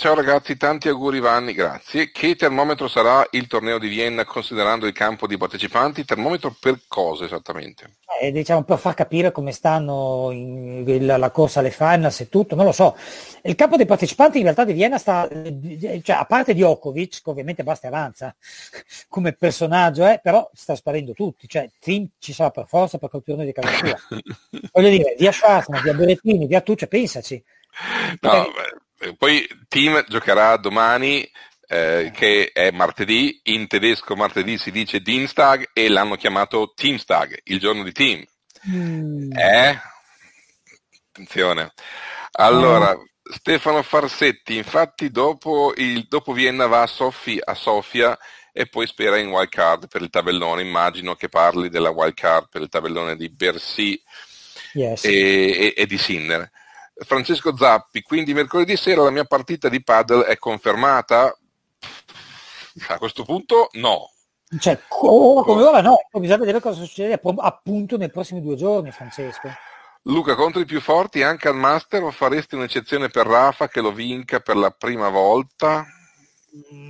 Ciao 0.00 0.14
ragazzi, 0.14 0.56
tanti 0.56 0.88
auguri 0.88 1.20
Vanni, 1.20 1.52
grazie. 1.52 2.10
Che 2.10 2.34
termometro 2.34 2.88
sarà 2.88 3.26
il 3.32 3.46
torneo 3.46 3.78
di 3.78 3.86
Vienna 3.86 4.24
considerando 4.24 4.86
il 4.86 4.94
campo 4.94 5.26
di 5.26 5.36
partecipanti? 5.36 6.06
Termometro 6.06 6.56
per 6.58 6.80
cosa 6.88 7.26
esattamente? 7.26 7.98
Eh, 8.18 8.32
diciamo 8.32 8.62
per 8.62 8.78
far 8.78 8.94
capire 8.94 9.30
come 9.30 9.52
stanno 9.52 10.30
in, 10.32 10.84
in, 10.88 11.04
la 11.04 11.30
corsa 11.30 11.60
alle 11.60 11.70
finals 11.70 12.20
e 12.20 12.30
tutto, 12.30 12.54
non 12.54 12.64
lo 12.64 12.72
so. 12.72 12.96
Il 13.42 13.54
campo 13.54 13.76
dei 13.76 13.84
partecipanti 13.84 14.38
in 14.38 14.44
realtà 14.44 14.64
di 14.64 14.72
Vienna 14.72 14.96
sta, 14.96 15.28
cioè 15.28 16.16
a 16.16 16.24
parte 16.24 16.54
Djokovic, 16.54 17.20
che 17.22 17.28
ovviamente 17.28 17.62
basta 17.62 17.86
e 17.86 17.90
avanza 17.90 18.34
come 19.06 19.34
personaggio, 19.34 20.06
eh, 20.06 20.18
però 20.22 20.48
sta 20.54 20.74
sparendo 20.76 21.12
tutti, 21.12 21.46
cioè 21.46 21.68
team 21.78 22.08
ci 22.18 22.32
sarà 22.32 22.48
per 22.48 22.64
forza 22.66 22.96
perché 22.96 23.18
il 23.18 23.22
turno 23.22 23.44
di 23.44 23.52
casa 23.52 23.68
sua. 23.76 23.98
Voglio 24.72 24.88
dire, 24.88 25.14
via 25.18 25.30
Schwarzman, 25.30 25.82
via 25.82 25.92
Berettini, 25.92 26.46
via 26.46 26.62
Tuccia, 26.62 26.86
pensaci. 26.86 27.44
No, 28.22 28.46
eh, 28.46 28.50
poi 29.16 29.46
Team 29.68 30.04
giocherà 30.08 30.56
domani, 30.56 31.28
eh, 31.66 32.10
che 32.14 32.50
è 32.52 32.70
martedì, 32.70 33.40
in 33.44 33.66
tedesco 33.66 34.16
martedì 34.16 34.58
si 34.58 34.70
dice 34.70 35.00
Dienstag 35.00 35.70
e 35.72 35.88
l'hanno 35.88 36.16
chiamato 36.16 36.72
Teamstag, 36.74 37.40
il 37.44 37.58
giorno 37.58 37.82
di 37.82 37.92
Team. 37.92 38.24
Mm. 38.68 39.32
Eh? 39.32 39.80
Attenzione. 41.10 41.72
Allora, 42.32 42.92
oh. 42.92 43.04
Stefano 43.22 43.82
Farsetti, 43.82 44.56
infatti 44.56 45.10
dopo, 45.10 45.72
il, 45.76 46.06
dopo 46.08 46.32
Vienna 46.32 46.66
va 46.66 46.82
a, 46.82 46.86
Sofia, 46.86 47.42
a 47.44 47.54
Sofia 47.54 48.18
e 48.52 48.66
poi 48.66 48.86
spera 48.86 49.18
in 49.18 49.28
wild 49.28 49.48
card 49.48 49.88
per 49.88 50.02
il 50.02 50.10
tabellone. 50.10 50.62
Immagino 50.62 51.14
che 51.14 51.28
parli 51.28 51.68
della 51.68 51.90
wild 51.90 52.14
card 52.14 52.48
per 52.50 52.62
il 52.62 52.68
tabellone 52.68 53.16
di 53.16 53.28
Bercy 53.30 54.00
yes. 54.72 55.04
e, 55.04 55.10
e, 55.10 55.74
e, 55.76 55.86
di 55.86 55.98
Sinner. 55.98 56.50
Francesco 57.04 57.56
Zappi, 57.56 58.02
quindi 58.02 58.34
mercoledì 58.34 58.76
sera 58.76 59.02
la 59.02 59.10
mia 59.10 59.24
partita 59.24 59.68
di 59.68 59.82
paddle 59.82 60.24
è 60.24 60.36
confermata? 60.38 61.36
A 62.88 62.98
questo 62.98 63.24
punto 63.24 63.68
no. 63.72 64.10
Cioè, 64.58 64.80
ora 64.88 65.42
come 65.42 65.62
ora 65.62 65.80
no, 65.80 65.96
bisogna 66.12 66.38
vedere 66.38 66.60
cosa 66.60 66.82
succede 66.82 67.20
appunto 67.36 67.96
nei 67.96 68.10
prossimi 68.10 68.42
due 68.42 68.56
giorni, 68.56 68.90
Francesco. 68.90 69.48
Luca, 70.04 70.34
contro 70.34 70.60
i 70.60 70.64
più 70.64 70.80
forti 70.80 71.22
anche 71.22 71.48
al 71.48 71.56
Master 71.56 72.02
o 72.02 72.10
faresti 72.10 72.54
un'eccezione 72.54 73.10
per 73.10 73.26
Rafa 73.26 73.68
che 73.68 73.80
lo 73.80 73.92
vinca 73.92 74.40
per 74.40 74.56
la 74.56 74.70
prima 74.70 75.08
volta? 75.08 75.84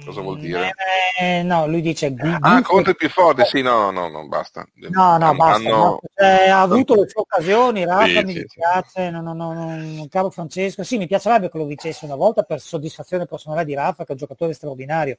Cosa 0.04 0.22
vuol 0.22 0.38
dire? 0.38 0.72
Eh, 1.18 1.42
no, 1.42 1.66
lui 1.66 1.82
dice 1.82 2.14
Ah, 2.40 2.62
contro 2.62 2.92
i 2.92 2.96
più 2.96 3.10
forti, 3.10 3.44
sì, 3.44 3.60
no, 3.60 3.90
no, 3.90 4.08
no, 4.08 4.26
basta. 4.26 4.66
No, 4.74 5.18
no, 5.18 5.34
basta. 5.34 5.54
Hanno... 5.54 5.76
No. 5.76 6.00
Cioè, 6.14 6.48
ha 6.48 6.62
avuto 6.62 6.94
le 6.94 7.08
sue 7.08 7.20
occasioni, 7.20 7.84
Rafa 7.84 8.06
sì, 8.06 8.24
mi 8.24 8.32
sì, 8.32 8.40
dispiace, 8.40 9.04
sì. 9.06 9.10
No, 9.10 9.20
no, 9.20 9.34
no, 9.34 9.52
no, 9.52 10.06
caro 10.08 10.30
Francesco. 10.30 10.82
Sì, 10.82 10.96
mi 10.96 11.06
piacerebbe 11.06 11.50
che 11.50 11.58
lo 11.58 11.66
vincesse 11.66 12.06
una 12.06 12.14
volta 12.14 12.42
per 12.42 12.60
soddisfazione 12.60 13.26
personale 13.26 13.66
di 13.66 13.74
Rafa, 13.74 14.04
che 14.04 14.08
è 14.08 14.12
un 14.12 14.16
giocatore 14.16 14.54
straordinario. 14.54 15.18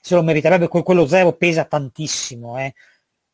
Se 0.00 0.14
lo 0.14 0.22
meriterebbe, 0.22 0.68
quello 0.68 1.06
zero 1.06 1.32
pesa 1.32 1.64
tantissimo, 1.64 2.58
eh. 2.58 2.72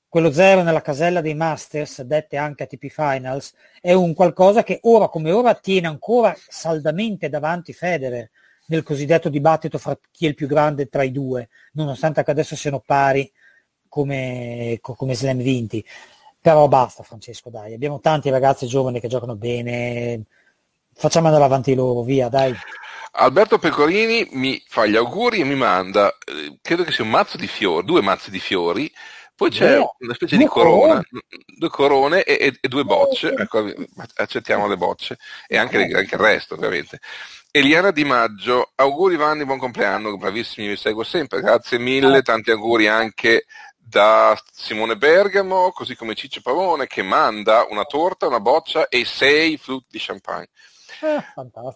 Quello 0.08 0.32
zero 0.32 0.62
nella 0.62 0.80
casella 0.80 1.20
dei 1.20 1.34
Masters, 1.34 2.00
dette 2.00 2.38
anche 2.38 2.62
ATP 2.62 2.86
Finals, 2.86 3.52
è 3.82 3.92
un 3.92 4.14
qualcosa 4.14 4.62
che 4.62 4.78
ora 4.84 5.08
come 5.08 5.30
ora 5.32 5.54
tiene 5.54 5.88
ancora 5.88 6.34
saldamente 6.48 7.28
davanti 7.28 7.74
Federer 7.74 8.30
nel 8.66 8.82
cosiddetto 8.82 9.28
dibattito 9.28 9.78
fra 9.78 9.98
chi 10.10 10.26
è 10.26 10.28
il 10.28 10.34
più 10.34 10.46
grande 10.46 10.88
tra 10.88 11.02
i 11.02 11.12
due, 11.12 11.48
nonostante 11.72 12.22
che 12.22 12.30
adesso 12.30 12.56
siano 12.56 12.82
pari 12.84 13.30
come, 13.88 14.78
come 14.80 15.14
slam 15.14 15.38
vinti. 15.38 15.84
Però 16.40 16.68
basta 16.68 17.02
Francesco, 17.02 17.50
dai, 17.50 17.74
abbiamo 17.74 18.00
tanti 18.00 18.30
ragazzi 18.30 18.66
giovani 18.66 19.00
che 19.00 19.08
giocano 19.08 19.34
bene, 19.34 20.22
facciamo 20.94 21.26
andare 21.26 21.44
avanti 21.44 21.74
loro, 21.74 22.02
via, 22.02 22.28
dai. 22.28 22.54
Alberto 23.18 23.58
Pecorini 23.58 24.28
mi 24.32 24.62
fa 24.66 24.86
gli 24.86 24.94
auguri 24.94 25.40
e 25.40 25.44
mi 25.44 25.54
manda, 25.54 26.08
eh, 26.24 26.58
credo 26.60 26.84
che 26.84 26.92
sia 26.92 27.02
un 27.02 27.10
mazzo 27.10 27.36
di 27.36 27.46
fiori, 27.46 27.84
due 27.84 28.02
mazzi 28.02 28.30
di 28.30 28.38
fiori, 28.38 28.92
poi 29.34 29.50
c'è 29.50 29.72
yeah. 29.72 29.94
una 29.98 30.14
specie 30.14 30.36
di 30.36 30.46
corona, 30.46 31.02
corone. 31.02 31.06
due 31.58 31.68
corone 31.68 32.22
e, 32.22 32.38
e, 32.40 32.58
e 32.58 32.68
due 32.68 32.84
bocce, 32.84 33.34
ecco, 33.34 33.70
accettiamo 34.14 34.66
le 34.66 34.76
bocce 34.76 35.18
e 35.46 35.58
anche, 35.58 35.78
anche 35.78 36.14
il 36.14 36.20
resto 36.20 36.54
ovviamente. 36.54 37.00
Eliana 37.56 37.90
Di 37.90 38.04
Maggio, 38.04 38.72
auguri 38.74 39.16
Vanni, 39.16 39.46
buon 39.46 39.56
compleanno, 39.56 40.14
bravissimi, 40.18 40.68
vi 40.68 40.76
seguo 40.76 41.04
sempre, 41.04 41.40
grazie 41.40 41.78
mille, 41.78 42.20
tanti 42.20 42.50
auguri 42.50 42.86
anche 42.86 43.46
da 43.74 44.38
Simone 44.52 44.98
Bergamo, 44.98 45.70
così 45.70 45.96
come 45.96 46.14
Ciccio 46.14 46.42
Pavone 46.42 46.86
che 46.86 47.00
manda 47.00 47.66
una 47.70 47.84
torta, 47.84 48.26
una 48.26 48.40
boccia 48.40 48.88
e 48.88 49.06
sei 49.06 49.56
flute 49.56 49.86
di 49.88 49.98
champagne. 49.98 50.48
Eh, 51.00 51.24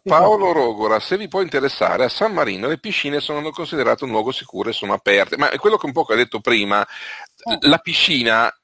Paolo 0.04 0.52
Rogora, 0.52 1.00
se 1.00 1.16
vi 1.16 1.28
può 1.28 1.40
interessare, 1.40 2.04
a 2.04 2.10
San 2.10 2.34
Marino 2.34 2.68
le 2.68 2.78
piscine 2.78 3.18
sono 3.20 3.48
considerate 3.50 4.04
un 4.04 4.10
luogo 4.10 4.32
sicuro 4.32 4.68
e 4.68 4.74
sono 4.74 4.92
aperte, 4.92 5.38
ma 5.38 5.48
è 5.48 5.56
quello 5.56 5.78
che 5.78 5.86
un 5.86 5.92
po' 5.92 6.04
ho 6.06 6.14
detto 6.14 6.40
prima, 6.40 6.86
eh. 6.86 7.56
la 7.60 7.78
piscina 7.78 8.54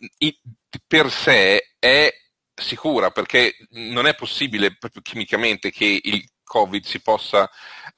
per 0.86 1.10
sé 1.10 1.76
è 1.78 2.12
sicura 2.54 3.10
perché 3.10 3.54
non 3.70 4.06
è 4.06 4.14
possibile 4.14 4.76
chimicamente 5.02 5.70
che 5.70 5.98
il 6.02 6.22
Covid 6.47 6.84
si 6.84 7.01
possa 7.01 7.51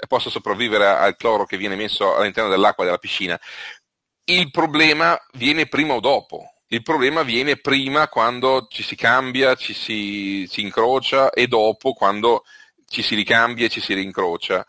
possa 0.07 0.31
sopravvivere 0.31 0.87
al 0.87 1.17
cloro 1.17 1.45
che 1.45 1.57
viene 1.57 1.75
messo 1.75 2.15
all'interno 2.15 2.51
dell'acqua 2.51 2.85
della 2.85 2.99
piscina. 2.99 3.39
Il 4.25 4.51
problema 4.51 5.19
viene 5.33 5.67
prima 5.67 5.95
o 5.95 6.01
dopo. 6.01 6.53
Il 6.69 6.83
problema 6.83 7.23
viene 7.23 7.57
prima 7.57 8.09
quando 8.09 8.67
ci 8.71 8.83
si 8.83 8.95
cambia, 8.95 9.55
ci 9.55 9.73
si, 9.73 10.47
si 10.49 10.61
incrocia 10.61 11.31
e 11.31 11.47
dopo 11.47 11.95
quando 11.95 12.45
ci 12.87 13.03
si 13.03 13.15
ricambia 13.15 13.67
e 13.67 13.71
ci 13.71 13.81
si 13.81 13.95
rincrocia. 13.95 14.65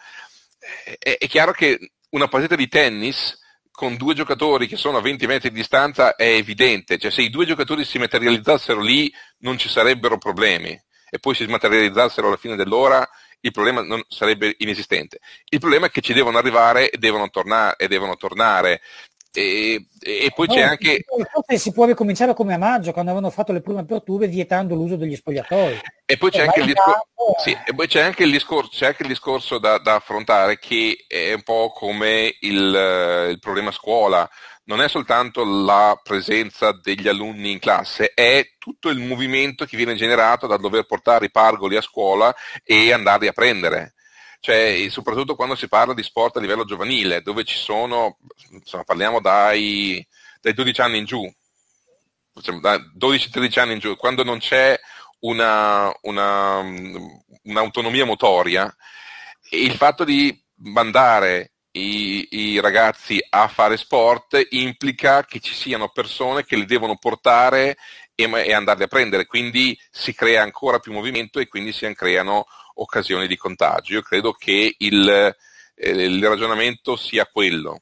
È, 0.97 1.17
è 1.19 1.27
chiaro 1.27 1.51
che 1.51 1.91
una 2.11 2.27
partita 2.27 2.55
di 2.55 2.69
tennis 2.69 3.37
con 3.69 3.97
due 3.97 4.13
giocatori 4.13 4.67
che 4.67 4.77
sono 4.77 4.97
a 4.97 5.01
20 5.01 5.27
metri 5.27 5.49
di 5.49 5.55
distanza 5.55 6.15
è 6.15 6.27
evidente, 6.27 6.97
cioè 6.97 7.11
se 7.11 7.21
i 7.21 7.29
due 7.29 7.45
giocatori 7.45 7.85
si 7.85 7.97
materializzassero 7.97 8.81
lì 8.81 9.13
non 9.39 9.57
ci 9.57 9.69
sarebbero 9.69 10.17
problemi 10.17 10.77
e 11.09 11.19
poi 11.19 11.35
si 11.35 11.45
materializzassero 11.45 12.27
alla 12.27 12.37
fine 12.37 12.55
dell'ora 12.55 13.07
il 13.41 13.51
problema 13.51 13.81
non 13.81 14.01
sarebbe 14.07 14.55
inesistente. 14.59 15.19
Il 15.49 15.59
problema 15.59 15.87
è 15.87 15.89
che 15.89 16.01
ci 16.01 16.13
devono 16.13 16.37
arrivare 16.37 16.89
e 16.89 16.97
devono 16.97 17.29
tornare. 17.29 17.75
E 17.77 17.87
devono 17.87 18.15
tornare. 18.15 18.81
E, 19.31 19.85
e, 20.01 20.31
poi 20.33 20.47
c'è 20.47 20.61
anche. 20.61 21.03
Forse 21.31 21.57
si 21.59 21.71
può 21.71 21.85
ricominciare 21.85 22.33
come 22.33 22.55
a 22.55 22.57
maggio, 22.57 22.91
quando 22.91 23.11
avevano 23.11 23.31
fatto 23.31 23.51
le 23.51 23.61
prime 23.61 23.81
aperture 23.81 24.27
vietando 24.27 24.73
l'uso 24.73 24.95
degli 24.95 25.15
spogliatoi. 25.15 25.79
E 26.05 26.17
poi 26.17 26.31
c'è, 26.31 26.41
anche 26.41 26.61
il, 26.61 26.65
discor- 26.65 27.05
sì, 27.37 27.55
e 27.63 27.75
poi 27.75 27.87
c'è 27.87 28.01
anche 28.01 28.23
il 28.23 28.31
discorso, 28.31 28.71
c'è 28.73 28.87
anche 28.87 29.03
il 29.03 29.09
discorso 29.09 29.59
da, 29.59 29.77
da, 29.77 29.95
affrontare 29.95 30.57
che 30.57 31.05
è 31.07 31.33
un 31.33 31.43
po' 31.43 31.71
come 31.71 32.35
il, 32.39 33.29
il 33.29 33.39
problema 33.39 33.71
scuola. 33.71 34.27
Non 34.69 34.81
è 34.81 34.87
soltanto 34.87 35.43
la 35.43 35.99
presenza 36.01 36.71
degli 36.71 37.07
alunni 37.07 37.49
in 37.49 37.57
classe, 37.57 38.11
è 38.13 38.51
tutto 38.59 38.89
il 38.89 38.99
movimento 38.99 39.65
che 39.65 39.75
viene 39.75 39.95
generato 39.95 40.45
da 40.45 40.57
dover 40.57 40.85
portare 40.85 41.25
i 41.25 41.31
pargoli 41.31 41.75
a 41.75 41.81
scuola 41.81 42.31
e 42.63 42.93
andarli 42.93 43.25
a 43.25 43.31
prendere. 43.31 43.95
Cioè, 44.39 44.85
soprattutto 44.91 45.33
quando 45.33 45.55
si 45.55 45.67
parla 45.67 45.95
di 45.95 46.03
sport 46.03 46.37
a 46.37 46.39
livello 46.39 46.65
giovanile, 46.65 47.23
dove 47.23 47.45
ci 47.45 47.57
sono, 47.57 48.19
insomma, 48.51 48.83
parliamo 48.83 49.19
dai, 49.19 50.07
dai 50.39 50.53
12 50.53 50.81
anni 50.81 50.99
in 50.99 51.05
giù, 51.05 51.27
da 52.61 52.77
12-13 52.77 53.59
anni 53.59 53.73
in 53.73 53.79
giù, 53.79 53.95
quando 53.95 54.23
non 54.23 54.37
c'è 54.37 54.79
una, 55.21 55.91
una, 56.01 56.59
un'autonomia 57.41 58.05
motoria, 58.05 58.71
il 59.49 59.73
fatto 59.73 60.03
di 60.03 60.39
mandare 60.57 61.53
i, 61.71 62.27
i, 62.31 62.59
ragazzi 62.59 63.19
a 63.29 63.47
fare 63.47 63.77
sport 63.77 64.39
implica 64.49 65.23
che 65.23 65.39
ci 65.39 65.53
siano 65.53 65.89
persone 65.89 66.43
che 66.43 66.55
li 66.55 66.65
devono 66.65 66.97
portare 66.97 67.77
e, 68.15 68.29
e 68.29 68.53
andarli 68.53 68.83
a 68.83 68.87
prendere, 68.87 69.25
quindi 69.25 69.79
si 69.91 70.13
crea 70.13 70.41
ancora 70.41 70.79
più 70.79 70.91
movimento 70.91 71.39
e 71.39 71.47
quindi 71.47 71.71
si 71.71 71.91
creano 71.93 72.45
occasioni 72.75 73.27
di 73.27 73.37
contagio. 73.37 73.93
Io 73.93 74.01
credo 74.01 74.33
che 74.33 74.75
il, 74.77 75.35
eh, 75.75 75.89
il 75.89 76.25
ragionamento 76.27 76.95
sia 76.95 77.27
quello. 77.31 77.81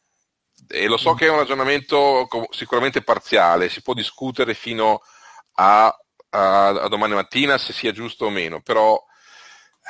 E 0.68 0.88
lo 0.88 0.98
so 0.98 1.14
che 1.14 1.28
è 1.28 1.30
un 1.30 1.38
ragionamento 1.38 2.28
sicuramente 2.50 3.02
parziale, 3.02 3.70
si 3.70 3.82
può 3.82 3.94
discutere 3.94 4.54
fino 4.54 5.02
a, 5.54 5.86
a, 6.30 6.68
a 6.68 6.88
domani 6.90 7.14
mattina 7.14 7.58
se 7.58 7.72
sia 7.72 7.94
giusto 7.94 8.26
o 8.26 8.30
meno, 8.30 8.62
però 8.62 9.02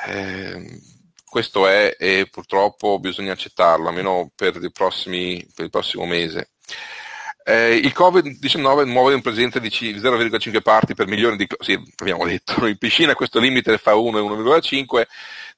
eh, 0.06 0.80
questo 1.28 1.66
è 1.66 1.96
e 1.98 2.28
purtroppo 2.30 2.98
bisogna 2.98 3.32
accettarlo, 3.32 3.88
almeno 3.88 4.30
per, 4.34 4.58
prossimi, 4.72 5.46
per 5.54 5.64
il 5.64 5.70
prossimo 5.70 6.06
mese. 6.06 6.50
Eh, 7.44 7.76
il 7.76 7.94
Covid-19 7.96 8.84
muove 8.86 9.14
un 9.14 9.22
presidente 9.22 9.58
di 9.58 9.68
0,5 9.68 10.60
parti 10.60 10.94
per 10.94 11.06
milione 11.06 11.36
di... 11.36 11.46
Sì, 11.60 11.80
abbiamo 11.96 12.26
detto, 12.26 12.66
in 12.66 12.76
piscina 12.76 13.14
questo 13.14 13.38
limite 13.38 13.78
fa 13.78 13.94
1 13.94 14.18
e 14.18 14.20
1,5, 14.20 15.02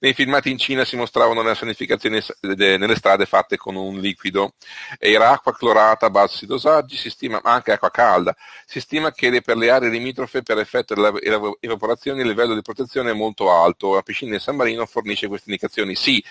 nei 0.01 0.15
filmati 0.15 0.51
in 0.51 0.59
Cina 0.59 0.85
si 0.85 0.97
mostravano 0.97 1.43
le 1.43 1.55
sanificazioni 1.55 2.21
nelle 2.41 2.97
strade 2.97 3.27
fatte 3.27 3.57
con 3.57 3.77
un 3.77 3.99
liquido. 3.99 4.55
Era 4.99 5.31
acqua 5.31 5.55
clorata 5.55 6.07
a 6.07 6.11
bassi 6.11 6.47
dosaggi, 6.47 6.97
si 6.97 7.11
stima, 7.11 7.41
ma 7.43 7.53
anche 7.53 7.73
acqua 7.73 7.91
calda. 7.91 8.35
Si 8.67 8.81
stima 8.81 9.13
che 9.13 9.41
per 9.43 9.57
le 9.57 9.71
aree 9.71 9.91
limitrofe, 9.91 10.43
per 10.43 10.59
effetto 10.59 10.95
dell'evaporazione, 10.95 12.23
il 12.23 12.29
livello 12.29 12.55
di 12.55 12.63
protezione 12.63 13.11
è 13.11 13.15
molto 13.15 13.53
alto. 13.53 13.95
La 13.95 14.03
piscina 14.03 14.33
di 14.33 14.43
San 14.43 14.57
Marino 14.57 14.87
fornisce 14.87 15.29
queste 15.29 15.51
indicazioni. 15.51 15.95
Sì, 15.95 16.23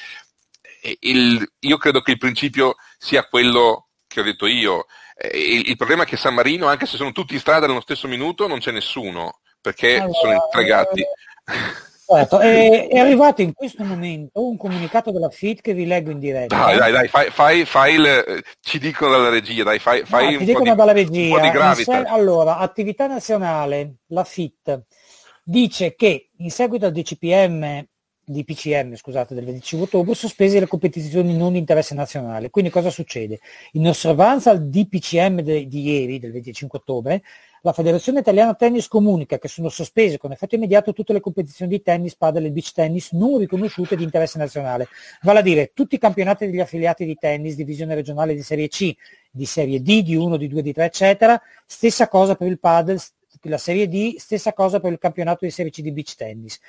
il, 1.00 1.52
io 1.60 1.78
credo 1.78 2.02
che 2.02 2.12
il 2.12 2.18
principio 2.18 2.76
sia 2.98 3.28
quello 3.28 3.88
che 4.08 4.22
ho 4.22 4.24
detto 4.24 4.48
io 4.48 4.86
eh, 5.22 5.38
il, 5.38 5.70
il, 5.70 5.76
problema 5.76 6.04
è 6.04 6.06
che 6.06 6.16
San 6.16 6.34
Marino, 6.34 6.68
anche 6.68 6.86
se 6.86 6.96
sono 6.96 7.12
tutti 7.12 7.34
in 7.34 7.40
strada 7.42 7.68
nello 7.68 7.82
stesso 7.82 8.08
minuto, 8.08 8.48
non 8.48 8.60
c'è 8.60 8.72
nessuno, 8.72 9.40
perché 9.60 9.98
allora, 9.98 10.14
sono 10.14 10.34
intregati. 10.34 11.04
Certo, 12.12 12.40
è, 12.40 12.88
è, 12.88 12.98
arrivato 12.98 13.44
in 13.44 13.54
questo 13.54 13.84
momento 13.84 14.44
un 14.44 14.58
comunicato 14.58 15.12
della 15.12 15.30
FIT 15.30 15.62
che 15.62 15.76
vi 15.76 15.86
leggo 15.86 16.10
in 16.10 16.18
diretta. 16.18 16.56
Dai, 16.58 16.76
dai, 16.76 16.92
dai, 16.92 17.08
fai, 17.08 17.30
fai, 17.30 17.66
fai 17.66 17.94
il, 17.94 18.44
ci 18.62 18.80
dicono 18.80 19.12
dalla 19.12 19.30
regia, 19.30 19.64
dai, 19.64 19.78
fai, 19.78 20.04
fai 20.06 20.34
no, 20.34 20.40
ci 20.40 20.46
dicono 20.46 20.74
dalla 20.74 20.92
regia. 20.92 21.76
Se, 21.76 21.92
allora, 21.92 22.58
attività 22.58 23.06
nazionale, 23.06 23.98
la 24.08 24.24
FIT, 24.24 24.86
dice 25.44 25.94
che 25.94 26.32
in 26.38 26.50
seguito 26.50 26.88
al 26.88 26.94
DCPM 26.94 27.86
di 28.26 28.44
PCM, 28.44 28.96
scusate, 28.96 29.36
del 29.36 29.46
25 29.46 29.86
ottobre, 29.86 30.16
sospese 30.16 30.60
le 30.60 30.68
competizioni 30.68 31.38
non 31.38 31.54
di 31.54 31.60
interesse 31.60 31.94
nazionale. 31.94 32.50
Quindi 32.50 32.72
cosa 32.72 32.90
succede? 32.90 33.40
In 33.74 33.88
osservanza 33.88 34.50
al 34.50 34.68
DPCM 34.68 35.42
de, 35.42 35.68
di 35.68 35.82
ieri, 35.82 36.18
del 36.18 36.32
25 36.32 36.80
ottobre, 36.80 37.22
la 37.62 37.74
Federazione 37.74 38.20
Italiana 38.20 38.54
Tennis 38.54 38.88
comunica 38.88 39.38
che 39.38 39.48
sono 39.48 39.70
sospese 39.70 40.18
con 40.18 40.32
effetto 40.32 40.56
immediato 40.56 40.94
tutte 40.94 41.14
le 41.14 41.20
competizioni 41.20 41.72
di 41.72 41.82
tennis, 41.82 42.16
padel 42.16 42.46
e 42.46 42.52
beach 42.52 42.72
tennis 42.72 43.12
non 43.12 43.38
riconosciute 43.38 43.96
di 43.96 44.04
interesse 44.04 44.38
nazionale. 44.38 44.88
Vale 45.22 45.40
a 45.40 45.42
dire 45.42 45.72
tutti 45.74 45.96
i 45.96 45.98
campionati 45.98 46.46
degli 46.46 46.60
affiliati 46.60 47.06
di 47.06 47.16
tennis, 47.16 47.56
divisione 47.56 47.96
regionale 47.96 48.34
di 48.34 48.42
Serie 48.42 48.68
C, 48.68 48.96
di 49.30 49.46
Serie 49.46 49.82
D, 49.82 50.04
di 50.04 50.16
1, 50.16 50.38
di 50.38 50.48
2, 50.48 50.62
di 50.62 50.74
3, 50.74 50.86
eccetera. 50.86 51.42
Stessa 51.66 52.08
cosa 52.08 52.36
per 52.36 52.48
il 52.48 52.60
padel, 52.60 53.00
la 53.44 53.58
Serie 53.58 53.88
D, 53.88 54.16
stessa 54.18 54.54
cosa 54.54 54.80
per 54.80 54.92
il 54.92 54.98
campionato 54.98 55.46
di 55.46 55.52
Serie 55.52 55.72
C 55.72 55.82
di 55.82 55.92
beach 55.92 56.16
tennis 56.16 56.60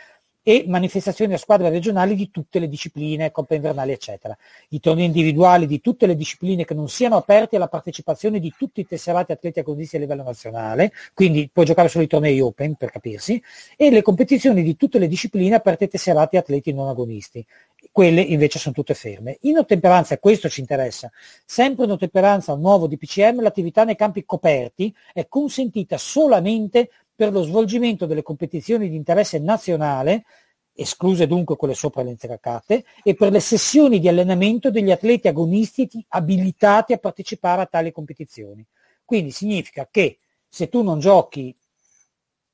e 0.43 0.65
manifestazioni 0.67 1.35
a 1.35 1.39
squadre 1.39 1.69
regionali 1.69 2.15
di 2.15 2.31
tutte 2.31 2.59
le 2.59 2.69
discipline, 2.69 3.31
coppe 3.31 3.57
invernali, 3.57 3.93
eccetera. 3.93 4.37
I 4.71 4.81
tornei 4.81 5.07
individuali 5.07 5.67
di 5.67 5.81
tutte 5.81 6.07
le 6.07 6.17
discipline 6.17 6.65
che 6.65 6.75
non 6.75 6.89
siano 6.89 7.17
aperti 7.17 7.57
alla 7.57 7.69
partecipazione 7.69 8.41
di 8.41 8.53
tutti 8.57 8.81
i 8.81 8.87
tesserati 8.87 9.33
atleti 9.33 9.59
agonisti 9.59 9.97
a 9.97 9.99
livello 9.99 10.23
nazionale, 10.23 10.93
quindi 11.15 11.51
puoi 11.53 11.67
giocare 11.67 11.89
solo 11.89 12.05
i 12.05 12.09
tornei 12.09 12.41
open 12.41 12.75
per 12.75 12.91
capirsi, 12.91 13.43
e 13.77 13.91
le 13.91 14.03
competizioni 14.03 14.63
di 14.63 14.77
tutte 14.77 14.99
le 14.99 15.09
discipline 15.09 15.55
aperte 15.55 15.85
ai 15.85 15.91
tesserati 15.91 16.37
atleti 16.37 16.73
non 16.73 16.89
agonisti. 16.89 17.45
Quelle 17.93 18.21
invece 18.21 18.59
sono 18.59 18.75
tutte 18.75 18.95
ferme. 18.95 19.39
In 19.43 19.59
ottemperanza, 19.59 20.15
e 20.15 20.19
questo 20.21 20.49
ci 20.49 20.61
interessa, 20.61 21.11
sempre 21.45 21.85
in 21.85 21.91
ottemperanza 21.91 22.53
al 22.53 22.61
nuovo 22.61 22.87
DPCM, 22.87 23.43
l'attività 23.43 23.85
nei 23.85 23.97
campi 23.97 24.25
coperti 24.25 24.95
è 25.13 25.27
consentita 25.29 25.99
solamente 25.99 26.91
per 27.21 27.33
lo 27.33 27.43
svolgimento 27.43 28.07
delle 28.07 28.23
competizioni 28.23 28.89
di 28.89 28.97
interesse 28.97 29.39
nazionale, 29.39 30.25
escluse 30.73 31.27
dunque 31.27 31.55
quelle 31.55 31.75
sopra 31.75 32.03
le 32.03 32.09
intracate, 32.09 32.83
e 33.03 33.15
per 33.15 33.31
le 33.31 33.41
sessioni 33.41 33.99
di 33.99 34.09
allenamento 34.09 34.71
degli 34.71 34.91
atleti 34.91 35.29
agonistici 35.29 36.03
abilitati 36.09 36.95
a 36.95 36.97
partecipare 36.97 37.61
a 37.61 37.67
tali 37.67 37.93
competizioni. 37.93 38.65
Quindi 39.05 39.33
significa 39.33 39.87
che 39.91 40.21
se 40.49 40.71
tu 40.71 40.83
non 40.83 40.99
giochi 40.99 41.55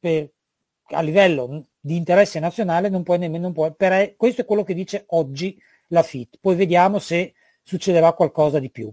per, 0.00 0.32
a 0.86 1.00
livello 1.00 1.66
di 1.78 1.94
interesse 1.94 2.40
nazionale 2.40 2.88
non 2.88 3.04
puoi 3.04 3.18
nemmeno, 3.18 3.44
non 3.44 3.52
puoi, 3.52 3.72
per, 3.72 4.16
questo 4.16 4.40
è 4.40 4.44
quello 4.44 4.64
che 4.64 4.74
dice 4.74 5.04
oggi 5.10 5.56
la 5.90 6.02
FIT, 6.02 6.38
poi 6.40 6.56
vediamo 6.56 6.98
se 6.98 7.34
succederà 7.62 8.14
qualcosa 8.14 8.58
di 8.58 8.70
più. 8.70 8.92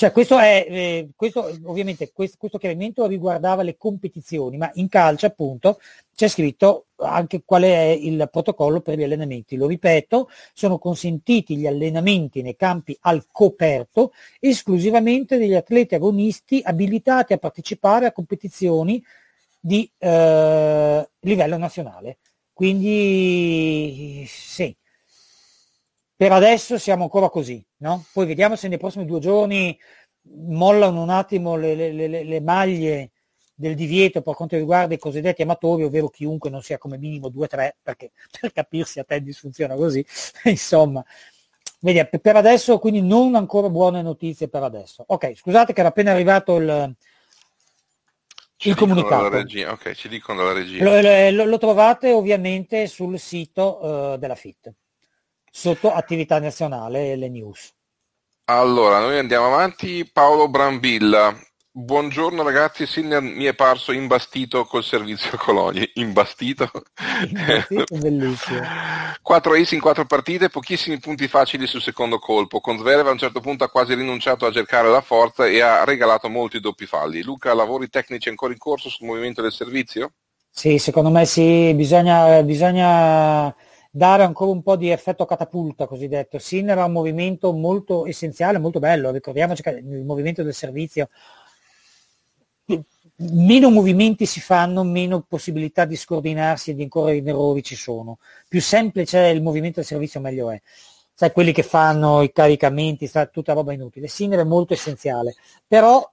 Cioè, 0.00 0.12
questo 0.12 0.38
è, 0.38 0.66
eh, 0.66 1.10
questo, 1.14 1.40
ovviamente 1.64 2.10
questo, 2.10 2.38
questo, 2.38 2.56
chiarimento 2.56 3.04
riguardava 3.04 3.62
le 3.62 3.76
competizioni, 3.76 4.56
ma 4.56 4.70
in 4.76 4.88
calcio 4.88 5.26
appunto 5.26 5.78
c'è 6.14 6.26
scritto 6.26 6.86
anche 6.96 7.42
qual 7.44 7.64
è 7.64 7.88
il 7.88 8.26
protocollo 8.32 8.80
per 8.80 8.96
gli 8.96 9.02
allenamenti. 9.02 9.56
Lo 9.56 9.66
ripeto, 9.66 10.30
sono 10.54 10.78
consentiti 10.78 11.54
gli 11.54 11.66
allenamenti 11.66 12.40
nei 12.40 12.56
campi 12.56 12.96
al 13.02 13.26
coperto 13.30 14.12
esclusivamente 14.38 15.36
degli 15.36 15.54
atleti 15.54 15.96
agonisti 15.96 16.62
abilitati 16.64 17.34
a 17.34 17.38
partecipare 17.38 18.06
a 18.06 18.12
competizioni 18.12 19.04
di 19.60 19.90
eh, 19.98 21.10
livello 21.20 21.58
nazionale. 21.58 22.20
Quindi 22.54 24.24
sì, 24.26 24.74
per 26.20 26.32
adesso 26.32 26.76
siamo 26.76 27.04
ancora 27.04 27.30
così, 27.30 27.64
no? 27.78 28.04
Poi 28.12 28.26
vediamo 28.26 28.54
se 28.54 28.68
nei 28.68 28.76
prossimi 28.76 29.06
due 29.06 29.20
giorni 29.20 29.74
mollano 30.48 31.00
un 31.00 31.08
attimo 31.08 31.56
le, 31.56 31.74
le, 31.74 31.92
le, 31.92 32.24
le 32.24 32.40
maglie 32.42 33.12
del 33.54 33.74
divieto 33.74 34.20
per 34.20 34.34
quanto 34.34 34.54
riguarda 34.56 34.92
i 34.92 34.98
cosiddetti 34.98 35.40
amatori, 35.40 35.84
ovvero 35.84 36.10
chiunque 36.10 36.50
non 36.50 36.60
sia 36.60 36.76
come 36.76 36.98
minimo 36.98 37.28
2-3, 37.28 37.70
perché 37.82 38.10
per 38.38 38.52
capirsi 38.52 38.98
a 38.98 39.04
tennis 39.04 39.38
funziona 39.38 39.74
così, 39.76 40.04
insomma. 40.44 41.02
Vedi, 41.78 42.06
per 42.20 42.36
adesso 42.36 42.78
quindi 42.78 43.00
non 43.00 43.34
ancora 43.34 43.70
buone 43.70 44.02
notizie 44.02 44.48
per 44.48 44.62
adesso. 44.62 45.02
Ok, 45.06 45.34
scusate 45.34 45.72
che 45.72 45.80
era 45.80 45.88
appena 45.88 46.10
arrivato 46.10 46.56
il, 46.56 46.96
il 48.58 48.74
comunicato. 48.74 49.24
Ok, 49.70 49.92
ci 49.92 50.08
dicono 50.10 50.42
dalla 50.42 50.52
regia. 50.52 50.84
Lo, 50.84 51.30
lo, 51.30 51.44
lo, 51.46 51.56
trovate 51.56 52.12
ovviamente 52.12 52.86
sul 52.88 53.18
sito 53.18 53.82
uh, 53.82 54.18
della 54.18 54.34
FIT. 54.34 54.74
Sotto 55.50 55.92
attività 55.92 56.38
nazionale 56.38 57.12
e 57.12 57.16
le 57.16 57.28
news. 57.28 57.74
Allora, 58.44 59.00
noi 59.00 59.18
andiamo 59.18 59.46
avanti. 59.46 60.08
Paolo 60.10 60.48
Brambilla. 60.48 61.36
Buongiorno 61.72 62.42
ragazzi, 62.42 62.84
Sinner 62.84 63.22
mi 63.22 63.44
è 63.44 63.54
parso 63.54 63.92
imbastito 63.92 64.64
col 64.64 64.82
servizio 64.82 65.38
Colonia. 65.38 65.88
Imbastito? 65.94 66.68
Imbastito, 67.28 67.94
bellissimo. 67.96 68.60
4 69.22 69.54
ace 69.54 69.74
in 69.76 69.80
4 69.80 70.04
partite, 70.04 70.48
pochissimi 70.48 70.98
punti 70.98 71.28
facili 71.28 71.68
sul 71.68 71.80
secondo 71.80 72.18
colpo. 72.18 72.58
Con 72.58 72.76
Zverev 72.76 73.06
a 73.06 73.12
un 73.12 73.18
certo 73.18 73.38
punto 73.38 73.62
ha 73.62 73.70
quasi 73.70 73.94
rinunciato 73.94 74.46
a 74.46 74.52
cercare 74.52 74.88
la 74.88 75.00
forza 75.00 75.46
e 75.46 75.60
ha 75.60 75.84
regalato 75.84 76.28
molti 76.28 76.58
doppi 76.58 76.86
falli. 76.86 77.22
Luca, 77.22 77.54
lavori 77.54 77.88
tecnici 77.88 78.28
ancora 78.28 78.52
in 78.52 78.58
corso 78.58 78.88
sul 78.88 79.06
movimento 79.06 79.40
del 79.40 79.52
servizio? 79.52 80.14
Sì, 80.50 80.78
secondo 80.78 81.10
me 81.10 81.24
sì, 81.24 81.72
bisogna, 81.74 82.42
bisogna 82.42 83.54
dare 83.90 84.22
ancora 84.22 84.52
un 84.52 84.62
po' 84.62 84.76
di 84.76 84.90
effetto 84.90 85.24
catapulta 85.26 85.86
cosiddetto. 85.86 86.38
Sinner 86.38 86.78
ha 86.78 86.84
un 86.84 86.92
movimento 86.92 87.52
molto 87.52 88.06
essenziale, 88.06 88.58
molto 88.58 88.78
bello, 88.78 89.10
ricordiamoci 89.10 89.62
che 89.62 89.70
il 89.70 90.04
movimento 90.04 90.42
del 90.42 90.54
servizio 90.54 91.08
meno 93.22 93.70
movimenti 93.70 94.24
si 94.24 94.40
fanno, 94.40 94.82
meno 94.82 95.24
possibilità 95.28 95.84
di 95.84 95.96
scordinarsi 95.96 96.70
e 96.70 96.74
di 96.74 96.82
incorrere 96.84 97.18
in 97.18 97.28
errori 97.28 97.62
ci 97.62 97.76
sono. 97.76 98.18
Più 98.48 98.60
semplice 98.60 99.18
è 99.18 99.28
il 99.28 99.42
movimento 99.42 99.80
del 99.80 99.88
servizio, 99.88 100.20
meglio 100.20 100.50
è. 100.50 100.60
Sai, 101.12 101.32
quelli 101.32 101.52
che 101.52 101.62
fanno 101.62 102.22
i 102.22 102.32
caricamenti, 102.32 103.10
tutta 103.30 103.52
roba 103.52 103.72
inutile. 103.74 104.08
Sinner 104.08 104.40
è 104.40 104.44
molto 104.44 104.72
essenziale, 104.72 105.34
però 105.66 106.10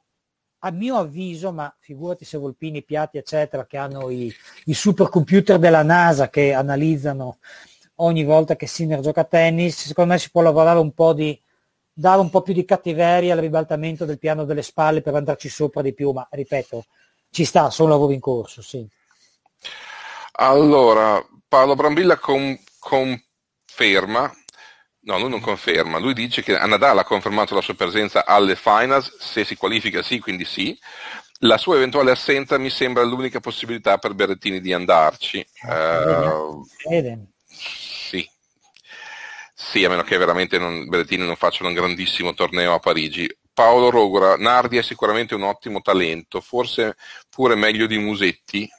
a 0.59 0.71
mio 0.71 0.97
avviso, 0.97 1.51
ma 1.51 1.73
figurati 1.79 2.25
se 2.25 2.37
Volpini, 2.37 2.83
Piatti, 2.83 3.17
eccetera, 3.17 3.65
che 3.65 3.77
hanno 3.77 4.09
i, 4.09 4.33
i 4.65 4.73
supercomputer 4.73 5.59
della 5.59 5.83
NASA 5.83 6.29
che 6.29 6.53
analizzano 6.53 7.37
ogni 7.95 8.23
volta 8.23 8.55
che 8.55 8.67
Sinner 8.67 8.99
gioca 8.99 9.21
a 9.21 9.25
tennis, 9.25 9.87
secondo 9.87 10.13
me 10.13 10.19
si 10.19 10.31
può 10.31 10.41
lavorare 10.41 10.79
un 10.79 10.93
po' 10.93 11.13
di 11.13 11.39
dare 11.93 12.19
un 12.19 12.29
po' 12.29 12.41
più 12.41 12.53
di 12.53 12.63
cattiveria 12.63 13.33
al 13.33 13.39
ribaltamento 13.39 14.05
del 14.05 14.19
piano 14.19 14.45
delle 14.45 14.61
spalle 14.61 15.01
per 15.01 15.15
andarci 15.15 15.49
sopra 15.49 15.81
di 15.81 15.93
più, 15.93 16.11
ma 16.11 16.27
ripeto, 16.29 16.85
ci 17.31 17.43
sta, 17.43 17.69
sono 17.71 17.89
lavori 17.89 18.13
in 18.13 18.19
corso, 18.19 18.61
sì. 18.61 18.87
Allora, 20.33 21.23
Paolo 21.47 21.73
Brambilla 21.73 22.17
con, 22.17 22.55
conferma 22.77 24.31
No, 25.07 25.17
lui 25.17 25.29
non 25.29 25.39
conferma, 25.39 25.99
lui 25.99 26.13
dice 26.13 26.43
che 26.43 26.51
Nadal 26.51 26.97
ha 26.97 27.05
confermato 27.05 27.55
la 27.55 27.61
sua 27.61 27.75
presenza 27.75 28.25
alle 28.25 28.57
finals, 28.57 29.15
se 29.19 29.45
si 29.45 29.55
qualifica 29.55 30.03
sì, 30.03 30.19
quindi 30.19 30.43
sì. 30.43 30.77
La 31.41 31.57
sua 31.57 31.77
eventuale 31.77 32.11
assenza 32.11 32.57
mi 32.57 32.69
sembra 32.69 33.03
l'unica 33.03 33.39
possibilità 33.39 33.99
per 33.99 34.13
Berrettini 34.13 34.59
di 34.59 34.73
andarci. 34.73 35.47
Uh, 35.61 36.61
sì. 37.47 38.29
Sì, 39.53 39.85
a 39.85 39.89
meno 39.89 40.03
che 40.03 40.17
veramente 40.17 40.57
non, 40.57 40.89
Berrettini 40.89 41.25
non 41.25 41.37
faccia 41.37 41.65
un 41.65 41.73
grandissimo 41.73 42.33
torneo 42.33 42.73
a 42.73 42.79
Parigi. 42.79 43.33
Paolo 43.53 43.89
Rogora, 43.89 44.35
Nardi 44.35 44.75
è 44.75 44.83
sicuramente 44.83 45.35
un 45.35 45.43
ottimo 45.43 45.79
talento, 45.79 46.41
forse 46.41 46.97
pure 47.29 47.55
meglio 47.55 47.87
di 47.87 47.97
Musetti, 47.97 48.69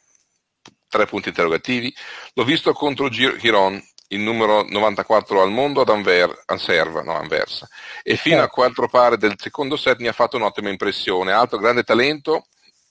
tre 0.90 1.06
punti 1.06 1.28
interrogativi. 1.28 1.90
L'ho 2.34 2.44
visto 2.44 2.74
contro 2.74 3.08
Giron, 3.08 3.82
il 4.08 4.20
numero 4.20 4.64
94 4.68 5.42
al 5.42 5.50
mondo 5.50 5.82
ad 5.82 5.88
Anver, 5.88 6.42
Anserva, 6.46 7.02
no, 7.02 7.16
Anversa, 7.16 7.68
e 8.02 8.16
fino 8.16 8.36
a 8.36 8.40
certo. 8.40 8.54
quattro 8.54 8.88
pare 8.88 9.16
del 9.16 9.34
secondo 9.36 9.76
set 9.76 9.98
mi 10.00 10.08
ha 10.08 10.12
fatto 10.12 10.36
un'ottima 10.36 10.70
impressione. 10.70 11.32
Altro 11.32 11.58
grande 11.58 11.82
talento, 11.82 12.46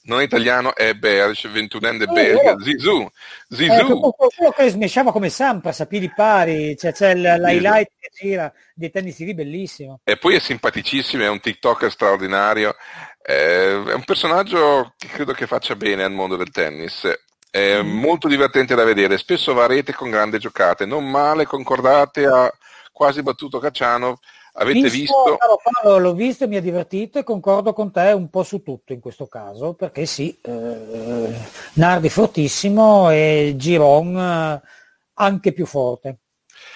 non 0.08 0.22
italiano, 0.22 0.76
è 0.76 0.94
Berge, 0.94 1.50
21enne 1.50 2.08
oh, 2.08 2.14
belga, 2.14 2.52
oh. 2.52 2.62
Zizou. 2.62 3.10
Zizou. 3.50 4.08
Eh, 4.08 4.34
quello 4.36 4.52
che 4.52 4.70
smesciava 4.70 5.12
come 5.12 5.30
Sampras 5.30 5.80
a 5.82 5.86
piedi 5.86 6.12
pari, 6.14 6.78
cioè, 6.78 6.94
c'è 6.94 7.14
l'highlight 7.16 7.92
che 8.00 8.10
gira 8.14 8.52
dei 8.74 8.92
tennis 8.92 9.16
TV 9.16 9.34
bellissimo. 9.34 10.00
E 10.04 10.18
poi 10.18 10.36
è 10.36 10.40
simpaticissimo, 10.40 11.24
è 11.24 11.30
un 11.30 11.40
TikToker 11.40 11.92
straordinario, 11.92 12.76
eh, 13.22 13.84
è 13.86 13.94
un 13.94 14.04
personaggio 14.06 14.94
che 14.98 15.08
credo 15.08 15.34
che 15.34 15.48
faccia 15.48 15.76
bene 15.76 16.04
al 16.04 16.12
mondo 16.12 16.36
del 16.36 16.52
tennis. 16.52 17.12
È 17.58 17.82
molto 17.82 18.28
divertente 18.28 18.76
da 18.76 18.84
vedere, 18.84 19.18
spesso 19.18 19.52
va 19.56 19.64
a 19.64 19.68
rete 19.68 19.92
con 19.92 20.12
grandi 20.12 20.38
giocate, 20.38 20.86
non 20.86 21.10
male, 21.10 21.48
concordate, 21.48 22.28
ha 22.28 22.54
quasi 22.92 23.24
battuto 23.24 23.58
Cacciano. 23.58 24.20
Avete 24.54 24.90
visto? 24.90 25.40
visto? 25.82 25.98
L'ho 25.98 26.14
visto 26.14 26.44
e 26.44 26.48
mi 26.48 26.58
ha 26.58 26.62
divertito 26.62 27.18
e 27.18 27.24
concordo 27.24 27.74
con 27.74 27.92
te 27.92 28.12
un 28.12 28.30
po' 28.30 28.44
su 28.44 28.62
tutto 28.62 28.94
in 28.94 29.00
questo 29.00 29.26
caso, 29.26 29.74
perché 29.74 30.06
sì, 30.06 30.38
eh, 30.44 31.34
Nardi 31.74 32.10
fortissimo 32.10 33.10
e 33.10 33.56
Giron 33.58 34.16
eh, 34.16 34.62
anche 35.16 35.52
più 35.52 35.66
forte, 35.66 36.20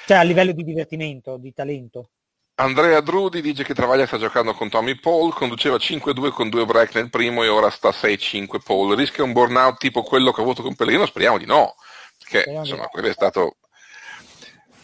cioè 0.07 0.17
a 0.17 0.23
livello 0.23 0.51
di 0.51 0.63
divertimento, 0.63 1.37
di 1.37 1.53
talento. 1.53 2.09
Andrea 2.55 3.01
Drudi 3.01 3.41
dice 3.41 3.63
che 3.63 3.73
Travaglia 3.73 4.05
sta 4.05 4.17
giocando 4.17 4.53
con 4.53 4.69
Tommy 4.69 4.99
Paul, 4.99 5.33
conduceva 5.33 5.77
5-2 5.77 6.29
con 6.29 6.49
due 6.49 6.65
break 6.65 6.93
nel 6.95 7.09
primo 7.09 7.43
e 7.43 7.47
ora 7.47 7.69
sta 7.69 7.89
6-5 7.89 8.59
Paul. 8.63 8.95
Rischia 8.95 9.23
un 9.23 9.31
burnout 9.31 9.77
tipo 9.77 10.03
quello 10.03 10.31
che 10.31 10.41
ha 10.41 10.43
avuto 10.43 10.61
con 10.61 10.75
Pellegrino? 10.75 11.07
Speriamo 11.07 11.39
di 11.39 11.45
no, 11.45 11.75
perché 12.19 12.41
speriamo 12.41 12.65
insomma 12.65 12.87
quello 12.87 13.07
è 13.07 13.13
stato... 13.13 13.55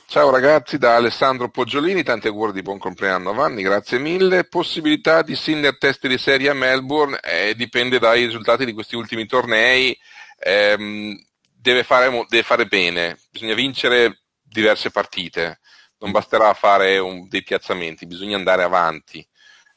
Ciao 0.09 0.29
ragazzi, 0.31 0.77
da 0.77 0.95
Alessandro 0.95 1.49
Poggiolini, 1.49 2.01
tanti 2.01 2.27
auguri 2.27 2.53
di 2.53 2.61
buon 2.61 2.77
compleanno 2.77 3.31
a 3.31 3.33
Vanni, 3.33 3.61
grazie 3.61 3.99
mille. 3.99 4.45
Possibilità 4.45 5.21
di 5.21 5.35
Sinner 5.35 5.77
test 5.77 6.07
di 6.07 6.17
serie 6.17 6.49
a 6.49 6.53
Melbourne, 6.53 7.19
eh, 7.19 7.53
dipende 7.55 7.99
dai 7.99 8.25
risultati 8.25 8.63
di 8.63 8.71
questi 8.71 8.95
ultimi 8.95 9.25
tornei, 9.25 9.95
eh, 10.39 11.13
deve, 11.53 11.83
fare, 11.83 12.09
deve 12.29 12.43
fare 12.43 12.65
bene, 12.67 13.19
bisogna 13.29 13.53
vincere 13.53 14.21
diverse 14.41 14.91
partite 14.91 15.59
non 15.99 16.11
basterà 16.11 16.53
fare 16.53 16.97
un, 16.97 17.27
dei 17.27 17.43
piazzamenti, 17.43 18.05
bisogna 18.05 18.37
andare 18.37 18.63
avanti. 18.63 19.25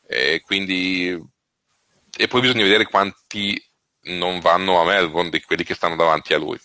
E, 0.07 0.43
quindi, 0.45 1.19
e 2.17 2.29
poi 2.29 2.41
bisogna 2.41 2.65
vedere 2.65 2.87
quanti 2.87 3.63
non 4.03 4.41
vanno 4.41 4.81
a 4.81 4.85
Melbourne 4.85 5.31
di 5.31 5.43
quelli 5.43 5.65
che 5.65 5.75
stanno 5.75 5.97
davanti 5.97 6.35
a 6.35 6.39
lui. 6.39 6.59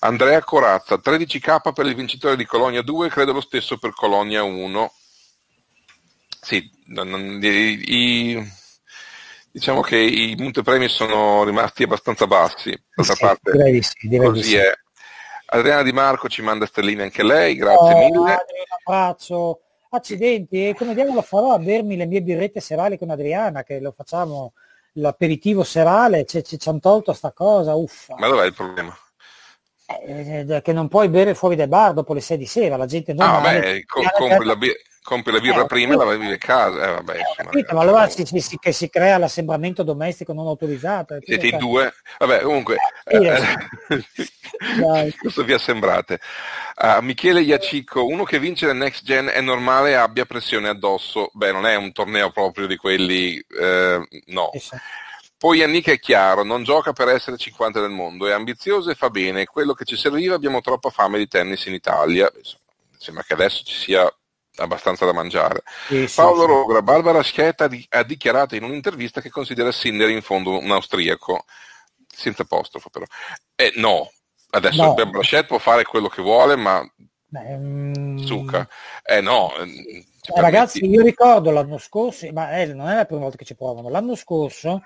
Andrea 0.00 0.42
Corazza, 0.42 1.00
13k 1.02 1.72
per 1.72 1.86
il 1.86 1.94
vincitore 1.94 2.36
di 2.36 2.44
Colonia 2.44 2.82
2, 2.82 3.08
credo 3.08 3.32
lo 3.32 3.40
stesso 3.40 3.78
per 3.78 3.92
Colonia 3.92 4.42
1. 4.42 4.92
Sì, 6.40 6.70
i, 6.86 7.82
i, 7.86 8.52
diciamo 9.50 9.80
che 9.80 9.96
i 9.96 10.36
montepremi 10.38 10.88
sono 10.88 11.44
rimasti 11.44 11.84
abbastanza 11.84 12.26
bassi. 12.26 12.70
Sì, 12.70 13.12
parte, 13.18 13.52
direi 13.52 13.82
sì, 13.82 14.08
direi 14.08 14.28
così 14.28 14.42
sì. 14.42 14.56
è. 14.56 14.72
Adriana 15.46 15.82
Di 15.82 15.92
Marco 15.92 16.28
ci 16.28 16.42
manda 16.42 16.66
stelline 16.66 17.04
anche 17.04 17.22
lei, 17.22 17.54
grazie 17.54 17.92
oh, 17.92 17.98
mille. 17.98 18.18
un 18.18 18.36
abbraccio. 18.84 19.60
Accidenti, 19.88 20.68
e 20.68 20.74
come 20.74 20.94
diavolo 20.94 21.22
farò 21.22 21.52
a 21.52 21.58
bermi 21.58 21.96
le 21.96 22.06
mie 22.06 22.20
birrette 22.20 22.60
serali 22.60 22.98
con 22.98 23.10
Adriana, 23.10 23.62
che 23.62 23.80
lo 23.80 23.92
facciamo 23.96 24.52
l'aperitivo 24.94 25.62
serale, 25.62 26.24
ci 26.26 26.42
hanno 26.64 26.80
tolto 26.80 27.12
sta 27.12 27.32
cosa, 27.32 27.74
uffa. 27.74 28.16
Ma 28.18 28.26
dov'è 28.28 28.46
il 28.46 28.54
problema? 28.54 28.94
Eh, 29.86 30.44
eh, 30.48 30.62
che 30.62 30.72
non 30.72 30.88
puoi 30.88 31.08
bere 31.08 31.34
fuori 31.34 31.54
dai 31.54 31.68
bar 31.68 31.92
dopo 31.92 32.12
le 32.12 32.20
6 32.20 32.36
di 32.36 32.46
sera, 32.46 32.76
la 32.76 32.86
gente 32.86 33.12
non... 33.12 33.28
Ah, 33.28 33.40
beh, 33.40 33.84
co- 33.86 34.02
compri 34.12 34.44
la 34.44 34.56
birra 34.56 34.74
compri 35.06 35.32
la 35.32 35.38
birra 35.38 35.62
eh, 35.62 35.66
prima 35.66 35.94
e 35.94 35.96
la 35.96 36.04
bevi 36.04 36.32
a 36.32 36.36
casa. 36.36 36.82
Eh, 36.82 36.92
vabbè, 36.94 37.18
insomma, 37.18 37.50
capito, 37.50 37.74
ma 37.74 37.80
allora 37.80 38.08
si, 38.08 38.24
si, 38.26 38.58
che 38.58 38.72
si 38.72 38.90
crea 38.90 39.16
l'assembramento 39.18 39.84
domestico 39.84 40.32
non 40.32 40.48
autorizzato. 40.48 41.16
Siete 41.24 41.46
in 41.46 41.58
due? 41.58 41.94
Vabbè, 42.18 42.40
comunque, 42.40 42.76
eh, 43.04 43.40
eh 43.88 45.14
questo 45.16 45.44
vi 45.44 45.52
assembrate. 45.52 46.18
Uh, 46.76 47.02
Michele 47.02 47.40
Iacicco, 47.40 48.04
uno 48.04 48.24
che 48.24 48.40
vince 48.40 48.66
nel 48.66 48.76
next 48.76 49.04
gen 49.04 49.28
è 49.28 49.40
normale 49.40 49.96
abbia 49.96 50.26
pressione 50.26 50.68
addosso. 50.68 51.30
Beh, 51.32 51.52
non 51.52 51.66
è 51.66 51.76
un 51.76 51.92
torneo 51.92 52.30
proprio 52.32 52.66
di 52.66 52.76
quelli, 52.76 53.38
eh, 53.38 54.06
no. 54.26 54.50
Poi 55.38 55.58
Yannick 55.58 55.90
è 55.90 55.98
chiaro, 56.00 56.42
non 56.42 56.64
gioca 56.64 56.92
per 56.92 57.08
essere 57.08 57.36
50 57.36 57.80
del 57.80 57.90
mondo, 57.90 58.26
è 58.26 58.32
ambizioso 58.32 58.90
e 58.90 58.94
fa 58.94 59.10
bene, 59.10 59.44
quello 59.44 59.74
che 59.74 59.84
ci 59.84 59.96
serviva, 59.96 60.34
abbiamo 60.34 60.60
troppa 60.62 60.90
fame 60.90 61.18
di 61.18 61.28
tennis 61.28 61.66
in 61.66 61.74
Italia. 61.74 62.28
Sembra 62.98 63.22
che 63.22 63.34
adesso 63.34 63.62
ci 63.62 63.76
sia 63.76 64.12
abbastanza 64.56 65.04
da 65.04 65.12
mangiare. 65.12 65.62
Sì, 65.88 66.10
Paolo 66.14 66.42
sì, 66.42 66.46
Rogra, 66.46 66.82
Barbara 66.82 67.22
Schietta 67.22 67.68
ha 67.88 68.02
dichiarato 68.02 68.54
in 68.54 68.64
un'intervista 68.64 69.20
che 69.20 69.30
considera 69.30 69.72
Sinner 69.72 70.10
in 70.10 70.22
fondo 70.22 70.58
un 70.58 70.70
austriaco, 70.70 71.44
senza 72.06 72.42
apostrofo 72.42 72.90
però. 72.90 73.04
Eh, 73.54 73.72
no, 73.76 74.10
adesso 74.50 74.82
no. 74.82 74.94
Barbara 74.94 75.22
Schietta 75.22 75.46
può 75.46 75.58
fare 75.58 75.84
quello 75.84 76.08
che 76.08 76.22
vuole, 76.22 76.56
ma 76.56 76.82
Beh, 77.28 77.56
mm... 77.56 78.18
Zucca. 78.18 78.68
Eh 79.04 79.20
no. 79.20 79.54
Eh, 79.56 80.04
ragazzi, 80.40 80.84
io 80.84 81.02
ricordo 81.02 81.50
l'anno 81.50 81.78
scorso, 81.78 82.30
ma 82.32 82.56
eh, 82.56 82.66
non 82.66 82.88
è 82.88 82.94
la 82.94 83.04
prima 83.04 83.22
volta 83.22 83.36
che 83.36 83.44
ci 83.44 83.56
provano, 83.56 83.88
l'anno 83.88 84.14
scorso 84.14 84.82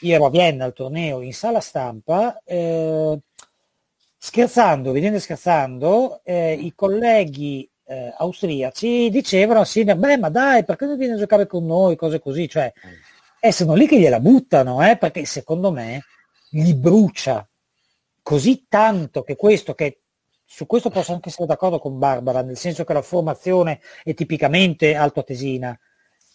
io 0.00 0.14
ero 0.14 0.26
a 0.26 0.30
Vienna 0.30 0.64
al 0.64 0.72
torneo 0.72 1.22
in 1.22 1.32
sala 1.32 1.60
stampa, 1.60 2.40
eh, 2.44 3.18
scherzando, 4.16 4.92
vedendo 4.92 5.18
scherzando, 5.18 6.20
eh, 6.24 6.52
i 6.52 6.72
colleghi 6.74 7.68
eh, 7.88 8.12
austriaci 8.16 9.08
dicevano 9.08 9.64
sì, 9.64 9.82
beh 9.82 10.18
ma 10.18 10.28
dai 10.28 10.64
perché 10.64 10.84
non 10.84 10.98
viene 10.98 11.14
a 11.14 11.16
giocare 11.16 11.46
con 11.46 11.64
noi, 11.64 11.96
cose 11.96 12.20
così, 12.20 12.48
cioè 12.48 12.70
mm. 12.74 12.90
e 13.40 13.52
sono 13.52 13.74
lì 13.74 13.86
che 13.86 13.98
gliela 13.98 14.20
buttano, 14.20 14.86
eh, 14.86 14.98
perché 14.98 15.24
secondo 15.24 15.72
me 15.72 16.04
gli 16.50 16.74
brucia 16.74 17.46
così 18.22 18.66
tanto 18.68 19.22
che 19.22 19.36
questo 19.36 19.74
che 19.74 20.00
su 20.44 20.66
questo 20.66 20.90
posso 20.90 21.12
anche 21.12 21.28
essere 21.30 21.46
d'accordo 21.46 21.78
con 21.78 21.98
Barbara, 21.98 22.42
nel 22.42 22.56
senso 22.56 22.84
che 22.84 22.92
la 22.92 23.02
formazione 23.02 23.80
è 24.02 24.14
tipicamente 24.14 24.94
altoatesina, 24.94 25.78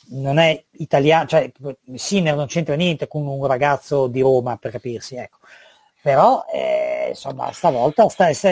non 0.09 0.37
è 0.37 0.63
italiano, 0.71 1.27
cioè 1.27 1.51
Sinner 1.95 2.35
non 2.35 2.45
c'entra 2.45 2.75
niente 2.75 3.07
con 3.07 3.25
un 3.25 3.45
ragazzo 3.45 4.07
di 4.07 4.21
Roma, 4.21 4.57
per 4.57 4.71
capirsi, 4.71 5.15
ecco. 5.15 5.39
Però, 6.01 6.45
eh, 6.53 7.07
insomma, 7.09 7.51
stavolta 7.51 8.07
sta, 8.09 8.31
sta, 8.33 8.51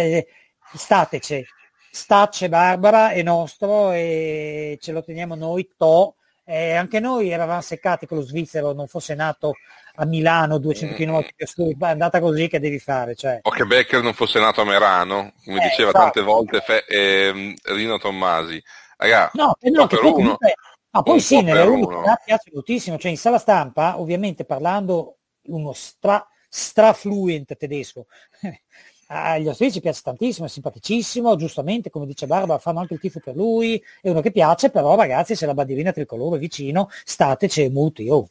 stateci, 0.73 1.45
stacce 1.91 2.49
Barbara 2.49 3.11
è 3.11 3.21
nostro 3.21 3.91
e 3.91 4.77
ce 4.81 4.91
lo 4.91 5.03
teniamo 5.03 5.35
noi, 5.35 5.69
to, 5.77 6.15
eh, 6.45 6.73
anche 6.73 6.99
noi 6.99 7.29
eravamo 7.29 7.61
seccati 7.61 8.07
che 8.07 8.15
lo 8.15 8.21
svizzero 8.21 8.73
non 8.73 8.87
fosse 8.87 9.13
nato 9.13 9.53
a 9.95 10.05
Milano 10.05 10.57
200 10.57 10.95
km 10.95 11.25
più 11.35 11.45
su, 11.45 11.75
è 11.77 11.85
andata 11.85 12.19
così 12.19 12.47
che 12.47 12.59
devi 12.59 12.79
fare. 12.79 13.15
Cioè. 13.15 13.39
O 13.43 13.49
che 13.51 13.65
Becker 13.65 14.01
non 14.01 14.13
fosse 14.13 14.39
nato 14.39 14.61
a 14.61 14.65
Merano, 14.65 15.33
come 15.43 15.63
eh, 15.63 15.69
diceva 15.69 15.89
esatto. 15.89 16.03
tante 16.03 16.21
volte 16.21 16.61
Fe- 16.61 16.85
eh, 16.87 17.55
Rino 17.63 17.97
Tommasi. 17.97 18.61
Ragà, 18.97 19.31
no, 19.33 19.55
eh, 19.59 19.69
no, 19.69 19.87
che 19.87 19.97
poi 19.97 20.11
comunque, 20.11 20.53
ma 20.91 21.01
poi 21.01 21.19
sì, 21.19 21.41
nelle 21.41 21.61
uno 21.61 22.03
piace 22.23 22.51
moltissimo, 22.53 22.97
cioè 22.97 23.11
in 23.11 23.17
sala 23.17 23.37
stampa, 23.37 23.99
ovviamente 23.99 24.45
parlando 24.45 25.17
uno 25.43 25.73
stra, 25.73 26.25
strafluent 26.49 27.55
tedesco, 27.55 28.07
agli 29.11 29.47
austriaci 29.49 29.81
piace 29.81 30.01
tantissimo, 30.03 30.45
è 30.45 30.49
simpaticissimo, 30.49 31.35
giustamente, 31.35 31.89
come 31.89 32.05
dice 32.05 32.27
Barbara, 32.27 32.59
fanno 32.59 32.79
anche 32.79 32.93
il 32.93 32.99
tifo 32.99 33.19
per 33.19 33.35
lui, 33.35 33.81
è 34.01 34.09
uno 34.09 34.21
che 34.21 34.31
piace, 34.31 34.69
però 34.69 34.95
ragazzi 34.95 35.35
se 35.35 35.45
la 35.45 35.53
bandierina 35.53 35.91
tricolore 35.91 36.39
vicino, 36.39 36.89
stateci 37.03 37.67
muti, 37.69 38.07
oh. 38.09 38.29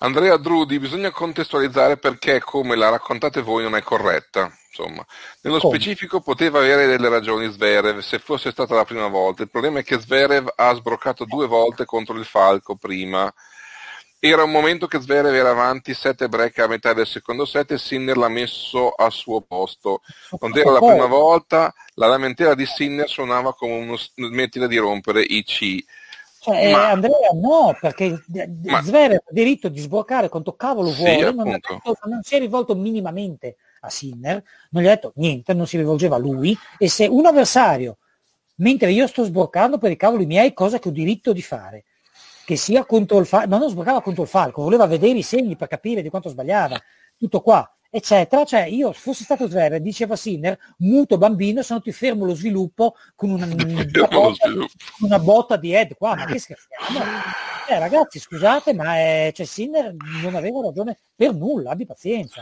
Andrea 0.00 0.36
Drudi, 0.36 0.78
bisogna 0.78 1.10
contestualizzare 1.10 1.96
perché 1.96 2.40
come 2.40 2.76
la 2.76 2.88
raccontate 2.88 3.42
voi 3.42 3.64
non 3.64 3.74
è 3.74 3.82
corretta. 3.82 4.48
Insomma. 4.68 5.04
Nello 5.40 5.58
come? 5.58 5.74
specifico 5.74 6.20
poteva 6.20 6.60
avere 6.60 6.86
delle 6.86 7.08
ragioni 7.08 7.50
Zverev 7.50 7.98
se 7.98 8.20
fosse 8.20 8.52
stata 8.52 8.76
la 8.76 8.84
prima 8.84 9.08
volta. 9.08 9.42
Il 9.42 9.50
problema 9.50 9.80
è 9.80 9.82
che 9.82 9.98
Zverev 9.98 10.52
ha 10.54 10.72
sbroccato 10.74 11.24
due 11.24 11.48
volte 11.48 11.84
contro 11.84 12.16
il 12.16 12.24
Falco 12.24 12.76
prima. 12.76 13.32
Era 14.20 14.42
un 14.42 14.50
momento 14.50 14.88
che 14.88 15.00
Zverev 15.00 15.32
era 15.32 15.50
avanti 15.50 15.94
7 15.94 16.28
break 16.28 16.58
a 16.58 16.66
metà 16.66 16.92
del 16.92 17.06
secondo 17.06 17.44
set 17.44 17.70
e 17.70 17.78
Sinner 17.78 18.16
l'ha 18.16 18.28
messo 18.28 18.90
al 18.90 19.12
suo 19.12 19.42
posto. 19.42 20.00
Non 20.40 20.56
era 20.58 20.72
la 20.72 20.80
prima 20.80 21.06
volta, 21.06 21.72
la 21.94 22.08
lamentela 22.08 22.56
di 22.56 22.66
Sinner 22.66 23.08
suonava 23.08 23.54
come 23.54 23.74
uno 23.74 23.96
smettila 23.96 24.66
di 24.66 24.76
rompere 24.76 25.22
i 25.22 25.44
C. 25.44 25.84
Cioè, 26.40 26.72
ma... 26.72 26.90
Andrea 26.90 27.30
no, 27.34 27.76
perché 27.80 28.24
ma... 28.64 28.82
Zverev 28.82 29.18
ha 29.24 29.32
diritto 29.32 29.68
di 29.68 29.78
sbloccare 29.78 30.28
quanto 30.28 30.56
cavolo 30.56 30.90
vuole, 30.90 31.28
sì, 31.28 31.34
non, 31.34 31.50
detto, 31.50 31.80
non, 32.04 32.22
si 32.22 32.34
è 32.34 32.38
rivolto 32.40 32.74
minimamente 32.74 33.56
a 33.80 33.90
Sinner, 33.90 34.42
non 34.70 34.82
gli 34.82 34.86
ha 34.86 34.94
detto 34.94 35.12
niente, 35.16 35.54
non 35.54 35.66
si 35.68 35.76
rivolgeva 35.76 36.16
a 36.16 36.18
lui, 36.18 36.56
e 36.76 36.88
se 36.88 37.06
un 37.06 37.24
avversario, 37.26 37.98
mentre 38.56 38.90
io 38.90 39.06
sto 39.06 39.22
sbloccando 39.22 39.78
per 39.78 39.92
i 39.92 39.96
cavoli 39.96 40.26
miei, 40.26 40.52
cosa 40.52 40.80
che 40.80 40.88
ho 40.88 40.92
diritto 40.92 41.32
di 41.32 41.42
fare, 41.42 41.84
che 42.48 42.56
sia 42.56 42.86
contro 42.86 43.18
il 43.18 43.26
falco, 43.26 43.46
ma 43.46 43.58
non 43.58 43.68
sbloccava 43.68 44.00
contro 44.00 44.22
il 44.22 44.28
falco, 44.30 44.62
voleva 44.62 44.86
vedere 44.86 45.18
i 45.18 45.22
segni 45.22 45.54
per 45.54 45.68
capire 45.68 46.00
di 46.00 46.08
quanto 46.08 46.30
sbagliava, 46.30 46.80
tutto 47.18 47.42
qua 47.42 47.70
eccetera. 47.90 48.42
Cioè, 48.46 48.62
io 48.62 48.90
fossi 48.94 49.22
stato 49.22 49.50
Zverev, 49.50 49.82
diceva 49.82 50.16
Sinner, 50.16 50.58
muto 50.78 51.18
bambino, 51.18 51.60
sono 51.60 51.82
ti 51.82 51.92
fermo 51.92 52.24
lo 52.24 52.34
sviluppo 52.34 52.94
con 53.14 53.28
una, 53.28 53.44
una, 53.52 53.84
botta, 54.08 54.50
una 55.00 55.18
botta, 55.18 55.56
di 55.58 55.74
head 55.74 55.94
qua, 55.94 56.14
ma 56.14 56.24
che 56.24 56.38
scherziamo? 56.38 57.00
Eh, 57.68 57.78
ragazzi, 57.78 58.18
scusate, 58.18 58.72
ma 58.72 58.96
è, 58.96 59.30
cioè, 59.34 59.44
Sinner 59.44 59.94
non 60.22 60.34
aveva 60.34 60.62
ragione 60.62 60.96
per 61.14 61.34
nulla, 61.34 61.72
abbi 61.72 61.84
pazienza. 61.84 62.40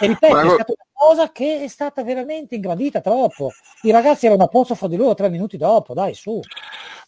E 0.00 0.06
ripeto, 0.06 0.32
ma... 0.34 0.40
è 0.44 0.48
stata 0.48 0.72
una 0.72 0.85
cosa 0.96 1.30
che 1.30 1.62
è 1.62 1.68
stata 1.68 2.02
veramente 2.02 2.54
ingrandita 2.54 3.02
troppo. 3.02 3.52
I 3.82 3.90
ragazzi 3.90 4.26
erano 4.26 4.44
a 4.44 4.48
posto 4.48 4.74
fra 4.74 4.88
di 4.88 4.96
loro 4.96 5.14
tre 5.14 5.28
minuti 5.28 5.58
dopo, 5.58 5.92
dai, 5.92 6.14
su. 6.14 6.40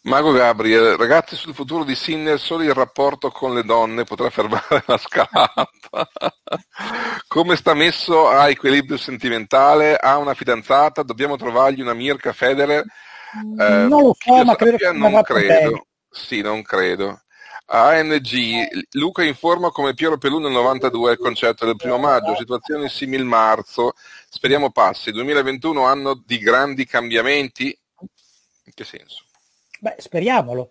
Mago 0.02 0.30
Gabriel, 0.32 0.96
ragazzi 0.96 1.34
sul 1.34 1.54
futuro 1.54 1.84
di 1.84 1.94
Sinner, 1.94 2.38
solo 2.38 2.62
il 2.62 2.74
rapporto 2.74 3.30
con 3.30 3.54
le 3.54 3.64
donne 3.64 4.04
potrà 4.04 4.28
fermare 4.30 4.84
la 4.86 4.98
scalata. 4.98 6.08
Come 7.26 7.56
sta 7.56 7.74
messo 7.74 8.28
a 8.28 8.48
equilibrio 8.48 8.98
sentimentale? 8.98 9.96
Ha 9.96 10.18
una 10.18 10.34
fidanzata? 10.34 11.02
Dobbiamo 11.02 11.36
trovargli 11.36 11.80
una 11.80 11.94
Mirka 11.94 12.32
Federer? 12.32 12.84
Eh, 13.58 13.86
non 13.88 14.02
lo 14.02 14.16
so, 14.16 14.44
ma 14.44 14.54
credo 14.54 14.76
che 14.76 14.92
non 14.92 15.20
credo. 15.22 15.86
Sì, 16.10 16.40
non 16.42 16.62
credo. 16.62 17.22
ANG, 17.70 18.86
Luca 18.92 19.22
informa 19.22 19.70
come 19.70 19.92
Piero 19.92 20.16
Pelù 20.16 20.38
nel 20.38 20.52
92 20.52 21.10
al 21.10 21.18
concerto 21.18 21.66
del 21.66 21.76
primo 21.76 21.98
maggio, 21.98 22.34
situazione 22.34 22.88
simil 22.88 23.24
marzo, 23.24 23.92
speriamo 24.30 24.70
passi. 24.70 25.10
2021 25.10 25.84
anno 25.84 26.22
di 26.24 26.38
grandi 26.38 26.86
cambiamenti? 26.86 27.76
In 28.64 28.72
che 28.74 28.84
senso? 28.84 29.24
Beh, 29.80 29.96
speriamolo. 29.98 30.70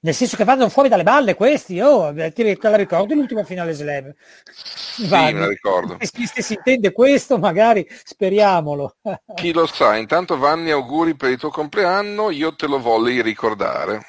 Nel 0.00 0.14
senso 0.14 0.36
che 0.36 0.44
vadano 0.44 0.68
fuori 0.68 0.88
dalle 0.88 1.02
balle 1.04 1.34
questi, 1.34 1.80
oh, 1.80 2.12
ti, 2.14 2.30
te 2.30 2.58
la 2.62 2.76
ricordo 2.76 3.14
l'ultima 3.14 3.44
finale 3.44 3.72
slam? 3.72 4.12
Sì, 4.52 5.06
Vanni. 5.06 5.34
me 5.34 5.40
la 5.40 5.48
ricordo. 5.48 5.96
Se, 6.00 6.26
se 6.26 6.42
si 6.42 6.54
intende 6.54 6.90
questo, 6.92 7.38
magari 7.38 7.86
speriamolo. 8.04 8.96
Chi 9.34 9.52
lo 9.52 9.66
sa, 9.66 9.96
intanto 9.96 10.36
Vanni, 10.36 10.70
auguri 10.70 11.14
per 11.14 11.30
il 11.30 11.38
tuo 11.38 11.50
compleanno, 11.50 12.30
io 12.30 12.56
te 12.56 12.66
lo 12.66 12.80
voglio 12.80 13.22
ricordare. 13.22 14.04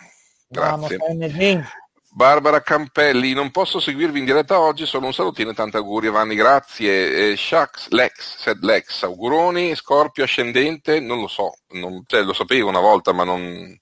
Grazie. 0.48 0.98
Vamos, 0.98 1.74
Barbara 2.12 2.62
Campelli, 2.62 3.34
non 3.34 3.52
posso 3.52 3.80
seguirvi 3.80 4.20
in 4.20 4.26
diretta 4.26 4.60
oggi, 4.60 4.86
solo 4.86 5.06
un 5.06 5.14
salutino 5.14 5.52
e 5.52 5.54
tanti 5.54 5.78
auguri 5.78 6.10
Vanni, 6.10 6.36
grazie. 6.36 7.32
Eh, 7.32 7.38
Shax, 7.38 7.90
Lex, 7.90 8.38
said 8.38 8.64
Lex, 8.64 9.04
auguroni, 9.04 9.76
Scorpio 9.76 10.24
ascendente, 10.24 11.00
non 11.00 11.22
lo 11.22 11.28
so, 11.28 11.58
non, 11.72 12.04
cioè, 12.08 12.24
lo 12.24 12.34
sapevo 12.34 12.70
una 12.70 12.80
volta 12.80 13.14
ma 13.14 13.24
non, 13.24 13.78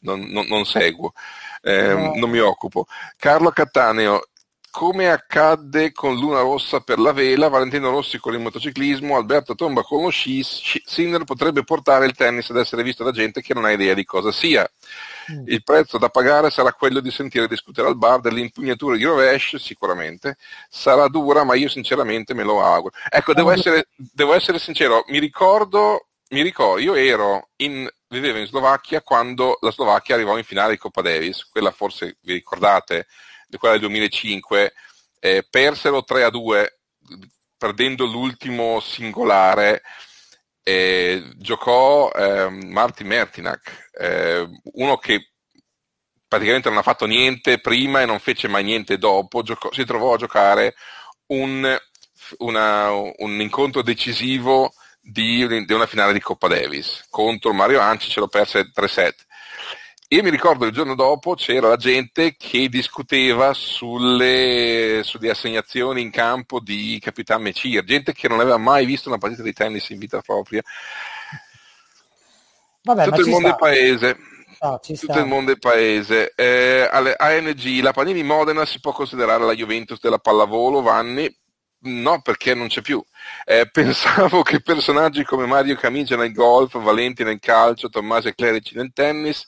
non, 0.00 0.20
non, 0.20 0.46
non 0.48 0.64
seguo, 0.64 1.12
eh, 1.62 1.94
no. 1.94 2.12
non 2.16 2.30
mi 2.30 2.40
occupo. 2.40 2.86
Carlo 3.16 3.50
Cattaneo, 3.50 4.29
come 4.70 5.10
accadde 5.10 5.92
con 5.92 6.14
Luna 6.14 6.40
Rossa 6.40 6.80
per 6.80 6.98
la 6.98 7.12
vela, 7.12 7.48
Valentino 7.48 7.90
Rossi 7.90 8.18
con 8.18 8.34
il 8.34 8.40
motociclismo, 8.40 9.16
Alberto 9.16 9.54
Tomba 9.54 9.82
con 9.82 10.02
lo 10.02 10.10
sci, 10.10 10.42
Sinner 10.42 11.24
potrebbe 11.24 11.64
portare 11.64 12.06
il 12.06 12.14
tennis 12.14 12.50
ad 12.50 12.56
essere 12.56 12.82
visto 12.82 13.02
da 13.02 13.10
gente 13.10 13.42
che 13.42 13.52
non 13.52 13.64
ha 13.64 13.72
idea 13.72 13.94
di 13.94 14.04
cosa 14.04 14.30
sia. 14.30 14.68
Mm. 15.32 15.44
Il 15.46 15.62
prezzo 15.64 15.98
da 15.98 16.08
pagare 16.08 16.50
sarà 16.50 16.72
quello 16.72 17.00
di 17.00 17.10
sentire 17.10 17.48
discutere 17.48 17.88
al 17.88 17.96
bar 17.96 18.20
dell'impugnatura 18.20 18.96
di 18.96 19.04
rovescio, 19.04 19.58
sicuramente. 19.58 20.36
Sarà 20.68 21.08
dura, 21.08 21.44
ma 21.44 21.54
io 21.54 21.68
sinceramente 21.68 22.32
me 22.32 22.44
lo 22.44 22.62
auguro. 22.62 22.94
Ecco, 23.08 23.34
devo 23.34 23.50
essere, 23.50 23.88
devo 23.96 24.34
essere 24.34 24.58
sincero, 24.58 25.04
mi 25.08 25.18
ricordo, 25.18 26.06
mi 26.30 26.42
ricordo, 26.42 26.80
io 26.80 26.94
ero 26.94 27.48
in, 27.56 27.88
vivevo 28.08 28.38
in 28.38 28.46
Slovacchia 28.46 29.02
quando 29.02 29.58
la 29.60 29.72
Slovacchia 29.72 30.14
arrivò 30.14 30.38
in 30.38 30.44
finale 30.44 30.72
di 30.72 30.78
Coppa 30.78 31.02
Davis, 31.02 31.44
quella 31.48 31.72
forse 31.72 32.18
vi 32.22 32.34
ricordate, 32.34 33.06
quella 33.58 33.74
del 33.74 33.82
2005, 33.82 34.72
eh, 35.20 35.46
persero 35.48 36.04
3 36.04 36.24
a 36.24 36.30
2, 36.30 36.80
perdendo 37.56 38.06
l'ultimo 38.06 38.80
singolare. 38.80 39.82
Eh, 40.62 41.32
giocò 41.36 42.10
eh, 42.12 42.48
Martin 42.48 43.06
Mertinak, 43.06 43.90
eh, 43.98 44.46
uno 44.74 44.98
che 44.98 45.30
praticamente 46.28 46.68
non 46.68 46.78
ha 46.78 46.82
fatto 46.82 47.06
niente 47.06 47.58
prima 47.60 48.00
e 48.00 48.06
non 48.06 48.20
fece 48.20 48.46
mai 48.46 48.62
niente 48.62 48.98
dopo, 48.98 49.42
giocò, 49.42 49.72
si 49.72 49.84
trovò 49.84 50.14
a 50.14 50.18
giocare 50.18 50.74
un, 51.28 51.76
una, 52.38 52.90
un 52.90 53.40
incontro 53.40 53.82
decisivo 53.82 54.72
di, 55.00 55.64
di, 55.64 55.72
una 55.72 55.86
finale 55.86 56.12
di 56.12 56.20
Coppa 56.20 56.46
Davis 56.46 57.06
contro 57.10 57.52
Mario 57.52 57.80
Anci, 57.80 58.10
ce 58.10 58.20
lo 58.20 58.28
perse 58.28 58.70
3-7. 58.72 59.12
Io 60.12 60.24
mi 60.24 60.30
ricordo 60.30 60.66
il 60.66 60.72
giorno 60.72 60.96
dopo 60.96 61.34
c'era 61.34 61.68
la 61.68 61.76
gente 61.76 62.34
che 62.36 62.68
discuteva 62.68 63.54
sulle, 63.54 65.02
sulle 65.04 65.30
assegnazioni 65.30 66.00
in 66.00 66.10
campo 66.10 66.58
di 66.58 66.98
Capitan 67.00 67.40
Mecir, 67.40 67.84
gente 67.84 68.12
che 68.12 68.26
non 68.26 68.40
aveva 68.40 68.56
mai 68.56 68.86
visto 68.86 69.08
una 69.08 69.18
partita 69.18 69.44
di 69.44 69.52
tennis 69.52 69.88
in 69.90 70.00
vita 70.00 70.20
propria. 70.20 70.62
Vabbè, 72.82 73.04
tutto 73.04 73.20
il 73.20 73.28
mondo 73.28 73.54
paese. 73.54 74.16
No, 74.60 74.80
tutto 74.82 75.18
il 75.20 75.26
mondo 75.26 75.52
è 75.52 75.58
paese. 75.58 76.32
Eh, 76.34 76.88
alle 76.90 77.14
ANG, 77.16 77.80
la 77.80 77.92
Panini 77.92 78.24
Modena 78.24 78.66
si 78.66 78.80
può 78.80 78.90
considerare 78.90 79.44
la 79.44 79.54
Juventus 79.54 80.00
della 80.00 80.18
pallavolo, 80.18 80.82
Vanni? 80.82 81.32
No, 81.82 82.20
perché 82.20 82.54
non 82.54 82.66
c'è 82.66 82.80
più. 82.80 83.00
Eh, 83.44 83.68
pensavo 83.70 84.42
che 84.42 84.60
personaggi 84.60 85.22
come 85.22 85.46
Mario 85.46 85.76
Camigia 85.76 86.16
nel 86.16 86.32
golf, 86.32 86.80
Valenti 86.82 87.22
nel 87.22 87.38
calcio, 87.38 87.88
Tommaso 87.88 88.26
e 88.26 88.34
Clerici 88.34 88.74
nel 88.74 88.90
tennis, 88.92 89.46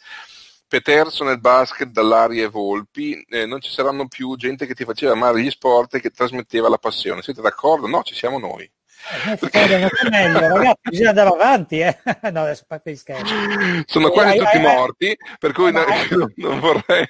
Peterso 0.72 1.22
nel 1.22 1.38
basket, 1.38 1.90
Dallaria 1.90 2.44
e 2.44 2.48
Volpi, 2.48 3.22
eh, 3.28 3.44
non 3.44 3.60
ci 3.60 3.70
saranno 3.70 4.08
più 4.08 4.34
gente 4.36 4.64
che 4.64 4.72
ti 4.72 4.86
faceva 4.86 5.12
amare 5.12 5.42
gli 5.42 5.50
sport 5.50 5.96
e 5.96 6.00
che 6.00 6.08
trasmetteva 6.08 6.70
la 6.70 6.78
passione. 6.78 7.20
Siete 7.20 7.42
d'accordo? 7.42 7.86
No, 7.86 8.02
ci 8.02 8.14
siamo 8.14 8.38
noi. 8.38 8.62
Eh, 8.62 9.38
meglio, 10.08 10.38
ragazzi, 10.38 10.88
bisogna 10.88 11.10
andare 11.10 11.28
avanti, 11.28 11.80
eh? 11.80 11.98
no, 12.32 12.40
adesso 12.40 12.64
parte 12.66 12.90
di 12.90 12.96
scherzo. 12.96 13.34
Sono 13.84 14.08
quasi 14.08 14.30
hai, 14.30 14.38
tutti 14.38 14.56
hai, 14.56 14.62
morti, 14.62 15.16
per 15.38 15.52
cui 15.52 15.72
no, 15.72 15.84
non, 16.08 16.32
non 16.36 16.58
vorrei. 16.58 17.06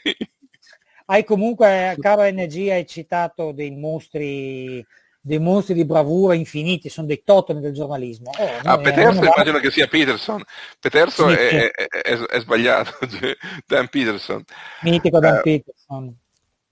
Hai 1.07 1.23
comunque, 1.23 1.95
caro 2.01 2.29
NG, 2.29 2.69
hai 2.69 2.85
citato 2.85 3.53
dei 3.53 3.71
mostri 3.71 4.85
dei 5.25 5.39
mostri 5.39 5.75
di 5.75 5.85
bravura 5.85 6.35
infiniti, 6.35 6.89
sono 6.89 7.07
dei 7.07 7.23
totem 7.25 7.61
del 7.61 7.73
giornalismo. 7.73 8.31
Oh, 8.37 8.51
ah, 8.65 8.79
Peterson 8.79 9.25
immagino 9.25 9.59
che 9.61 9.71
sia 9.71 9.87
Peterson. 9.87 10.43
Peterson 10.81 11.31
sì, 11.31 11.37
è, 11.37 11.71
è, 11.71 11.87
è, 11.87 12.19
è, 12.19 12.41
sbagliato, 12.41 12.99
Dan 13.65 13.89
Peterson. 13.89 14.43
Mitico 14.81 15.21
Dan 15.21 15.37
uh, 15.37 15.41
Peterson. 15.41 16.17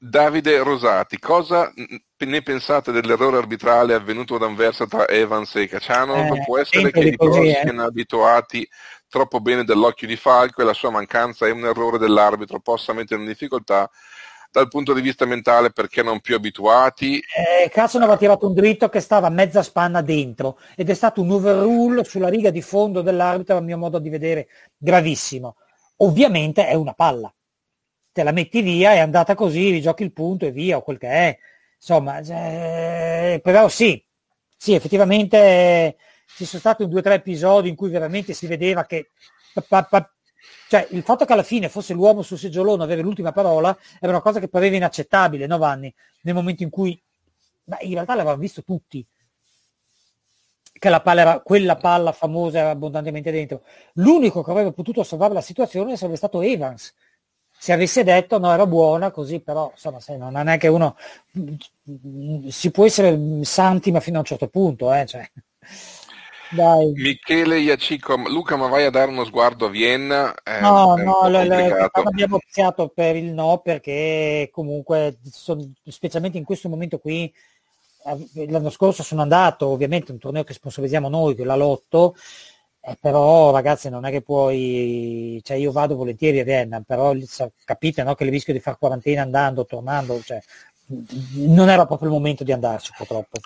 Davide 0.03 0.63
Rosati, 0.63 1.19
cosa 1.19 1.71
ne 2.17 2.43
pensate 2.43 2.91
dell'errore 2.91 3.37
arbitrale 3.37 3.93
avvenuto 3.95 4.35
ad 4.35 4.43
Anversa 4.43 4.87
tra 4.87 5.07
Evans 5.07 5.55
e 5.57 5.69
Cacciano? 5.69 6.35
Eh, 6.35 6.43
Può 6.45 6.59
essere 6.59 6.91
che 6.91 7.01
i 7.01 7.17
pro 7.17 7.35
eh. 7.37 7.61
siano 7.63 7.85
abituati 7.85 8.67
troppo 9.09 9.41
bene 9.41 9.63
dell'occhio 9.63 10.07
di 10.07 10.17
Falco 10.17 10.63
e 10.63 10.65
la 10.65 10.73
sua 10.73 10.91
mancanza 10.91 11.47
è 11.47 11.51
un 11.51 11.67
errore 11.67 11.99
dell'arbitro, 11.99 12.61
possa 12.61 12.95
mettere 12.95 13.21
in 13.21 13.27
difficoltà 13.27 13.91
dal 14.51 14.69
punto 14.69 14.93
di 14.93 15.01
vista 15.01 15.25
mentale 15.25 15.71
perché 15.71 16.03
non 16.03 16.21
più 16.21 16.35
abituati. 16.35 17.19
Eh, 17.19 17.69
Cazzo 17.71 17.99
aveva 17.99 18.17
tirato 18.17 18.47
un 18.47 18.55
dritto 18.55 18.89
che 18.89 19.01
stava 19.01 19.29
mezza 19.29 19.63
spanna 19.63 20.03
dentro 20.03 20.59
ed 20.77 20.91
è 20.91 20.95
stato 20.95 21.23
un 21.23 21.31
overrule 21.31 22.05
sulla 22.05 22.29
riga 22.29 22.51
di 22.51 22.63
fondo 22.63 23.03
dell'arbitro, 23.03 23.57
a 23.57 23.61
mio 23.61 23.79
modo 23.79 23.99
di 23.99 24.09
vedere, 24.09 24.49
gravissimo. 24.77 25.57
Ovviamente 25.99 26.67
è 26.67 26.75
una 26.75 26.95
palla 26.95 27.33
te 28.13 28.23
la 28.23 28.33
metti 28.33 28.61
via, 28.63 28.93
è 28.93 28.99
andata 28.99 29.35
così, 29.35 29.71
rigiochi 29.71 30.03
il 30.03 30.13
punto 30.13 30.47
e 30.47 30.51
via, 30.53 30.77
o 30.77 30.83
quel 30.83 30.99
che 30.99 31.09
è. 31.09 31.39
Insomma, 31.77 32.19
eh, 32.19 33.41
però 33.43 33.69
sì, 33.69 34.03
sì, 34.57 34.75
effettivamente 34.75 35.39
eh, 35.39 35.97
ci 36.37 36.45
sono 36.45 36.61
stati 36.61 36.87
due 36.89 37.01
o 37.01 37.03
tre 37.03 37.15
episodi 37.15 37.69
in 37.69 37.77
cui 37.77 37.91
veramente 37.91 38.35
si 38.35 38.47
vedeva 38.47 38.85
che 38.85 39.11
cioè, 40.71 40.87
il 40.91 41.03
fatto 41.03 41.25
che 41.25 41.33
alla 41.33 41.43
fine 41.43 41.69
fosse 41.69 41.95
l'uomo 41.95 42.23
sul 42.23 42.39
seggiolone 42.39 42.85
avere 42.85 43.03
l'ultima 43.03 43.33
parola 43.33 43.77
era 43.99 44.13
una 44.13 44.21
cosa 44.21 44.39
che 44.39 44.47
pareva 44.47 44.77
inaccettabile, 44.77 45.49
no 45.49 45.59
Vanni? 45.59 45.93
Nel 46.21 46.33
momento 46.33 46.63
in 46.63 46.71
cui, 46.71 46.97
ma 47.65 47.77
in 47.81 47.95
realtà 47.95 48.15
l'avevano 48.15 48.41
visto 48.41 48.63
tutti, 48.63 49.05
che 50.73 50.89
la 50.89 51.01
palla 51.01 51.21
era, 51.23 51.41
quella 51.41 51.75
palla 51.75 52.13
famosa 52.13 52.61
era 52.61 52.71
abbondantemente 52.71 53.33
dentro. 53.33 53.63
L'unico 53.95 54.45
che 54.45 54.51
avrebbe 54.53 54.71
potuto 54.71 55.03
salvare 55.03 55.35
la 55.35 55.41
situazione 55.41 55.97
sarebbe 55.97 56.17
stato 56.17 56.41
Evans, 56.41 56.95
se 57.59 57.73
avesse 57.73 58.05
detto 58.05 58.39
no 58.39 58.53
era 58.53 58.65
buona 58.65 59.11
così 59.11 59.41
però 59.41 59.73
insomma 59.73 59.99
se 59.99 60.17
non 60.17 60.47
è 60.47 60.57
che 60.57 60.69
uno 60.69 60.97
si 62.49 62.71
può 62.71 62.85
essere 62.85 63.19
santi 63.43 63.91
ma 63.91 63.99
fino 63.99 64.19
a 64.19 64.21
un 64.21 64.25
certo 64.25 64.47
punto 64.47 64.95
eh, 64.95 65.05
cioè. 65.05 65.29
Dai. 66.51 66.93
Michele 66.95 67.59
Iacico, 67.61 68.17
Luca 68.17 68.57
ma 68.57 68.67
vai 68.69 68.85
a 68.85 68.91
dare 68.91 69.11
uno 69.11 69.25
sguardo 69.25 69.67
a 69.67 69.69
Vienna? 69.69 70.35
Eh, 70.43 70.61
no, 70.61 70.97
no, 70.97 71.29
l- 71.29 71.47
l- 71.47 71.89
abbiamo 71.93 72.37
opziato 72.37 72.89
per 72.89 73.17
il 73.17 73.33
no 73.33 73.61
perché 73.63 74.49
comunque 74.53 75.19
son, 75.31 75.73
specialmente 75.85 76.39
in 76.39 76.45
questo 76.45 76.69
momento 76.69 76.99
qui 76.99 77.33
l'anno 78.49 78.71
scorso 78.71 79.03
sono 79.03 79.21
andato 79.23 79.69
ovviamente 79.69 80.11
un 80.11 80.19
torneo 80.19 80.43
che 80.43 80.55
sponsorizziamo 80.55 81.09
noi, 81.09 81.35
che 81.35 81.43
è 81.43 81.45
la 81.45 81.55
Lotto 81.55 82.15
eh, 82.83 82.97
però 82.99 83.51
ragazzi 83.51 83.91
non 83.91 84.07
è 84.07 84.11
che 84.11 84.23
puoi, 84.23 85.41
cioè 85.45 85.57
io 85.59 85.71
vado 85.71 85.97
volentieri 85.97 86.41
a 86.41 86.45
Vienna, 86.45 86.81
però 86.81 87.13
capite 87.65 88.03
no, 88.03 88.15
che 88.15 88.25
il 88.25 88.31
rischio 88.31 88.55
di 88.55 88.61
fare 88.61 88.79
quarantena 88.79 89.21
andando, 89.23 89.67
tornando, 89.67 90.21
cioè, 90.23 90.41
non 91.35 91.69
era 91.69 91.87
proprio 91.87 92.09
il 92.09 92.15
momento 92.15 92.43
di 92.43 92.53
andarci 92.53 92.93
purtroppo. 92.97 93.39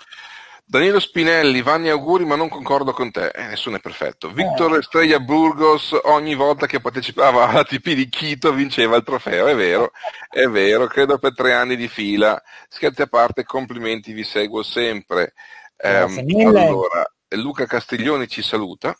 Danilo 0.67 0.99
Spinelli, 0.99 1.61
Vanni 1.61 1.89
auguri, 1.89 2.25
ma 2.25 2.35
non 2.35 2.49
concordo 2.49 2.91
con 2.91 3.11
te, 3.11 3.27
eh, 3.27 3.45
nessuno 3.45 3.75
è 3.77 3.79
perfetto. 3.79 4.31
Victor 4.31 4.73
eh. 4.73 4.79
Estrella 4.79 5.19
Burgos, 5.19 5.95
ogni 6.05 6.33
volta 6.33 6.65
che 6.65 6.81
partecipava 6.81 7.47
alla 7.47 7.63
TP 7.63 7.91
di 7.91 8.09
Quito 8.09 8.51
vinceva 8.51 8.95
il 8.95 9.03
trofeo, 9.03 9.45
è 9.45 9.55
vero, 9.55 9.91
è 10.27 10.47
vero, 10.47 10.87
credo 10.87 11.19
per 11.19 11.35
tre 11.35 11.53
anni 11.53 11.75
di 11.75 11.87
fila. 11.87 12.41
Scherzi 12.67 13.03
a 13.03 13.07
parte, 13.07 13.43
complimenti, 13.43 14.11
vi 14.11 14.23
seguo 14.23 14.63
sempre. 14.63 15.33
Eh, 15.77 15.97
allora, 15.97 17.05
Luca 17.29 17.67
Castiglioni 17.67 18.27
ci 18.27 18.41
saluta. 18.41 18.97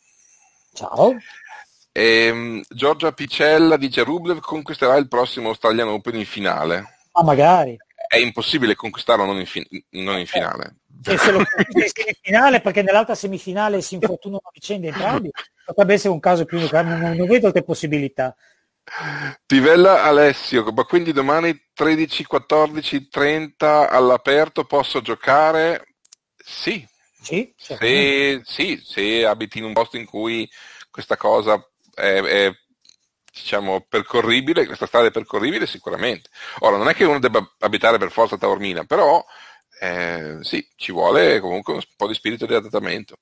Ciao. 0.71 1.17
E, 1.91 2.25
ehm, 2.25 2.61
Giorgia 2.69 3.11
Picella 3.11 3.77
dice 3.77 4.03
Rublev 4.03 4.39
conquisterà 4.39 4.97
il 4.97 5.07
prossimo 5.07 5.49
Australian 5.49 5.87
Open 5.87 6.15
in 6.15 6.25
finale. 6.25 6.97
Ma 7.13 7.23
magari. 7.23 7.75
È 8.07 8.17
impossibile 8.17 8.75
conquistarlo 8.75 9.25
non 9.25 9.39
in, 9.39 9.47
fi- 9.47 9.85
non 9.91 10.19
in 10.19 10.27
finale. 10.27 10.75
E 11.03 11.17
se 11.17 11.31
lo 11.31 11.39
in 11.39 12.13
finale 12.21 12.61
perché 12.61 12.81
nell'altra 12.81 13.15
semifinale 13.15 13.81
si 13.81 13.95
infortunano 13.95 14.41
a 14.43 14.49
vicenda 14.51 14.87
entrambi, 14.87 15.29
potrebbe 15.65 15.93
essere 15.93 16.13
un 16.13 16.19
caso 16.19 16.45
più 16.45 16.59
non, 16.71 17.13
non 17.15 17.27
vedo 17.27 17.47
altre 17.47 17.63
possibilità. 17.63 18.35
Tivella 19.45 20.03
Alessio, 20.03 20.63
ma 20.71 20.83
quindi 20.83 21.11
domani 21.11 21.69
13, 21.73 22.25
14, 22.25 23.07
30 23.07 23.89
all'aperto 23.89 24.65
posso 24.65 25.01
giocare? 25.01 25.95
Sì, 26.37 26.87
sì, 27.21 27.51
se, 27.57 28.41
sì, 28.43 28.79
se 28.83 29.25
abiti 29.25 29.57
in 29.57 29.63
un 29.63 29.73
posto 29.73 29.97
in 29.97 30.05
cui 30.05 30.47
questa 30.91 31.17
cosa 31.17 31.59
è, 31.95 32.21
è 32.21 32.51
diciamo, 33.33 33.85
percorribile, 33.89 34.65
questa 34.65 34.85
strada 34.85 35.07
è 35.07 35.11
percorribile 35.11 35.65
sicuramente. 35.65 36.29
Ora, 36.59 36.77
non 36.77 36.87
è 36.87 36.93
che 36.93 37.03
uno 37.03 37.19
debba 37.19 37.43
abitare 37.59 37.97
per 37.97 38.11
forza 38.11 38.35
a 38.35 38.37
Taormina, 38.37 38.85
però 38.85 39.23
eh, 39.79 40.37
sì, 40.41 40.65
ci 40.75 40.91
vuole 40.91 41.39
comunque 41.39 41.73
un 41.73 41.81
po' 41.95 42.07
di 42.07 42.13
spirito 42.13 42.45
di 42.45 42.53
adattamento. 42.53 43.17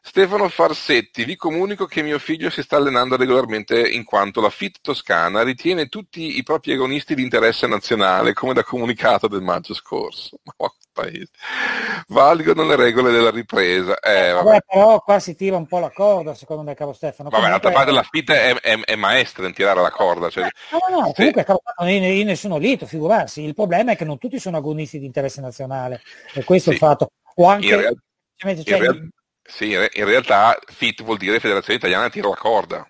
Stefano 0.00 0.48
Farsetti, 0.48 1.24
vi 1.24 1.36
comunico 1.36 1.86
che 1.86 2.02
mio 2.02 2.18
figlio 2.18 2.50
si 2.50 2.62
sta 2.62 2.76
allenando 2.76 3.16
regolarmente 3.16 3.86
in 3.88 4.04
quanto 4.04 4.40
la 4.40 4.48
FIT 4.48 4.78
toscana 4.80 5.42
ritiene 5.42 5.88
tutti 5.88 6.38
i 6.38 6.42
propri 6.42 6.72
agonisti 6.72 7.14
di 7.14 7.22
interesse 7.22 7.66
nazionale, 7.66 8.32
come 8.32 8.54
da 8.54 8.62
comunicato 8.62 9.28
del 9.28 9.42
maggio 9.42 9.74
scorso. 9.74 10.38
Oh, 11.00 12.04
Valgono 12.08 12.64
le 12.64 12.76
regole 12.76 13.10
della 13.10 13.30
ripresa. 13.30 13.98
Eh, 14.00 14.32
vabbè. 14.32 14.44
Vabbè, 14.44 14.58
però 14.66 15.00
qua 15.00 15.18
si 15.18 15.34
tira 15.34 15.56
un 15.56 15.66
po' 15.66 15.78
la 15.78 15.90
corda, 15.90 16.34
secondo 16.34 16.62
me, 16.62 16.74
caro 16.74 16.92
Stefano. 16.92 17.28
Vabbè, 17.28 17.48
d'altra 17.48 17.70
parte 17.70 17.92
la 17.92 18.02
FIT 18.02 18.30
è, 18.30 18.54
è, 18.54 18.80
è, 18.80 18.96
maestra 18.96 19.46
in 19.46 19.52
tirare 19.52 19.80
la 19.80 19.90
corda. 19.90 20.30
Cioè... 20.30 20.48
No, 20.72 20.78
no, 20.88 21.00
no, 21.00 21.12
comunque, 21.12 21.44
caro, 21.44 21.60
io 21.84 22.24
ne 22.24 22.36
sono 22.36 22.58
lieto, 22.58 22.86
figurarsi. 22.86 23.42
Il 23.42 23.54
problema 23.54 23.92
è 23.92 23.96
che 23.96 24.04
non 24.04 24.18
tutti 24.18 24.38
sono 24.38 24.56
agonisti 24.56 24.98
di 24.98 25.06
interesse 25.06 25.40
nazionale, 25.40 26.02
e 26.34 26.44
questo 26.44 26.70
sì. 26.70 26.76
è 26.76 26.78
il 26.80 26.86
fatto. 26.86 27.10
O 27.36 27.46
anche... 27.46 27.66
In 27.66 27.76
real... 27.76 27.96
cioè, 28.36 28.50
in 28.52 28.80
real... 28.80 29.08
Sì, 29.50 29.72
in 29.72 30.04
realtà 30.04 30.58
FIT 30.66 31.02
vuol 31.02 31.16
dire 31.16 31.40
Federazione 31.40 31.78
Italiana 31.78 32.10
Tiro 32.10 32.28
la 32.28 32.36
Corda. 32.36 32.86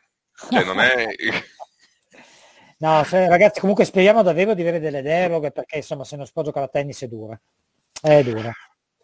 Cioè 0.51 0.65
non 0.65 0.81
è... 0.81 1.07
no, 2.79 3.05
se, 3.05 3.29
ragazzi, 3.29 3.61
comunque 3.61 3.85
speriamo 3.85 4.23
davvero 4.23 4.55
di 4.55 4.63
avere 4.63 4.81
delle 4.81 5.01
deroghe 5.01 5.53
perché 5.53 5.77
insomma 5.77 6.03
se 6.03 6.17
non 6.17 6.27
si 6.27 6.33
può 6.33 6.43
giocare 6.43 6.67
a 6.67 6.69
tennis 6.69 7.03
è 7.03 7.07
dura. 7.07 7.39
È 8.01 8.23
dura. 8.23 8.53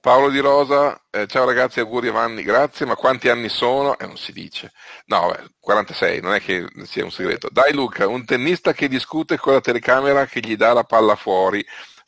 Paolo 0.01 0.29
Di 0.29 0.39
Rosa, 0.39 1.01
eh, 1.11 1.27
ciao 1.27 1.47
ragazzi, 1.47 1.81
auguri 1.81 2.09
a 2.09 2.13
Vanni, 2.13 2.43
grazie, 2.43 2.85
ma 2.85 2.95
quanti 2.95 3.31
anni 3.31 3.49
sono? 3.49 3.99
Eh, 3.99 4.07
non 4.07 4.19
si 4.19 4.33
dice. 4.33 4.73
No, 5.07 5.29
beh, 5.31 5.55
46, 5.59 6.21
non 6.21 6.35
è 6.35 6.41
che 6.41 6.67
sia 6.85 7.05
un 7.05 7.11
segreto. 7.11 7.49
Dai 7.51 7.73
Luca, 7.73 8.07
un 8.07 8.25
tennista 8.27 8.75
che 8.75 8.87
discute 8.87 9.39
con 9.39 9.55
la 9.55 9.63
telecamera 9.63 10.27
che 10.27 10.41
gli 10.41 10.57
dà 10.57 10.75
la 10.75 10.85
palla 10.85 11.17
fuori 11.17 11.65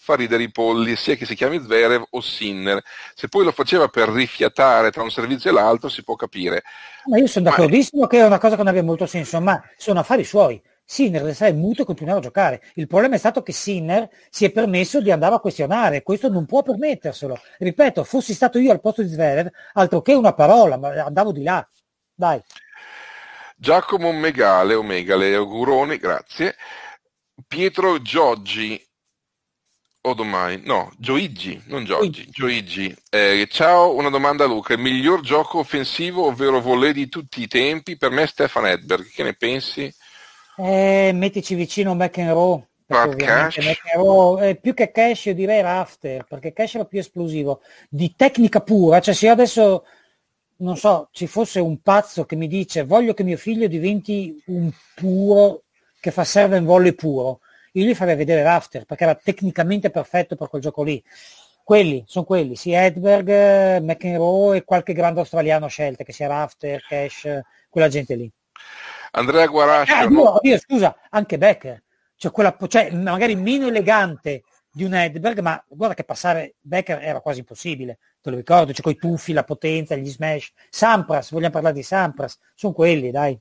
fa 0.07 0.15
ridere 0.15 0.45
i 0.45 0.53
polli, 0.53 0.95
sia 0.95 1.17
che 1.17 1.27
si 1.27 1.35
chiami 1.35 1.59
Zverev 1.59 2.05
o 2.11 2.21
Sinner. 2.21 2.81
Se 3.13 3.27
poi 3.27 3.45
lo 3.45 3.51
faceva 3.51 3.89
per 3.89 4.09
rifiatare 4.09 4.93
tra 4.93 5.03
un 5.03 5.11
servizio 5.11 5.51
e 5.51 5.53
l'altro, 5.53 5.89
si 5.89 6.05
può 6.05 6.15
capire. 6.15 6.63
Ma 7.07 7.19
io 7.19 7.27
sono 7.27 7.47
d'accordissimo 7.47 8.03
ma... 8.03 8.09
che 8.09 8.19
è 8.19 8.25
una 8.25 8.39
cosa 8.39 8.55
che 8.55 8.63
non 8.63 8.69
abbia 8.69 8.85
molto 8.85 9.07
senso, 9.07 9.41
ma 9.41 9.61
sono 9.77 9.99
affari 9.99 10.23
suoi. 10.23 10.63
Sinner 10.89 11.23
restare 11.23 11.53
muto 11.53 11.83
e 11.83 11.85
continuare 11.85 12.21
a 12.21 12.23
giocare. 12.23 12.63
Il 12.75 12.87
problema 12.87 13.17
è 13.17 13.19
stato 13.19 13.43
che 13.43 13.51
Sinner 13.51 14.09
si 14.31 14.45
è 14.45 14.53
permesso 14.53 15.01
di 15.01 15.11
andare 15.11 15.35
a 15.35 15.41
questionare, 15.41 16.05
questo 16.05 16.29
non 16.29 16.47
può 16.47 16.63
permetterselo. 16.63 17.37
Ripeto, 17.59 18.05
fossi 18.05 18.33
stato 18.33 18.61
io 18.61 18.71
al 18.71 18.81
posto 18.81 19.03
di 19.03 19.09
Zverev, 19.09 19.51
altro 19.73 20.01
che 20.01 20.15
una 20.15 20.33
parola, 20.33 20.79
ma 20.79 20.91
andavo 20.91 21.33
di 21.33 21.43
là. 21.43 21.69
Dai. 22.15 22.41
Giacomo 23.57 24.13
Megale 24.13 24.75
o 24.75 24.83
Megale, 24.83 25.35
auguroni, 25.35 25.97
grazie. 25.97 26.55
Pietro 27.49 28.01
Gioggi, 28.01 28.81
o 30.03 30.15
domani, 30.15 30.63
no, 30.65 30.93
Gioigi, 30.99 31.61
non 31.67 31.85
Giorgi, 31.85 32.29
Gioigi. 32.31 32.95
Eh, 33.11 33.49
ciao, 33.51 33.93
una 33.95 34.09
domanda 34.09 34.45
a 34.45 34.47
Luca, 34.47 34.75
il 34.75 34.79
miglior 34.79 35.21
gioco 35.21 35.59
offensivo, 35.59 36.27
ovvero 36.27 36.61
volley 36.61 36.93
di 36.93 37.09
tutti 37.09 37.43
i 37.43 37.49
tempi, 37.49 37.97
per 37.97 38.11
me 38.11 38.23
è 38.23 38.27
Stefan 38.27 38.67
Edberg, 38.67 39.11
che 39.11 39.25
ne 39.25 39.35
pensi? 39.35 39.93
Eh, 40.59 41.11
mettici 41.13 41.55
vicino 41.55 41.95
McEnroe. 41.95 42.69
McEnroe 43.61 44.49
eh, 44.49 44.55
più 44.57 44.75
che 44.75 44.91
Cash 44.91 45.27
io 45.27 45.35
direi 45.35 45.61
Rafter, 45.61 46.25
perché 46.25 46.53
Cash 46.53 46.77
era 46.77 46.85
più 46.85 46.99
esplosivo. 46.99 47.61
Di 47.89 48.15
tecnica 48.17 48.61
pura, 48.61 49.01
cioè 49.01 49.15
se 49.15 49.27
io 49.27 49.33
adesso, 49.33 49.85
non 50.59 50.77
so, 50.77 51.09
ci 51.13 51.27
fosse 51.27 51.61
un 51.61 51.81
pazzo 51.83 52.25
che 52.25 52.37
mi 52.37 52.47
dice 52.47 52.85
voglio 52.85 53.13
che 53.13 53.25
mio 53.25 53.37
figlio 53.37 53.67
diventi 53.67 54.41
un 54.47 54.71
puro 54.95 55.65
che 56.01 56.11
fa 56.11 56.25
serve 56.25 56.57
in 56.57 56.65
volley 56.65 56.93
puro, 56.93 57.41
io 57.73 57.85
gli 57.85 57.95
farei 57.95 58.17
vedere 58.17 58.43
Rafter 58.43 58.85
perché 58.85 59.05
era 59.05 59.15
tecnicamente 59.15 59.91
perfetto 59.91 60.37
per 60.37 60.49
quel 60.49 60.63
gioco 60.63 60.83
lì. 60.83 61.03
Quelli, 61.65 62.05
sono 62.07 62.25
quelli, 62.25 62.55
sì, 62.55 62.71
Edberg, 62.71 63.81
McEnroe 63.81 64.59
e 64.59 64.65
qualche 64.65 64.93
grande 64.93 65.19
australiano 65.21 65.67
scelte, 65.67 66.05
che 66.05 66.13
sia 66.13 66.29
Rafter, 66.29 66.81
Cash, 66.87 67.41
quella 67.69 67.89
gente 67.89 68.15
lì. 68.15 68.31
Andrea 69.17 69.47
Guarascio. 69.47 69.95
Ah, 69.95 70.03
io, 70.05 70.39
io, 70.43 70.59
scusa, 70.59 70.95
anche 71.11 71.39
Becker, 71.39 71.83
cioè, 72.17 72.31
quella, 72.31 72.57
cioè 72.69 72.91
magari 72.93 73.35
meno 73.35 73.67
elegante 73.67 74.45
di 74.71 74.85
un 74.85 74.95
Edberg, 74.95 75.41
ma 75.41 75.63
guarda 75.69 75.95
che 75.95 76.05
passare 76.05 76.57
Becker 76.61 77.03
era 77.03 77.21
quasi 77.21 77.39
impossibile, 77.39 77.99
te 78.21 78.31
lo 78.31 78.37
ricordo, 78.37 78.73
c'è 78.73 78.83
coi 78.83 78.97
tuffi, 78.97 79.33
la 79.33 79.45
potenza, 79.45 79.97
gli 79.97 80.09
smash. 80.09 80.53
Sampras, 80.69 81.31
vogliamo 81.31 81.53
parlare 81.53 81.75
di 81.75 81.83
Sampras, 81.83 82.39
sono 82.55 82.75
quelli, 82.75 83.11
dai. 83.11 83.39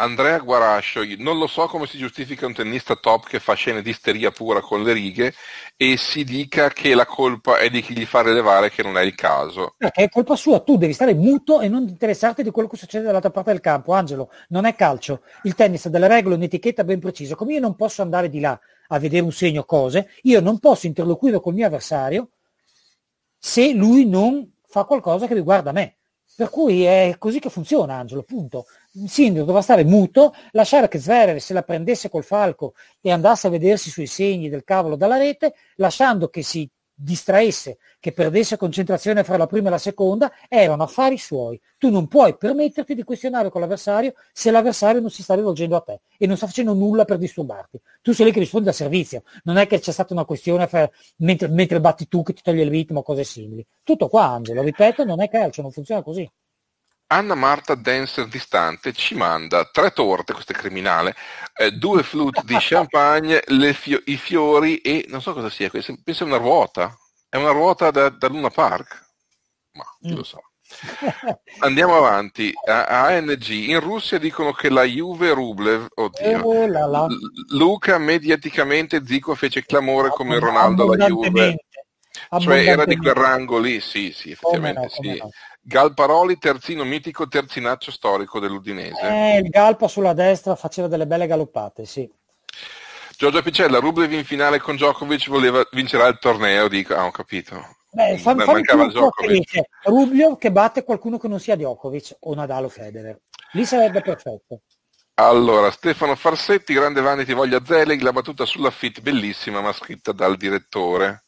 Andrea 0.00 0.38
Guarascio, 0.38 1.02
non 1.18 1.36
lo 1.36 1.46
so 1.46 1.66
come 1.66 1.86
si 1.86 1.98
giustifica 1.98 2.46
un 2.46 2.54
tennista 2.54 2.96
top 2.96 3.26
che 3.26 3.38
fa 3.38 3.52
scene 3.52 3.82
di 3.82 3.90
isteria 3.90 4.30
pura 4.30 4.62
con 4.62 4.82
le 4.82 4.94
righe 4.94 5.34
e 5.76 5.98
si 5.98 6.24
dica 6.24 6.70
che 6.70 6.94
la 6.94 7.04
colpa 7.04 7.58
è 7.58 7.68
di 7.68 7.82
chi 7.82 7.94
gli 7.94 8.06
fa 8.06 8.22
rilevare 8.22 8.70
che 8.70 8.82
non 8.82 8.96
è 8.96 9.02
il 9.02 9.14
caso. 9.14 9.74
Perché 9.76 10.04
è 10.04 10.08
colpa 10.08 10.36
sua, 10.36 10.60
tu 10.60 10.78
devi 10.78 10.94
stare 10.94 11.12
muto 11.12 11.60
e 11.60 11.68
non 11.68 11.86
interessarti 11.86 12.42
di 12.42 12.50
quello 12.50 12.66
che 12.66 12.78
succede 12.78 13.04
dall'altra 13.04 13.30
parte 13.30 13.50
del 13.50 13.60
campo, 13.60 13.92
Angelo, 13.92 14.30
non 14.48 14.64
è 14.64 14.74
calcio. 14.74 15.20
Il 15.42 15.54
tennis 15.54 15.84
ha 15.84 15.90
delle 15.90 16.08
regole, 16.08 16.36
un'etichetta 16.36 16.82
ben 16.82 16.98
precisa, 16.98 17.34
come 17.34 17.52
io 17.52 17.60
non 17.60 17.76
posso 17.76 18.00
andare 18.00 18.30
di 18.30 18.40
là 18.40 18.58
a 18.88 18.98
vedere 18.98 19.22
un 19.22 19.32
segno 19.32 19.64
cose, 19.64 20.12
io 20.22 20.40
non 20.40 20.58
posso 20.60 20.86
interloquire 20.86 21.40
col 21.40 21.52
mio 21.52 21.66
avversario 21.66 22.30
se 23.38 23.72
lui 23.74 24.06
non 24.06 24.50
fa 24.66 24.84
qualcosa 24.84 25.26
che 25.26 25.34
riguarda 25.34 25.72
me. 25.72 25.96
Per 26.34 26.48
cui 26.48 26.84
è 26.84 27.16
così 27.18 27.38
che 27.38 27.50
funziona, 27.50 27.96
Angelo, 27.96 28.22
punto 28.22 28.64
sindaco 29.06 29.44
doveva 29.44 29.62
stare 29.62 29.84
muto, 29.84 30.34
lasciare 30.52 30.88
che 30.88 30.98
Zverev 30.98 31.38
se 31.38 31.52
la 31.52 31.62
prendesse 31.62 32.08
col 32.08 32.24
falco 32.24 32.74
e 33.00 33.10
andasse 33.10 33.46
a 33.46 33.50
vedersi 33.50 33.90
sui 33.90 34.06
segni 34.06 34.48
del 34.48 34.64
cavolo 34.64 34.96
dalla 34.96 35.16
rete, 35.16 35.54
lasciando 35.76 36.28
che 36.28 36.42
si 36.42 36.68
distraesse, 37.00 37.78
che 37.98 38.12
perdesse 38.12 38.58
concentrazione 38.58 39.24
fra 39.24 39.38
la 39.38 39.46
prima 39.46 39.68
e 39.68 39.70
la 39.70 39.78
seconda, 39.78 40.30
erano 40.48 40.82
affari 40.82 41.16
suoi. 41.16 41.58
Tu 41.78 41.88
non 41.88 42.08
puoi 42.08 42.36
permetterti 42.36 42.94
di 42.94 43.02
questionare 43.04 43.48
con 43.48 43.62
l'avversario 43.62 44.12
se 44.32 44.50
l'avversario 44.50 45.00
non 45.00 45.10
si 45.10 45.22
sta 45.22 45.34
rivolgendo 45.34 45.76
a 45.76 45.80
te 45.80 46.00
e 46.18 46.26
non 46.26 46.36
sta 46.36 46.46
facendo 46.46 46.74
nulla 46.74 47.04
per 47.06 47.16
disturbarti. 47.16 47.80
Tu 48.02 48.12
sei 48.12 48.26
lì 48.26 48.32
che 48.32 48.40
rispondi 48.40 48.68
a 48.68 48.72
servizio, 48.72 49.22
non 49.44 49.56
è 49.56 49.66
che 49.66 49.78
c'è 49.80 49.92
stata 49.92 50.12
una 50.12 50.26
questione 50.26 50.66
fra, 50.66 50.88
mentre, 51.16 51.48
mentre 51.48 51.80
batti 51.80 52.06
tu 52.06 52.22
che 52.22 52.34
ti 52.34 52.42
togli 52.42 52.60
il 52.60 52.68
ritmo 52.68 52.98
o 52.98 53.02
cose 53.02 53.24
simili. 53.24 53.66
Tutto 53.82 54.08
qua, 54.08 54.26
Angelo, 54.26 54.62
ripeto, 54.62 55.04
non 55.04 55.22
è 55.22 55.28
calcio, 55.30 55.62
non 55.62 55.72
funziona 55.72 56.02
così. 56.02 56.30
Anna 57.12 57.34
Marta 57.34 57.74
Dancer 57.74 58.26
distante 58.26 58.92
ci 58.92 59.16
manda 59.16 59.64
tre 59.64 59.90
torte, 59.90 60.32
questo 60.32 60.52
è 60.52 60.54
criminale, 60.54 61.16
eh, 61.56 61.72
due 61.72 62.04
flute 62.04 62.42
di 62.44 62.56
champagne, 62.58 63.42
fio- 63.72 64.02
i 64.04 64.16
fiori 64.16 64.78
e 64.78 65.06
non 65.08 65.20
so 65.20 65.32
cosa 65.32 65.50
sia, 65.50 65.70
questo, 65.70 65.96
penso 66.04 66.22
è 66.22 66.26
una 66.26 66.36
ruota, 66.36 66.96
è 67.28 67.36
una 67.36 67.50
ruota 67.50 67.90
da, 67.90 68.10
da 68.10 68.28
Luna 68.28 68.50
Park, 68.50 69.06
ma 69.72 69.84
chi 70.00 70.14
lo 70.14 70.22
sa. 70.22 70.38
Andiamo 71.58 71.96
avanti, 71.96 72.52
a, 72.68 73.06
ANG, 73.06 73.48
in 73.48 73.80
Russia 73.80 74.18
dicono 74.18 74.52
che 74.52 74.70
la 74.70 74.84
Juve 74.84 75.32
Rublev, 75.32 75.88
oddio, 75.92 76.40
oh, 76.42 76.66
la 76.68 76.86
la. 76.86 77.06
Luca 77.48 77.98
mediaticamente 77.98 79.04
Zico 79.04 79.34
fece 79.34 79.64
clamore 79.64 80.10
come 80.10 80.38
Ronaldo 80.38 80.92
alla 80.92 81.06
Juve. 81.08 81.56
Cioè 82.38 82.64
era 82.64 82.84
di 82.84 82.96
quel 82.96 83.14
rango 83.14 83.58
lì, 83.58 83.80
sì, 83.80 84.12
sì, 84.12 84.30
effettivamente 84.30 84.82
no, 84.82 84.88
sì. 84.88 85.18
No. 85.18 85.30
Galparoli, 85.62 86.38
terzino 86.38 86.84
mitico, 86.84 87.28
terzinaccio 87.28 87.90
storico 87.90 88.40
dell'Udinese. 88.40 89.00
Eh, 89.02 89.38
il 89.38 89.48
Galpa 89.50 89.88
sulla 89.88 90.14
destra 90.14 90.56
faceva 90.56 90.88
delle 90.88 91.06
belle 91.06 91.26
galoppate, 91.26 91.84
sì. 91.84 92.10
Giorgio 93.16 93.42
Picella, 93.42 93.78
Rublev 93.78 94.12
in 94.12 94.24
finale 94.24 94.58
con 94.58 94.76
Djokovic 94.76 95.28
voleva 95.28 95.62
vincerà 95.72 96.06
il 96.06 96.18
torneo, 96.18 96.68
dico, 96.68 96.94
ah, 96.94 97.04
ho 97.04 97.10
capito. 97.10 97.76
Beh, 97.92 98.16
fa, 98.16 98.34
Beh, 98.34 98.46
mancava 98.46 98.86
Djokovic. 98.86 99.60
Rubio 99.84 100.36
che 100.36 100.50
batte 100.50 100.84
qualcuno 100.84 101.18
che 101.18 101.28
non 101.28 101.38
sia 101.38 101.56
Djokovic 101.56 102.16
o 102.20 102.34
Nadal 102.34 102.64
o 102.64 102.68
Federer. 102.68 103.20
Lì 103.52 103.66
sarebbe 103.66 104.00
perfetto. 104.00 104.62
Allora, 105.14 105.70
Stefano 105.70 106.14
Farsetti, 106.14 106.72
grande 106.72 107.02
Vanity 107.02 107.34
voglia 107.34 107.62
Zelig, 107.62 108.00
la 108.00 108.12
battuta 108.12 108.46
sulla 108.46 108.70
fit 108.70 109.02
bellissima 109.02 109.60
ma 109.60 109.72
scritta 109.74 110.12
dal 110.12 110.38
direttore. 110.38 111.24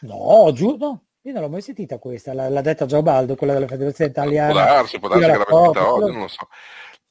No, 0.00 0.50
giuro, 0.52 1.04
io 1.26 1.32
non 1.32 1.42
l'ho 1.42 1.48
mai 1.48 1.60
sentita 1.60 1.98
questa, 1.98 2.32
l'ha, 2.32 2.60
detta 2.60 2.86
Giobaldo, 2.86 3.34
quella 3.34 3.54
della 3.54 3.66
Federazione 3.66 4.10
Italiana. 4.10 4.52
Può 4.52 4.60
darsi, 4.60 4.98
può 5.00 5.08
darsi 5.08 5.24
che 5.24 5.36
l'abbia 5.36 5.54
sentita 5.54 5.92
oggi, 5.92 6.12
non 6.12 6.20
lo 6.20 6.28
so. 6.28 6.48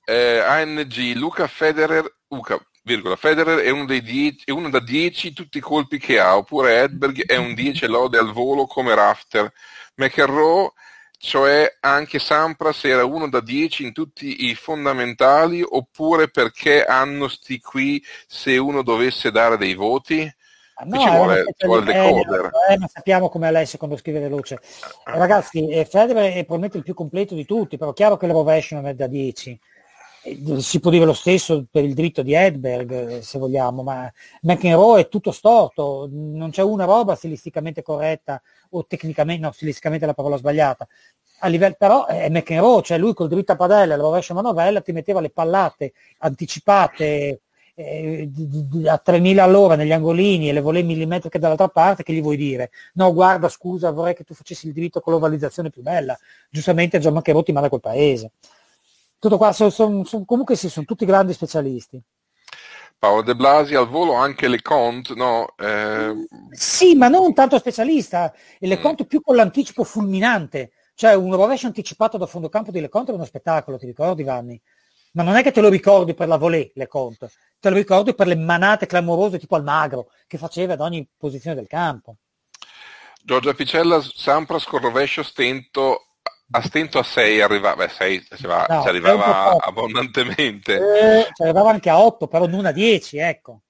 Eh, 0.05 0.39
ANG, 0.39 1.15
Luca 1.15 1.47
Federer, 1.47 2.15
Luca, 2.29 2.57
virgola, 2.83 3.17
Federer 3.17 3.59
è 3.59 3.69
uno, 3.71 3.85
dieci, 3.85 4.43
è 4.45 4.51
uno 4.51 4.69
da 4.69 4.79
10 4.79 5.33
tutti 5.33 5.57
i 5.57 5.61
colpi 5.61 5.97
che 5.97 6.17
ha, 6.17 6.37
oppure 6.37 6.79
Edberg 6.83 7.25
è 7.25 7.35
un 7.35 7.53
10 7.53 7.87
lode 7.87 8.17
al 8.17 8.31
volo 8.31 8.65
come 8.67 8.95
Rafter. 8.95 9.51
McEnroe, 9.95 10.71
cioè 11.17 11.75
anche 11.81 12.17
Sampras 12.17 12.85
era 12.85 13.03
uno 13.03 13.27
da 13.27 13.41
10 13.41 13.83
in 13.83 13.91
tutti 13.91 14.45
i 14.45 14.55
fondamentali, 14.55 15.61
oppure 15.61 16.29
perché 16.29 16.85
hanno 16.85 17.27
sti 17.27 17.59
qui 17.59 18.01
se 18.27 18.55
uno 18.55 18.81
dovesse 18.81 19.29
dare 19.29 19.57
dei 19.57 19.73
voti? 19.73 20.33
No, 20.83 20.99
ci 20.99 21.09
vuole, 21.09 21.43
ci 21.55 21.65
vuole 21.67 21.85
decoder. 21.85 22.51
Eh, 22.69 22.77
ma 22.77 22.87
sappiamo 22.87 23.29
come 23.29 23.47
Alessio 23.47 23.77
quando 23.77 23.95
scrive 23.95 24.19
veloce. 24.19 24.55
Eh, 24.55 25.17
ragazzi, 25.17 25.67
eh, 25.69 25.85
Federer 25.85 26.31
è 26.31 26.39
probabilmente 26.39 26.77
il 26.77 26.83
più 26.83 26.93
completo 26.93 27.33
di 27.33 27.45
tutti, 27.45 27.77
però 27.77 27.93
chiaro 27.93 28.17
che 28.17 28.27
la 28.27 28.33
rovescio 28.33 28.75
non 28.75 28.87
è 28.87 28.93
da 28.93 29.07
10. 29.07 29.57
Eh, 30.23 30.59
si 30.59 30.79
può 30.81 30.91
dire 30.91 31.05
lo 31.05 31.13
stesso 31.13 31.65
per 31.71 31.85
il 31.85 31.93
dritto 31.93 32.23
di 32.23 32.33
Edberg, 32.33 32.91
eh, 32.91 33.21
se 33.21 33.39
vogliamo, 33.39 33.83
ma 33.83 34.11
McEnroe 34.41 35.01
è 35.01 35.07
tutto 35.07 35.31
storto, 35.31 36.09
non 36.11 36.49
c'è 36.49 36.61
una 36.63 36.83
roba 36.85 37.15
stilisticamente 37.15 37.81
corretta 37.81 38.41
o 38.71 38.85
tecnicamente, 38.85 39.45
no, 39.45 39.51
stilisticamente 39.53 40.03
è 40.03 40.07
la 40.09 40.13
parola 40.13 40.35
sbagliata. 40.35 40.85
A 41.39 41.47
livello, 41.47 41.75
però 41.77 42.05
è 42.05 42.29
McEnroe, 42.29 42.81
cioè 42.81 42.97
lui 42.97 43.13
col 43.13 43.29
dritto 43.29 43.53
a 43.53 43.55
padella, 43.55 43.95
la 43.95 44.01
rovescia 44.03 44.33
manovella, 44.33 44.81
ti 44.81 44.91
metteva 44.91 45.21
le 45.21 45.29
pallate 45.29 45.93
anticipate 46.19 47.41
eh, 47.75 48.29
a 48.87 48.97
3000 48.97 49.43
all'ora 49.43 49.75
negli 49.75 49.91
angolini 49.91 50.49
e 50.49 50.53
le 50.53 50.61
volée 50.61 50.81
millimetriche 50.81 51.37
dall'altra 51.39 51.67
parte, 51.67 52.03
che 52.03 52.13
gli 52.13 52.21
vuoi 52.21 52.37
dire? 52.37 52.71
No, 52.93 53.13
guarda, 53.13 53.49
scusa, 53.49 53.91
vorrei 53.91 54.15
che 54.15 54.23
tu 54.23 54.33
facessi 54.33 54.67
il 54.67 54.73
diritto 54.73 55.01
con 55.01 55.13
l'ovalizzazione 55.13 55.69
più 55.69 55.81
bella. 55.81 56.17
Giustamente 56.49 56.99
Gian 56.99 57.13
Maccherotti 57.13 57.51
manda 57.51 57.69
quel 57.69 57.81
paese. 57.81 58.31
Tutto 59.19 59.37
qua, 59.37 59.51
sono, 59.51 59.69
sono, 59.69 60.03
sono, 60.05 60.25
comunque 60.25 60.55
sì, 60.55 60.69
sono 60.69 60.85
tutti 60.85 61.05
grandi 61.05 61.33
specialisti. 61.33 62.01
Paolo 62.97 63.23
De 63.23 63.35
Blasi 63.35 63.75
al 63.75 63.89
volo 63.89 64.13
anche 64.13 64.47
Le 64.47 64.61
Conte, 64.61 65.13
no? 65.13 65.53
Eh... 65.57 66.27
Sì, 66.51 66.95
ma 66.95 67.07
non 67.07 67.33
tanto 67.33 67.57
specialista, 67.57 68.33
e 68.57 68.67
Le 68.67 68.77
mm. 68.77 68.81
Conte 68.81 69.05
più 69.05 69.21
con 69.21 69.35
l'anticipo 69.35 69.83
fulminante, 69.83 70.71
cioè 70.95 71.13
un 71.13 71.35
rovescio 71.35 71.67
anticipato 71.67 72.17
da 72.17 72.25
fondo 72.25 72.49
campo 72.49 72.71
di 72.71 72.79
Le 72.79 72.89
Conte 72.89 73.11
è 73.11 73.15
uno 73.15 73.25
spettacolo, 73.25 73.77
ti 73.77 73.85
ricordi 73.85 74.23
Vanni? 74.23 74.59
Ma 75.15 75.23
non 75.23 75.35
è 75.35 75.43
che 75.43 75.51
te 75.51 75.61
lo 75.61 75.69
ricordi 75.69 76.13
per 76.13 76.27
la 76.27 76.37
volée, 76.37 76.71
le 76.75 76.87
conto, 76.87 77.29
te 77.59 77.69
lo 77.69 77.75
ricordi 77.75 78.13
per 78.13 78.27
le 78.27 78.35
manate 78.35 78.85
clamorose 78.85 79.39
tipo 79.39 79.55
al 79.55 79.63
magro 79.63 80.09
che 80.27 80.37
faceva 80.37 80.73
ad 80.73 80.81
ogni 80.81 81.07
posizione 81.17 81.55
del 81.55 81.67
campo. 81.67 82.17
Giorgia 83.23 83.53
Picella, 83.53 84.01
Sampras 84.01 84.65
con 84.65 84.81
rovescio 84.81 85.23
stento 85.23 86.01
a 86.51 86.61
stento 86.61 86.99
a 86.99 87.03
6 87.03 87.41
arrivava, 87.41 87.85
beh, 87.85 87.89
6 87.89 88.27
ci, 88.37 88.45
va, 88.45 88.65
no, 88.69 88.81
ci 88.83 88.87
arrivava 88.87 89.57
abbondantemente. 89.57 90.75
Eh, 90.75 91.27
ci 91.33 91.41
arrivava 91.41 91.71
anche 91.71 91.89
a 91.89 91.99
8, 91.99 92.27
però 92.27 92.45
non 92.45 92.65
a 92.65 92.71
10, 92.71 93.17
ecco. 93.17 93.61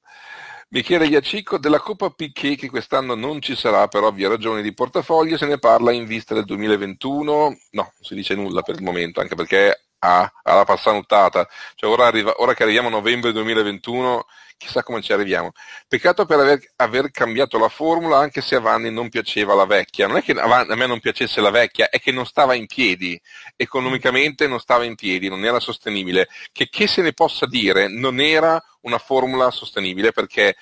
Michele 0.70 1.06
Iacicco 1.06 1.58
della 1.58 1.80
Coppa 1.80 2.10
Piquet 2.10 2.58
che 2.60 2.70
quest'anno 2.70 3.16
non 3.16 3.40
ci 3.40 3.56
sarà 3.56 3.88
per 3.88 4.04
ovvie 4.04 4.28
ragioni 4.28 4.62
di 4.62 4.74
portafoglio, 4.74 5.38
se 5.38 5.46
ne 5.46 5.58
parla 5.58 5.94
in 5.94 6.06
vista 6.06 6.34
del 6.34 6.44
2021, 6.44 7.34
no, 7.34 7.58
non 7.72 7.90
si 8.02 8.14
dice 8.14 8.36
nulla 8.36 8.62
per 8.62 8.76
il 8.76 8.84
momento, 8.84 9.22
anche 9.22 9.36
perché 9.36 9.85
a, 10.06 10.32
alla 10.44 10.64
passanuttata. 10.64 11.48
Cioè 11.76 11.90
ora, 11.90 12.06
arriva, 12.06 12.34
ora, 12.38 12.54
che 12.54 12.64
arriviamo 12.64 12.88
a 12.88 12.92
novembre 12.92 13.32
2021, 13.32 14.26
chissà 14.58 14.84
come 14.84 15.02
ci 15.02 15.14
arriviamo. 15.14 15.52
Peccato 15.88 16.26
per 16.26 16.40
aver, 16.40 16.60
aver, 16.78 17.12
cambiato 17.12 17.58
la 17.58 17.70
formula, 17.70 18.18
anche 18.18 18.42
se 18.42 18.56
a 18.56 18.60
Vanni 18.60 18.92
non 18.92 19.10
piaceva 19.10 19.56
la 19.56 19.66
vecchia. 19.66 20.08
Non 20.08 20.18
è 20.18 20.24
che 20.24 20.34
a, 20.34 20.76
me 20.76 20.86
non 20.86 21.00
piacesse 21.00 21.42
la 21.42 21.50
vecchia, 21.50 21.90
è 21.90 22.00
che 22.00 22.12
non 22.12 22.26
stava 22.26 22.54
in 22.54 22.68
piedi. 22.68 23.20
Economicamente 23.56 24.48
non 24.48 24.60
stava 24.60 24.84
in 24.84 24.96
piedi, 24.96 25.30
non 25.30 25.44
era 25.44 25.60
sostenibile. 25.60 26.28
Che, 26.52 26.70
che 26.70 26.88
se 26.88 27.02
ne 27.02 27.14
possa 27.14 27.46
dire, 27.48 27.88
non 27.88 28.20
era 28.20 28.62
una 28.82 29.00
formula 29.00 29.50
sostenibile 29.50 30.12
perché 30.12 30.56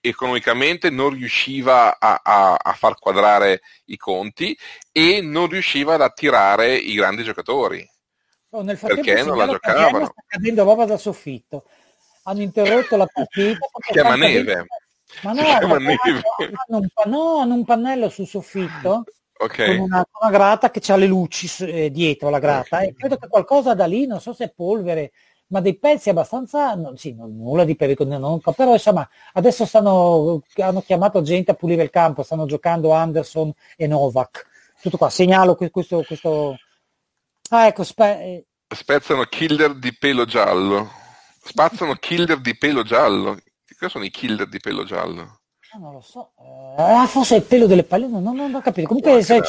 economicamente 0.00 0.90
non 0.90 1.10
riusciva 1.10 1.98
a, 1.98 2.20
a, 2.22 2.54
a, 2.54 2.72
far 2.74 2.96
quadrare 2.98 3.62
i 3.86 3.96
conti 3.96 4.56
e 4.92 5.20
non 5.22 5.48
riusciva 5.48 5.94
ad 5.94 6.02
attirare 6.02 6.74
i 6.76 6.94
grandi 6.94 7.24
giocatori. 7.24 7.88
Oh, 8.50 8.62
nel 8.62 8.78
Perché 8.78 9.22
non 9.22 9.36
la 9.36 9.46
giocavano? 9.46 10.06
Sta 10.06 10.22
cadendo 10.26 10.64
roba 10.64 10.84
dal 10.84 10.98
soffitto. 10.98 11.64
Hanno 12.24 12.42
interrotto 12.42 12.96
la 12.96 13.06
partita. 13.06 13.58
Chiama 13.92 14.16
neve. 14.16 14.66
Ma 15.22 15.32
no, 15.32 15.42
hanno, 15.42 15.74
un, 16.66 16.86
no, 17.06 17.36
hanno 17.38 17.54
un 17.54 17.64
pannello 17.64 18.08
sul 18.08 18.26
soffitto 18.28 19.04
okay. 19.38 19.76
con 19.76 19.86
una, 19.86 20.06
una, 20.20 20.30
grata 20.30 20.70
che 20.70 20.92
ha 20.92 20.96
le 20.96 21.06
luci 21.06 21.48
eh, 21.64 21.90
dietro 21.90 22.30
la 22.30 22.38
grata 22.38 22.76
okay. 22.76 22.88
e 22.88 22.94
credo 22.94 23.16
che 23.16 23.26
qualcosa 23.26 23.74
da 23.74 23.86
lì, 23.86 24.06
non 24.06 24.20
so 24.20 24.32
se 24.32 24.44
è 24.44 24.52
polvere, 24.54 25.10
ma 25.48 25.60
dei 25.60 25.76
pezzi 25.76 26.10
abbastanza, 26.10 26.74
no, 26.74 26.94
sì, 26.96 27.12
non, 27.12 27.36
nulla 27.36 27.64
di 27.64 27.74
pericoloso, 27.74 28.40
però 28.54 28.72
insomma 28.72 29.08
adesso 29.32 29.66
stanno, 29.66 30.42
hanno 30.56 30.80
chiamato 30.82 31.22
gente 31.22 31.50
a 31.50 31.54
pulire 31.54 31.82
il 31.82 31.90
campo, 31.90 32.22
stanno 32.22 32.46
giocando 32.46 32.92
Anderson 32.92 33.52
e 33.76 33.86
Novak. 33.86 34.46
Tutto 34.80 34.96
qua, 34.96 35.10
segnalo 35.10 35.56
questo, 35.56 36.04
questo 36.06 36.56
Ah, 37.52 37.66
ecco, 37.66 37.82
spe- 37.82 38.20
eh. 38.20 38.46
Spezzano 38.72 39.24
killer 39.24 39.74
di 39.74 39.96
pelo 39.96 40.24
giallo. 40.24 40.90
Spazzano 41.42 41.94
killer 41.94 42.40
di 42.40 42.56
pelo 42.56 42.82
giallo. 42.82 43.38
Cosa 43.76 43.90
sono 43.90 44.04
i 44.04 44.10
killer 44.10 44.48
di 44.48 44.60
pelo 44.60 44.84
giallo? 44.84 45.40
Ah, 45.72 45.78
non 45.78 45.92
lo 45.92 46.00
so. 46.00 46.32
Eh, 46.38 46.82
ah, 46.82 47.06
forse 47.06 47.34
è 47.34 47.38
il 47.38 47.44
pelo 47.44 47.66
delle 47.66 47.82
palline, 47.82 48.20
non, 48.20 48.36
non, 48.36 48.54
ho 48.54 48.60
capito. 48.60 48.86
Comunque 48.86 49.22
se, 49.22 49.40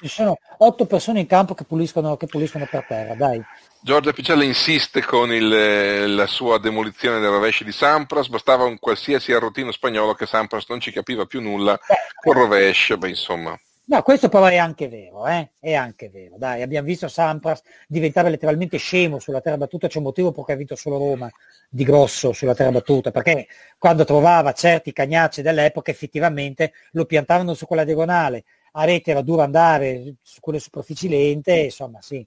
ci 0.00 0.08
sono 0.08 0.36
otto 0.58 0.86
persone 0.86 1.20
in 1.20 1.26
campo 1.26 1.54
che 1.54 1.64
puliscono, 1.64 2.16
che 2.16 2.26
puliscono 2.26 2.66
per 2.70 2.84
terra, 2.86 3.14
dai. 3.14 3.42
Giorgia 3.80 4.12
Picella 4.12 4.44
insiste 4.44 5.02
con 5.02 5.32
il, 5.32 6.14
la 6.14 6.26
sua 6.28 6.58
demolizione 6.58 7.18
del 7.18 7.30
rovescio 7.30 7.64
di 7.64 7.72
Sampras, 7.72 8.28
bastava 8.28 8.64
un 8.64 8.78
qualsiasi 8.78 9.32
arrotino 9.32 9.72
spagnolo 9.72 10.14
che 10.14 10.26
Sampras 10.26 10.66
non 10.68 10.78
ci 10.78 10.92
capiva 10.92 11.26
più 11.26 11.40
nulla 11.40 11.74
eh, 11.74 11.96
col 12.22 12.36
rovescio, 12.36 12.98
beh 12.98 13.08
insomma. 13.08 13.58
No, 13.84 14.00
questo 14.02 14.28
però 14.28 14.46
è 14.46 14.56
anche 14.56 14.88
vero, 14.88 15.26
eh? 15.26 15.50
è 15.58 15.74
anche 15.74 16.08
vero. 16.08 16.36
Dai, 16.38 16.62
abbiamo 16.62 16.86
visto 16.86 17.08
Sampras 17.08 17.62
diventare 17.88 18.30
letteralmente 18.30 18.78
scemo 18.78 19.18
sulla 19.18 19.40
terra 19.40 19.56
battuta, 19.56 19.88
c'è 19.88 19.98
un 19.98 20.04
motivo 20.04 20.30
per 20.30 20.44
cui 20.44 20.52
ha 20.52 20.56
vinto 20.56 20.76
solo 20.76 20.98
Roma 20.98 21.28
di 21.68 21.82
grosso 21.82 22.32
sulla 22.32 22.54
terra 22.54 22.70
battuta, 22.70 23.10
perché 23.10 23.48
quando 23.78 24.04
trovava 24.04 24.52
certi 24.52 24.92
cagnacci 24.92 25.42
dell'epoca 25.42 25.90
effettivamente 25.90 26.72
lo 26.92 27.06
piantavano 27.06 27.54
su 27.54 27.66
quella 27.66 27.84
diagonale, 27.84 28.44
a 28.72 28.84
rete 28.84 29.10
era 29.10 29.20
duro 29.20 29.42
andare 29.42 30.14
su 30.22 30.40
quelle 30.40 30.60
superfici 30.60 31.08
lente, 31.08 31.52
insomma 31.54 32.00
sì. 32.00 32.24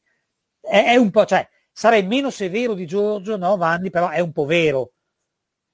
È, 0.60 0.84
è 0.84 0.96
un 0.98 1.10
po', 1.10 1.26
cioè, 1.26 1.48
sarei 1.72 2.06
meno 2.06 2.32
severo 2.32 2.74
di 2.74 2.86
Giorgio, 2.86 3.38
no, 3.38 3.56
Vanni, 3.56 3.90
però 3.90 4.10
è 4.10 4.20
un 4.20 4.34
po' 4.34 4.46
vero 4.46 4.92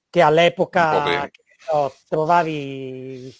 che 0.08 0.20
all'epoca 0.20 1.28
no, 1.72 1.92
trovavi 2.08 3.34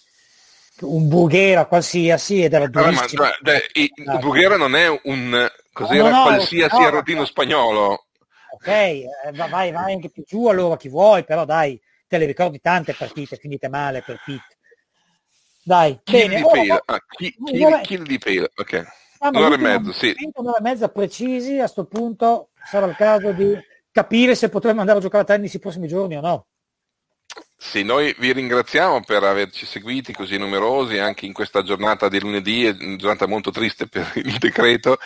un 0.83 1.07
Bughera 1.07 1.65
qualsiasi 1.65 2.43
ed 2.43 2.53
era 2.53 2.67
durissimo. 2.67 3.23
Allora, 3.23 3.37
ma, 3.41 3.51
cioè, 3.51 3.65
il 3.73 4.19
Bughera 4.19 4.57
non 4.57 4.75
è 4.75 4.87
un 5.03 5.49
cos'era 5.71 6.09
no, 6.09 6.17
no, 6.17 6.23
qualsiasi 6.23 6.79
no, 6.79 6.85
arrotino 6.85 7.25
spagnolo. 7.25 8.05
Ok, 8.53 8.67
eh, 8.67 9.07
vai, 9.33 9.71
vai 9.71 9.93
anche 9.93 10.09
più 10.09 10.23
giù 10.25 10.47
allora 10.47 10.77
chi 10.77 10.89
vuoi, 10.89 11.23
però 11.23 11.43
dai, 11.43 11.79
te 12.07 12.17
le 12.17 12.25
ricordi 12.25 12.59
tante 12.59 12.93
partite 12.93 13.35
finite 13.35 13.67
male 13.67 14.03
per 14.05 14.21
Pitt. 14.23 14.57
Dai, 15.63 15.99
chili 16.03 16.27
bene. 16.27 16.35
Di 16.35 16.47
pelo. 16.51 16.73
Oh, 16.75 16.81
ah, 16.85 17.03
chi, 17.07 17.35
chili, 17.43 17.81
chili 17.81 18.03
di 18.03 18.17
pelo, 18.19 18.49
ok. 18.55 18.85
Ah, 19.19 19.29
un'ora 19.29 19.55
e 19.55 19.57
mezzo, 19.57 19.91
sì. 19.91 20.13
Un'ora 20.33 20.57
e 20.57 20.61
mezza 20.61 20.89
precisi, 20.89 21.55
a 21.55 21.61
questo 21.61 21.85
punto 21.85 22.49
sarà 22.63 22.85
il 22.85 22.95
caso 22.95 23.31
di 23.31 23.57
capire 23.91 24.35
se 24.35 24.49
potremmo 24.49 24.81
andare 24.81 24.99
a 24.99 25.01
giocare 25.01 25.23
a 25.23 25.25
tennis 25.25 25.53
i 25.53 25.59
prossimi 25.59 25.87
giorni 25.87 26.17
o 26.17 26.21
no. 26.21 26.47
Sì, 27.65 27.81
noi 27.81 28.13
vi 28.19 28.33
ringraziamo 28.33 29.01
per 29.01 29.23
averci 29.23 29.65
seguiti 29.65 30.13
così 30.13 30.37
numerosi 30.37 30.99
anche 30.99 31.25
in 31.25 31.33
questa 31.33 31.63
giornata 31.63 32.07
di 32.07 32.19
lunedì, 32.19 32.65
una 32.65 32.97
giornata 32.97 33.25
molto 33.25 33.49
triste 33.49 33.87
per 33.87 34.11
il 34.19 34.37
decreto. 34.37 34.99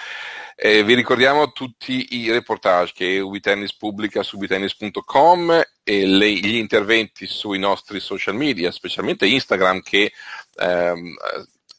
Eh, 0.56 0.84
vi 0.84 0.96
ricordiamo 0.96 1.52
tutti 1.54 2.18
i 2.18 2.32
reportage 2.32 2.92
che 2.94 3.20
Ubitennis 3.20 3.74
pubblica 3.76 4.22
su 4.22 4.36
ubitennis.com 4.36 5.64
e 5.84 6.06
le, 6.08 6.30
gli 6.32 6.56
interventi 6.56 7.26
sui 7.28 7.60
nostri 7.60 8.02
social 8.02 8.36
media, 8.36 8.72
specialmente 8.72 9.28
Instagram 9.28 9.82
che 9.82 10.12
ehm, 10.56 11.16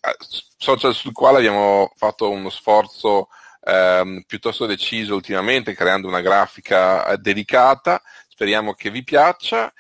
eh, 0.01 0.17
social 0.57 0.95
sul 0.95 1.13
quale 1.13 1.39
abbiamo 1.39 1.93
fatto 1.97 2.31
uno 2.31 2.49
sforzo 2.51 3.29
ehm, 3.65 4.23
piuttosto 4.27 4.65
deciso 4.65 5.15
ultimamente 5.15 5.75
creando 5.75 6.07
una 6.07 6.23
grafica 6.23 7.05
eh, 7.09 7.19
dedicata. 7.19 8.01
Speriamo 8.29 8.73
che 8.73 8.91
vi 8.91 9.03
piaccia. 9.03 9.71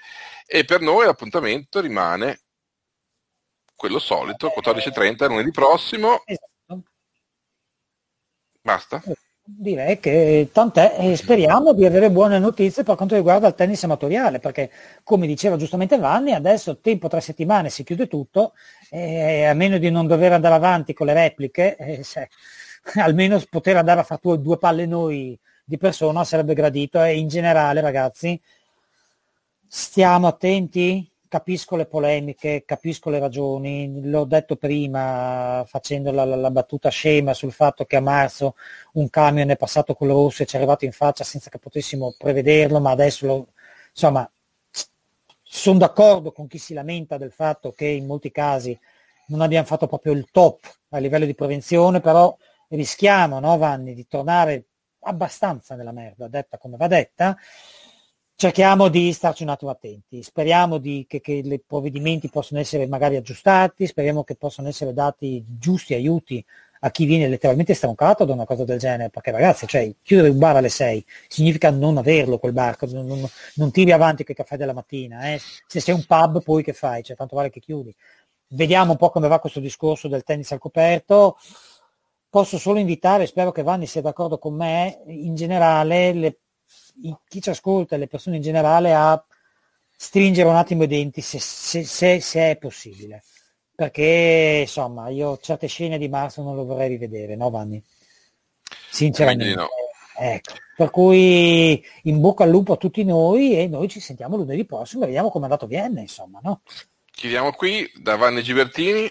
E 0.51 0.65
per 0.65 0.81
noi 0.81 1.05
l'appuntamento 1.05 1.79
rimane 1.79 2.41
quello 3.75 3.99
solito, 3.99 4.49
14.30 4.49 5.29
lunedì 5.29 5.51
prossimo. 5.51 6.23
Esatto. 6.25 6.83
Basta? 8.62 9.03
Direi 9.45 10.01
che 10.01 10.49
tant'è 10.51 10.97
e 10.99 11.16
speriamo 11.16 11.75
di 11.75 11.85
avere 11.85 12.11
buone 12.11 12.39
notizie 12.39 12.83
per 12.83 12.97
quanto 12.97 13.15
riguarda 13.15 13.47
il 13.47 13.55
tennis 13.55 13.85
amatoriale, 13.85 14.39
perché 14.39 14.70
come 15.05 15.27
diceva 15.27 15.57
giustamente 15.57 15.99
Vanni, 15.99 16.33
adesso 16.33 16.79
tempo 16.81 17.09
tre 17.09 17.20
settimane 17.20 17.69
si 17.69 17.85
chiude 17.85 18.07
tutto, 18.07 18.55
e 18.89 19.45
a 19.45 19.53
meno 19.53 19.77
di 19.77 19.91
non 19.91 20.07
dover 20.07 20.33
andare 20.33 20.55
avanti 20.55 20.95
con 20.95 21.07
le 21.07 21.12
repliche, 21.12 21.77
eh, 21.77 22.03
se, 22.03 22.31
almeno 23.01 23.39
poter 23.51 23.77
andare 23.77 24.01
a 24.01 24.05
fare 24.05 24.20
due, 24.23 24.41
due 24.41 24.57
palle 24.57 24.87
noi 24.87 25.39
di 25.62 25.77
persona 25.77 26.25
sarebbe 26.25 26.55
gradito 26.55 27.03
e 27.03 27.19
in 27.19 27.29
generale 27.29 27.83
ragazzi 27.83 28.41
stiamo 29.69 30.27
attenti, 30.27 31.09
capisco 31.28 31.77
le 31.77 31.86
polemiche, 31.86 32.65
capisco 32.65 33.11
le 33.11 33.19
ragioni, 33.19 34.01
l'ho 34.09 34.24
detto 34.24 34.57
prima 34.57 35.62
facendo 35.66 36.11
la, 36.11 36.24
la, 36.24 36.51
battuta 36.51 36.89
scema 36.89 37.35
sul 37.35 37.53
fatto 37.53 37.85
che 37.85 37.97
a 37.97 38.01
marzo 38.01 38.57
un 38.95 39.11
camion 39.11 39.51
è 39.51 39.57
passato 39.57 39.95
con 39.95 40.09
rosso 40.09 40.43
e 40.43 40.47
ci 40.47 40.55
è 40.57 40.59
arrivato 40.59 40.86
in 40.86 40.93
faccia 40.93 41.24
senza 41.24 41.51
che 41.51 41.59
potessimo 41.59 42.15
prevederlo, 42.16 42.81
ma 42.81 42.90
adesso 42.90 43.27
lo, 43.27 43.49
insomma 43.90 44.28
sono 45.43 45.78
d'accordo 45.78 46.32
con 46.32 46.47
chi 46.47 46.59
si 46.59 46.74
lamenta 46.74 47.16
del 47.19 47.32
fatto 47.32 47.73
che 47.73 47.86
in 47.86 48.07
molti 48.07 48.31
casi 48.31 48.78
non 49.28 49.40
abbiamo 49.43 49.66
fatto 49.66 49.86
proprio 49.86 50.12
il 50.12 50.28
top 50.31 50.61
a 50.90 50.99
livello 50.99 51.27
di 51.27 51.35
prevenzione, 51.35 52.01
però 52.01 52.35
rischiamo, 52.69 53.39
no 53.40 53.57
Vanni, 53.59 53.95
di 53.95 54.07
tornare 54.07 54.65
abbastanza 55.01 55.74
nella 55.74 55.93
merda, 55.93 56.28
detta 56.28 56.59
come 56.59 56.77
va 56.77 56.86
detta, 56.86 57.36
cerchiamo 58.40 58.86
di 58.86 59.12
starci 59.12 59.43
un 59.43 59.48
attimo 59.48 59.73
attenti, 59.73 60.23
speriamo 60.23 60.78
di, 60.78 61.05
che, 61.09 61.20
che 61.20 61.32
i 61.32 61.60
provvedimenti 61.66 62.31
possano 62.31 62.60
essere 62.60 62.86
magari 62.86 63.16
aggiustati, 63.16 63.85
speriamo 63.85 64.23
che 64.23 64.36
possano 64.36 64.69
essere 64.69 64.93
dati 64.93 65.44
giusti 65.59 65.93
aiuti 65.94 66.44
a 66.81 66.90
chi 66.93 67.05
viene 67.05 67.27
letteralmente 67.27 67.74
stroncato 67.74 68.24
da 68.24 68.35
una 68.35 68.44
cosa 68.44 68.62
del 68.62 68.78
genere, 68.78 69.10
perché 69.10 69.32
ragazzi, 69.32 69.66
cioè, 69.66 69.93
chiudere 70.01 70.28
un 70.28 70.39
bar 70.39 70.55
alle 70.55 70.69
6 70.69 71.05
significa 71.27 71.70
non 71.70 71.97
averlo 71.98 72.39
quel 72.39 72.52
bar, 72.52 72.77
non, 72.93 73.06
non, 73.06 73.28
non 73.55 73.73
tiri 73.73 73.90
avanti 73.90 74.23
quel 74.23 74.36
caffè 74.36 74.56
della 74.56 74.73
mattina, 74.73 75.32
eh? 75.32 75.40
se 75.66 75.81
sei 75.81 75.94
un 75.94 76.05
pub 76.06 76.40
poi 76.40 76.62
che 76.62 76.73
fai, 76.73 77.02
cioè, 77.02 77.16
tanto 77.16 77.35
vale 77.35 77.51
che 77.51 77.59
chiudi. 77.59 77.93
Vediamo 78.51 78.93
un 78.93 78.98
po' 78.98 79.10
come 79.10 79.27
va 79.27 79.40
questo 79.40 79.59
discorso 79.59 80.06
del 80.06 80.23
tennis 80.23 80.52
al 80.52 80.60
coperto, 80.60 81.39
posso 82.31 82.56
solo 82.56 82.78
invitare, 82.78 83.27
spero 83.27 83.51
che 83.51 83.65
Vanni 83.65 83.86
sia 83.86 84.01
d'accordo 84.01 84.39
con 84.39 84.55
me, 84.55 85.02
in 85.09 85.35
generale 85.35 86.12
le 86.12 86.39
chi 87.29 87.41
ci 87.41 87.51
ascolta 87.51 87.95
e 87.95 87.99
le 87.99 88.09
persone 88.09 88.37
in 88.37 88.43
generale 88.43 88.95
a 88.95 89.23
stringere 89.97 90.49
un 90.49 90.57
attimo 90.57 90.85
i 90.85 90.87
denti 90.87 91.20
se, 91.20 91.39
se, 91.41 91.85
se, 91.85 92.20
se, 92.20 92.51
è 92.51 92.57
possibile. 92.57 93.25
Perché 93.75 94.61
insomma 94.62 95.09
io 95.09 95.39
certe 95.39 95.66
scene 95.66 95.99
di 95.99 96.09
marzo 96.09 96.43
non 96.43 96.57
lo 96.57 96.65
vorrei 96.65 96.89
rivedere, 96.89 97.37
no 97.37 97.51
Vanni? 97.51 97.83
Sinceramente. 98.91 99.55
No. 99.55 99.69
Ecco. 100.20 100.55
Per 100.77 100.91
cui 100.91 101.85
in 102.05 102.20
bocca 102.20 102.45
al 102.45 102.51
lupo 102.51 102.73
a 102.73 102.77
tutti 102.77 103.05
noi 103.05 103.57
e 103.57 103.69
noi 103.69 103.89
ci 103.89 104.01
sentiamo 104.01 104.37
lunedì 104.37 104.65
prossimo 104.65 105.03
e 105.03 105.07
vediamo 105.07 105.31
come 105.31 105.47
è 105.47 105.49
andato 105.49 105.66
Vienna, 105.66 106.01
insomma, 106.01 106.41
no? 106.43 106.62
Chiudiamo 107.11 107.53
qui 107.53 107.91
da 107.97 108.16
Vanni 108.16 108.43
Gibertini. 108.43 109.11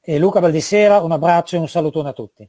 E 0.00 0.18
Luca 0.18 0.40
Baldissera, 0.40 1.00
un 1.00 1.12
abbraccio 1.12 1.56
e 1.56 1.58
un 1.60 1.68
salutone 1.68 2.08
a 2.08 2.12
tutti. 2.12 2.48